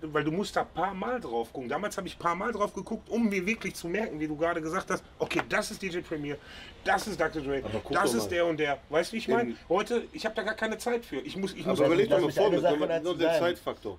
Weil 0.01 0.23
du 0.23 0.31
musst 0.31 0.55
da 0.55 0.61
ein 0.61 0.67
paar 0.75 0.93
Mal 0.93 1.19
drauf 1.19 1.51
gucken. 1.51 1.67
Damals 1.69 1.97
habe 1.97 2.07
ich 2.07 2.15
ein 2.15 2.19
paar 2.19 2.35
Mal 2.35 2.51
drauf 2.51 2.71
geguckt, 2.73 3.09
um 3.09 3.29
mir 3.29 3.43
wirklich 3.45 3.73
zu 3.73 3.87
merken, 3.87 4.19
wie 4.19 4.27
du 4.27 4.35
gerade 4.37 4.61
gesagt 4.61 4.91
hast, 4.91 5.03
okay, 5.17 5.41
das 5.49 5.71
ist 5.71 5.81
DJ 5.81 5.99
Premier, 6.01 6.37
das 6.83 7.07
ist 7.07 7.19
Dr. 7.19 7.41
Dre, 7.41 7.63
Aber 7.65 7.81
das 7.93 8.13
ist 8.13 8.23
mal. 8.25 8.29
der 8.29 8.45
und 8.45 8.59
der. 8.59 8.79
Weißt 8.89 9.11
du, 9.11 9.13
wie 9.15 9.17
ich 9.17 9.27
meine? 9.27 9.51
In- 9.51 9.57
Heute, 9.69 10.03
ich 10.13 10.23
habe 10.25 10.35
da 10.35 10.43
gar 10.43 10.53
keine 10.53 10.77
Zeit 10.77 11.03
für. 11.03 11.17
Ich 11.21 11.35
muss, 11.35 11.53
ich 11.53 11.65
muss 11.65 11.79
Aber 11.79 11.87
überleg 11.87 12.09
lass 12.11 12.21
doch 12.35 12.49
mal 12.51 12.61
dazu 12.87 13.03
nur 13.03 13.13
den 13.15 13.21
sagen. 13.21 13.39
Zeitfaktor. 13.39 13.97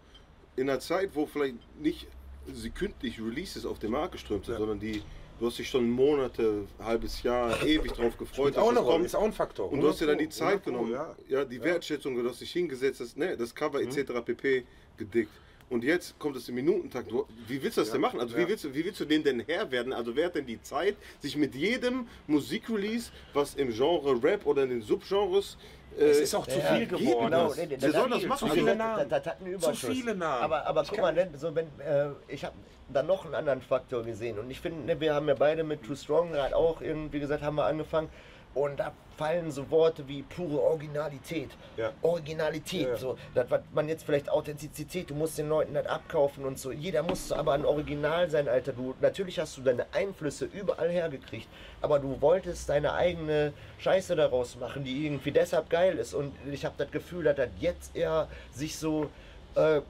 In 0.55 0.71
einer 0.71 0.79
Zeit, 0.79 1.11
wo 1.15 1.27
vielleicht 1.27 1.57
nicht 1.81 2.07
sekündlich 2.53 3.21
Releases 3.21 3.67
auf 3.67 3.79
den 3.79 3.91
Markt 3.91 4.13
geströmt 4.13 4.45
sind, 4.47 4.55
Ja. 4.55 4.59
sondern 4.61 4.79
die, 4.81 5.03
du 5.41 5.47
hast 5.47 5.59
dich 5.59 5.69
schon 5.69 5.91
Monate, 5.91 6.65
halbes 6.79 7.23
Jahr 7.23 7.61
ewig 7.65 7.93
drauf 7.93 8.17
gefreut, 8.17 8.57
auch 8.57 8.71
eine 8.71 8.79
Rolle, 8.81 9.05
ist 9.05 9.15
auch 9.17 9.25
ein 9.25 9.33
Faktor. 9.33 9.71
Und 9.71 9.81
du 9.81 9.89
hast 9.89 10.01
dir 10.01 10.07
dann 10.07 10.19
die 10.19 10.25
100 10.27 10.33
Zeit 10.33 10.65
genommen, 10.65 10.93
ja. 10.93 11.15
ja, 11.29 11.45
die 11.45 11.61
Wertschätzung, 11.63 12.15
du 12.15 12.29
hast 12.29 12.41
dich 12.41 12.53
hingesetzt, 12.53 13.01
das, 13.01 13.17
ne, 13.17 13.37
das 13.37 13.55
Cover 13.55 13.81
etc. 13.81 14.13
pp. 14.25 14.65
gedickt. 14.97 15.31
Und 15.71 15.85
jetzt 15.85 16.19
kommt 16.19 16.37
es 16.37 16.49
im 16.49 16.55
Minutentakt. 16.57 17.11
Wie 17.47 17.63
willst 17.63 17.77
du 17.77 17.83
das 17.83 17.91
denn 17.91 18.01
machen? 18.01 18.21
Also 18.21 18.37
ja. 18.37 18.43
wie, 18.45 18.49
willst 18.49 18.65
du, 18.65 18.75
wie 18.75 18.85
willst 18.85 19.01
du 19.01 19.05
den 19.05 19.23
denn 19.23 19.41
Herr 19.47 19.71
werden? 19.71 19.93
Also 19.93 20.15
wer 20.17 20.27
hat 20.27 20.35
denn 20.35 20.47
die 20.47 20.61
Zeit, 20.63 20.97
sich 21.21 21.37
mit 21.37 21.55
jedem 21.55 22.07
Musikrelease, 22.27 23.11
was 23.35 23.55
im 23.55 23.71
Genre 23.73 24.23
Rap 24.23 24.47
oder 24.47 24.63
in 24.65 24.71
den 24.71 24.83
Subgenres 24.83 25.57
äh, 25.99 26.05
Es 26.05 26.21
ist 26.21 26.35
auch 26.35 26.47
zu 26.47 26.59
Ja, 26.59 26.75
viel 26.77 26.87
geht 26.87 26.91
geworden. 27.01 27.31
das. 27.31 27.57
nee, 27.57 27.67
nee, 27.67 27.77
Sie 27.79 27.91
sollen 27.91 28.11
das 28.11 28.19
viel, 28.21 28.29
machen. 28.29 28.39
zu 28.39 28.45
Also- 28.47 28.55
viele 28.57 28.77
Namen. 28.77 28.97
Namen. 28.97 29.09
Das, 29.11 29.23
das 29.23 29.33
hat 29.35 29.41
einen 29.43 29.53
Überschuss. 29.55 29.91
viele 29.91 30.15
Namen. 30.15 30.43
Aber, 30.45 30.67
aber 30.67 30.83
Ich 30.83 30.89
guck 30.89 31.01
mal, 31.01 31.13
ne, 31.13 31.31
so 31.37 31.55
wenn, 31.55 31.67
äh, 31.81 32.11
ich 32.29 32.45
habe 32.45 32.55
dann 32.91 33.07
noch 33.07 33.25
einen 33.25 33.35
anderen 33.35 33.61
Faktor 33.61 34.03
gesehen. 34.05 34.39
Und 34.39 34.51
ich 34.51 34.61
finde, 34.61 34.85
ne, 34.87 34.99
wir 35.01 35.15
haben 35.15 35.29
ja 35.29 35.35
beide 35.35 35.65
mit 35.65 35.83
Too 35.83 35.95
Strong 35.97 36.33
gerade 36.33 36.57
auch 36.57 36.81
irgendwie 36.81 37.21
gesagt, 37.21 37.43
haben 37.43 37.57
wir 37.57 37.67
angefangen. 37.67 38.09
Und 38.55 38.79
da 38.79 38.93
fallen 39.19 39.51
so 39.51 39.69
Worte 39.71 40.07
wie 40.07 40.23
pure 40.23 40.63
Originalität. 40.63 41.51
Ja. 41.77 41.93
Originalität. 42.03 42.89
Ja. 42.89 42.97
So, 42.97 43.19
das, 43.35 43.51
was 43.51 43.61
man 43.75 43.89
jetzt 43.89 44.05
vielleicht 44.05 44.31
Authentizität, 44.31 45.11
du 45.11 45.15
musst 45.15 45.37
den 45.37 45.49
Leuten 45.49 45.75
das 45.75 45.87
abkaufen 45.87 46.45
und 46.45 46.59
so. 46.59 46.71
Jeder 46.71 47.03
muss 47.03 47.33
aber 47.33 47.53
ein 47.53 47.65
Original 47.65 48.31
sein, 48.31 48.49
Alter. 48.49 48.73
Du, 48.73 48.95
natürlich 49.01 49.39
hast 49.39 49.57
du 49.57 49.63
deine 49.63 49.87
Einflüsse 49.93 50.47
überall 50.47 50.89
hergekriegt, 50.89 51.49
aber 51.83 51.99
du 51.99 52.21
wolltest 52.21 52.69
deine 52.69 52.95
eigene 52.95 53.53
Scheiße 53.79 54.15
daraus 54.15 54.57
machen, 54.57 54.85
die 54.85 55.07
irgendwie 55.07 55.33
deshalb 55.33 55.69
geil 55.69 55.99
ist. 55.99 56.15
Und 56.15 56.33
ich 56.51 56.65
habe 56.65 56.77
das 56.79 56.91
Gefühl, 56.91 57.25
dass 57.25 57.37
das 57.37 57.49
jetzt 57.59 57.97
eher 57.97 58.29
sich 58.53 58.77
so 58.77 59.11
äh, 59.57 59.81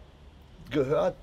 gehört, 0.70 1.14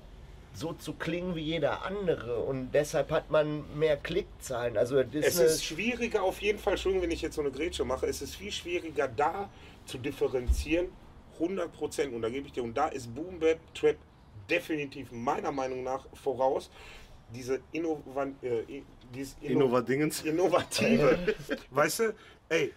so 0.56 0.72
zu 0.72 0.94
klingen 0.94 1.34
wie 1.34 1.42
jeder 1.42 1.84
andere. 1.84 2.40
Und 2.40 2.72
deshalb 2.72 3.10
hat 3.10 3.30
man 3.30 3.64
mehr 3.78 3.96
Klickzahlen. 3.96 4.76
Also 4.76 5.02
das 5.02 5.26
Es 5.26 5.38
ist 5.38 5.64
schwieriger 5.64 6.22
auf 6.22 6.40
jeden 6.40 6.58
Fall, 6.58 6.74
Entschuldigung, 6.74 7.04
wenn 7.04 7.10
ich 7.10 7.22
jetzt 7.22 7.36
so 7.36 7.42
eine 7.42 7.50
Grätsche 7.50 7.84
mache, 7.84 8.06
es 8.06 8.22
ist 8.22 8.36
viel 8.36 8.50
schwieriger 8.50 9.06
da 9.06 9.50
zu 9.84 9.98
differenzieren, 9.98 10.88
100 11.34 11.72
Prozent. 11.72 12.14
Und 12.14 12.22
da 12.22 12.30
gebe 12.30 12.46
ich 12.46 12.52
dir, 12.52 12.62
und 12.62 12.76
da 12.76 12.88
ist 12.88 13.14
Boom 13.14 13.38
Bap 13.38 13.58
Trap 13.74 13.96
definitiv 14.48 15.12
meiner 15.12 15.52
Meinung 15.52 15.82
nach 15.82 16.06
voraus. 16.14 16.70
Diese 17.34 17.60
Innova 17.72 18.26
äh, 18.42 18.82
dieses 19.14 19.36
Inno 19.40 19.66
Innova-Dingens? 19.66 20.22
Innovative. 20.22 21.34
weißt 21.70 21.98
du, 22.00 22.14
ey, 22.48 22.72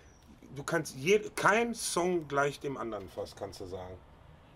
du 0.56 0.64
kannst, 0.64 0.96
je, 0.98 1.20
kein 1.36 1.74
Song 1.74 2.28
gleich 2.28 2.60
dem 2.60 2.78
anderen 2.78 3.08
fast, 3.10 3.36
kannst 3.38 3.62
du 3.62 3.66
sagen. 3.66 3.96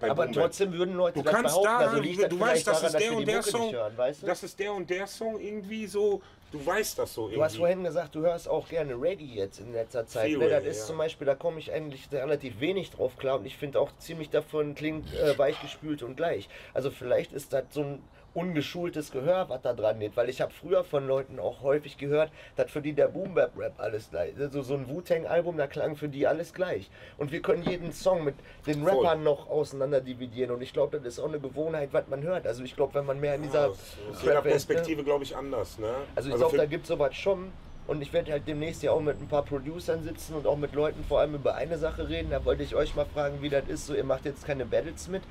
Bei 0.04 0.12
aber 0.12 0.24
Boom 0.26 0.34
Bap. 0.34 0.44
trotzdem 0.44 0.74
würden 0.74 0.96
Leute 0.96 1.20
Du 1.20 1.24
das 1.26 1.34
kannst 1.34 1.56
behaupten. 1.56 1.68
da, 1.68 1.78
also 1.78 2.02
liegt 2.02 2.32
du 2.32 2.40
weißt, 2.40 2.68
das 2.68 2.82
daran, 2.82 2.96
ist 2.96 3.00
der 3.02 3.18
und 3.18 3.28
der 3.28 3.36
Mucke 3.38 3.50
Song, 3.52 3.62
nicht 3.62 3.74
hören, 3.74 3.98
weißt 3.98 4.22
du? 4.22 4.26
das 4.28 4.44
ist 4.44 4.60
der 4.60 4.74
und 4.74 4.90
der 4.90 5.08
Song 5.08 5.40
irgendwie 5.40 5.88
so, 5.88 6.22
du 6.52 6.66
weißt 6.66 7.00
das 7.00 7.14
so 7.14 7.22
irgendwie. 7.24 7.36
Du 7.38 7.44
hast 7.44 7.58
vorhin 7.58 7.84
gesagt, 7.84 8.16
du 8.16 8.22
hörst 8.22 8.48
auch 8.48 8.68
gerne 8.70 8.94
Reggae 8.94 9.26
jetzt 9.26 9.60
in 9.60 9.74
letzter 9.74 10.06
Zeit. 10.06 10.28
Viel 10.28 10.38
Ne, 10.38 10.50
das 10.50 10.58
Reggae, 10.60 10.70
ist 10.70 10.80
ja. 10.82 10.86
zum 10.86 10.98
Beispiel, 10.98 11.26
da 11.26 11.36
komme 11.36 11.60
ich 11.60 11.72
eigentlich 11.72 12.08
relativ 12.12 12.60
wenig 12.60 12.92
drauf 12.92 13.18
klar 13.18 13.40
und 13.40 13.46
ich 13.46 13.58
finde 13.58 13.80
auch 13.80 13.90
ziemlich 13.98 14.30
davon 14.30 14.76
klingt 14.76 15.14
äh, 15.14 15.38
weichgespült 15.38 16.04
und 16.04 16.16
gleich. 16.16 16.50
Also 16.74 16.92
vielleicht 16.92 17.34
ist 17.34 17.54
das 17.54 17.64
so 17.72 17.82
ein 17.82 18.04
ungeschultes 18.34 19.12
Gehör, 19.12 19.48
was 19.50 19.62
da 19.62 19.74
dran 19.74 20.00
geht, 20.00 20.18
weil 20.18 20.30
ich 20.30 20.42
habe 20.42 20.52
früher 20.52 20.84
von 20.84 21.08
Leuten 21.08 21.40
auch 21.40 21.62
häufig 21.62 21.98
gehört, 21.98 22.32
dass 22.56 22.72
für 22.72 22.82
die 22.82 22.94
der 22.94 23.08
Boom 23.08 23.36
Bap 23.36 23.52
Rap 23.58 23.74
alles 23.78 24.10
gleich. 24.10 24.34
Also 24.40 24.62
so 24.64 24.74
ein 24.74 24.88
Wu-Tang 24.90 25.26
Album, 25.28 25.58
da 25.58 25.68
klang 25.68 25.96
für 25.96 26.08
die 26.10 26.26
alles 26.26 26.54
gleich. 26.54 26.90
Und 27.18 27.32
wir 27.32 27.42
können 27.42 27.64
jeden 27.64 27.94
Song 27.94 28.24
mit 28.24 28.36
den 28.66 28.82
Voll. 28.84 28.92
Rappern 29.06 29.24
noch 29.24 29.50
auseinander 29.50 30.02
dividieren 30.02 30.52
und 30.52 30.62
ich 30.62 30.74
glaube, 30.74 30.98
das 30.98 31.14
ist 31.14 31.20
auch 31.20 31.28
eine 31.30 31.40
Gewohnheit, 31.40 31.90
was 31.92 32.08
man 32.08 32.24
hört. 32.24 32.48
Also 32.48 32.64
ich 32.64 32.76
glaube, 32.76 32.96
wenn 32.96 33.06
man 33.06 33.20
mehr 33.20 33.36
in 33.36 33.44
dieser 33.44 33.68
jeder 33.68 34.14
Trap-Welt, 34.14 34.46
ne? 34.46 34.52
Perspektive, 34.52 35.04
glaube 35.04 35.24
ich, 35.24 35.36
anders. 35.36 35.78
Ne? 35.78 35.88
Also 36.16 36.30
ich 36.30 36.36
glaube, 36.36 36.52
für- 36.52 36.58
da 36.58 36.66
gibt 36.66 36.84
es 36.84 36.90
sowas 36.90 37.16
schon. 37.16 37.52
Und 37.86 38.02
ich 38.02 38.14
werde 38.14 38.32
halt 38.32 38.48
demnächst 38.48 38.82
ja 38.82 38.94
auch 38.94 39.02
mit 39.02 39.20
ein 39.20 39.28
paar 39.28 39.44
Producern 39.44 40.04
sitzen 40.04 40.36
und 40.36 40.48
auch 40.48 40.56
mit 40.56 40.74
Leuten 40.74 41.04
vor 41.04 41.20
allem 41.20 41.36
über 41.36 41.56
eine 41.56 41.78
Sache 41.78 42.08
reden. 42.08 42.30
Da 42.32 42.46
wollte 42.46 42.64
ich 42.64 42.76
euch 42.76 42.96
mal 42.96 43.06
fragen, 43.06 43.42
wie 43.42 43.50
das 43.50 43.68
ist. 43.68 43.88
So, 43.88 43.94
ihr 43.94 44.06
macht 44.06 44.24
jetzt 44.24 44.46
keine 44.46 44.66
Battles 44.66 45.10
mit. 45.10 45.22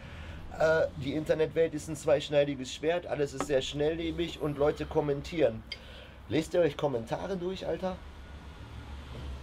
Äh, 0.59 0.87
die 0.97 1.15
Internetwelt 1.15 1.75
ist 1.75 1.89
ein 1.89 1.97
zweischneidiges 1.97 2.75
Schwert. 2.75 3.07
Alles 3.07 3.35
ist 3.35 3.47
sehr 3.47 3.63
schnelllebig 3.63 4.41
und 4.41 4.59
Leute 4.59 4.85
kommentieren. 4.85 5.63
Lest 6.29 6.55
ihr 6.55 6.61
euch 6.61 6.77
Kommentare 6.77 7.37
durch, 7.37 7.67
Alter? 7.67 7.97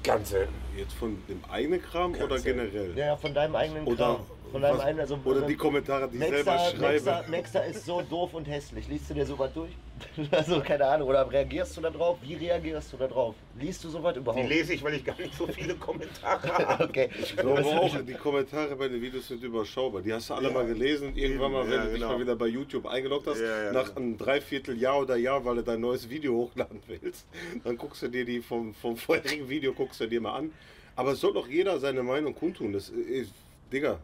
Ganz 0.04 0.30
selten. 0.30 0.54
Jetzt 0.78 0.94
von 0.94 1.22
dem 1.28 1.44
eigenen 1.50 1.82
Kram 1.82 2.14
Ganz 2.14 2.24
oder 2.24 2.40
selten. 2.40 2.72
generell? 2.72 2.98
Ja, 2.98 3.06
ja, 3.08 3.18
von 3.18 3.34
deinem 3.34 3.56
eigenen 3.56 3.86
Oder, 3.86 4.16
Kram. 4.16 4.26
Von 4.52 4.62
deinem 4.62 4.78
was, 4.78 4.84
eigenen, 4.84 5.02
also, 5.02 5.20
oder 5.26 5.42
die 5.42 5.56
Kommentare, 5.56 6.10
die 6.10 6.18
ich 6.18 6.24
selber 6.24 6.58
schreibe. 6.58 6.82
Nexter, 6.82 7.24
Nexter 7.28 7.66
ist 7.66 7.86
so 7.86 8.02
doof 8.02 8.34
und 8.34 8.48
hässlich. 8.48 8.88
Liest 8.88 9.10
du 9.10 9.14
dir 9.14 9.26
sowas 9.26 9.52
durch? 9.54 9.72
Also 10.32 10.60
keine 10.62 10.86
Ahnung. 10.86 11.10
Oder 11.10 11.30
reagierst 11.32 11.76
du 11.78 11.82
da 11.82 11.90
drauf? 11.90 12.18
Wie 12.22 12.36
reagierst 12.36 12.94
du 12.94 12.98
da 12.98 13.08
drauf? 13.08 13.36
Liest 13.60 13.84
du 13.84 13.90
sowas 13.90 14.14
Die 14.14 14.20
überhaupt? 14.20 14.48
lese 14.50 14.74
ich, 14.74 14.84
weil 14.84 14.94
ich 14.96 15.04
gar 15.06 15.18
nicht 15.18 15.36
so 15.36 15.48
viele 15.48 15.76
Kommentare 15.76 16.48
habe. 16.68 16.84
Okay. 16.86 17.10
Ich 17.22 17.36
glaube 17.38 17.66
auch, 17.66 17.98
die 18.02 18.14
Kommentare 18.14 18.76
bei 18.76 18.88
den 18.88 19.02
Videos 19.02 19.28
sind 19.28 19.44
überschaubar. 19.44 20.02
Die 20.02 20.14
hast 20.14 20.30
du 20.30 20.34
alle 20.36 20.48
Ja. 20.50 20.54
mal 20.54 20.66
gelesen 20.66 21.10
und 21.10 21.18
irgendwann 21.18 21.52
mal, 21.52 21.66
wenn 21.66 21.74
Ja, 21.74 21.84
du 21.84 21.90
dich 21.92 22.00
genau. 22.00 22.14
mal 22.14 22.20
wieder 22.20 22.36
bei 22.36 22.48
YouTube 22.48 22.86
eingeloggt 22.86 23.28
hast, 23.28 23.40
Ja, 23.42 23.64
ja, 23.66 23.72
nach 23.72 23.86
genau. 23.90 23.98
einem 23.98 24.18
Dreivierteljahr 24.18 25.00
oder 25.00 25.16
Jahr, 25.18 25.44
weil 25.46 25.56
du 25.58 25.64
dein 25.64 25.82
neues 25.82 26.10
Video 26.10 26.34
hochladen 26.36 26.82
willst, 26.88 27.26
dann 27.64 27.78
guckst 27.78 28.02
du 28.02 28.08
dir 28.08 28.26
die 28.26 28.42
vom, 28.42 28.74
vom 28.74 28.96
vorherigen 28.98 29.50
Video 29.50 29.74
guckst 29.74 30.00
du 30.02 30.08
dir 30.08 30.22
mal 30.22 30.36
an. 30.36 30.52
Aber 30.96 31.12
es 31.14 31.22
soll 31.22 31.34
doch 31.34 31.48
jeder 31.48 31.80
seine 31.80 32.04
Meinung 32.04 32.36
kundtun. 32.36 32.74
Das 32.74 32.90
ist, 32.90 33.32
Digga, 33.72 34.00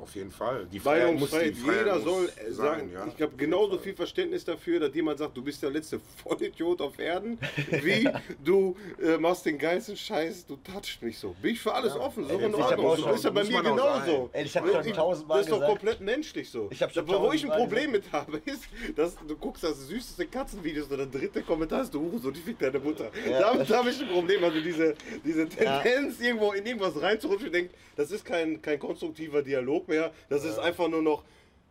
Auf 0.00 0.14
jeden 0.14 0.30
Fall. 0.30 0.66
Die 0.72 0.78
Freiheit 0.80 1.18
muss, 1.18 1.30
die 1.30 1.36
Freiheit 1.52 1.54
jeder 1.78 1.94
muss 1.96 2.04
soll 2.04 2.30
äh, 2.46 2.52
sagen, 2.52 2.90
ja. 2.92 3.06
ich 3.14 3.22
habe 3.22 3.36
genauso 3.36 3.78
viel 3.78 3.94
Verständnis 3.94 4.44
dafür, 4.44 4.80
dass 4.80 4.94
jemand 4.94 5.18
sagt, 5.18 5.36
du 5.36 5.42
bist 5.42 5.62
der 5.62 5.70
letzte 5.70 6.00
Vollidiot 6.24 6.80
auf 6.80 6.98
Erden, 6.98 7.38
wie 7.82 8.08
du 8.44 8.76
äh, 9.02 9.16
machst 9.18 9.46
den 9.46 9.58
geilsten 9.58 9.96
Scheiß, 9.96 10.46
du 10.46 10.56
touchst 10.56 11.02
mich 11.02 11.18
so. 11.18 11.34
Bin 11.42 11.52
ich 11.52 11.60
für 11.60 11.72
alles 11.72 11.94
offen, 11.94 12.26
so 12.28 12.38
in 12.38 12.54
Ordnung. 12.54 12.86
auch 12.86 12.96
So 12.96 13.02
schon- 13.02 13.14
ist 13.14 13.24
ja 13.24 13.30
bei 13.30 13.44
mir 13.44 13.62
genauso. 13.62 14.04
sein. 14.06 14.28
Ey, 14.32 14.44
ich 14.44 14.56
hab 14.56 14.66
schon 14.68 14.92
tausendmal 14.92 15.38
Das 15.38 15.46
ist 15.46 15.50
doch 15.52 15.60
gesagt. 15.60 15.70
komplett 15.80 16.00
menschlich 16.00 16.50
so. 16.50 16.68
Ich 16.70 16.82
hab 16.82 16.92
schon 16.92 17.06
wo 17.08 17.32
ich 17.32 17.44
ein 17.44 17.50
Problem 17.56 17.90
mit 17.92 18.10
habe, 18.12 18.40
ist, 18.44 18.64
dass 18.96 19.16
du 19.26 19.36
guckst 19.36 19.64
das 19.64 19.86
süßeste 19.86 20.26
Katzenvideo 20.26 20.84
und 20.84 20.90
der 20.98 21.06
dritte 21.06 21.42
Kommentar 21.42 21.82
ist, 21.82 21.92
du 21.94 22.00
Hurensohn, 22.00 22.32
die 22.32 22.40
fickt 22.40 22.62
deine 22.62 22.78
Mutter. 22.78 23.10
Ja. 23.28 23.40
Damit 23.40 23.68
habe 23.70 23.90
ich 23.90 24.00
ein 24.00 24.08
Problem. 24.08 24.42
Also 24.44 24.60
diese, 24.60 24.94
diese 25.24 25.48
Tendenz, 25.48 26.20
irgendwo 26.20 26.52
in 26.52 26.64
irgendwas 26.66 27.00
reinzurutschen, 27.00 27.46
ich 27.46 27.52
denke, 27.52 27.74
das 27.96 28.10
ist 28.10 28.24
kein, 28.24 28.60
kein 28.62 28.78
konstruktiver 28.78 29.42
Dialog 29.42 29.77
mehr. 29.86 30.12
Das 30.28 30.42
ist 30.44 30.58
einfach 30.58 30.88
nur 30.88 31.02
noch, 31.02 31.22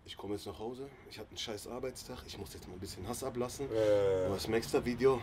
ich 0.05 0.16
komme 0.16 0.36
jetzt 0.36 0.45
nach 0.47 0.58
Hause, 0.60 0.88
ich 1.10 1.20
habe 1.20 1.28
einen 1.30 1.38
scheiß 1.38 1.68
Arbeitstag, 1.68 2.20
ich 2.26 2.38
muss 2.38 2.53
jetzt 2.53 2.68
mal 2.68 2.74
ein 2.76 2.80
bisschen 2.80 3.05
Hass 3.08 3.24
ablassen. 3.24 3.66
Äh, 3.70 4.30
Was 4.30 4.47
nächster 4.47 4.86
Video? 4.86 5.20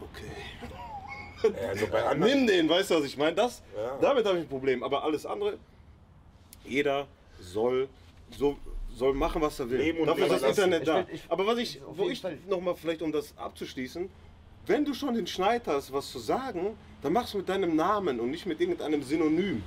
Okay. 0.00 1.52
äh, 1.54 1.66
also 1.66 1.86
bei 1.88 2.02
anderen. 2.06 2.38
Nimm 2.38 2.46
den, 2.46 2.68
weißt 2.68 2.90
du, 2.90 2.94
was 2.96 3.04
ich 3.04 3.16
meine? 3.18 3.34
Das, 3.34 3.62
Ja. 3.76 3.98
damit 4.00 4.24
habe 4.24 4.38
ich 4.38 4.44
ein 4.44 4.48
Problem. 4.48 4.82
Aber 4.82 5.02
alles 5.04 5.26
andere, 5.26 5.58
jeder 6.64 7.06
soll 7.40 7.88
so 8.30 8.56
soll 8.92 9.14
machen, 9.14 9.40
was 9.40 9.58
er 9.60 9.70
will. 9.70 9.78
Leben 9.78 10.00
und 10.00 10.06
Dafür 10.08 10.24
ist 10.26 10.32
das 10.32 10.42
lassen. 10.42 10.72
Internet 10.72 10.82
Ich 10.82 10.86
da. 10.88 10.96
will- 10.96 11.06
ich- 11.14 11.22
Aber 11.28 11.46
was 11.46 11.58
ich, 11.58 11.80
wo 11.86 12.08
ich 12.10 12.22
nochmal 12.48 12.74
vielleicht, 12.74 13.02
um 13.02 13.12
das 13.12 13.32
abzuschließen, 13.36 14.10
wenn 14.66 14.84
du 14.84 14.92
schon 14.94 15.14
den 15.14 15.26
Schneid 15.28 15.66
hast, 15.66 15.92
was 15.92 16.10
zu 16.10 16.18
sagen, 16.18 16.76
dann 17.00 17.12
mach's 17.12 17.32
mit 17.34 17.48
deinem 17.48 17.76
Namen 17.76 18.18
und 18.20 18.30
nicht 18.30 18.46
mit 18.46 18.60
irgendeinem 18.60 19.02
Synonym. 19.02 19.62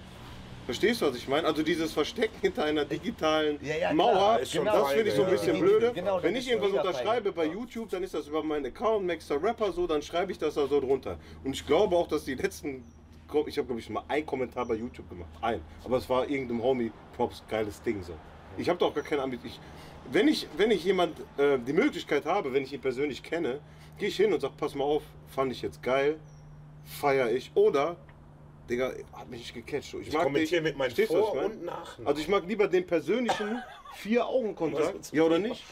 Verstehst 0.65 1.01
du, 1.01 1.07
was 1.07 1.15
ich 1.17 1.27
meine? 1.27 1.45
Also 1.45 1.61
dieses 1.61 1.91
Verstecken 1.91 2.39
hinter 2.41 2.63
einer 2.63 2.85
digitalen 2.85 3.59
Ja, 3.61 3.75
ja. 3.75 3.93
Mauer, 3.93 4.39
schon 4.45 4.65
das 4.65 4.91
finde 4.91 5.09
ich 5.09 5.15
so 5.15 5.23
ein 5.23 5.29
bisschen 5.29 5.59
blöde. 5.59 5.91
Genau, 5.93 6.23
Wenn 6.23 6.35
ich 6.35 6.49
irgendwas 6.49 6.71
unterschreibe 6.71 7.31
bei 7.33 7.45
YouTube, 7.45 7.89
dann 7.89 8.01
ist 8.03 8.13
das 8.13 8.27
über 8.27 8.41
meinen 8.43 8.65
Account, 8.67 9.05
Maxter 9.05 9.41
Rapper 9.41 9.73
so, 9.73 9.87
dann 9.87 10.01
schreibe 10.01 10.31
ich 10.31 10.37
das 10.37 10.53
da 10.53 10.65
so 10.65 10.79
drunter. 10.79 11.17
Und 11.43 11.53
ich 11.53 11.65
glaube 11.65 11.95
auch, 11.97 12.07
dass 12.07 12.23
die 12.23 12.35
letzten, 12.35 12.83
ich 13.47 13.57
habe 13.57 13.67
glaube 13.67 13.79
ich 13.79 13.89
mal 13.89 14.03
einen 14.07 14.25
Kommentar 14.25 14.65
bei 14.65 14.75
YouTube 14.75 15.09
gemacht, 15.09 15.29
ein, 15.41 15.59
aber 15.83 15.97
es 15.97 16.09
war 16.09 16.29
irgendeinem 16.29 16.63
Homie, 16.63 16.91
Props, 17.17 17.43
geiles 17.49 17.81
Ding 17.81 18.01
so. 18.01 18.13
Ich 18.57 18.69
habe 18.69 18.79
da 18.79 18.85
auch 18.85 18.93
gar 18.93 19.03
keine 19.03 19.21
Ambition. 19.23 19.51
Wenn 20.11 20.27
ich, 20.27 20.47
wenn 20.57 20.71
ich 20.71 20.83
jemand 20.83 21.19
äh, 21.37 21.57
die 21.59 21.73
Möglichkeit 21.73 22.25
habe, 22.25 22.53
wenn 22.53 22.63
ich 22.63 22.71
ihn 22.73 22.81
persönlich 22.81 23.21
kenne, 23.21 23.59
gehe 23.97 24.07
ich 24.07 24.15
hin 24.15 24.33
und 24.33 24.39
sage, 24.39 24.53
pass 24.57 24.75
mal 24.75 24.83
auf, 24.83 25.03
fand 25.27 25.51
ich 25.51 25.61
jetzt 25.61 25.81
geil, 25.81 26.19
feiere 26.83 27.31
ich. 27.31 27.51
Oder, 27.55 27.95
Digga, 28.69 28.93
hat 29.13 29.29
mich 29.29 29.39
nicht 29.41 29.53
gecatcht. 29.53 29.93
Ich 30.01 30.13
kommentiere 30.13 30.61
mit 30.61 30.77
meinen 30.77 30.97
was 30.97 31.07
Vor- 31.07 31.29
ich 31.29 31.33
meine? 31.35 31.53
und 31.53 31.65
Nach. 31.65 31.99
Also 32.05 32.21
ich 32.21 32.27
mag 32.27 32.47
lieber 32.47 32.67
den 32.67 32.85
persönlichen 32.87 33.61
Vier-Augen-Kontakt, 33.95 35.11
ja 35.11 35.23
oder 35.23 35.39
nicht? 35.39 35.63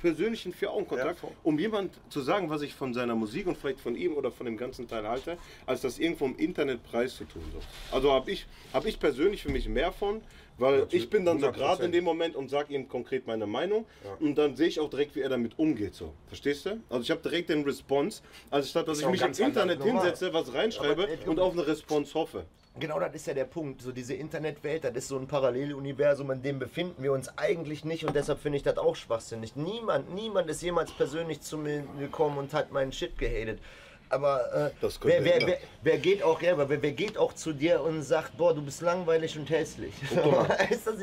Persönlichen 0.00 0.52
Vier-Augen-Kontakt, 0.52 1.22
Ja, 1.22 1.28
um 1.42 1.58
jemand 1.58 1.98
zu 2.10 2.20
sagen, 2.20 2.50
was 2.50 2.60
ich 2.60 2.74
von 2.74 2.92
seiner 2.92 3.14
Musik 3.14 3.46
und 3.46 3.56
vielleicht 3.56 3.80
von 3.80 3.96
ihm 3.96 4.14
oder 4.14 4.30
von 4.30 4.44
dem 4.44 4.58
ganzen 4.58 4.86
Teil 4.86 5.08
halte, 5.08 5.38
als 5.64 5.80
das 5.80 5.98
irgendwo 5.98 6.26
im 6.26 6.36
Internet 6.36 6.82
preiszutun. 6.84 7.42
So. 7.52 7.60
Also 7.94 8.12
habe 8.12 8.30
ich, 8.30 8.46
hab 8.74 8.84
ich 8.84 9.00
persönlich 9.00 9.42
für 9.42 9.50
mich 9.50 9.66
mehr 9.66 9.92
von, 9.92 10.20
weil 10.58 10.80
Natürlich, 10.80 11.04
ich 11.04 11.10
bin 11.10 11.24
dann 11.24 11.40
so 11.40 11.48
100%. 11.48 11.52
gerade 11.52 11.84
in 11.84 11.92
dem 11.92 12.04
Moment 12.04 12.36
und 12.36 12.48
sage 12.48 12.74
ihm 12.74 12.88
konkret 12.88 13.26
meine 13.26 13.46
Meinung 13.46 13.86
und 14.20 14.36
dann 14.36 14.56
sehe 14.56 14.68
ich 14.68 14.80
auch 14.80 14.90
direkt, 14.90 15.16
wie 15.16 15.20
er 15.20 15.28
damit 15.28 15.58
umgeht. 15.58 15.94
So. 15.94 16.12
Verstehst 16.26 16.66
du? 16.66 16.80
Also 16.88 17.02
ich 17.02 17.10
habe 17.10 17.22
direkt 17.22 17.48
den 17.50 17.64
Response, 17.64 18.22
als 18.50 18.70
statt 18.70 18.88
dass 18.88 19.00
ich 19.00 19.08
mich 19.08 19.22
anders, 19.22 19.38
Internet 19.38 19.82
hinsetze, 19.82 20.32
was 20.32 20.52
reinschreibe 20.52 21.04
Aber, 21.04 21.30
und 21.30 21.40
auf 21.40 21.52
eine 21.52 21.66
Response 21.66 22.14
hoffe. 22.14 22.46
Genau 22.76 22.98
das 22.98 23.14
ist 23.14 23.28
ja 23.28 23.34
der 23.34 23.44
Punkt. 23.44 23.82
So 23.82 23.92
diese 23.92 24.14
Internetwelt, 24.14 24.82
das 24.82 24.94
ist 24.96 25.08
so 25.08 25.16
ein 25.16 25.28
Paralleluniversum, 25.28 26.32
in 26.32 26.42
dem 26.42 26.58
befinden 26.58 27.02
wir 27.04 27.12
uns 27.12 27.28
eigentlich 27.38 27.84
nicht 27.84 28.04
und 28.04 28.16
deshalb 28.16 28.40
finde 28.40 28.56
ich 28.56 28.64
das 28.64 28.78
auch 28.78 28.96
schwachsinnig. 28.96 29.54
Niemand, 29.54 30.12
niemand 30.12 30.50
ist 30.50 30.60
jemals 30.60 30.90
persönlich 30.90 31.40
zu 31.40 31.56
mir 31.56 31.84
gekommen 32.00 32.36
und 32.36 32.52
hat 32.52 32.72
meinen 32.72 32.90
Shit 32.90 33.16
gehatet. 33.16 33.60
Aber 34.14 34.70
äh, 34.80 34.86
wer, 35.02 35.24
wer, 35.24 35.46
wer, 35.46 35.58
wer 35.82 35.98
geht 35.98 36.22
auch, 36.22 36.40
ja, 36.40 36.52
aber 36.52 36.68
wer, 36.68 36.92
geht 36.92 37.18
auch 37.18 37.32
zu 37.32 37.52
dir 37.52 37.82
und 37.82 38.02
sagt, 38.02 38.36
boah, 38.36 38.54
du 38.54 38.62
bist 38.62 38.80
langweilig 38.80 39.36
und 39.36 39.50
hässlich. 39.50 39.92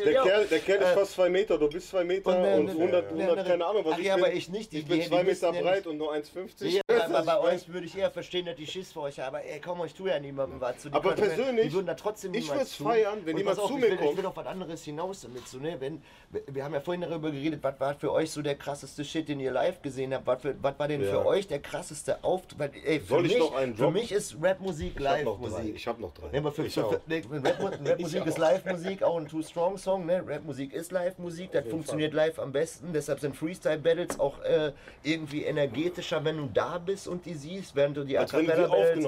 Der 0.06 0.22
Kerl, 0.24 0.46
der 0.48 0.60
Kerl 0.60 0.82
ist 0.82 0.88
äh, 0.88 0.94
fast 0.94 1.12
zwei 1.14 1.30
Meter, 1.30 1.58
du 1.58 1.70
bist 1.70 1.90
zwei 1.90 2.04
Meter 2.04 2.30
und, 2.30 2.46
äh, 2.46 2.56
und, 2.58 2.68
äh, 2.70 2.72
100, 2.72 3.12
äh, 3.12 3.24
100 3.24 3.48
keine 3.48 3.66
Ahnung 3.66 3.84
was 3.86 3.94
ach 3.94 4.00
ich 4.00 4.06
ja, 4.06 4.16
bin. 4.16 4.24
aber 4.26 4.34
ich 4.34 4.50
nicht, 4.50 4.72
die- 4.72 4.80
ich 4.80 4.88
bin 4.88 5.00
die- 5.00 5.08
zwei 5.08 5.24
Meter 5.24 5.52
breit 5.52 5.88
und 5.88 5.98
nur 5.98 6.14
1,50. 6.14 6.70
Ja, 6.70 6.82
aber 7.06 7.24
bei 7.24 7.40
euch 7.40 7.68
würde 7.68 7.86
ich 7.86 7.98
eher 7.98 8.12
verstehen, 8.12 8.46
dass 8.46 8.56
die 8.56 8.68
Schiss 8.68 8.92
vor 8.92 9.04
euch 9.04 9.20
haben. 9.20 9.36
Aber 9.36 9.44
ey, 9.44 9.60
komm, 9.60 9.84
ich 9.86 9.94
tue 9.94 10.10
ja 10.10 10.20
niemandem 10.20 10.60
was. 10.62 10.84
So, 10.84 10.90
die 10.90 10.96
Aber 10.96 11.14
persönlich, 11.14 11.68
die 11.68 11.74
würden 11.74 11.88
da 11.88 11.94
trotzdem 11.96 12.34
ich 12.34 12.50
würd's 12.50 12.78
tun. 12.78 12.88
feiern, 12.88 13.20
wenn 13.26 13.38
jemand 13.38 13.60
zu 13.60 13.74
mir 13.76 13.96
kommt. 13.96 14.12
Ich 14.12 14.18
will 14.18 14.26
auf 14.26 14.36
was 14.38 14.46
anderes 14.48 14.84
hinaus 14.84 15.22
damit. 15.22 15.48
So, 15.48 15.58
ne? 15.58 15.76
wenn, 15.80 16.02
wir 16.48 16.64
haben 16.64 16.74
ja 16.74 16.80
vorhin 16.80 17.02
darüber 17.02 17.32
geredet, 17.32 17.60
was 17.62 17.80
war 17.80 17.96
für 17.96 18.12
euch 18.12 18.32
so 18.32 18.42
der 18.42 18.56
krasseste 18.56 19.04
Shit, 19.04 19.28
den 19.30 19.40
ihr 19.40 19.52
live 19.52 19.82
gesehen 19.82 20.14
habt. 20.14 20.28
Was, 20.28 20.80
war 20.80 20.88
denn 20.88 21.04
für 21.04 21.26
euch 21.26 21.48
der 21.48 21.60
krasseste 21.60 22.24
Auftritt? 22.24 22.60
Weil, 22.60 22.72
ey, 23.02 23.06
für 23.08 23.14
Soll 23.16 23.26
ich 23.26 23.34
mich, 23.34 23.40
noch 23.42 23.56
einen 23.56 23.76
Für 23.76 23.82
droppen? 23.84 23.94
mich 24.02 24.12
ist 24.12 24.36
Rapmusik. 24.42 25.00
Live-Musik. 25.00 25.76
Ich 25.76 25.88
hab 25.88 26.00
noch 26.00 26.14
drei. 26.14 26.28
Nee, 26.32 26.38
aber 26.38 26.52
für, 26.52 26.66
Ich 26.66 26.74
für, 26.74 26.86
auch. 26.86 26.92
für, 26.94 27.02
nee, 27.08 27.22
Rap, 27.32 27.60
Rapmusik 27.84 28.26
ist 28.26 28.38
Live-Musik, 28.38 29.04
auch 29.04 29.18
ein 29.18 29.28
Too-Strong-Song. 29.28 30.06
Ne? 30.06 30.24
Rapmusik 30.28 30.74
ist 30.74 30.92
Live-Musik, 30.92 31.52
das 31.52 31.68
funktioniert 31.68 32.14
live 32.14 32.40
am 32.40 32.52
besten. 32.52 32.94
Deshalb 32.94 33.20
sind 33.20 33.36
Freestyle-Battles 33.36 34.20
auch 34.20 34.42
äh, 34.44 34.72
irgendwie 35.04 35.44
energetischer, 35.44 36.24
wenn 36.24 36.38
du 36.38 36.50
da 36.54 36.78
bist 36.78 37.08
und 37.08 37.26
die 37.26 37.34
siehst, 37.34 37.76
während 37.76 37.98
du 37.98 38.04
die 38.04 38.18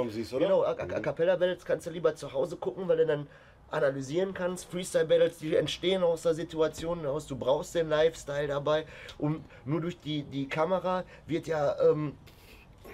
siehst, 0.10 0.34
oder? 0.34 0.46
Genau, 0.46 0.64
A- 0.64 0.72
A- 0.72 0.96
A-Cappella-Battles 0.98 1.66
kannst 1.66 1.88
du 1.88 1.92
lieber 1.92 2.16
zu 2.16 2.32
Hause 2.34 2.58
gucken, 2.58 2.88
weil 2.88 2.98
du 2.98 3.06
dann 3.06 3.28
analysieren 3.72 4.34
kannst. 4.36 4.66
Freestyle-Battles, 4.72 5.40
die 5.40 5.56
entstehen 5.56 6.04
aus 6.04 6.22
der 6.24 6.36
Situation 6.36 7.02
heraus. 7.02 7.26
Du 7.26 7.36
brauchst 7.36 7.74
den 7.74 7.90
Lifestyle 7.90 8.48
dabei. 8.48 8.86
Und 9.18 9.44
nur 9.66 9.82
durch 9.82 10.00
die, 10.00 10.22
die 10.24 10.48
Kamera 10.48 11.04
wird 11.26 11.48
ja 11.48 11.76
ähm, 11.82 12.14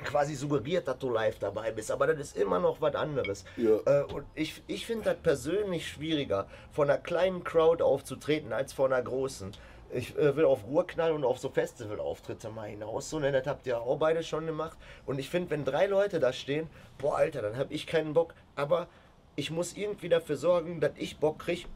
quasi 0.04 0.36
suggeriert, 0.36 0.88
dass 0.88 0.98
du 1.00 1.10
live 1.10 1.40
dabei 1.40 1.72
bist. 1.72 1.92
Aber 1.92 2.08
das 2.08 2.20
ist 2.20 2.38
immer 2.38 2.60
noch 2.60 2.82
was 2.82 2.96
anderes. 2.96 3.46
Ja. 3.58 3.78
Äh, 3.86 4.04
und 4.14 4.26
ich, 4.36 4.62
ich 4.68 4.86
finde 4.86 5.06
das 5.06 5.18
persönlich 5.18 5.88
schwieriger, 5.88 6.48
vor 6.72 6.86
einer 6.86 6.98
kleinen 6.98 7.44
Crowd 7.44 7.84
aufzutreten, 7.84 8.54
als 8.54 8.74
vor 8.74 8.88
einer 8.88 9.02
großen. 9.02 9.52
Ich 9.92 10.16
äh, 10.18 10.36
will 10.36 10.46
auf 10.46 10.66
Ruhrknall 10.66 11.12
und 11.12 11.24
auf 11.24 11.40
so 11.40 11.50
Festivalauftritte 11.50 12.50
mal 12.50 12.70
hinaus. 12.70 13.10
So, 13.10 13.20
ne, 13.20 13.32
das 13.32 13.48
habt 13.48 13.66
ihr 13.66 13.82
auch 13.82 13.98
beide 13.98 14.24
schon 14.24 14.46
gemacht. 14.46 14.78
Und 15.06 15.20
ich 15.20 15.30
finde, 15.30 15.50
wenn 15.52 15.66
drei 15.66 15.88
Leute 15.88 16.20
da 16.20 16.32
stehen, 16.32 16.70
boah, 16.98 17.18
Alter, 17.18 17.42
dann 17.42 17.58
habe 17.58 17.74
ich 17.74 17.88
keinen 17.88 18.14
Bock. 18.14 18.34
Aber 18.56 18.88
ich 19.36 19.52
muss 19.52 19.76
irgendwie 19.76 20.10
dafür 20.10 20.36
sorgen, 20.38 20.80
dass 20.80 20.92
ich 20.98 21.18
Bock 21.18 21.40
kriege, 21.40 21.68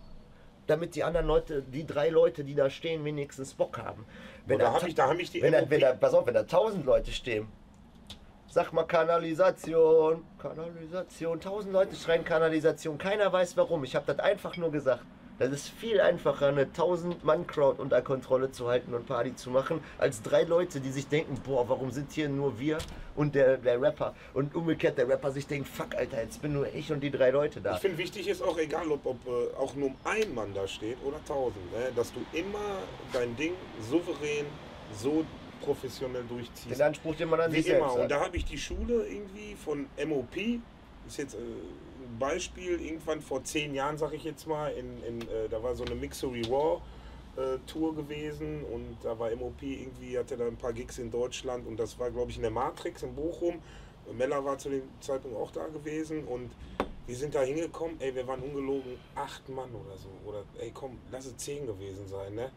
damit 0.67 0.95
die 0.95 1.03
anderen 1.03 1.25
Leute, 1.27 1.61
die 1.63 1.85
drei 1.85 2.09
Leute, 2.09 2.43
die 2.43 2.55
da 2.55 2.69
stehen, 2.69 3.03
wenigstens 3.03 3.53
Bock 3.53 3.77
haben. 3.79 4.05
Wenn 4.45 4.59
da 4.59 4.77
ta- 4.77 4.87
ich, 4.87 4.95
da 4.95 5.09
hab 5.09 5.17
ich 5.19 5.31
die 5.31 5.41
wenn 5.41 5.53
da, 5.53 5.69
wenn 5.69 5.81
da, 5.81 5.93
pass 5.93 6.13
auf, 6.13 6.25
wenn 6.27 6.33
da 6.33 6.43
tausend 6.43 6.85
Leute 6.85 7.11
stehen, 7.11 7.47
sag 8.53 8.71
mal 8.71 8.83
Kanalisation, 8.83 10.23
Kanalisation, 10.37 11.41
tausend 11.41 11.73
Leute 11.73 11.95
schreien 11.95 12.23
Kanalisation, 12.23 12.99
keiner 12.99 13.33
weiß 13.33 13.57
warum. 13.57 13.83
Ich 13.83 13.95
habe 13.95 14.05
das 14.05 14.19
einfach 14.19 14.57
nur 14.57 14.71
gesagt. 14.71 15.03
Das 15.39 15.51
ist 15.51 15.69
viel 15.69 15.99
einfacher, 15.99 16.49
eine 16.49 16.65
1000-Mann-Crowd 16.65 17.81
unter 17.81 18.03
Kontrolle 18.03 18.51
zu 18.51 18.67
halten 18.67 18.93
und 18.93 19.07
Party 19.07 19.35
zu 19.35 19.49
machen, 19.49 19.83
als 19.97 20.21
drei 20.21 20.43
Leute, 20.43 20.79
die 20.79 20.91
sich 20.91 21.07
denken, 21.07 21.41
boah, 21.43 21.67
warum 21.67 21.89
sind 21.89 22.11
hier 22.11 22.29
nur 22.29 22.59
wir 22.59 22.77
und 23.15 23.33
der, 23.33 23.57
der 23.57 23.81
Rapper? 23.81 24.13
Und 24.35 24.53
umgekehrt 24.53 24.99
der 24.99 25.09
Rapper 25.09 25.31
sich 25.31 25.47
denkt, 25.47 25.67
fuck, 25.67 25.95
Alter, 25.95 26.21
jetzt 26.21 26.39
bin 26.39 26.53
nur 26.53 26.71
ich 26.71 26.91
und 26.91 26.99
die 26.99 27.09
drei 27.09 27.31
Leute 27.31 27.59
da. 27.59 27.73
Ich 27.73 27.81
finde 27.81 27.97
wichtig 27.97 28.27
ist 28.27 28.43
auch 28.43 28.59
egal, 28.59 28.87
ob, 28.91 29.03
ob 29.07 29.17
äh, 29.25 29.55
auch 29.57 29.73
nur 29.73 29.89
ein 30.03 30.35
Mann 30.35 30.53
da 30.53 30.67
steht 30.67 30.97
oder 31.03 31.17
tausend, 31.25 31.71
ne? 31.71 31.91
dass 31.95 32.13
du 32.13 32.19
immer 32.31 32.77
dein 33.11 33.35
Ding 33.35 33.53
souverän 33.89 34.45
so 34.95 35.25
professionell 35.63 36.23
durchziehst. 36.27 36.71
Den 36.79 36.81
Anspruch, 36.81 37.15
den 37.15 37.29
man 37.29 37.39
an 37.41 37.51
Wie 37.51 37.61
sich 37.61 37.67
immer. 37.71 37.79
selbst 37.79 37.95
Und 37.95 38.01
hat. 38.03 38.11
da 38.11 38.19
habe 38.21 38.37
ich 38.37 38.45
die 38.45 38.57
Schule 38.57 39.05
irgendwie 39.07 39.55
von 39.55 39.87
MOP, 40.07 40.35
ist 41.07 41.17
jetzt 41.17 41.35
äh, 41.35 41.37
ein 41.37 42.19
Beispiel, 42.19 42.79
irgendwann 42.81 43.21
vor 43.21 43.43
zehn 43.43 43.73
Jahren, 43.73 43.97
sag 43.97 44.13
ich 44.13 44.23
jetzt 44.23 44.47
mal, 44.47 44.69
in, 44.73 45.03
in, 45.03 45.21
äh, 45.21 45.49
da 45.49 45.61
war 45.63 45.75
so 45.75 45.83
eine 45.85 45.95
Mixery 45.95 46.43
Raw. 46.49 46.81
äh, 47.35 47.57
Tour 47.65 47.95
gewesen 47.95 48.63
und 48.65 48.97
da 49.01 49.17
war 49.17 49.35
MOP 49.35 49.63
irgendwie, 49.63 50.17
hatte 50.19 50.37
da 50.37 50.45
ein 50.45 50.55
paar 50.55 50.71
Gigs 50.71 50.99
in 50.99 51.09
Deutschland 51.09 51.65
und 51.65 51.77
das 51.79 51.97
war 51.97 52.11
glaube 52.11 52.29
ich 52.29 52.37
in 52.37 52.43
der 52.43 52.51
Matrix 52.51 53.01
in 53.01 53.15
Bochum. 53.15 53.59
Mella 54.15 54.43
war 54.45 54.57
zu 54.59 54.69
dem 54.69 54.83
Zeitpunkt 54.99 55.35
auch 55.37 55.49
da 55.49 55.65
gewesen 55.67 56.25
und 56.25 56.51
wir 57.07 57.15
sind 57.15 57.33
da 57.33 57.41
hingekommen, 57.41 57.95
ey, 57.99 58.13
wir 58.13 58.27
waren 58.27 58.39
ungelogen 58.41 58.97
acht 59.15 59.49
Mann 59.49 59.69
oder 59.73 59.97
so. 59.97 60.09
Oder 60.29 60.43
ey 60.59 60.69
komm, 60.73 60.99
lass 61.11 61.25
es 61.25 61.35
zehn 61.37 61.65
gewesen 61.65 62.07
sein, 62.07 62.35
ne? 62.35 62.51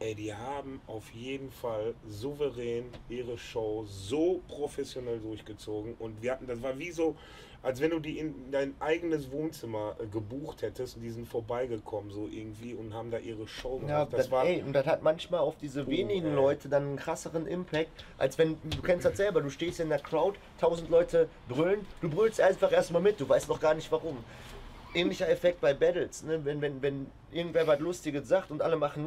Ey, 0.00 0.14
die 0.14 0.34
haben 0.34 0.80
auf 0.86 1.10
jeden 1.10 1.50
Fall 1.50 1.92
souverän 2.08 2.86
ihre 3.10 3.36
Show 3.36 3.84
so 3.86 4.40
professionell 4.48 5.18
durchgezogen 5.18 5.94
und 5.98 6.22
wir 6.22 6.32
hatten, 6.32 6.46
das 6.46 6.62
war 6.62 6.78
wie 6.78 6.90
so, 6.90 7.16
als 7.62 7.82
wenn 7.82 7.90
du 7.90 7.98
die 7.98 8.18
in 8.18 8.50
dein 8.50 8.74
eigenes 8.80 9.30
Wohnzimmer 9.30 9.96
äh, 10.00 10.06
gebucht 10.06 10.62
hättest 10.62 10.96
und 10.96 11.02
die 11.02 11.10
sind 11.10 11.28
vorbeigekommen 11.28 12.10
so 12.10 12.26
irgendwie 12.32 12.72
und 12.72 12.94
haben 12.94 13.10
da 13.10 13.18
ihre 13.18 13.46
Show 13.46 13.76
gemacht. 13.76 13.90
Ja, 13.90 14.04
das 14.06 14.22
das, 14.22 14.30
war 14.30 14.46
ey, 14.46 14.62
und 14.62 14.72
das 14.72 14.86
hat 14.86 15.02
manchmal 15.02 15.40
auf 15.40 15.56
diese 15.58 15.86
wenigen 15.86 16.28
ey. 16.28 16.34
Leute 16.34 16.70
dann 16.70 16.84
einen 16.84 16.96
krasseren 16.96 17.46
Impact, 17.46 17.90
als 18.16 18.38
wenn, 18.38 18.56
du 18.64 18.80
kennst 18.80 19.04
das 19.04 19.18
selber, 19.18 19.42
du 19.42 19.50
stehst 19.50 19.80
in 19.80 19.90
der 19.90 19.98
Crowd, 19.98 20.38
tausend 20.58 20.88
Leute 20.88 21.28
brüllen, 21.46 21.86
du 22.00 22.08
brüllst 22.08 22.40
einfach 22.40 22.72
erstmal 22.72 23.02
mit, 23.02 23.20
du 23.20 23.28
weißt 23.28 23.50
noch 23.50 23.60
gar 23.60 23.74
nicht 23.74 23.92
warum. 23.92 24.16
Ähnlicher 24.94 25.28
Effekt 25.28 25.60
bei 25.60 25.72
Battles, 25.74 26.24
ne? 26.24 26.44
wenn, 26.44 26.60
wenn, 26.60 26.82
wenn 26.82 27.06
irgendwer 27.32 27.66
was 27.66 27.78
Lustiges 27.78 28.28
sagt 28.28 28.50
und 28.50 28.60
alle 28.60 28.76
machen, 28.76 29.06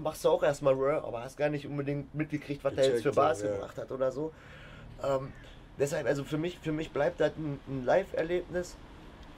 machst 0.00 0.24
du 0.24 0.28
auch 0.28 0.42
erstmal, 0.42 0.74
aber 0.74 1.22
hast 1.22 1.36
gar 1.36 1.48
nicht 1.48 1.66
unbedingt 1.66 2.14
mitgekriegt, 2.14 2.62
was 2.62 2.74
der 2.74 2.86
jetzt 2.86 3.02
für 3.02 3.12
Bars 3.12 3.42
ja. 3.42 3.52
gemacht 3.52 3.76
hat 3.76 3.90
oder 3.90 4.12
so. 4.12 4.32
Ähm, 5.02 5.32
deshalb, 5.78 6.06
also 6.06 6.24
für 6.24 6.38
mich, 6.38 6.58
für 6.60 6.72
mich 6.72 6.90
bleibt 6.92 7.20
das 7.20 7.32
ein, 7.36 7.58
ein 7.68 7.84
Live-Erlebnis, 7.84 8.76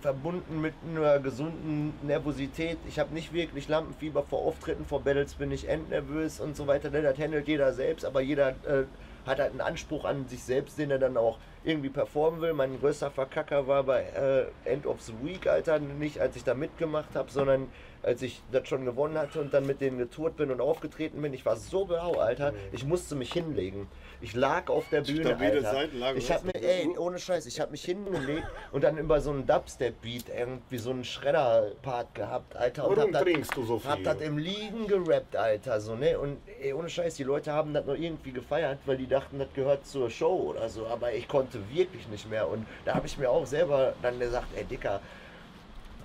verbunden 0.03 0.61
mit 0.61 0.75
einer 0.89 1.19
gesunden 1.19 1.95
Nervosität. 2.03 2.79
Ich 2.87 2.99
habe 2.99 3.15
nicht 3.15 3.33
wirklich 3.33 3.69
Lampenfieber 3.69 4.23
vor 4.23 4.41
Auftritten, 4.41 4.85
vor 4.85 5.03
Battles 5.03 5.35
bin 5.35 5.51
ich 5.51 5.69
endnervös 5.69 6.41
und 6.41 6.57
so 6.57 6.67
weiter. 6.67 6.91
Ne, 6.91 7.03
Das 7.03 7.19
handelt 7.19 7.49
jeder 7.49 7.73
selbst, 7.73 8.05
aber 8.05 8.21
jeder 8.21 8.51
äh, 8.51 8.85
hat 9.27 9.39
halt 9.39 9.51
einen 9.51 9.61
Anspruch 9.61 10.05
an 10.05 10.27
sich 10.29 10.43
selbst, 10.43 10.79
den 10.79 10.91
er 10.91 10.99
dann 10.99 11.17
auch 11.17 11.39
irgendwie 11.65 11.89
performen 11.89 12.41
will. 12.41 12.53
Mein 12.53 12.79
größter 12.79 13.11
Verkacker 13.11 13.67
war 13.67 13.83
bei 13.83 14.03
äh, 14.03 14.71
End 14.71 14.87
of 14.87 15.01
the 15.03 15.13
Week, 15.23 15.47
Alter, 15.47 15.79
nicht 15.79 16.21
als 16.21 16.37
ich 16.37 16.45
da 16.45 16.55
mitgemacht 16.55 17.15
habe, 17.15 17.31
sondern 17.31 17.69
als 18.07 18.23
ich 18.23 18.41
das 18.53 18.69
schon 18.69 18.85
gewonnen 18.85 19.19
hatte 19.19 19.41
und 19.41 19.53
dann 19.53 19.67
mit 19.67 19.81
denen 19.81 19.99
getourt 19.99 20.37
bin 20.37 20.53
und 20.53 20.61
aufgetreten 20.61 21.21
bin. 21.21 21.35
Ich 21.35 21.45
war 21.45 21.57
so 21.57 21.85
blau, 21.85 22.15
Alter. 22.15 22.55
Ich 22.71 22.85
musste 22.85 23.17
mich 23.17 23.33
hinlegen. 23.33 23.89
Ich 24.21 24.35
lag 24.35 24.71
auf 24.71 24.89
der 24.91 25.01
Bühne, 25.01 25.37
Alter. 25.37 26.15
Ich 26.15 26.31
habe 26.31 26.47
mir, 26.47 26.55
ey, 26.55 26.89
ohne 26.97 27.19
Scheiß, 27.19 27.47
ich 27.47 27.61
habe 27.61 27.73
mich 27.73 27.85
hingelegt 27.85 28.47
und 28.71 28.85
dann 28.85 28.97
über 28.97 29.21
so 29.21 29.31
einen 29.31 29.45
Dubstep-Beat 29.45 30.27
irgendwie 30.29 30.79
so 30.79 30.91
einen 30.91 31.05
Schredder-Part 31.05 32.15
gehabt, 32.15 32.57
Alter. 32.57 32.89
Und 32.89 32.97
Warum 32.97 33.13
hab 33.13 33.23
trinkst 33.25 33.57
du 33.57 33.65
so 33.65 33.81
viel? 33.81 33.91
Hab 33.91 34.05
das 34.05 34.21
im 34.21 34.39
Liegen 34.39 34.87
gerappt, 34.87 35.35
Alter, 35.35 35.81
so, 35.81 35.97
ne? 35.97 36.17
Und 36.17 36.39
ey, 36.63 36.73
ohne 36.73 36.89
Scheiß, 36.89 37.17
die 37.17 37.25
Leute 37.25 37.53
haben 37.53 37.75
das 37.75 37.85
nur 37.85 37.97
irgendwie 37.97 38.31
gefeiert, 38.31 38.79
weil 38.87 38.99
die 38.99 39.09
dachten, 39.09 39.41
das 39.41 39.49
gehört 39.53 39.85
zur 39.85 40.11
Show 40.11 40.55
oder 40.55 40.69
so. 40.69 40.87
Aber 40.87 41.13
ich 41.13 41.27
konnte 41.27 41.59
wirklich 41.73 42.07
nicht 42.09 42.31
mehr. 42.31 42.49
Und 42.49 42.67
da 42.85 42.95
habe 42.95 43.09
ich 43.09 43.19
mir 43.19 43.29
auch 43.29 43.47
selber 43.47 43.95
dann 44.01 44.21
gesagt, 44.21 44.47
ey, 44.55 44.65
Dicker, 44.65 45.01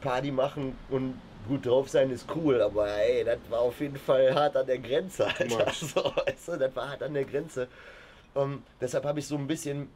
Party 0.02 0.32
machen 0.32 0.76
und 0.89 1.14
gut 1.48 1.66
drauf 1.66 1.89
sein 1.89 2.12
ist 2.12 2.28
cool, 2.36 2.62
aber 2.62 2.88
ey, 2.88 3.24
das 3.24 3.39
war 3.50 3.60
auf 3.60 3.80
jeden 3.80 3.98
Fall 3.98 4.34
hart 4.34 4.56
an 4.56 4.66
der 4.66 4.80
Grenze, 4.80 5.28
Alter. 5.28 5.72
So, 5.74 6.04
weißt 6.04 6.48
du, 6.50 6.58
das 6.58 6.76
war 6.76 6.89
hart 6.89 7.04
an 7.04 7.14
der 7.14 7.26
Grenze. 7.26 7.68
Ähm, 8.36 8.64
deshalb 8.80 9.06
habe 9.06 9.20
ich 9.20 9.28
so 9.28 9.36
ein 9.36 9.48
bisschen, 9.48 9.89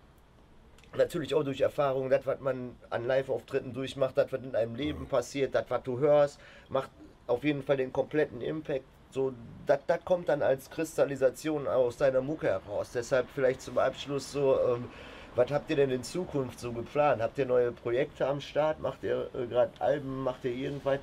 natürlich 0.96 1.34
auch 1.34 1.43
durch 1.43 1.62
Erfahrung, 1.62 2.10
das, 2.10 2.26
was 2.26 2.39
man 2.39 2.76
an 2.89 3.08
Live-Auftritten 3.08 3.74
durchmacht, 3.74 4.18
das, 4.18 4.32
was 4.32 4.41
in 4.41 4.56
einem 4.56 4.76
Leben 4.76 5.08
passiert, 5.08 5.56
das, 5.56 5.66
was 5.70 5.84
du 5.84 6.00
hörst, 6.00 6.39
macht 6.70 6.89
auf 7.28 7.43
jeden 7.43 7.64
Fall 7.64 7.78
den 7.78 7.93
kompletten 7.93 8.41
Impact. 8.41 8.86
So, 9.12 9.34
das, 9.66 9.80
das 9.88 10.04
kommt 10.04 10.30
dann 10.30 10.41
als 10.41 10.70
Kristallisation 10.70 11.68
aus 11.68 11.98
deiner 11.98 12.22
Mucke 12.22 12.48
heraus. 12.48 12.91
Deshalb 12.93 13.28
vielleicht 13.34 13.62
zum 13.62 13.78
Abschluss 13.78 14.32
so, 14.32 14.60
ähm, 14.60 14.89
was 15.36 15.52
habt 15.52 15.70
ihr 15.70 15.76
denn 15.76 15.92
in 15.92 16.04
Zukunft 16.04 16.60
so 16.60 16.72
geplant? 16.72 17.22
Habt 17.22 17.38
ihr 17.38 17.46
neue 17.46 17.72
Projekte 17.72 18.28
am 18.28 18.42
Start? 18.42 18.80
Macht 18.80 19.04
ihr 19.04 19.30
äh, 19.34 19.46
gerade 19.48 19.72
Alben? 19.80 20.24
Macht 20.24 20.46
ihr 20.46 20.52
irgendwas? 20.52 21.00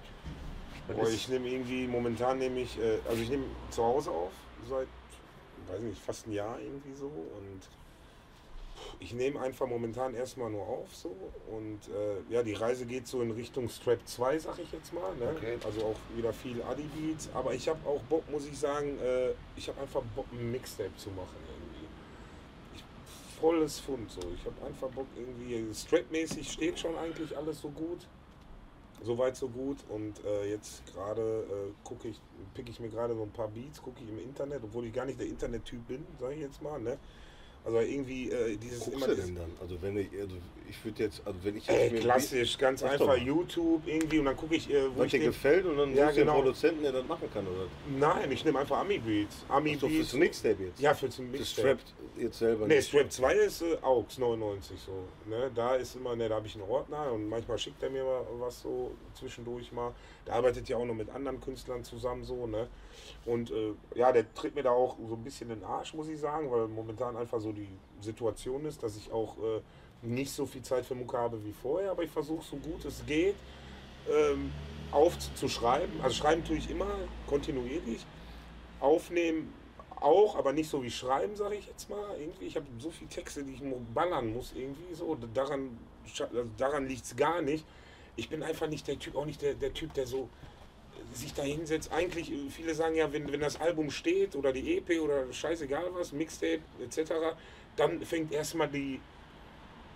Was 0.89 0.97
Boah, 0.97 1.09
ich 1.09 1.29
nehme 1.29 1.49
irgendwie, 1.49 1.87
momentan 1.87 2.39
nehme 2.39 2.61
ich, 2.61 2.79
äh, 2.79 2.99
also 3.09 3.23
ich 3.23 3.31
nehme 3.31 3.45
zu 3.71 3.85
Hause 3.85 4.11
auf, 4.11 4.33
seit, 4.69 4.89
weiß 5.69 5.81
nicht, 5.81 6.01
fast 6.01 6.27
ein 6.27 6.33
Jahr 6.33 6.59
irgendwie 6.59 6.95
so 6.95 7.07
und 7.07 7.69
ich 8.99 9.13
nehme 9.13 9.41
einfach 9.41 9.67
momentan 9.69 10.15
erstmal 10.15 10.51
nur 10.51 10.67
auf 10.67 10.95
so 10.95 11.15
und 11.51 11.81
äh, 11.89 12.33
ja, 12.33 12.43
die 12.43 12.55
Reise 12.55 12.85
geht 12.85 13.07
so 13.07 13.23
in 13.23 13.31
Richtung 13.31 13.69
Strap 13.69 14.01
2, 14.05 14.39
sag 14.41 14.59
ich 14.59 14.73
jetzt 14.73 14.93
mal, 14.93 15.15
ne? 15.17 15.35
Okay. 15.37 15.59
also 15.65 15.87
auch 15.87 16.17
wieder 16.17 16.33
viel 16.33 16.61
Adi-Beats, 16.63 17.29
aber 17.33 17.55
ich 17.55 17.69
habe 17.69 17.79
auch 17.89 18.01
Bock, 18.03 18.29
muss 18.31 18.47
ich 18.47 18.59
sagen, 18.59 18.99
äh, 18.99 19.31
ich 19.57 19.69
habe 19.69 19.81
einfach 19.81 20.03
Bock, 20.17 20.27
ein 20.33 20.51
Mixtape 20.51 20.97
zu 20.97 21.11
machen 21.11 21.37
volles 23.43 23.81
Fund 23.81 24.09
so, 24.09 24.21
ich 24.37 24.47
habe 24.47 24.65
einfach 24.65 24.89
Bock 24.91 25.09
irgendwie, 25.17 25.75
Strap-mäßig 25.75 26.51
steht 26.51 26.79
schon 26.79 26.97
eigentlich 26.97 27.37
alles 27.37 27.61
so 27.61 27.69
gut. 27.71 28.07
Soweit 29.05 29.37
so 29.37 29.49
gut 29.49 29.79
und 29.89 30.25
äh, 30.25 30.49
jetzt 30.49 30.87
gerade 30.87 31.21
äh, 31.21 31.73
gucke 31.83 32.07
ich, 32.07 32.21
pick 32.55 32.69
ich 32.69 32.79
mir 32.79 32.89
gerade 32.89 33.17
so 33.17 33.23
ein 33.25 33.33
paar 33.33 33.49
Beats, 33.49 33.83
gucke 33.83 34.01
ich 34.01 34.09
im 34.09 34.21
Internet, 34.21 34.61
obwohl 34.63 34.87
ich 34.87 34.93
gar 34.93 35.07
nicht 35.07 35.19
der 35.19 35.27
Internet-Typ 35.27 35.89
bin, 35.89 36.07
sage 36.21 36.35
ich 36.35 36.41
jetzt 36.43 36.63
mal, 36.63 36.79
ne? 36.81 36.97
Also 37.65 37.79
irgendwie 37.79 38.29
äh, 38.31 38.57
dieses 38.57 38.81
Guckst 38.81 38.97
immer 38.97 39.07
du 39.07 39.15
denn 39.15 39.37
dann? 39.37 39.51
Also 39.61 39.81
wenn 39.81 39.97
ich, 39.97 40.09
also 40.21 40.35
ich 40.69 40.85
würde 40.85 41.05
jetzt, 41.05 41.23
also 41.25 41.39
wenn 41.45 41.57
ich 41.57 41.69
Ey, 41.69 41.91
mir- 41.93 42.01
klassisch, 42.01 42.59
ganz 42.59 42.83
einfach. 42.83 43.17
YouTube 43.17 43.83
irgendwie 43.87 44.19
und 44.19 44.25
dann 44.25 44.37
gucke 44.37 44.57
ich, 44.57 44.69
äh, 44.69 44.85
wo 44.93 44.99
was 44.99 45.07
ich 45.07 45.11
dir 45.13 45.19
den, 45.21 45.27
gefällt 45.27 45.67
und 45.67 45.77
dann 45.77 45.95
Ja, 45.95 46.07
suchst 46.07 46.19
genau. 46.19 46.33
den 46.35 46.43
Produzenten, 46.43 46.83
der 46.83 46.91
das 46.93 47.07
machen 47.07 47.29
kann, 47.33 47.47
oder? 47.47 47.67
Nein, 47.97 48.33
ich 48.33 48.45
nehme 48.45 48.59
einfach 48.59 48.79
Ami 48.79 48.99
Beats. 48.99 49.45
Ami 49.49 49.75
Ach 49.77 49.81
so, 49.81 49.87
Beats. 49.87 50.11
fürs 50.11 50.19
Mixtape 50.19 50.65
jetzt. 50.65 50.81
Ja, 50.81 50.93
für 50.93 51.09
zum 51.09 51.31
Das 51.31 51.39
Mixtape. 51.41 51.69
strappt 51.79 51.95
jetzt 52.19 52.39
selber 52.41 52.67
Ne, 52.67 52.75
nicht. 52.75 52.89
Strap 52.89 53.13
2 53.13 53.35
ist 53.35 53.63
äh, 53.63 53.77
AUX 53.81 54.19
99 54.19 54.81
so. 54.81 55.05
Ne? 55.31 55.49
Da 55.55 55.77
ist 55.77 55.95
immer, 55.95 56.17
ne, 56.17 56.29
da 56.29 56.35
habe 56.35 56.49
ich 56.49 56.57
einen 56.57 56.69
Ordner 56.69 57.13
und 57.13 57.29
manchmal 57.29 57.59
schickt 57.59 57.81
er 57.81 57.91
mir 57.91 58.03
mal 58.03 58.27
was 58.41 58.61
so 58.63 58.91
zwischendurch 59.15 59.71
mal. 59.71 59.95
Der 60.27 60.35
arbeitet 60.35 60.69
ja 60.69 60.77
auch 60.79 60.85
noch 60.85 60.95
mit 60.95 61.11
anderen 61.11 61.41
Künstlern 61.41 61.85
zusammen 61.85 62.25
so, 62.25 62.45
ne? 62.49 62.67
Und 63.25 63.51
äh, 63.51 63.73
ja, 63.95 64.13
der 64.13 64.33
tritt 64.35 64.55
mir 64.55 64.63
da 64.63 64.71
auch 64.71 64.97
so 65.09 65.15
ein 65.15 65.25
bisschen 65.25 65.51
in 65.51 65.61
den 65.61 65.65
Arsch, 65.65 65.95
muss 65.95 66.09
ich 66.09 66.19
sagen, 66.19 66.51
weil 66.51 66.69
momentan 66.69 67.17
einfach 67.17 67.41
so 67.41 67.53
die 67.53 67.69
Situation 68.01 68.65
ist, 68.65 68.83
dass 68.83 68.97
ich 68.97 69.13
auch 69.13 69.37
äh, 69.39 69.61
nicht 70.03 70.33
so 70.33 70.47
viel 70.47 70.63
Zeit 70.63 70.85
für 70.85 70.95
Mucke 70.95 71.17
habe 71.17 71.45
wie 71.45 71.53
vorher, 71.53 71.93
aber 71.93 72.03
ich 72.03 72.11
versuche 72.11 72.45
so 72.45 72.57
gut 72.57 72.85
es 72.85 73.05
geht 73.07 73.37
ähm, 74.11 74.53
aufzuschreiben. 74.91 76.01
Also 76.03 76.17
schreiben 76.17 76.45
tue 76.45 76.57
ich 76.57 76.71
immer 76.71 76.91
kontinuierlich. 77.27 78.05
Aufnehmen 78.81 79.53
auch, 80.01 80.37
aber 80.37 80.53
nicht 80.53 80.69
so 80.69 80.83
wie 80.83 80.91
schreiben, 80.91 81.37
sage 81.37 81.55
ich 81.55 81.67
jetzt 81.67 81.89
mal. 81.89 82.17
Irgendwie, 82.19 82.47
ich 82.47 82.57
habe 82.57 82.67
so 82.79 82.91
viele 82.91 83.11
Texte, 83.11 83.45
die 83.45 83.53
ich 83.53 83.63
ballern 83.95 84.33
muss 84.33 84.53
irgendwie 84.55 84.95
so. 84.95 85.17
Daran, 85.33 85.79
also 86.05 86.45
daran 86.57 86.87
liegt 86.87 87.05
es 87.05 87.17
gar 87.17 87.43
nicht. 87.43 87.65
Ich 88.17 88.29
bin 88.29 88.43
einfach 88.43 88.69
nicht 88.69 88.87
der 88.89 88.99
Typ, 88.99 89.17
auch 89.17 89.25
nicht 89.25 89.41
der, 89.41 89.55
der 89.55 89.73
Typ, 89.73 89.95
der 89.95 90.07
so 90.07 90.29
sich 91.17 91.35
da 91.35 91.43
hinsetzt. 91.43 91.93
Eigentlich, 91.93 92.31
äh, 92.33 92.37
viele 92.51 92.75
sagen 92.75 92.95
ja, 92.95 93.13
wenn, 93.13 93.31
wenn 93.33 93.41
das 93.41 93.61
Album 93.61 93.91
steht 93.91 94.35
oder 94.37 94.53
die 94.53 94.79
EP 94.79 95.01
oder 95.01 95.33
scheißegal 95.33 95.85
was, 95.95 96.13
Mixtape 96.13 96.61
etc., 96.83 97.13
dann 97.77 98.01
fängt 98.03 98.33
erstmal 98.33 98.69
die 98.69 99.01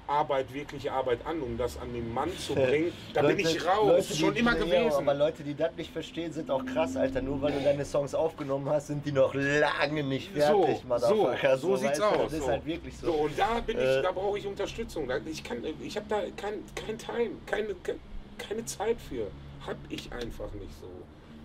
Arbeit, 0.09 0.55
wirkliche 0.55 0.93
Arbeit 0.93 1.19
an, 1.27 1.41
um 1.43 1.59
das 1.59 1.77
an 1.79 1.93
den 1.93 2.15
Mann 2.15 2.31
zu 2.39 2.55
bringen. 2.55 2.93
Da 3.13 3.23
bin 3.23 3.41
ich 3.41 3.67
raus, 3.67 3.89
Leute, 3.89 4.07
die- 4.13 4.19
schon 4.19 4.37
immer 4.37 4.57
ja, 4.57 4.65
gewesen. 4.65 4.97
aber 4.99 5.15
Leute, 5.15 5.43
die 5.43 5.55
das 5.57 5.75
nicht 5.77 5.93
verstehen, 5.93 6.33
sind 6.33 6.49
auch 6.49 6.65
krass, 6.65 6.97
Alter. 6.97 7.21
Nur 7.23 7.43
weil 7.43 7.53
du 7.53 7.61
deine 7.61 7.85
Songs 7.85 8.15
aufgenommen 8.15 8.69
hast, 8.71 8.87
sind 8.87 9.05
die 9.05 9.11
noch 9.11 9.35
lange 9.35 10.05
nicht 10.05 10.31
fertig, 10.31 10.77
So, 10.83 10.87
Motherfucker. 10.89 11.59
so, 11.59 11.71
so 11.71 11.77
sieht's 11.77 11.99
weißt 11.99 12.01
du, 12.01 12.05
aus, 12.05 12.23
Das 12.31 12.33
ist 12.35 12.39
so. 12.45 12.49
halt 12.53 12.65
wirklich 12.67 12.97
so. 12.97 13.07
So, 13.07 13.13
und 13.15 13.37
da 13.37 13.59
bin 13.59 13.79
ich, 13.79 13.85
Äh, 13.85 14.03
da 14.03 14.13
brauche 14.13 14.39
ich 14.39 14.47
Unterstützung. 14.47 15.11
Ich 15.29 15.43
kann, 15.43 15.59
ich 15.83 15.97
habe 15.97 16.07
da 16.09 16.21
kein, 16.37 16.63
kein 16.77 16.99
Time, 16.99 17.31
keine, 17.45 17.75
ke- 17.83 17.97
keine 18.39 18.65
Zeit 18.65 18.99
für. 19.01 19.27
Hab 19.67 19.77
ich 19.89 20.13
einfach 20.13 20.53
nicht 20.55 20.73
so. 20.81 20.87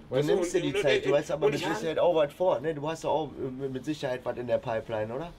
Du 0.09 0.15
Weißt 0.17 0.27
nimmst 0.27 0.53
dir 0.53 0.61
die 0.61 0.73
Zeit, 0.73 1.05
du 1.05 1.15
hast 1.15 1.31
aber 1.31 1.45
mit 1.47 1.55
ich 1.55 1.65
Sicherheit 1.65 1.97
auch 1.99 2.13
was 2.15 2.33
vor, 2.33 2.59
ne? 2.59 2.73
Du 2.75 2.87
hast 2.87 3.03
doch 3.05 3.11
auch 3.11 3.29
äh, 3.31 3.67
mit 3.69 3.85
Sicherheit 3.85 4.21
was 4.25 4.37
in 4.37 4.45
der 4.47 4.57
Pipeline, 4.57 5.13
oder? 5.13 5.31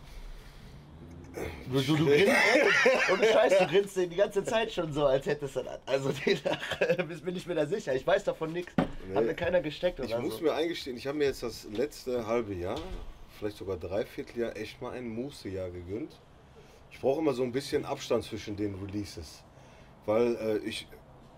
Du, 1.73 1.81
du, 1.81 1.97
du 1.97 2.05
grinst, 2.07 2.27
und 3.13 3.25
Scheiß, 3.25 3.59
du 3.59 3.67
grinst 3.67 3.97
die 3.97 4.09
ganze 4.09 4.45
Zeit 4.45 4.71
schon 4.71 4.93
so, 4.93 5.07
als 5.07 5.25
hättest 5.25 5.57
du 5.57 5.63
das. 5.63 5.79
Also, 5.87 6.11
das 6.11 7.21
bin 7.23 7.35
ich 7.37 7.47
mir 7.47 7.55
da 7.55 7.65
sicher. 7.67 7.95
Ich 7.95 8.07
weiß 8.07 8.25
davon 8.25 8.53
nichts. 8.53 8.73
Hat 8.77 8.87
Nee. 9.09 9.21
mir 9.21 9.35
keiner 9.35 9.61
gesteckt 9.63 9.99
Ich 10.01 10.13
oder 10.13 10.21
muss 10.23 10.37
so. 10.39 10.43
mir 10.45 10.53
eingestehen, 10.55 10.97
ich 10.97 11.07
habe 11.07 11.17
mir 11.19 11.25
jetzt 11.25 11.43
das 11.43 11.67
letzte 11.73 12.27
halbe 12.27 12.53
Jahr, 12.55 12.79
vielleicht 13.39 13.57
sogar 13.57 13.79
Dreivierteljahr, 13.79 14.57
echt 14.57 14.81
mal 14.83 14.93
ein 14.93 15.09
Mußejahr 15.09 15.71
gegönnt. 15.71 16.13
Ich 16.91 17.01
brauche 17.01 17.21
immer 17.21 17.33
so 17.33 17.43
ein 17.43 17.53
bisschen 17.53 17.87
Abstand 17.87 18.25
zwischen 18.25 18.55
den 18.57 18.75
Releases. 18.75 19.43
Weil 20.05 20.37
äh, 20.37 20.59
ich 20.69 20.87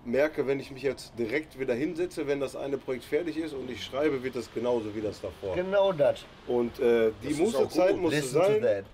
merke, 0.05 0.47
wenn 0.47 0.60
ich 0.60 0.70
mich 0.70 0.82
jetzt 0.82 1.12
direkt 1.18 1.59
wieder 1.59 1.74
hinsetze, 1.74 2.26
wenn 2.26 2.40
das 2.40 2.56
eine 2.56 2.78
Projekt 2.78 3.05
fertig 3.05 3.36
ist 3.36 3.55
und 3.55 3.70
ich 3.70 3.82
schreibe, 3.82 4.22
wird 4.22 4.36
das 4.36 4.52
genauso 4.52 4.94
wie 4.94 5.01
das 5.01 5.20
davor. 5.20 5.55
Genau 5.55 5.93
das. 5.93 6.24
Und 6.47 6.78
äh, 6.81 7.10
die 7.22 7.35
Mußezeit 7.35 7.97
musste 7.97 8.22
sein. 8.22 8.62
that. 8.62 8.85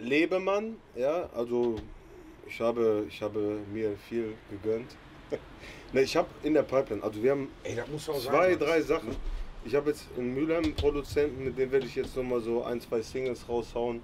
Lebemann, 0.00 0.76
ja, 0.94 1.28
also 1.34 1.76
ich 2.46 2.60
habe, 2.60 3.04
ich 3.08 3.20
habe 3.20 3.58
mir 3.72 3.96
viel 4.08 4.34
gegönnt. 4.50 4.96
ne, 5.92 6.02
ich 6.02 6.16
habe 6.16 6.28
in 6.42 6.54
der 6.54 6.62
Pipeline, 6.62 7.02
also 7.02 7.22
wir 7.22 7.32
haben 7.32 7.50
Ey, 7.64 7.76
das 7.76 7.88
muss 7.88 8.08
auch 8.08 8.18
zwei, 8.18 8.50
sein. 8.50 8.58
drei 8.58 8.80
Sachen. 8.80 9.16
Ich 9.64 9.74
habe 9.74 9.90
jetzt 9.90 10.06
in 10.16 10.34
Mülheim 10.34 10.64
einen 10.64 10.74
Produzenten, 10.74 11.44
mit 11.44 11.58
dem 11.58 11.70
werde 11.72 11.86
ich 11.86 11.96
jetzt 11.96 12.16
nochmal 12.16 12.40
so 12.40 12.62
ein, 12.62 12.80
zwei 12.80 13.02
Singles 13.02 13.48
raushauen. 13.48 14.00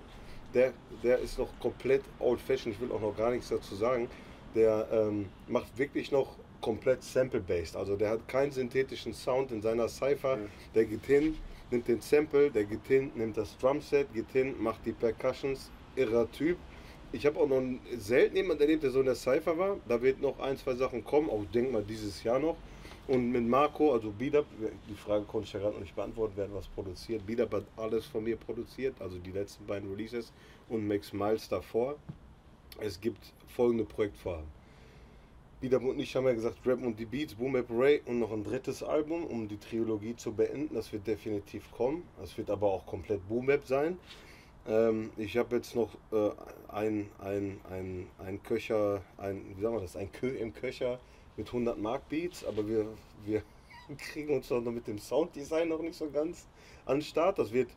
Der, 0.53 0.73
der 1.03 1.19
ist 1.19 1.39
noch 1.39 1.49
komplett 1.59 2.03
old 2.19 2.41
fashioned, 2.41 2.77
ich 2.77 2.81
will 2.81 2.95
auch 2.95 3.01
noch 3.01 3.17
gar 3.17 3.31
nichts 3.31 3.49
dazu 3.49 3.75
sagen. 3.75 4.09
Der 4.55 4.89
ähm, 4.93 5.27
macht 5.49 5.77
wirklich 5.77 6.13
noch 6.13 6.37
komplett 6.61 7.03
sample-based. 7.03 7.77
Also 7.77 7.97
der 7.97 8.11
hat 8.11 8.29
keinen 8.29 8.53
synthetischen 8.53 9.13
Sound 9.13 9.53
in 9.53 9.61
seiner 9.61 9.89
Cypher. 9.89 10.39
Der 10.75 10.85
geht 10.85 11.05
hin, 11.05 11.37
nimmt 11.71 11.89
den 11.89 12.01
Sample, 12.01 12.51
der 12.51 12.65
geht 12.65 12.87
hin, 12.87 13.11
nimmt 13.15 13.37
das 13.37 13.57
Drumset, 13.59 14.13
geht 14.15 14.31
hin, 14.33 14.55
macht 14.59 14.85
die 14.87 14.93
Percussions. 14.93 15.71
Irrer 15.97 16.31
Typ. 16.33 16.57
Ich 17.13 17.25
habe 17.27 17.39
auch 17.39 17.47
noch 17.47 17.63
selten 17.97 18.37
jemanden 18.37 18.63
erlebt, 18.63 18.83
der 18.83 18.91
so 18.91 18.99
in 19.01 19.07
der 19.07 19.15
Cypher 19.15 19.57
war. 19.57 19.77
Da 19.87 20.03
wird 20.03 20.21
noch 20.21 20.41
ein, 20.41 20.57
zwei 20.57 20.75
Sachen 20.75 21.05
kommen, 21.05 21.31
auch 21.31 21.43
ich 21.43 21.51
denke 21.51 21.71
mal 21.73 21.85
dieses 21.85 22.25
Jahr 22.25 22.41
noch. 22.41 22.57
Und 23.07 23.31
mit 23.31 23.47
Marco, 23.47 23.93
also 23.93 24.11
Beat-Up, 24.11 24.47
die 24.89 24.95
Frage 24.95 25.25
konnte 25.25 25.47
ich 25.47 25.53
ja 25.53 25.61
gerade 25.61 25.75
noch 25.75 25.83
nicht 25.83 25.95
beantworten, 25.95 26.33
wer 26.37 26.47
hat 26.47 26.55
was 26.55 26.67
produziert. 26.69 27.25
Beat-Up 27.27 27.53
hat 27.53 27.65
alles 27.77 28.07
von 28.07 28.25
mir 28.25 28.37
produziert, 28.37 28.95
also 29.01 29.19
die 29.19 29.31
letzten 29.31 29.67
beiden 29.67 29.91
Releases 29.91 30.33
und 30.69 30.89
Max 30.89 31.13
Miles 31.13 31.49
davor. 31.49 31.97
Es 32.81 33.01
gibt 33.01 33.33
folgende 33.49 33.85
Projektvorhaben. 33.85 34.49
Beat-Up 35.61 35.83
und 35.83 35.99
ich 35.99 36.15
haben 36.15 36.27
ja 36.27 36.35
gesagt, 36.35 36.59
Rap 36.67 36.83
und 36.83 36.99
die 36.99 37.07
Beats, 37.07 37.35
Boom 37.35 37.53
Bap 37.53 37.67
Ray 37.71 38.03
und 38.05 38.19
noch 38.19 38.33
ein 38.33 38.45
drittes 38.45 38.83
Album, 38.83 39.25
um 39.25 39.49
die 39.49 39.57
Trilogie 39.57 40.15
zu 40.15 40.33
beenden. 40.33 40.75
Das 40.75 40.93
wird 40.93 41.07
definitiv 41.07 41.71
kommen. 41.73 42.03
Das 42.21 42.37
wird 42.37 42.51
aber 42.51 42.67
auch 42.67 42.85
komplett 42.85 43.27
Boom 43.29 43.47
Bap 43.47 43.65
sein. 43.65 43.99
Ähm, 44.67 45.11
ich 45.17 45.37
habe 45.37 45.57
jetzt 45.57 45.75
noch 45.75 45.91
äh, 46.13 46.31
ein, 46.69 47.09
ein, 47.19 47.61
ein, 47.71 48.07
ein 48.19 48.43
Köcher, 48.43 49.03
ein, 49.17 49.43
wie 49.57 49.63
sagen 49.63 49.75
wir 49.77 49.81
das, 49.81 49.97
ein 49.97 50.13
Kö 50.13 50.29
im 50.29 50.53
Köcher 50.53 50.99
mit 51.37 51.47
100 51.47 51.79
Mark 51.79 52.09
Beats, 52.09 52.45
aber 52.45 52.67
wir, 52.69 52.87
wir 53.25 53.43
kriegen 53.99 54.35
uns 54.35 54.51
noch 54.51 54.61
mit 54.61 54.87
dem 54.87 54.99
Sounddesign 54.99 55.69
noch 55.69 55.81
nicht 55.81 55.97
so 55.97 56.11
ganz 56.11 56.47
an 56.87 56.99
den 56.99 57.03
Start. 57.03 57.39
Das 57.39 57.53
wird, 57.53 57.71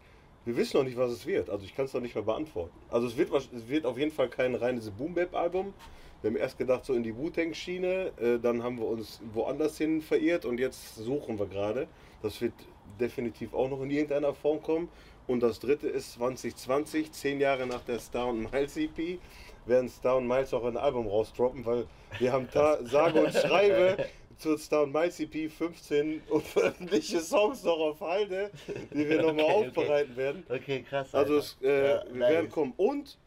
wir 0.47 0.55
wissen 0.55 0.77
noch 0.77 0.85
nicht, 0.85 0.97
was 0.97 1.11
es 1.11 1.25
wird. 1.25 1.49
Also 1.49 1.65
ich 1.65 1.75
kann 1.75 1.85
es 1.85 1.93
noch 1.93 1.99
nicht 1.99 2.15
mehr 2.15 2.23
beantworten. 2.23 2.71
Also 2.89 3.05
es 3.07 3.17
wird, 3.17 3.29
es 3.33 3.67
wird 3.67 3.85
auf 3.85 3.97
jeden 3.97 4.11
Fall 4.11 4.29
kein 4.29 4.55
reines 4.55 4.89
Boom 4.89 5.13
Bap 5.13 5.35
Album. 5.35 5.73
Wir 6.21 6.29
haben 6.29 6.37
erst 6.37 6.57
gedacht 6.57 6.85
so 6.85 6.93
in 6.93 7.03
die 7.03 7.15
Wu-Tang-Schiene, 7.15 8.11
äh, 8.19 8.39
dann 8.39 8.63
haben 8.63 8.79
wir 8.79 8.87
uns 8.87 9.19
woanders 9.33 9.77
hin 9.77 10.01
verirrt 10.01 10.45
und 10.45 10.57
jetzt 10.57 10.95
suchen 10.95 11.37
wir 11.37 11.47
gerade. 11.47 11.87
Das 12.23 12.41
wird 12.41 12.53
definitiv 12.97 13.53
auch 13.53 13.69
noch 13.69 13.81
in 13.81 13.91
irgendeiner 13.91 14.33
Form 14.33 14.63
kommen. 14.63 14.87
Und 15.27 15.43
das 15.43 15.59
dritte 15.59 15.89
ist 15.89 16.13
2020, 16.13 17.11
zehn 17.11 17.41
Jahre 17.41 17.67
nach 17.67 17.81
der 17.81 17.99
Star 17.99 18.27
und 18.27 18.49
Miles 18.49 18.77
EP, 18.77 19.19
werden 19.65 19.89
Star 19.89 20.15
und 20.15 20.27
Miles 20.27 20.53
auch 20.53 20.63
ein 20.63 20.77
Album 20.77 21.07
rausdroppen, 21.07 21.65
weil 21.65 21.85
wir 22.19 22.31
haben 22.31 22.47
da 22.53 22.83
sage 22.85 23.25
und 23.25 23.33
schreibe 23.33 23.97
Miles 24.43 25.19
EP 25.19 25.49
15 25.51 26.21
unveröffentlichte 26.29 27.19
Songs 27.21 27.63
noch 27.63 27.79
auf 27.79 28.01
Halde, 28.01 28.51
die 28.93 29.07
wir 29.09 29.21
nochmal 29.21 29.45
Okay, 29.45 29.53
okay. 29.57 29.67
aufbereiten 29.69 30.15
werden. 30.17 30.43
Okay, 30.49 30.83
krass. 30.87 31.13
Also 31.13 31.35
Alter. 31.35 31.45
es, 31.45 31.57
äh, 31.61 31.87
Ja, 31.89 32.03
wir 32.05 32.15
nice. 32.15 32.29
werden 32.31 32.49
kommen. 32.49 32.73
Und 32.77 33.17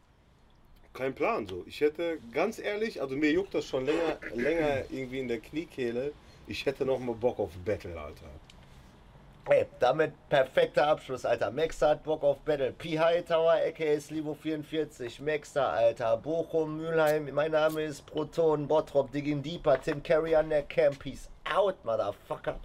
kein 0.93 1.13
Plan 1.15 1.47
so. 1.47 1.63
Ich 1.67 1.79
hätte 1.81 2.17
ganz 2.33 2.59
ehrlich, 2.59 3.01
also 3.01 3.15
mir 3.15 3.31
juckt 3.31 3.53
das 3.53 3.65
schon 3.65 3.85
länger, 3.85 4.17
länger 4.35 4.83
irgendwie 4.89 5.19
in 5.19 5.27
der 5.27 5.39
Kniekehle. 5.39 6.11
Ich 6.47 6.65
hätte 6.65 6.85
noch 6.85 6.99
mal 6.99 7.15
Bock 7.15 7.39
auf 7.39 7.51
Battle, 7.63 7.99
Alter. 7.99 8.25
Ey, 9.49 9.65
damit 9.79 10.13
perfekter 10.29 10.87
Abschluss, 10.87 11.25
Alter. 11.25 11.51
Maxter 11.51 11.89
hat 11.89 12.03
Bock 12.03 12.23
auf 12.23 12.39
Battle. 12.41 12.71
P. 12.71 12.99
Hightower, 12.99 13.53
aka 13.67 13.99
Slivo 13.99 14.35
44. 14.35 15.19
Maxter, 15.19 15.67
Alter. 15.67 16.17
Bochum, 16.17 16.77
Mülheim. 16.77 17.33
Mein 17.33 17.51
Name 17.51 17.81
ist 17.81 18.05
Proton, 18.05 18.67
Bottrop, 18.67 19.11
Digging 19.11 19.41
Deeper. 19.41 19.81
Tim 19.81 20.03
Carey 20.03 20.35
an 20.35 20.49
der 20.49 20.63
Camp. 20.63 20.99
Peace 20.99 21.27
out, 21.43 21.83
Motherfucker. 21.83 22.59